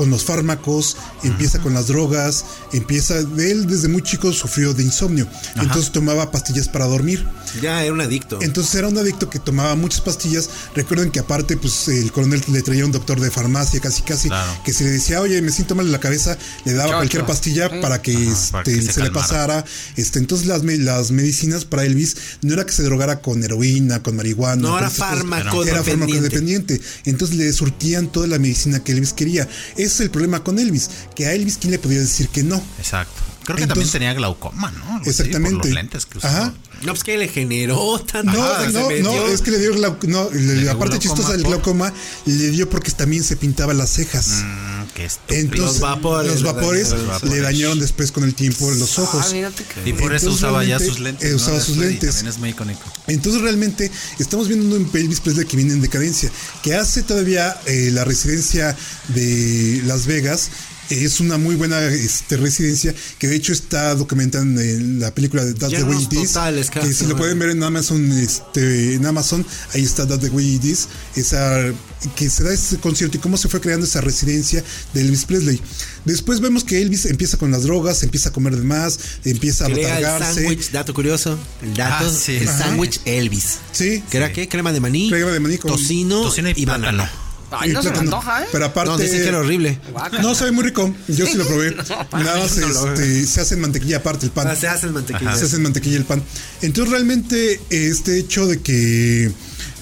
con 0.00 0.08
los 0.08 0.24
fármacos, 0.24 0.96
empieza 1.24 1.58
con 1.58 1.74
las 1.74 1.88
drogas, 1.88 2.46
empieza, 2.72 3.18
él 3.18 3.66
desde 3.66 3.86
muy 3.88 4.00
chico 4.00 4.32
sufrió 4.32 4.72
de 4.72 4.82
insomnio, 4.82 5.28
entonces 5.56 5.92
tomaba 5.92 6.30
pastillas 6.30 6.70
para 6.70 6.86
dormir. 6.86 7.26
Ya 7.60 7.84
era 7.84 7.92
un 7.92 8.00
adicto. 8.00 8.38
Entonces 8.40 8.74
era 8.76 8.88
un 8.88 8.96
adicto 8.96 9.28
que 9.28 9.38
tomaba 9.38 9.74
muchas 9.74 10.00
pastillas. 10.00 10.48
Recuerden 10.74 11.10
que 11.10 11.18
aparte, 11.18 11.58
pues 11.58 11.86
el 11.88 12.10
coronel 12.12 12.42
le 12.50 12.62
traía 12.62 12.86
un 12.86 12.92
doctor 12.92 13.20
de 13.20 13.30
farmacia, 13.30 13.78
casi 13.80 14.00
casi, 14.00 14.28
Claro. 14.28 14.50
que 14.64 14.72
si 14.72 14.84
le 14.84 14.90
decía, 14.90 15.20
oye, 15.20 15.42
me 15.42 15.52
siento 15.52 15.74
mal 15.74 15.84
en 15.84 15.92
la 15.92 16.00
cabeza, 16.00 16.38
le 16.64 16.72
daba 16.72 16.84
Chocho. 16.86 16.96
cualquier 16.96 17.26
pastilla 17.26 17.80
para 17.82 18.00
que, 18.00 18.12
este, 18.14 18.52
para 18.52 18.64
que 18.64 18.80
se, 18.80 18.92
se 18.94 19.02
le 19.02 19.10
pasara. 19.10 19.66
Este, 19.96 20.18
entonces 20.18 20.46
las, 20.46 20.62
las 20.64 21.10
medicinas 21.10 21.66
para 21.66 21.84
Elvis 21.84 22.16
no 22.40 22.54
era 22.54 22.64
que 22.64 22.72
se 22.72 22.84
drogara 22.84 23.20
con 23.20 23.44
heroína, 23.44 24.02
con 24.02 24.16
marihuana. 24.16 24.62
No, 24.62 24.78
era 24.78 24.88
fármaco 24.88 25.62
Era 25.62 25.84
fármaco 25.84 26.14
dependiente. 26.22 26.80
Entonces 27.04 27.36
le 27.36 27.52
surtían 27.52 28.10
toda 28.10 28.28
la 28.28 28.38
medicina 28.38 28.82
que 28.82 28.92
Elvis 28.92 29.12
quería. 29.12 29.46
Es 29.94 30.00
el 30.00 30.10
problema 30.10 30.42
con 30.42 30.58
Elvis, 30.58 30.90
que 31.14 31.26
a 31.26 31.32
Elvis, 31.32 31.58
¿quién 31.58 31.70
le 31.72 31.78
podía 31.78 32.00
decir 32.00 32.28
que 32.28 32.42
no? 32.42 32.62
Exacto. 32.78 33.12
Creo 33.44 33.56
que 33.56 33.62
Entonces- 33.64 33.90
también 33.90 33.90
tenía 34.10 34.14
glaucoma, 34.14 34.70
¿no? 34.70 34.84
Algo 34.84 35.00
así, 35.00 35.10
Exactamente. 35.10 35.56
por 35.56 35.66
los 35.66 35.74
lentes 35.74 36.06
que 36.06 36.18
usaba. 36.18 36.36
Ajá. 36.38 36.54
No, 36.82 36.92
pues 36.92 37.04
que 37.04 37.16
le 37.18 37.28
generó 37.28 37.98
tanto. 38.00 38.32
No, 38.32 38.70
no, 38.70 38.90
no, 39.02 39.26
es 39.28 39.40
que 39.42 39.50
le 39.50 39.58
dio 39.58 39.74
glau- 39.74 39.98
no, 40.06 40.24
la 40.30 40.30
parte 40.78 40.96
glaucoma 40.96 40.98
chistosa 40.98 41.32
del 41.32 41.42
por- 41.42 41.50
glaucoma 41.52 41.92
le 42.26 42.50
dio 42.50 42.68
porque 42.70 42.90
también 42.92 43.22
se 43.24 43.36
pintaba 43.36 43.74
las 43.74 43.90
cejas. 43.90 44.42
Mm, 44.44 44.69
qué 44.94 45.04
estúpido. 45.06 45.40
Entonces, 45.40 45.66
Los 45.66 45.80
vapores 45.80 46.32
los 46.32 46.42
le 46.42 46.52
vapores 46.52 46.90
dañaron 46.90 47.06
los 47.08 47.22
le 47.22 47.28
vapores. 47.28 47.42
dañaron 47.42 47.78
después 47.80 48.12
con 48.12 48.24
el 48.24 48.34
tiempo 48.34 48.70
los 48.72 48.98
ojos. 48.98 49.26
Ah, 49.28 49.32
mírate 49.32 49.64
que- 49.64 49.88
y 49.90 49.92
por 49.92 50.14
eso 50.14 50.30
usaba 50.30 50.64
ya 50.64 50.78
sus 50.78 51.00
lentes. 51.00 51.26
eh, 51.26 51.30
¿no? 51.30 51.36
usaba 51.36 51.60
sus 51.60 51.76
lentes. 51.76 52.14
También 52.16 52.32
es 52.34 52.38
muy 52.38 52.48
icónico. 52.50 52.82
Entonces 53.06 53.42
realmente 53.42 53.90
estamos 54.18 54.48
viendo 54.48 54.76
un 54.76 54.90
Elvis 54.92 55.20
Presley 55.20 55.46
que 55.46 55.56
viene 55.56 55.72
en 55.72 55.80
decadencia, 55.80 56.30
que 56.62 56.74
hace 56.74 57.02
todavía 57.02 57.56
eh, 57.66 57.90
la 57.92 58.04
residencia 58.04 58.76
de 59.08 59.82
Las 59.84 60.06
Vegas. 60.06 60.50
Es 60.90 61.20
una 61.20 61.38
muy 61.38 61.54
buena 61.54 61.80
este, 61.86 62.36
residencia 62.36 62.92
que 63.18 63.28
de 63.28 63.36
hecho 63.36 63.52
está 63.52 63.94
documentada 63.94 64.42
en 64.44 64.98
la 64.98 65.14
película 65.14 65.44
de 65.44 65.54
That's 65.54 65.72
the 65.72 65.84
Way 65.84 66.02
It 66.02 66.12
Is. 66.14 66.32
totales, 66.32 66.68
Que 66.68 66.92
si 66.92 67.06
lo 67.06 67.16
pueden 67.16 67.38
ver 67.38 67.50
en 67.50 67.62
Amazon, 67.62 68.10
este, 68.12 68.94
en 68.94 69.06
Amazon, 69.06 69.46
ahí 69.72 69.82
está 69.84 70.06
That's 70.06 70.20
the 70.24 70.30
Way 70.30 70.54
It 70.56 70.64
Is. 70.64 70.88
Esa, 71.14 71.72
que 72.16 72.28
se 72.28 72.42
da 72.42 72.52
ese 72.52 72.78
concierto 72.78 73.16
y 73.18 73.20
cómo 73.20 73.36
se 73.36 73.48
fue 73.48 73.60
creando 73.60 73.86
esa 73.86 74.00
residencia 74.00 74.64
de 74.92 75.00
Elvis 75.02 75.26
Presley. 75.26 75.60
Después 76.04 76.40
vemos 76.40 76.64
que 76.64 76.82
Elvis 76.82 77.06
empieza 77.06 77.36
con 77.36 77.52
las 77.52 77.62
drogas, 77.62 78.02
empieza 78.02 78.30
a 78.30 78.32
comer 78.32 78.56
de 78.56 78.64
más, 78.64 78.98
empieza 79.24 79.66
a 79.66 79.68
Crea 79.68 79.98
el 79.98 80.04
botargarse. 80.04 80.34
sándwich, 80.42 80.70
dato 80.72 80.92
curioso. 80.92 81.38
El 81.62 81.74
dato, 81.74 82.06
Ah, 82.06 82.10
sí. 82.12 82.32
el 82.36 82.48
Ajá. 82.48 82.58
sándwich 82.58 83.00
Elvis. 83.04 83.58
Sí. 83.70 84.02
¿Que 84.10 84.16
era 84.16 84.32
qué? 84.32 84.48
Crema 84.48 84.72
de 84.72 84.80
maní. 84.80 85.08
Crema 85.08 85.30
de 85.30 85.38
maní 85.40 85.56
con- 85.58 85.70
Tocino, 85.70 86.22
Tocino 86.22 86.50
y 86.50 86.64
plátano. 86.64 87.08
Ay, 87.50 87.72
no 87.72 87.82
se 87.82 87.90
me 87.90 87.98
antoja, 87.98 88.42
¿eh? 88.42 88.46
Pero 88.52 88.64
aparte. 88.66 88.90
No, 88.90 88.98
dicen 88.98 89.22
que 89.22 89.28
era 89.28 89.38
horrible. 89.38 89.78
No, 90.22 90.34
sabe 90.34 90.52
muy 90.52 90.64
rico. 90.64 90.94
Yo 91.08 91.26
sí 91.26 91.34
lo 91.34 91.46
probé. 91.46 91.74
Nada 92.12 92.38
más 92.38 92.56
este, 92.56 93.26
se 93.26 93.40
hace 93.40 93.54
en 93.54 93.60
mantequilla 93.60 93.98
aparte 93.98 94.26
el 94.26 94.32
pan. 94.32 94.48
Ah, 94.48 94.56
se 94.56 94.68
hace 94.68 94.86
el 94.86 94.92
mantequilla. 94.92 95.36
Se 95.36 95.44
hace 95.44 95.56
en 95.56 95.62
mantequilla 95.62 95.96
el 95.96 96.04
pan. 96.04 96.22
Entonces, 96.62 96.92
realmente, 96.92 97.60
este 97.70 98.18
hecho 98.18 98.46
de 98.46 98.60
que 98.60 99.32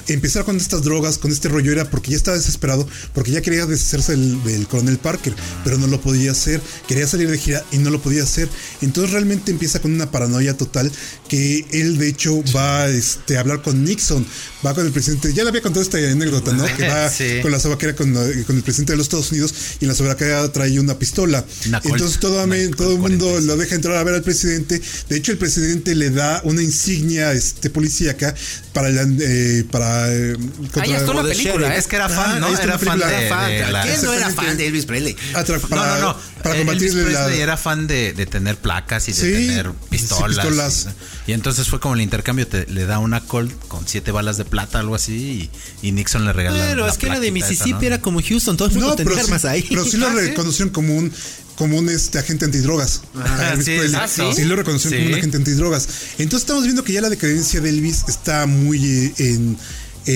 empezar 0.09 0.45
con 0.45 0.57
estas 0.57 0.83
drogas, 0.83 1.19
con 1.19 1.31
este 1.31 1.49
rollo, 1.49 1.73
era 1.73 1.89
porque 1.91 2.11
ya 2.13 2.17
estaba 2.17 2.37
desesperado, 2.37 2.89
porque 3.15 3.31
ya 3.31 3.41
quería 3.43 3.67
deshacerse 3.67 4.13
del, 4.13 4.43
del 4.45 4.67
coronel 4.67 4.99
Parker, 4.99 5.35
pero 5.65 5.79
no 5.79 5.87
lo 5.87 6.01
podía 6.01 6.33
hacer. 6.33 6.61
Quería 6.87 7.07
salir 7.07 7.31
de 7.31 7.39
gira 7.39 7.65
y 7.73 7.79
no 7.79 7.91
lo 7.91 8.01
podía 8.01 8.23
hacer. 8.23 8.49
Entonces, 8.83 9.13
realmente 9.13 9.51
empieza 9.51 9.81
con 9.81 9.93
una 9.93 10.11
paranoia 10.11 10.57
total 10.57 10.91
que 11.29 11.65
él, 11.73 11.99
de 11.99 12.09
hecho, 12.09 12.43
va 12.57 12.89
este, 12.89 13.37
a 13.37 13.41
hablar 13.41 13.63
con 13.63 13.85
Nixon, 13.85 14.27
va 14.65 14.75
con 14.75 14.87
el 14.87 14.93
presidente. 14.93 15.33
Ya 15.35 15.43
le 15.45 15.51
había 15.51 15.63
contado 15.63 15.83
esta 15.83 15.99
anécdota, 15.99 16.53
¿no? 16.53 16.65
Que 16.77 16.89
va 16.89 17.09
Sí. 17.19 17.41
con 17.43 17.51
la 17.51 17.59
sobaquera 17.59 17.95
con, 17.97 18.15
eh, 18.17 18.45
con 18.47 18.57
el 18.57 18.63
presidente 18.63 18.93
de 18.93 18.97
los 18.99 19.07
Estados 19.07 19.31
Unidos 19.33 19.53
y 19.81 19.85
en 19.85 19.89
la 19.89 19.95
sobaquera 19.95 20.51
trae 20.53 20.79
una 20.79 20.99
pistola. 20.99 21.45
Una. 21.67 21.81
Entonces, 21.85 22.19
todo, 22.21 22.43
Una 22.45 22.57
todo 22.77 22.93
el 22.93 22.99
mundo 22.99 23.27
46. 23.27 23.45
lo 23.45 23.57
deja 23.57 23.75
entrar 23.75 23.97
a 23.97 24.05
ver 24.05 24.15
al 24.15 24.23
presidente. 24.23 24.81
De 25.09 25.17
hecho, 25.17 25.33
el 25.33 25.39
presidente 25.39 25.95
le 25.95 26.11
da 26.11 26.41
una 26.45 26.63
insignia 26.63 27.33
este, 27.33 27.71
policíaca 27.71 28.35
para, 28.79 28.91
la- 28.91 29.09
eh, 29.21 29.65
para 29.71 30.15
eh, 30.15 30.37
contra- 30.57 30.83
Ah, 30.83 30.87
ya 30.87 30.97
está 30.99 31.13
la 31.15 31.23
de 31.25 31.29
película. 31.35 31.77
Es 31.77 31.87
que 31.89 31.97
era 31.97 32.05
Ah, 32.07 32.09
fan, 32.09 32.41
¿no? 32.41 32.49
Era 32.57 32.67
la 32.67 32.79
fan 32.79 32.99
de, 32.99 33.29
fan. 33.29 33.51
de 33.51 33.73
la- 33.73 33.83
¿Quién 33.83 34.03
no 34.03 34.13
era 34.13 34.31
fan 34.31 34.57
de 34.57 34.67
Elvis 34.69 34.87
Presley? 34.87 35.17
atra- 35.35 35.61
No, 35.61 35.69
para, 35.69 35.95
no, 35.99 36.01
no. 36.13 36.17
para 36.43 36.57
Eh, 36.57 36.63
Elvis 36.63 36.95
la. 36.95 37.05
Presley 37.05 37.41
era 37.41 37.57
fan 37.57 37.87
de, 37.89 38.13
de 38.13 38.27
tener 38.27 38.57
placas 38.57 39.09
y 39.09 39.13
de 39.13 39.17
Sí, 39.19 39.47
tener 39.49 39.67
sí, 39.67 39.73
pistolas. 39.91 40.37
pistolas. 40.47 40.89
Y, 41.27 41.31
y 41.33 41.35
entonces 41.35 41.67
fue 41.69 41.81
como 41.81 41.95
el 41.97 42.01
intercambio. 42.03 42.47
te- 42.47 42.67
le 42.67 42.87
da 42.87 42.99
una 43.01 43.21
Colt 43.21 43.53
con 43.67 43.87
siete 43.89 44.13
balas 44.13 44.37
de 44.37 44.45
plata, 44.45 44.79
algo 44.79 44.95
así. 44.95 45.51
Y, 45.83 45.89
y 45.89 45.93
Nixon 45.93 46.25
le 46.25 46.33
regala. 46.33 46.59
Pero 46.69 46.87
la 46.87 46.93
es 46.93 46.99
que 46.99 47.07
era 47.07 47.17
de 47.17 47.33
plaquita 47.33 47.47
esa, 47.47 47.49
Mississippi, 47.51 47.81
¿no? 47.81 47.87
era 47.89 48.01
como 48.01 48.21
Houston, 48.23 48.57
todo 48.57 48.69
el 48.69 48.75
mundo 48.75 48.91
No, 48.91 48.95
tenía 48.97 49.11
pero 49.13 49.21
sí, 49.25 49.27
armas 49.27 49.45
ahí. 49.45 49.67
pero 49.69 49.85
sí 49.85 49.97
lo 49.97 50.07
Ah, 50.09 50.13
reconocieron 50.15 50.73
como 50.73 50.95
un 50.97 51.13
como 51.59 51.77
un 51.77 51.89
este 51.91 52.19
agente 52.21 52.45
antidrogas. 52.45 53.03
A 53.17 53.51
Elvis 53.51 53.65
sí, 53.67 53.73
exacto. 53.73 54.33
Sí 54.33 54.45
lo 54.45 54.55
reconocieron 54.57 54.97
como 54.99 55.07
Sí. 55.09 55.13
un 55.13 55.19
agente 55.19 55.37
antidrogas. 55.39 55.89
Entonces 56.19 56.45
estamos 56.45 56.63
viendo 56.63 56.85
que 56.85 56.93
ya 56.93 57.01
la 57.01 57.11
decadencia 57.11 57.61
de 57.61 57.69
Elvis 57.69 58.05
está 58.09 58.47
muy 58.47 58.79
eh, 58.87 59.13
en 59.19 59.59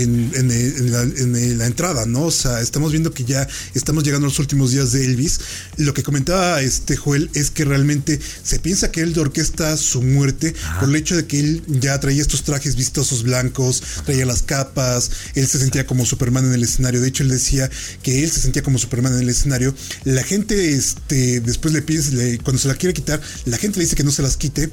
en, 0.01 0.30
en- 0.34 0.51
en 0.51 0.90
la, 0.93 1.03
en 1.03 1.59
la 1.59 1.66
entrada, 1.66 2.07
¿no? 2.07 2.22
O 2.24 2.30
sea, 2.30 2.61
estamos 2.61 2.93
viendo 2.93 3.12
que 3.12 3.24
ya 3.24 3.47
estamos 3.74 4.05
llegando 4.05 4.26
a 4.26 4.30
los 4.30 4.38
últimos 4.38 4.70
días 4.70 4.93
de 4.93 5.05
Elvis. 5.05 5.40
Lo 5.76 5.93
que 5.95 6.03
comentaba 6.03 6.61
este 6.62 6.97
Joel 6.97 7.30
es 7.34 7.51
que 7.51 7.64
realmente 7.64 8.18
se 8.43 8.59
piensa 8.59 8.90
que 8.90 9.01
él 9.03 9.18
orquesta 9.18 9.76
su 9.76 10.03
muerte 10.03 10.55
por 10.80 10.88
el 10.88 10.97
hecho 10.97 11.14
de 11.16 11.26
que 11.26 11.40
él 11.40 11.62
ya 11.68 11.99
traía 12.01 12.22
estos 12.22 12.43
trajes 12.45 12.76
vistosos 12.76 13.22
blancos, 13.22 13.82
traía 14.07 14.24
las 14.26 14.43
capas, 14.43 15.11
él 15.34 15.47
se 15.47 15.59
sentía 15.59 15.86
como 15.86 16.07
Superman 16.07 16.47
en 16.47 16.55
el 16.55 16.62
escenario. 16.62 17.01
De 17.01 17.09
hecho, 17.09 17.22
él 17.22 17.28
decía 17.28 17.70
que 18.03 18.24
él 18.24 18.30
se 18.30 18.40
sentía 18.40 18.62
como 18.62 18.78
Superman 18.78 19.12
en 19.14 19.20
el 19.20 19.28
escenario. 19.28 19.74
La 20.05 20.22
gente, 20.22 20.72
este, 20.74 21.40
después 21.40 21.74
le 21.74 21.82
pide, 21.82 22.03
le- 22.12 22.38
cuando 22.38 22.61
se 22.61 22.68
la 22.68 22.74
quiere 22.74 22.95
quitar, 22.95 23.20
la 23.45 23.59
gente 23.59 23.78
le 23.78 23.84
dice 23.84 23.97
que 23.97 24.05
no 24.05 24.11
se 24.11 24.22
las 24.22 24.36
quite. 24.36 24.70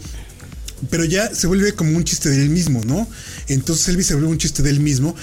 Pero 0.90 1.04
ya 1.04 1.36
se 1.36 1.46
vuelve 1.48 1.74
como 1.74 1.98
un 1.98 2.06
chiste 2.06 2.30
de 2.30 2.42
él 2.42 2.50
mismo, 2.50 2.82
¿no? 2.86 3.06
Entonces 3.50 3.88
Elvis 3.90 4.08
se 4.08 4.14
vuelve 4.14 4.30
un 4.30 4.38
chiste 4.38 4.64
de 4.64 4.70
él 4.70 4.80
mismo. 4.80 5.16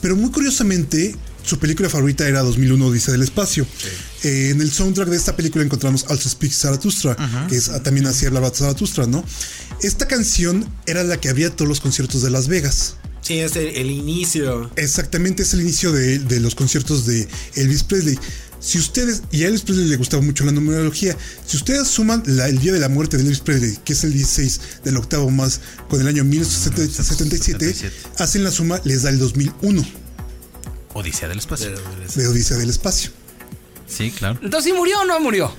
Pero 0.00 0.16
muy 0.16 0.30
curiosamente, 0.30 1.14
su 1.44 1.58
película 1.58 1.88
favorita 1.88 2.28
era 2.28 2.42
2001 2.42 2.86
Odisea 2.86 3.12
del 3.12 3.22
Espacio. 3.22 3.66
Eh, 4.22 4.50
en 4.50 4.60
el 4.60 4.70
soundtrack 4.70 5.08
de 5.08 5.16
esta 5.16 5.36
película 5.36 5.64
encontramos 5.64 6.06
Also 6.08 6.28
Speaks 6.28 6.58
Zarathustra, 6.58 7.16
que 7.48 7.56
es 7.56 7.68
ah, 7.68 7.82
también 7.82 8.06
así 8.06 8.26
hablaba 8.26 8.50
Zarathustra, 8.50 9.06
¿no? 9.06 9.24
Esta 9.82 10.08
canción 10.08 10.68
era 10.86 11.04
la 11.04 11.20
que 11.20 11.28
había 11.28 11.50
todos 11.50 11.68
los 11.68 11.80
conciertos 11.80 12.22
de 12.22 12.30
Las 12.30 12.48
Vegas. 12.48 12.96
Sí, 13.20 13.38
es 13.38 13.56
el, 13.56 13.68
el 13.68 13.90
inicio. 13.90 14.70
Exactamente, 14.76 15.44
es 15.44 15.54
el 15.54 15.62
inicio 15.62 15.92
de, 15.92 16.18
de 16.18 16.40
los 16.40 16.54
conciertos 16.54 17.06
de 17.06 17.26
Elvis 17.54 17.82
Presley. 17.82 18.18
Si 18.64 18.78
ustedes, 18.78 19.22
y 19.30 19.44
a 19.44 19.48
Elvis 19.48 19.60
Presley 19.60 19.86
le 19.88 19.96
gustaba 19.96 20.22
mucho 20.22 20.42
la 20.44 20.52
numerología, 20.52 21.14
si 21.46 21.58
ustedes 21.58 21.86
suman 21.86 22.22
la- 22.26 22.48
el 22.48 22.58
día 22.60 22.72
de 22.72 22.80
la 22.80 22.88
muerte 22.88 23.18
de 23.18 23.22
Elvis 23.24 23.40
Presley, 23.40 23.76
que 23.84 23.92
es 23.92 24.04
el 24.04 24.12
16 24.14 24.58
del 24.84 24.96
octavo 24.96 25.30
más, 25.30 25.60
con 25.90 26.00
el 26.00 26.08
año 26.08 26.24
1977, 26.24 27.74
hacen 28.18 28.42
la 28.42 28.50
suma, 28.50 28.80
les 28.84 29.02
da 29.02 29.10
el 29.10 29.18
2001 29.18 29.84
Odisea 30.94 31.28
del 31.28 31.38
espacio. 31.38 31.70
de 32.16 32.26
Odisea 32.28 32.56
del 32.56 32.70
Espacio. 32.70 33.10
Sí, 33.86 34.10
claro. 34.12 34.38
Entonces, 34.42 34.70
¿sí 34.72 34.76
murió 34.76 35.00
o 35.00 35.04
no 35.04 35.20
murió? 35.20 35.52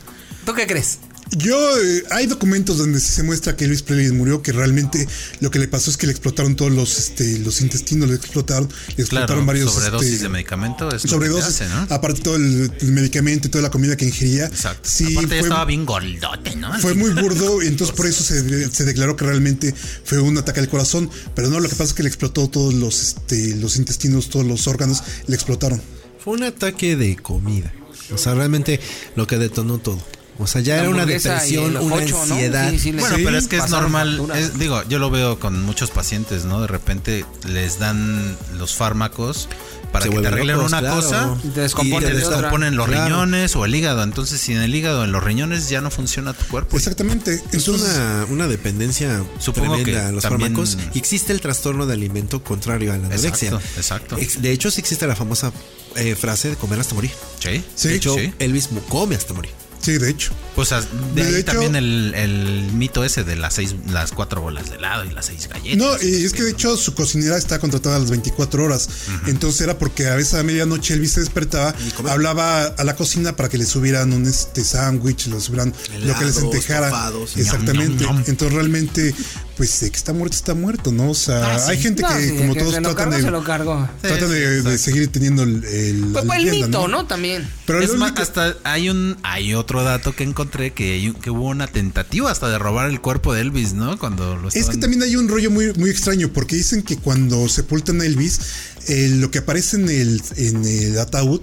¿Tú 0.45 0.53
qué 0.53 0.65
crees? 0.65 0.97
Yo, 1.31 1.57
eh, 1.79 2.03
hay 2.11 2.27
documentos 2.27 2.77
donde 2.77 2.99
sí 2.99 3.11
se 3.11 3.23
muestra 3.23 3.55
que 3.55 3.65
Elvis 3.65 3.81
Presley 3.81 4.11
murió, 4.11 4.41
que 4.41 4.51
realmente 4.51 5.07
lo 5.39 5.49
que 5.49 5.59
le 5.59 5.67
pasó 5.67 5.89
es 5.89 5.97
que 5.97 6.05
le 6.05 6.11
explotaron 6.11 6.55
todos 6.55 6.71
los, 6.71 6.97
este, 6.99 7.39
los 7.39 7.61
intestinos, 7.61 8.09
le 8.09 8.15
explotaron, 8.15 8.69
le 8.95 9.03
explotaron 9.03 9.43
Claro, 9.43 9.45
varios... 9.45 9.73
sobredosis 9.73 10.11
este, 10.11 10.23
de 10.23 10.29
medicamento 10.29 10.89
es 10.95 11.01
sobredosis, 11.01 11.61
hace, 11.61 11.67
¿no? 11.67 11.87
aparte 11.89 12.21
todo 12.21 12.35
el, 12.35 12.71
el 12.79 12.91
medicamento 12.91 13.47
y 13.47 13.51
toda 13.51 13.63
la 13.63 13.71
comida 13.71 13.97
que 13.97 14.05
ingería. 14.05 14.45
Exacto. 14.45 14.87
Sí, 14.89 15.13
Aparte 15.13 15.21
ya 15.35 15.39
fue, 15.41 15.49
estaba 15.49 15.65
bien 15.65 15.85
gordote, 15.85 16.55
¿no? 16.55 16.79
fue 16.79 16.93
muy 16.93 17.11
burdo 17.11 17.63
y 17.63 17.67
entonces 17.75 17.95
por 17.95 18.05
eso 18.05 18.23
se, 18.23 18.69
se 18.69 18.83
declaró 18.85 19.15
que 19.15 19.25
realmente 19.25 19.73
fue 20.03 20.19
un 20.19 20.37
ataque 20.37 20.59
al 20.59 20.69
corazón. 20.69 21.09
Pero 21.33 21.49
no, 21.49 21.59
lo 21.59 21.67
que 21.67 21.75
pasa 21.75 21.89
es 21.89 21.93
que 21.93 22.03
le 22.03 22.09
explotó 22.09 22.49
todos 22.49 22.73
los, 22.73 23.01
este, 23.01 23.55
los 23.55 23.77
intestinos, 23.77 24.29
todos 24.29 24.45
los 24.45 24.67
órganos, 24.67 25.03
le 25.27 25.35
explotaron. 25.35 25.81
Fue 26.23 26.33
un 26.33 26.43
ataque 26.43 26.95
de 26.95 27.15
comida. 27.15 27.73
O 28.13 28.17
sea, 28.17 28.35
realmente 28.35 28.79
lo 29.15 29.25
que 29.25 29.37
detonó 29.37 29.79
todo. 29.79 29.99
O 30.37 30.47
sea, 30.47 30.59
ya 30.61 30.77
era 30.79 30.89
una 30.89 31.05
depresión, 31.05 31.77
una 31.77 31.95
ocho, 31.95 32.15
¿no? 32.27 32.33
ansiedad. 32.33 32.69
Sí, 32.71 32.79
sí, 32.79 32.91
le- 32.91 32.99
Bueno, 33.01 33.15
Sí, 33.15 33.21
pero 33.23 33.37
es 33.37 33.47
que 33.47 33.57
es 33.57 33.69
normal. 33.69 34.21
es- 34.35 34.59
digo, 34.59 34.83
yo 34.89 34.99
lo 34.99 35.09
veo 35.09 35.39
con 35.39 35.63
muchos 35.63 35.91
pacientes, 35.91 36.43
¿no? 36.45 36.59
De 36.61 36.67
repente 36.67 37.25
les 37.47 37.79
dan 37.79 38.35
los 38.57 38.75
fármacos 38.75 39.47
para 39.93 40.03
Se 40.03 40.11
que 40.11 40.19
te 40.19 40.27
arreglen 40.27 40.57
locos, 40.57 40.71
una 40.73 40.79
claro. 40.81 40.95
cosa 40.97 41.37
Y 41.41 41.47
te 41.49 41.61
descomponen 41.61 42.09
y 42.09 42.11
te 42.11 42.17
descomponen 42.17 42.75
los 42.75 42.85
Claro. 42.87 43.05
riñones 43.05 43.55
o 43.55 43.63
el 43.63 43.73
hígado. 43.75 44.03
Entonces, 44.03 44.41
si 44.41 44.51
en 44.51 44.61
el 44.61 44.75
hígado, 44.75 45.05
en 45.05 45.13
los 45.13 45.23
riñones 45.23 45.69
ya 45.69 45.79
no 45.79 45.89
funciona 45.89 46.33
tu 46.33 46.43
cuerpo. 46.47 46.75
Exactamente. 46.75 47.35
Es 47.35 47.43
Entonces, 47.53 47.95
una, 47.95 48.25
una 48.29 48.47
dependencia 48.49 49.23
Supongo 49.39 49.75
tremenda 49.75 50.01
que 50.01 50.07
a 50.07 50.11
los 50.11 50.23
fármacos. 50.23 50.77
Y 50.93 50.97
existe 50.97 51.31
el 51.31 51.39
trastorno 51.39 51.85
de 51.85 51.93
alimento 51.93 52.43
contrario 52.43 52.91
a 52.91 52.97
la 52.97 53.05
anorexia. 53.05 53.29
Exacto, 53.29 53.61
exacto. 53.77 54.17
Ex- 54.17 54.41
De 54.41 54.51
hecho, 54.51 54.69
sí 54.69 54.81
existe 54.81 55.07
la 55.07 55.15
famosa 55.15 55.53
eh, 55.95 56.13
frase 56.15 56.49
de 56.49 56.55
comer 56.57 56.77
hasta 56.81 56.93
morir. 56.93 57.11
Sí, 57.39 57.63
Sí, 57.73 57.87
de 57.87 57.95
hecho, 57.95 58.15
sí. 58.15 58.33
Elvis 58.39 58.67
come 58.89 59.15
hasta 59.15 59.33
morir. 59.33 59.51
Sí, 59.85 59.97
de 59.97 60.09
hecho. 60.09 60.31
Pues 60.55 60.71
as- 60.71 60.87
de 61.13 61.23
De 61.23 61.27
ahí 61.29 61.35
hecho- 61.41 61.51
también 61.51 61.75
el, 61.75 62.13
el 62.15 62.71
mito 62.73 63.03
ese 63.03 63.23
de 63.23 63.35
las 63.35 63.53
seis, 63.55 63.75
las 63.91 64.11
cuatro 64.11 64.41
bolas 64.41 64.69
de 64.69 64.77
helado 64.77 65.03
y 65.05 65.11
las 65.11 65.25
seis 65.27 65.47
galletas. 65.47 65.77
No, 65.77 65.91
y 66.01 66.23
es 66.25 66.33
que 66.33 66.43
de 66.43 66.51
hecho 66.51 66.75
su 66.77 66.93
cocinera 66.93 67.37
está 67.37 67.59
contratada 67.59 67.97
a 67.97 67.99
las 67.99 68.09
24 68.09 68.63
horas. 68.63 68.89
Entonces 69.27 69.61
era 69.61 69.77
porque 69.77 70.07
a 70.07 70.15
veces 70.15 70.33
a 70.35 70.43
medianoche 70.43 70.93
Elvis 70.93 71.11
se 71.13 71.19
despertaba, 71.21 71.73
comía. 71.97 72.13
hablaba 72.13 72.63
a 72.65 72.83
la 72.83 72.95
cocina 72.95 73.35
para 73.35 73.49
que 73.49 73.57
le 73.57 73.65
subieran 73.65 74.13
un 74.13 74.25
este 74.25 74.63
sándwich, 74.63 75.27
le 75.27 75.39
subieran 75.41 75.73
lo 76.01 76.17
que 76.17 76.25
les 76.25 76.37
entejara. 76.37 76.91
Exactamente. 77.35 78.05
Entonces 78.27 78.53
realmente, 78.53 79.13
pues 79.57 79.79
de 79.79 79.89
que 79.89 79.95
está 79.97 80.11
muerto, 80.11 80.35
está 80.35 80.53
muerto, 80.53 80.91
¿no? 80.91 81.09
O 81.11 81.15
sea, 81.15 81.65
hay 81.67 81.77
gente 81.81 82.01
No, 82.01 82.09
que 82.09 82.21
sí, 82.29 82.35
como 82.35 82.53
que 82.53 82.59
todos 82.59 82.73
tratan 82.75 83.09
de, 83.11 83.21
se 83.21 83.31
lo 83.31 83.43
cargó. 83.43 83.87
tratan 84.01 84.29
de, 84.29 84.61
de 84.63 84.77
seguir 84.77 85.07
teniendo 85.11 85.43
el, 85.43 85.63
el- 85.63 86.05
Pues 86.11 86.25
fue 86.25 86.37
el 86.37 86.45
leyenda, 86.45 86.67
mito, 86.79 86.87
¿no? 86.89 87.05
También. 87.07 87.47
Pero 87.65 87.81
es 87.81 87.95
más, 87.95 88.11
hasta 88.17 88.55
hay 88.63 88.89
un 88.89 89.15
hay 89.23 89.53
otro 89.53 89.83
dato 89.83 90.13
que 90.15 90.23
encontré 90.23 90.73
que, 90.73 90.93
hay 90.93 91.07
un- 91.09 91.15
que 91.15 91.29
hubo 91.29 91.47
una 91.47 91.67
tentativa 91.67 92.29
hasta 92.31 92.49
de 92.49 92.57
robar 92.59 92.89
el 92.89 92.99
cuerpo 92.99 93.33
de 93.33 93.41
Elvis, 93.41 93.73
¿no? 93.73 93.97
Cuando 93.97 94.35
lo 94.35 94.49
Es 94.49 94.67
que 94.69 94.77
también 94.77 95.01
hay 95.03 95.15
un 95.15 95.27
rollo 95.29 95.49
muy, 95.51 95.71
muy 95.73 95.89
extraño, 95.89 96.29
porque 96.33 96.55
dicen 96.57 96.83
que 96.83 96.97
cuando 96.97 97.47
sepultan 97.47 98.01
a 98.01 98.05
Elvis, 98.05 98.39
eh, 98.87 99.09
lo 99.15 99.31
que 99.31 99.39
aparece 99.39 99.77
en 99.77 99.87
el, 99.89 100.21
en 100.35 100.65
el 100.65 100.99
ataúd 100.99 101.41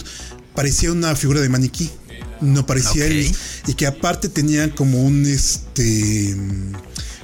parecía 0.55 0.93
una 0.93 1.17
figura 1.17 1.41
de 1.41 1.49
maniquí. 1.49 1.91
No 2.43 2.67
parecía. 2.67 3.07
Elvis. 3.07 3.33
Y 3.69 3.75
que 3.75 3.87
aparte 3.87 4.29
tenía 4.29 4.75
como 4.75 5.03
un 5.03 5.25
este 5.27 6.37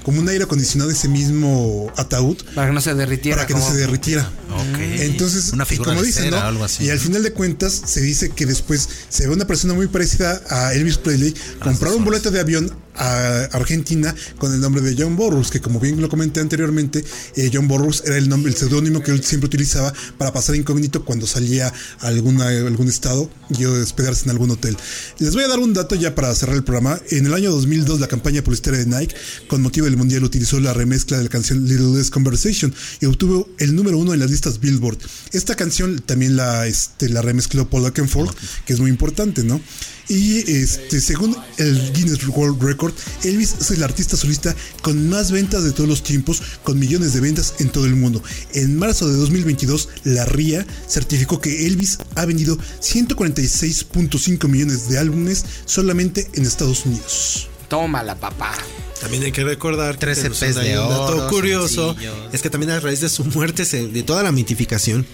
como 0.09 0.23
un 0.23 0.29
aire 0.31 0.45
acondicionado 0.45 0.91
ese 0.91 1.07
mismo 1.07 1.93
ataúd 1.99 2.39
Para 2.55 2.69
que 2.69 2.73
no 2.73 2.81
se 2.81 2.95
derritiera. 2.95 3.37
para 3.37 3.47
que 3.47 3.53
no 3.53 3.61
se 3.61 3.77
derritiera. 3.77 4.23
Ok. 4.51 4.79
Entonces, 5.01 5.53
una 5.53 5.65
y 5.65 5.67
figura 5.67 5.91
como 5.91 6.03
dicen, 6.03 6.25
cera, 6.25 6.41
¿no? 6.41 6.47
algo 6.47 6.65
así. 6.65 6.85
Y 6.85 6.89
al 6.89 6.99
final 6.99 7.23
de 7.23 7.31
cuentas 7.35 7.83
se 7.85 8.01
dice 8.01 8.31
que 8.31 8.47
después 8.47 8.89
se 9.11 9.27
ve 9.27 9.35
una 9.35 9.47
persona 9.47 9.75
muy 9.75 9.87
parecida 9.87 10.41
a 10.49 10.73
Elvis 10.73 10.97
Presley 10.97 11.35
comprar 11.63 11.93
un 11.93 12.07
boleto 12.07 12.31
de 12.31 12.41
avión 12.41 12.73
a 12.99 13.45
Argentina 13.53 14.15
con 14.39 14.53
el 14.53 14.61
nombre 14.61 14.83
de 14.83 15.01
John 15.01 15.15
Burroughs, 15.15 15.51
que 15.51 15.61
como 15.61 15.79
bien 15.79 16.01
lo 16.01 16.09
comenté 16.09 16.41
anteriormente, 16.41 17.05
eh, 17.37 17.51
John 17.53 17.69
Burroughs 17.69 18.03
era 18.05 18.17
el 18.17 18.29
nombre, 18.29 18.51
el 18.51 18.59
seudónimo 18.59 19.03
que 19.03 19.13
él 19.13 19.23
siempre 19.23 19.47
utilizaba 19.47 19.93
para 20.17 20.33
pasar 20.33 20.57
incógnito 20.57 21.05
cuando 21.05 21.27
salía 21.27 21.73
a 22.01 22.07
alguna, 22.07 22.49
algún 22.49 22.89
estado 22.89 23.31
y 23.51 23.65
hospedarse 23.67 24.25
en 24.25 24.31
algún 24.31 24.51
hotel. 24.51 24.77
Les 25.19 25.35
voy 25.35 25.45
a 25.45 25.49
dar 25.49 25.59
un 25.59 25.75
dato 25.75 25.95
ya 25.95 26.15
para 26.15 26.35
cerrar 26.35 26.57
el 26.57 26.65
programa. 26.65 26.99
En 27.11 27.27
el 27.27 27.35
año 27.35 27.51
2002 27.53 28.01
la 28.01 28.09
campaña 28.09 28.43
publicitaria 28.43 28.81
de 28.81 28.87
Nike 28.87 29.15
con 29.47 29.63
motivo 29.63 29.85
del 29.85 29.97
mundial 29.99 30.25
utilizó 30.25 30.61
la 30.61 30.73
remezcla 30.73 31.19
de 31.19 31.25
la 31.25 31.29
canción 31.29 31.67
Little 31.69 31.99
Less 31.99 32.11
Conversation 32.11 32.75
y 33.01 33.07
obtuvo 33.07 33.49
el 33.59 33.75
número 33.75 33.99
uno 33.99 34.15
en 34.15 34.21
las 34.21 34.31
listas 34.31 34.61
Billboard. 34.61 34.99
Esta 35.33 35.55
canción 35.55 35.99
también 35.99 36.37
la, 36.37 36.67
este, 36.67 37.09
la 37.09 37.21
remezcló 37.21 37.69
Paul 37.69 37.85
Oakenfold, 37.85 38.31
que 38.65 38.73
es 38.73 38.81
muy 38.81 38.91
importante, 38.91 39.45
¿no? 39.45 39.61
Y 40.09 40.51
este, 40.51 41.01
según 41.03 41.37
el 41.59 41.93
Guinness 41.93 42.27
World 42.27 42.63
Record, 42.63 42.95
Elvis 43.25 43.57
es 43.61 43.71
el 43.73 43.83
artista 43.83 44.17
solista 44.17 44.57
con 44.81 45.09
más 45.11 45.31
ventas 45.31 45.65
de 45.65 45.73
todos 45.73 45.89
los 45.89 46.03
tiempos, 46.03 46.41
con 46.63 46.79
millones 46.79 47.13
de 47.13 47.21
ventas 47.21 47.55
en 47.59 47.69
todo 47.69 47.85
el 47.85 47.95
mundo. 47.95 48.23
En 48.55 48.79
marzo 48.79 49.07
de 49.07 49.17
2022, 49.17 49.89
la 50.05 50.25
RIA 50.25 50.67
certificó 50.89 51.41
que 51.41 51.67
Elvis 51.67 51.99
ha 52.15 52.25
vendido 52.25 52.57
146.5 52.57 54.49
millones 54.49 54.89
de 54.89 54.99
álbumes 54.99 55.45
solamente 55.67 56.27
en 56.35 56.47
Estados 56.47 56.87
Unidos. 56.87 57.49
Tómala, 57.69 58.15
papá. 58.15 58.53
También 59.01 59.23
hay 59.23 59.33
que 59.33 59.45
recordar 59.45 59.95
que 59.95 60.01
13 60.01 60.23
tenemos 60.23 60.41
pez 60.41 60.57
ahí 60.57 60.69
de 60.71 60.79
un 60.81 60.89
dato 60.89 61.05
oro, 61.19 61.29
curioso 61.29 61.91
sencillos. 61.93 62.15
es 62.33 62.43
que 62.43 62.51
también 62.51 62.71
a 62.73 62.81
raíz 62.81 63.01
de 63.01 63.09
su 63.09 63.25
muerte, 63.25 63.65
se- 63.65 63.87
de 63.89 64.03
toda 64.03 64.23
la 64.23 64.33
mitificación, 64.33 65.07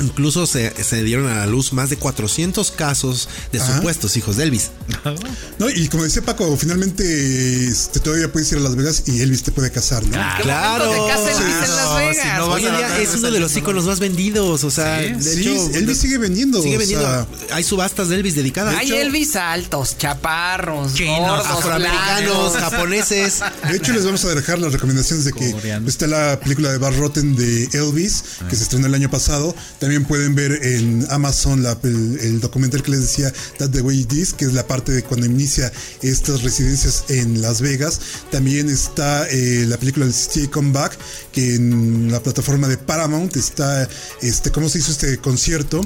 incluso 0.00 0.46
se, 0.46 0.72
se 0.82 1.02
dieron 1.02 1.26
a 1.28 1.36
la 1.36 1.46
luz 1.46 1.72
más 1.72 1.90
de 1.90 1.96
400 1.96 2.70
casos 2.72 3.28
de 3.52 3.60
Ajá. 3.60 3.76
supuestos 3.76 4.16
hijos 4.16 4.36
de 4.36 4.44
Elvis. 4.44 4.70
¿No? 5.58 5.68
Y 5.70 5.88
como 5.88 6.04
decía 6.04 6.22
Paco, 6.22 6.56
finalmente 6.56 7.66
este, 7.68 8.00
todavía 8.00 8.30
puedes 8.32 8.50
ir 8.52 8.58
a 8.58 8.60
Las 8.62 8.76
Vegas 8.76 9.02
y 9.06 9.20
Elvis 9.20 9.42
te 9.42 9.52
puede 9.52 9.70
casar, 9.70 10.02
¿no? 10.04 10.10
¿Qué 10.36 10.42
Claro. 10.42 10.86
momento 10.86 11.06
te 11.06 11.12
casa 11.12 11.30
Elvis 11.30 11.54
en 11.54 11.64
Sí, 11.64 11.70
Las 11.70 11.84
no, 11.84 11.94
Vegas? 11.96 12.16
si 12.16 12.28
no 12.38 12.48
vas 12.48 12.56
Hoy 12.60 12.66
en 12.66 12.76
día 12.76 12.98
es 12.98 13.14
uno 13.14 13.30
de 13.30 13.40
los 13.40 13.56
iconos 13.56 13.84
más 13.84 14.00
vendidos, 14.00 14.64
o 14.64 14.70
sea, 14.70 15.00
Sí, 15.00 15.12
de 15.12 15.22
Sí, 15.22 15.40
hecho, 15.40 15.70
Elvis 15.78 15.98
sigue 15.98 16.18
vendiendo. 16.18 16.62
sigue 16.62 16.76
o 16.76 16.78
vendiendo. 16.78 17.06
sea, 17.06 17.26
Hay 17.56 17.64
subastas 17.64 18.08
de 18.08 18.16
Elvis 18.16 18.34
dedicadas. 18.34 18.74
Hay 18.76 18.90
Elvis 18.92 19.36
altos, 19.36 19.96
chaparros, 19.98 20.94
Chinos, 20.94 21.18
gordos, 21.18 21.46
afroamericanos, 21.46 22.52
japoneses. 22.56 23.40
De 23.70 23.76
hecho, 23.76 23.92
les 23.92 24.04
vamos 24.04 24.24
a 24.24 24.34
dejar 24.34 24.58
las 24.58 24.72
recomendaciones 24.72 25.24
de 25.24 25.32
que 25.32 25.50
Coreano. 25.52 25.88
está 25.88 26.06
la 26.06 26.38
película 26.40 26.70
de 26.72 26.78
Bar 26.78 26.96
Rotten 26.96 27.36
de 27.36 27.64
Elvis, 27.72 28.22
que 28.48 28.56
se 28.56 28.62
estrenó 28.64 28.86
el 28.86 28.94
año 28.94 29.10
pasado. 29.10 29.54
También 29.78 29.89
También 29.90 30.06
pueden 30.06 30.36
ver 30.36 30.52
en 30.64 31.04
Amazon 31.10 31.64
la- 31.64 31.76
el, 31.82 32.18
el 32.20 32.40
documental 32.40 32.80
que 32.80 32.92
les 32.92 33.00
decía, 33.00 33.32
That 33.58 33.70
the 33.70 33.80
Way 33.80 34.02
It 34.02 34.12
Is, 34.12 34.32
que 34.34 34.44
es 34.44 34.52
la 34.52 34.64
parte 34.64 34.92
de 34.92 35.02
cuando 35.02 35.26
inicia 35.26 35.72
estas 36.00 36.44
residencias 36.44 37.06
en 37.08 37.42
Las 37.42 37.60
Vegas. 37.60 37.98
También 38.30 38.70
está 38.70 39.28
eh, 39.28 39.64
la 39.66 39.78
película 39.78 40.06
del 40.06 40.14
CTA 40.14 40.48
Comeback, 40.48 40.96
que 41.32 41.56
en 41.56 42.12
la 42.12 42.22
plataforma 42.22 42.68
de 42.68 42.76
Paramount 42.76 43.34
está, 43.36 43.88
este, 44.22 44.52
cómo 44.52 44.68
se 44.68 44.78
hizo 44.78 44.92
este 44.92 45.18
concierto. 45.18 45.80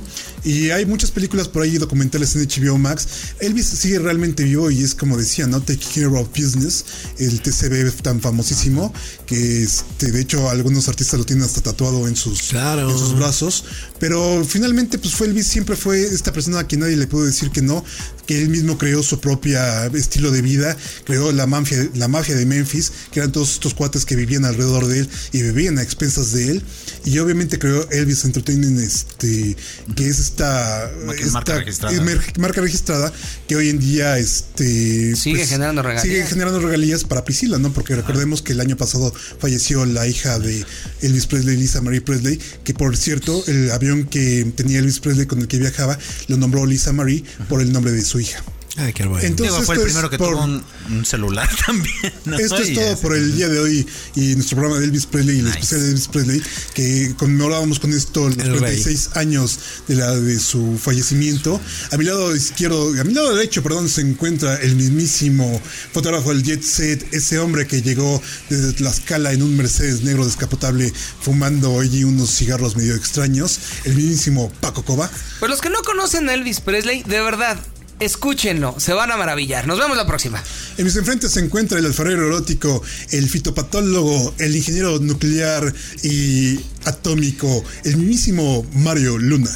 Y 0.44 0.68
hay 0.68 0.84
muchas 0.84 1.11
películas 1.11 1.48
por 1.48 1.62
ahí 1.62 1.78
documentales 1.78 2.36
en 2.36 2.46
HBO 2.46 2.76
Max. 2.76 3.07
Elvis 3.40 3.68
sigue 3.68 4.00
realmente 4.00 4.42
vivo 4.44 4.70
y 4.70 4.82
es 4.84 4.94
como 4.94 5.16
decía, 5.16 5.46
¿no? 5.46 5.62
Take 5.62 5.80
Care 5.94 6.09
of 6.09 6.28
Business, 6.28 6.84
el 7.18 7.40
TCB 7.40 7.90
tan 8.02 8.20
famosísimo, 8.20 8.92
que 9.24 9.62
este, 9.62 10.12
de 10.12 10.20
hecho 10.20 10.50
algunos 10.50 10.88
artistas 10.88 11.18
lo 11.18 11.24
tienen 11.24 11.46
hasta 11.46 11.62
tatuado 11.62 12.07
en 12.07 12.16
sus, 12.16 12.42
Claro. 12.42 12.90
en 12.90 12.98
sus 12.98 13.16
brazos. 13.16 13.64
Pero 14.05 14.44
finalmente, 14.44 14.98
pues 14.98 15.14
fue 15.14 15.28
Elvis, 15.28 15.46
siempre 15.46 15.76
fue 15.76 16.02
esta 16.02 16.30
persona 16.30 16.59
a 16.59 16.64
quien 16.64 16.82
nadie 16.82 16.94
le 16.94 17.07
pudo 17.07 17.24
decir 17.24 17.50
que 17.50 17.62
no, 17.62 17.82
que 18.26 18.40
él 18.40 18.48
mismo 18.48 18.78
creó 18.78 19.02
su 19.02 19.20
propia 19.20 19.86
estilo 19.86 20.30
de 20.30 20.42
vida, 20.42 20.76
creó 21.04 21.32
la 21.32 21.46
mafia, 21.46 21.88
la 21.94 22.08
mafia 22.08 22.34
de 22.36 22.46
Memphis, 22.46 22.92
que 23.12 23.20
eran 23.20 23.32
todos 23.32 23.52
estos 23.52 23.74
cuates 23.74 24.04
que 24.04 24.16
vivían 24.16 24.44
alrededor 24.44 24.86
de 24.86 25.00
él 25.00 25.08
y 25.32 25.42
vivían 25.42 25.78
a 25.78 25.82
expensas 25.82 26.32
de 26.32 26.50
él. 26.50 26.62
Y 27.04 27.18
obviamente 27.18 27.58
creó 27.58 27.88
Elvis 27.90 28.24
Entertainment, 28.24 28.78
este, 28.80 29.56
que 29.94 30.08
es 30.08 30.18
esta, 30.18 30.90
Marca- 31.06 31.20
esta- 31.22 31.32
marca 31.32 31.54
registrada. 31.58 32.02
marca 32.38 32.60
registrada 32.60 33.12
que 33.46 33.56
hoy 33.56 33.68
en 33.68 33.78
día 33.78 34.18
este 34.18 35.14
Sigue 35.16 35.46
generando 35.46 35.82
regalías. 35.82 36.02
Sigue 36.02 36.26
generando 36.26 36.60
regalías 36.60 37.04
para 37.04 37.24
Priscila, 37.24 37.58
¿no? 37.58 37.72
Porque 37.72 37.94
recordemos 37.94 38.42
que 38.42 38.52
el 38.52 38.60
año 38.60 38.76
pasado 38.76 39.12
falleció 39.38 39.84
la 39.84 40.06
hija 40.06 40.38
de 40.38 40.64
Elvis 41.02 41.26
Presley, 41.26 41.56
Lisa 41.56 41.80
Marie 41.82 42.00
Presley, 42.00 42.38
que 42.64 42.74
por 42.74 42.96
cierto, 42.96 43.44
el 43.46 43.70
avión 43.70 44.04
que 44.04 44.50
tenía 44.56 44.78
Elvis 44.78 45.00
Presley 45.00 45.26
con 45.26 45.40
el 45.40 45.48
que 45.48 45.58
viajaba 45.58 45.98
lo 46.28 46.36
nombró 46.36 46.64
Lisa 46.66 46.92
Marie 46.92 47.24
por 47.48 47.60
el 47.60 47.72
nombre 47.72 47.92
de 47.92 48.02
su 48.02 48.13
hija. 48.20 48.42
Ay, 48.76 48.92
qué 48.92 49.04
bueno. 49.06 49.24
Entonces, 49.24 49.54
Digo, 49.54 49.64
fue 49.66 49.76
el 49.76 49.82
primero 49.82 50.10
que 50.10 50.18
por- 50.18 50.32
tuvo 50.32 50.42
un, 50.42 50.64
un 50.90 51.04
celular 51.04 51.48
también. 51.66 51.94
¿no? 52.24 52.36
Esto 52.36 52.56
es 52.56 52.74
todo 52.74 52.98
por 53.02 53.14
el 53.14 53.36
día 53.36 53.48
de 53.48 53.60
hoy 53.60 53.86
y 54.16 54.34
nuestro 54.34 54.56
programa 54.56 54.80
de 54.80 54.86
Elvis 54.86 55.06
Presley 55.06 55.36
y 55.36 55.38
el 55.38 55.44
Nice. 55.44 55.58
especial 55.60 55.80
de 55.82 55.88
Elvis 55.90 56.09
Presley, 56.09 56.43
que 56.74 57.14
conmemorábamos 57.16 57.78
con 57.78 57.93
esto 57.93 58.26
los 58.28 58.36
El 58.39 58.51
rey. 58.59 58.82
36 58.82 59.10
años 59.14 59.60
de, 59.86 59.94
la, 59.94 60.10
de 60.16 60.40
su 60.40 60.76
fallecimiento. 60.76 61.60
A 61.93 61.97
mi 61.97 62.05
lado 62.05 62.34
izquierdo, 62.34 63.01
a 63.01 63.05
mi 63.05 63.14
lado 63.14 63.32
derecho, 63.36 63.62
perdón, 63.62 63.89
se 63.89 64.01
encuentra 64.01 64.56
el 64.56 64.74
mismísimo 64.74 65.60
fotógrafo 65.93 66.30
del 66.30 66.43
Jet 66.43 66.64
Set, 66.64 67.14
ese 67.14 67.39
hombre 67.39 67.68
que 67.68 67.80
llegó 67.80 68.20
desde 68.51 68.72
Tlaxcala 68.72 69.32
en 69.34 69.43
un 69.44 69.56
Mercedes 69.56 70.02
negro 70.02 70.24
descapotable 70.26 70.93
fumando 71.20 71.78
allí 71.78 72.02
unos 72.02 72.28
cigarros 72.34 72.74
medio 72.74 72.97
extraños, 72.97 73.60
el 73.84 73.94
mismísimo 73.94 74.51
Paco 74.60 74.84
Coba. 74.84 75.09
Pues 75.39 75.48
los 75.48 75.60
que 75.60 75.70
no 75.70 75.80
conocen 75.82 76.28
a 76.28 76.34
Elvis 76.34 76.59
Presley, 76.60 77.05
de 77.05 77.20
verdad, 77.20 77.56
escúchenlo, 78.05 78.74
se 78.78 78.93
van 78.93 79.10
a 79.10 79.16
maravillar. 79.16 79.66
Nos 79.66 79.78
vemos 79.78 79.97
la 79.97 80.06
próxima. 80.06 80.43
En 80.76 80.85
mis 80.85 80.97
enfrentes 80.97 81.32
se 81.32 81.40
encuentra 81.40 81.78
el 81.78 81.86
alfarero 81.86 82.26
erótico, 82.26 82.82
el 83.10 83.28
fitopatólogo, 83.28 84.35
el 84.39 84.55
ingeniero 84.56 84.98
nuclear 84.98 85.72
y 86.02 86.60
atómico, 86.85 87.64
el 87.85 87.97
mismísimo 87.97 88.66
Mario 88.74 89.18
Luna. 89.18 89.51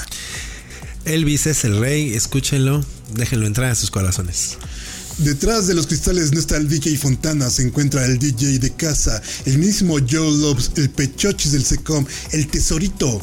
Elvis 1.05 1.47
es 1.47 1.65
el 1.65 1.79
rey, 1.79 2.15
escúchenlo, 2.15 2.85
déjenlo 3.15 3.47
entrar 3.47 3.70
a 3.70 3.75
sus 3.75 3.91
corazones. 3.91 4.59
Detrás 5.19 5.66
de 5.66 5.75
los 5.75 5.89
cristales 5.89 6.33
no 6.33 6.39
está 6.39 6.57
el 6.57 6.69
DJ 6.69 6.97
Fontana, 6.97 7.51
se 7.51 7.62
encuentra 7.62 8.05
el 8.05 8.20
DJ 8.20 8.61
de 8.61 8.70
casa, 8.75 9.20
el 9.47 9.59
mismo 9.59 9.97
Joe 9.99 10.31
Loves, 10.31 10.70
el 10.77 10.91
pechochis 10.91 11.53
del 11.53 11.65
Secom, 11.65 12.07
el 12.31 12.47
tesorito 12.47 13.20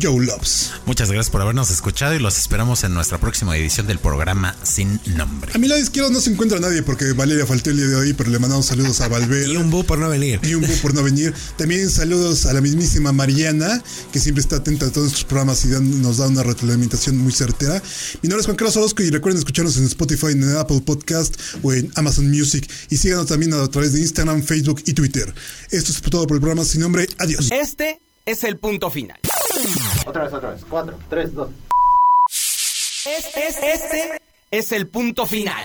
Joe 0.00 0.24
Loves. 0.24 0.70
Muchas 0.86 1.10
gracias 1.10 1.30
por 1.30 1.40
habernos 1.42 1.70
escuchado 1.70 2.14
y 2.14 2.18
los 2.18 2.38
esperamos 2.38 2.84
en 2.84 2.94
nuestra 2.94 3.18
próxima 3.18 3.56
edición 3.56 3.86
del 3.86 3.98
programa 3.98 4.54
Sin 4.62 5.00
Nombre. 5.16 5.52
A 5.54 5.58
mi 5.58 5.68
lado 5.68 5.80
izquierdo 5.80 6.10
no 6.10 6.20
se 6.20 6.30
encuentra 6.30 6.58
nadie 6.60 6.82
porque 6.82 7.12
Valeria 7.12 7.46
faltó 7.46 7.70
el 7.70 7.76
día 7.76 7.86
de 7.86 7.96
hoy, 7.96 8.12
pero 8.12 8.30
le 8.30 8.38
mandamos 8.38 8.66
saludos 8.66 9.00
a 9.00 9.08
Valver. 9.08 9.48
Y 9.48 9.56
un 9.56 9.70
bu 9.70 9.84
por 9.84 9.98
no 9.98 10.08
venir. 10.08 10.40
y 10.42 10.54
un 10.54 10.62
bu 10.66 10.72
por 10.82 10.94
no 10.94 11.02
venir. 11.02 11.34
También 11.56 11.90
saludos 11.90 12.46
a 12.46 12.52
la 12.52 12.60
mismísima 12.60 13.12
Mariana, 13.12 13.82
que 14.12 14.18
siempre 14.20 14.40
está 14.42 14.56
atenta 14.56 14.86
a 14.86 14.90
todos 14.90 15.04
nuestros 15.08 15.24
programas 15.24 15.64
y 15.64 15.68
dan- 15.68 16.02
nos 16.02 16.18
da 16.18 16.26
una 16.28 16.42
retroalimentación 16.42 17.16
muy 17.18 17.32
certera. 17.32 17.82
Mi 18.22 18.28
nombre 18.28 18.40
es 18.40 18.46
Juan 18.46 18.56
Carlos 18.56 18.76
Orozco 18.76 19.02
y 19.02 19.10
recuerden 19.10 19.38
escucharnos 19.38 19.76
en 19.76 19.84
Spotify, 19.84 20.26
en 20.32 20.56
Apple 20.56 20.80
Podcast 20.80 21.36
o 21.62 21.72
en 21.72 21.90
Amazon 21.96 22.28
Music. 22.30 22.68
Y 22.90 22.96
síganos 22.96 23.26
también 23.26 23.52
a 23.54 23.68
través 23.68 23.92
de 23.92 24.00
Instagram, 24.00 24.42
Facebook 24.42 24.82
y 24.86 24.92
Twitter. 24.94 25.32
Esto 25.70 25.92
es 25.92 26.00
todo 26.02 26.26
por 26.26 26.36
el 26.36 26.40
programa 26.40 26.64
sin 26.64 26.80
nombre. 26.80 27.06
Adiós. 27.18 27.48
Este 27.52 28.00
es 28.26 28.44
el 28.44 28.56
punto 28.58 28.90
final. 28.90 29.18
Otra 30.06 30.24
vez, 30.24 30.32
otra 30.32 30.50
vez. 30.50 30.62
Cuatro, 30.68 30.98
tres, 31.08 31.34
dos. 31.34 31.50
Este, 33.04 33.46
es- 33.48 33.58
este 33.62 34.20
es 34.50 34.72
el 34.72 34.88
punto 34.88 35.26
final. 35.26 35.64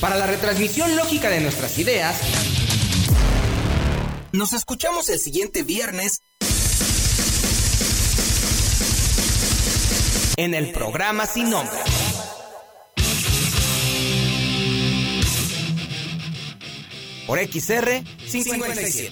Para 0.00 0.16
la 0.16 0.26
retransmisión 0.26 0.94
lógica 0.96 1.30
de 1.30 1.40
nuestras 1.40 1.78
ideas, 1.78 2.16
nos 4.32 4.52
escuchamos 4.52 5.08
el 5.08 5.18
siguiente 5.18 5.62
viernes 5.62 6.20
en 10.36 10.54
el 10.54 10.70
programa 10.72 11.26
Sin 11.26 11.48
Nombre. 11.50 11.78
por 17.26 17.38
XR 17.38 18.04
57. 18.26 19.10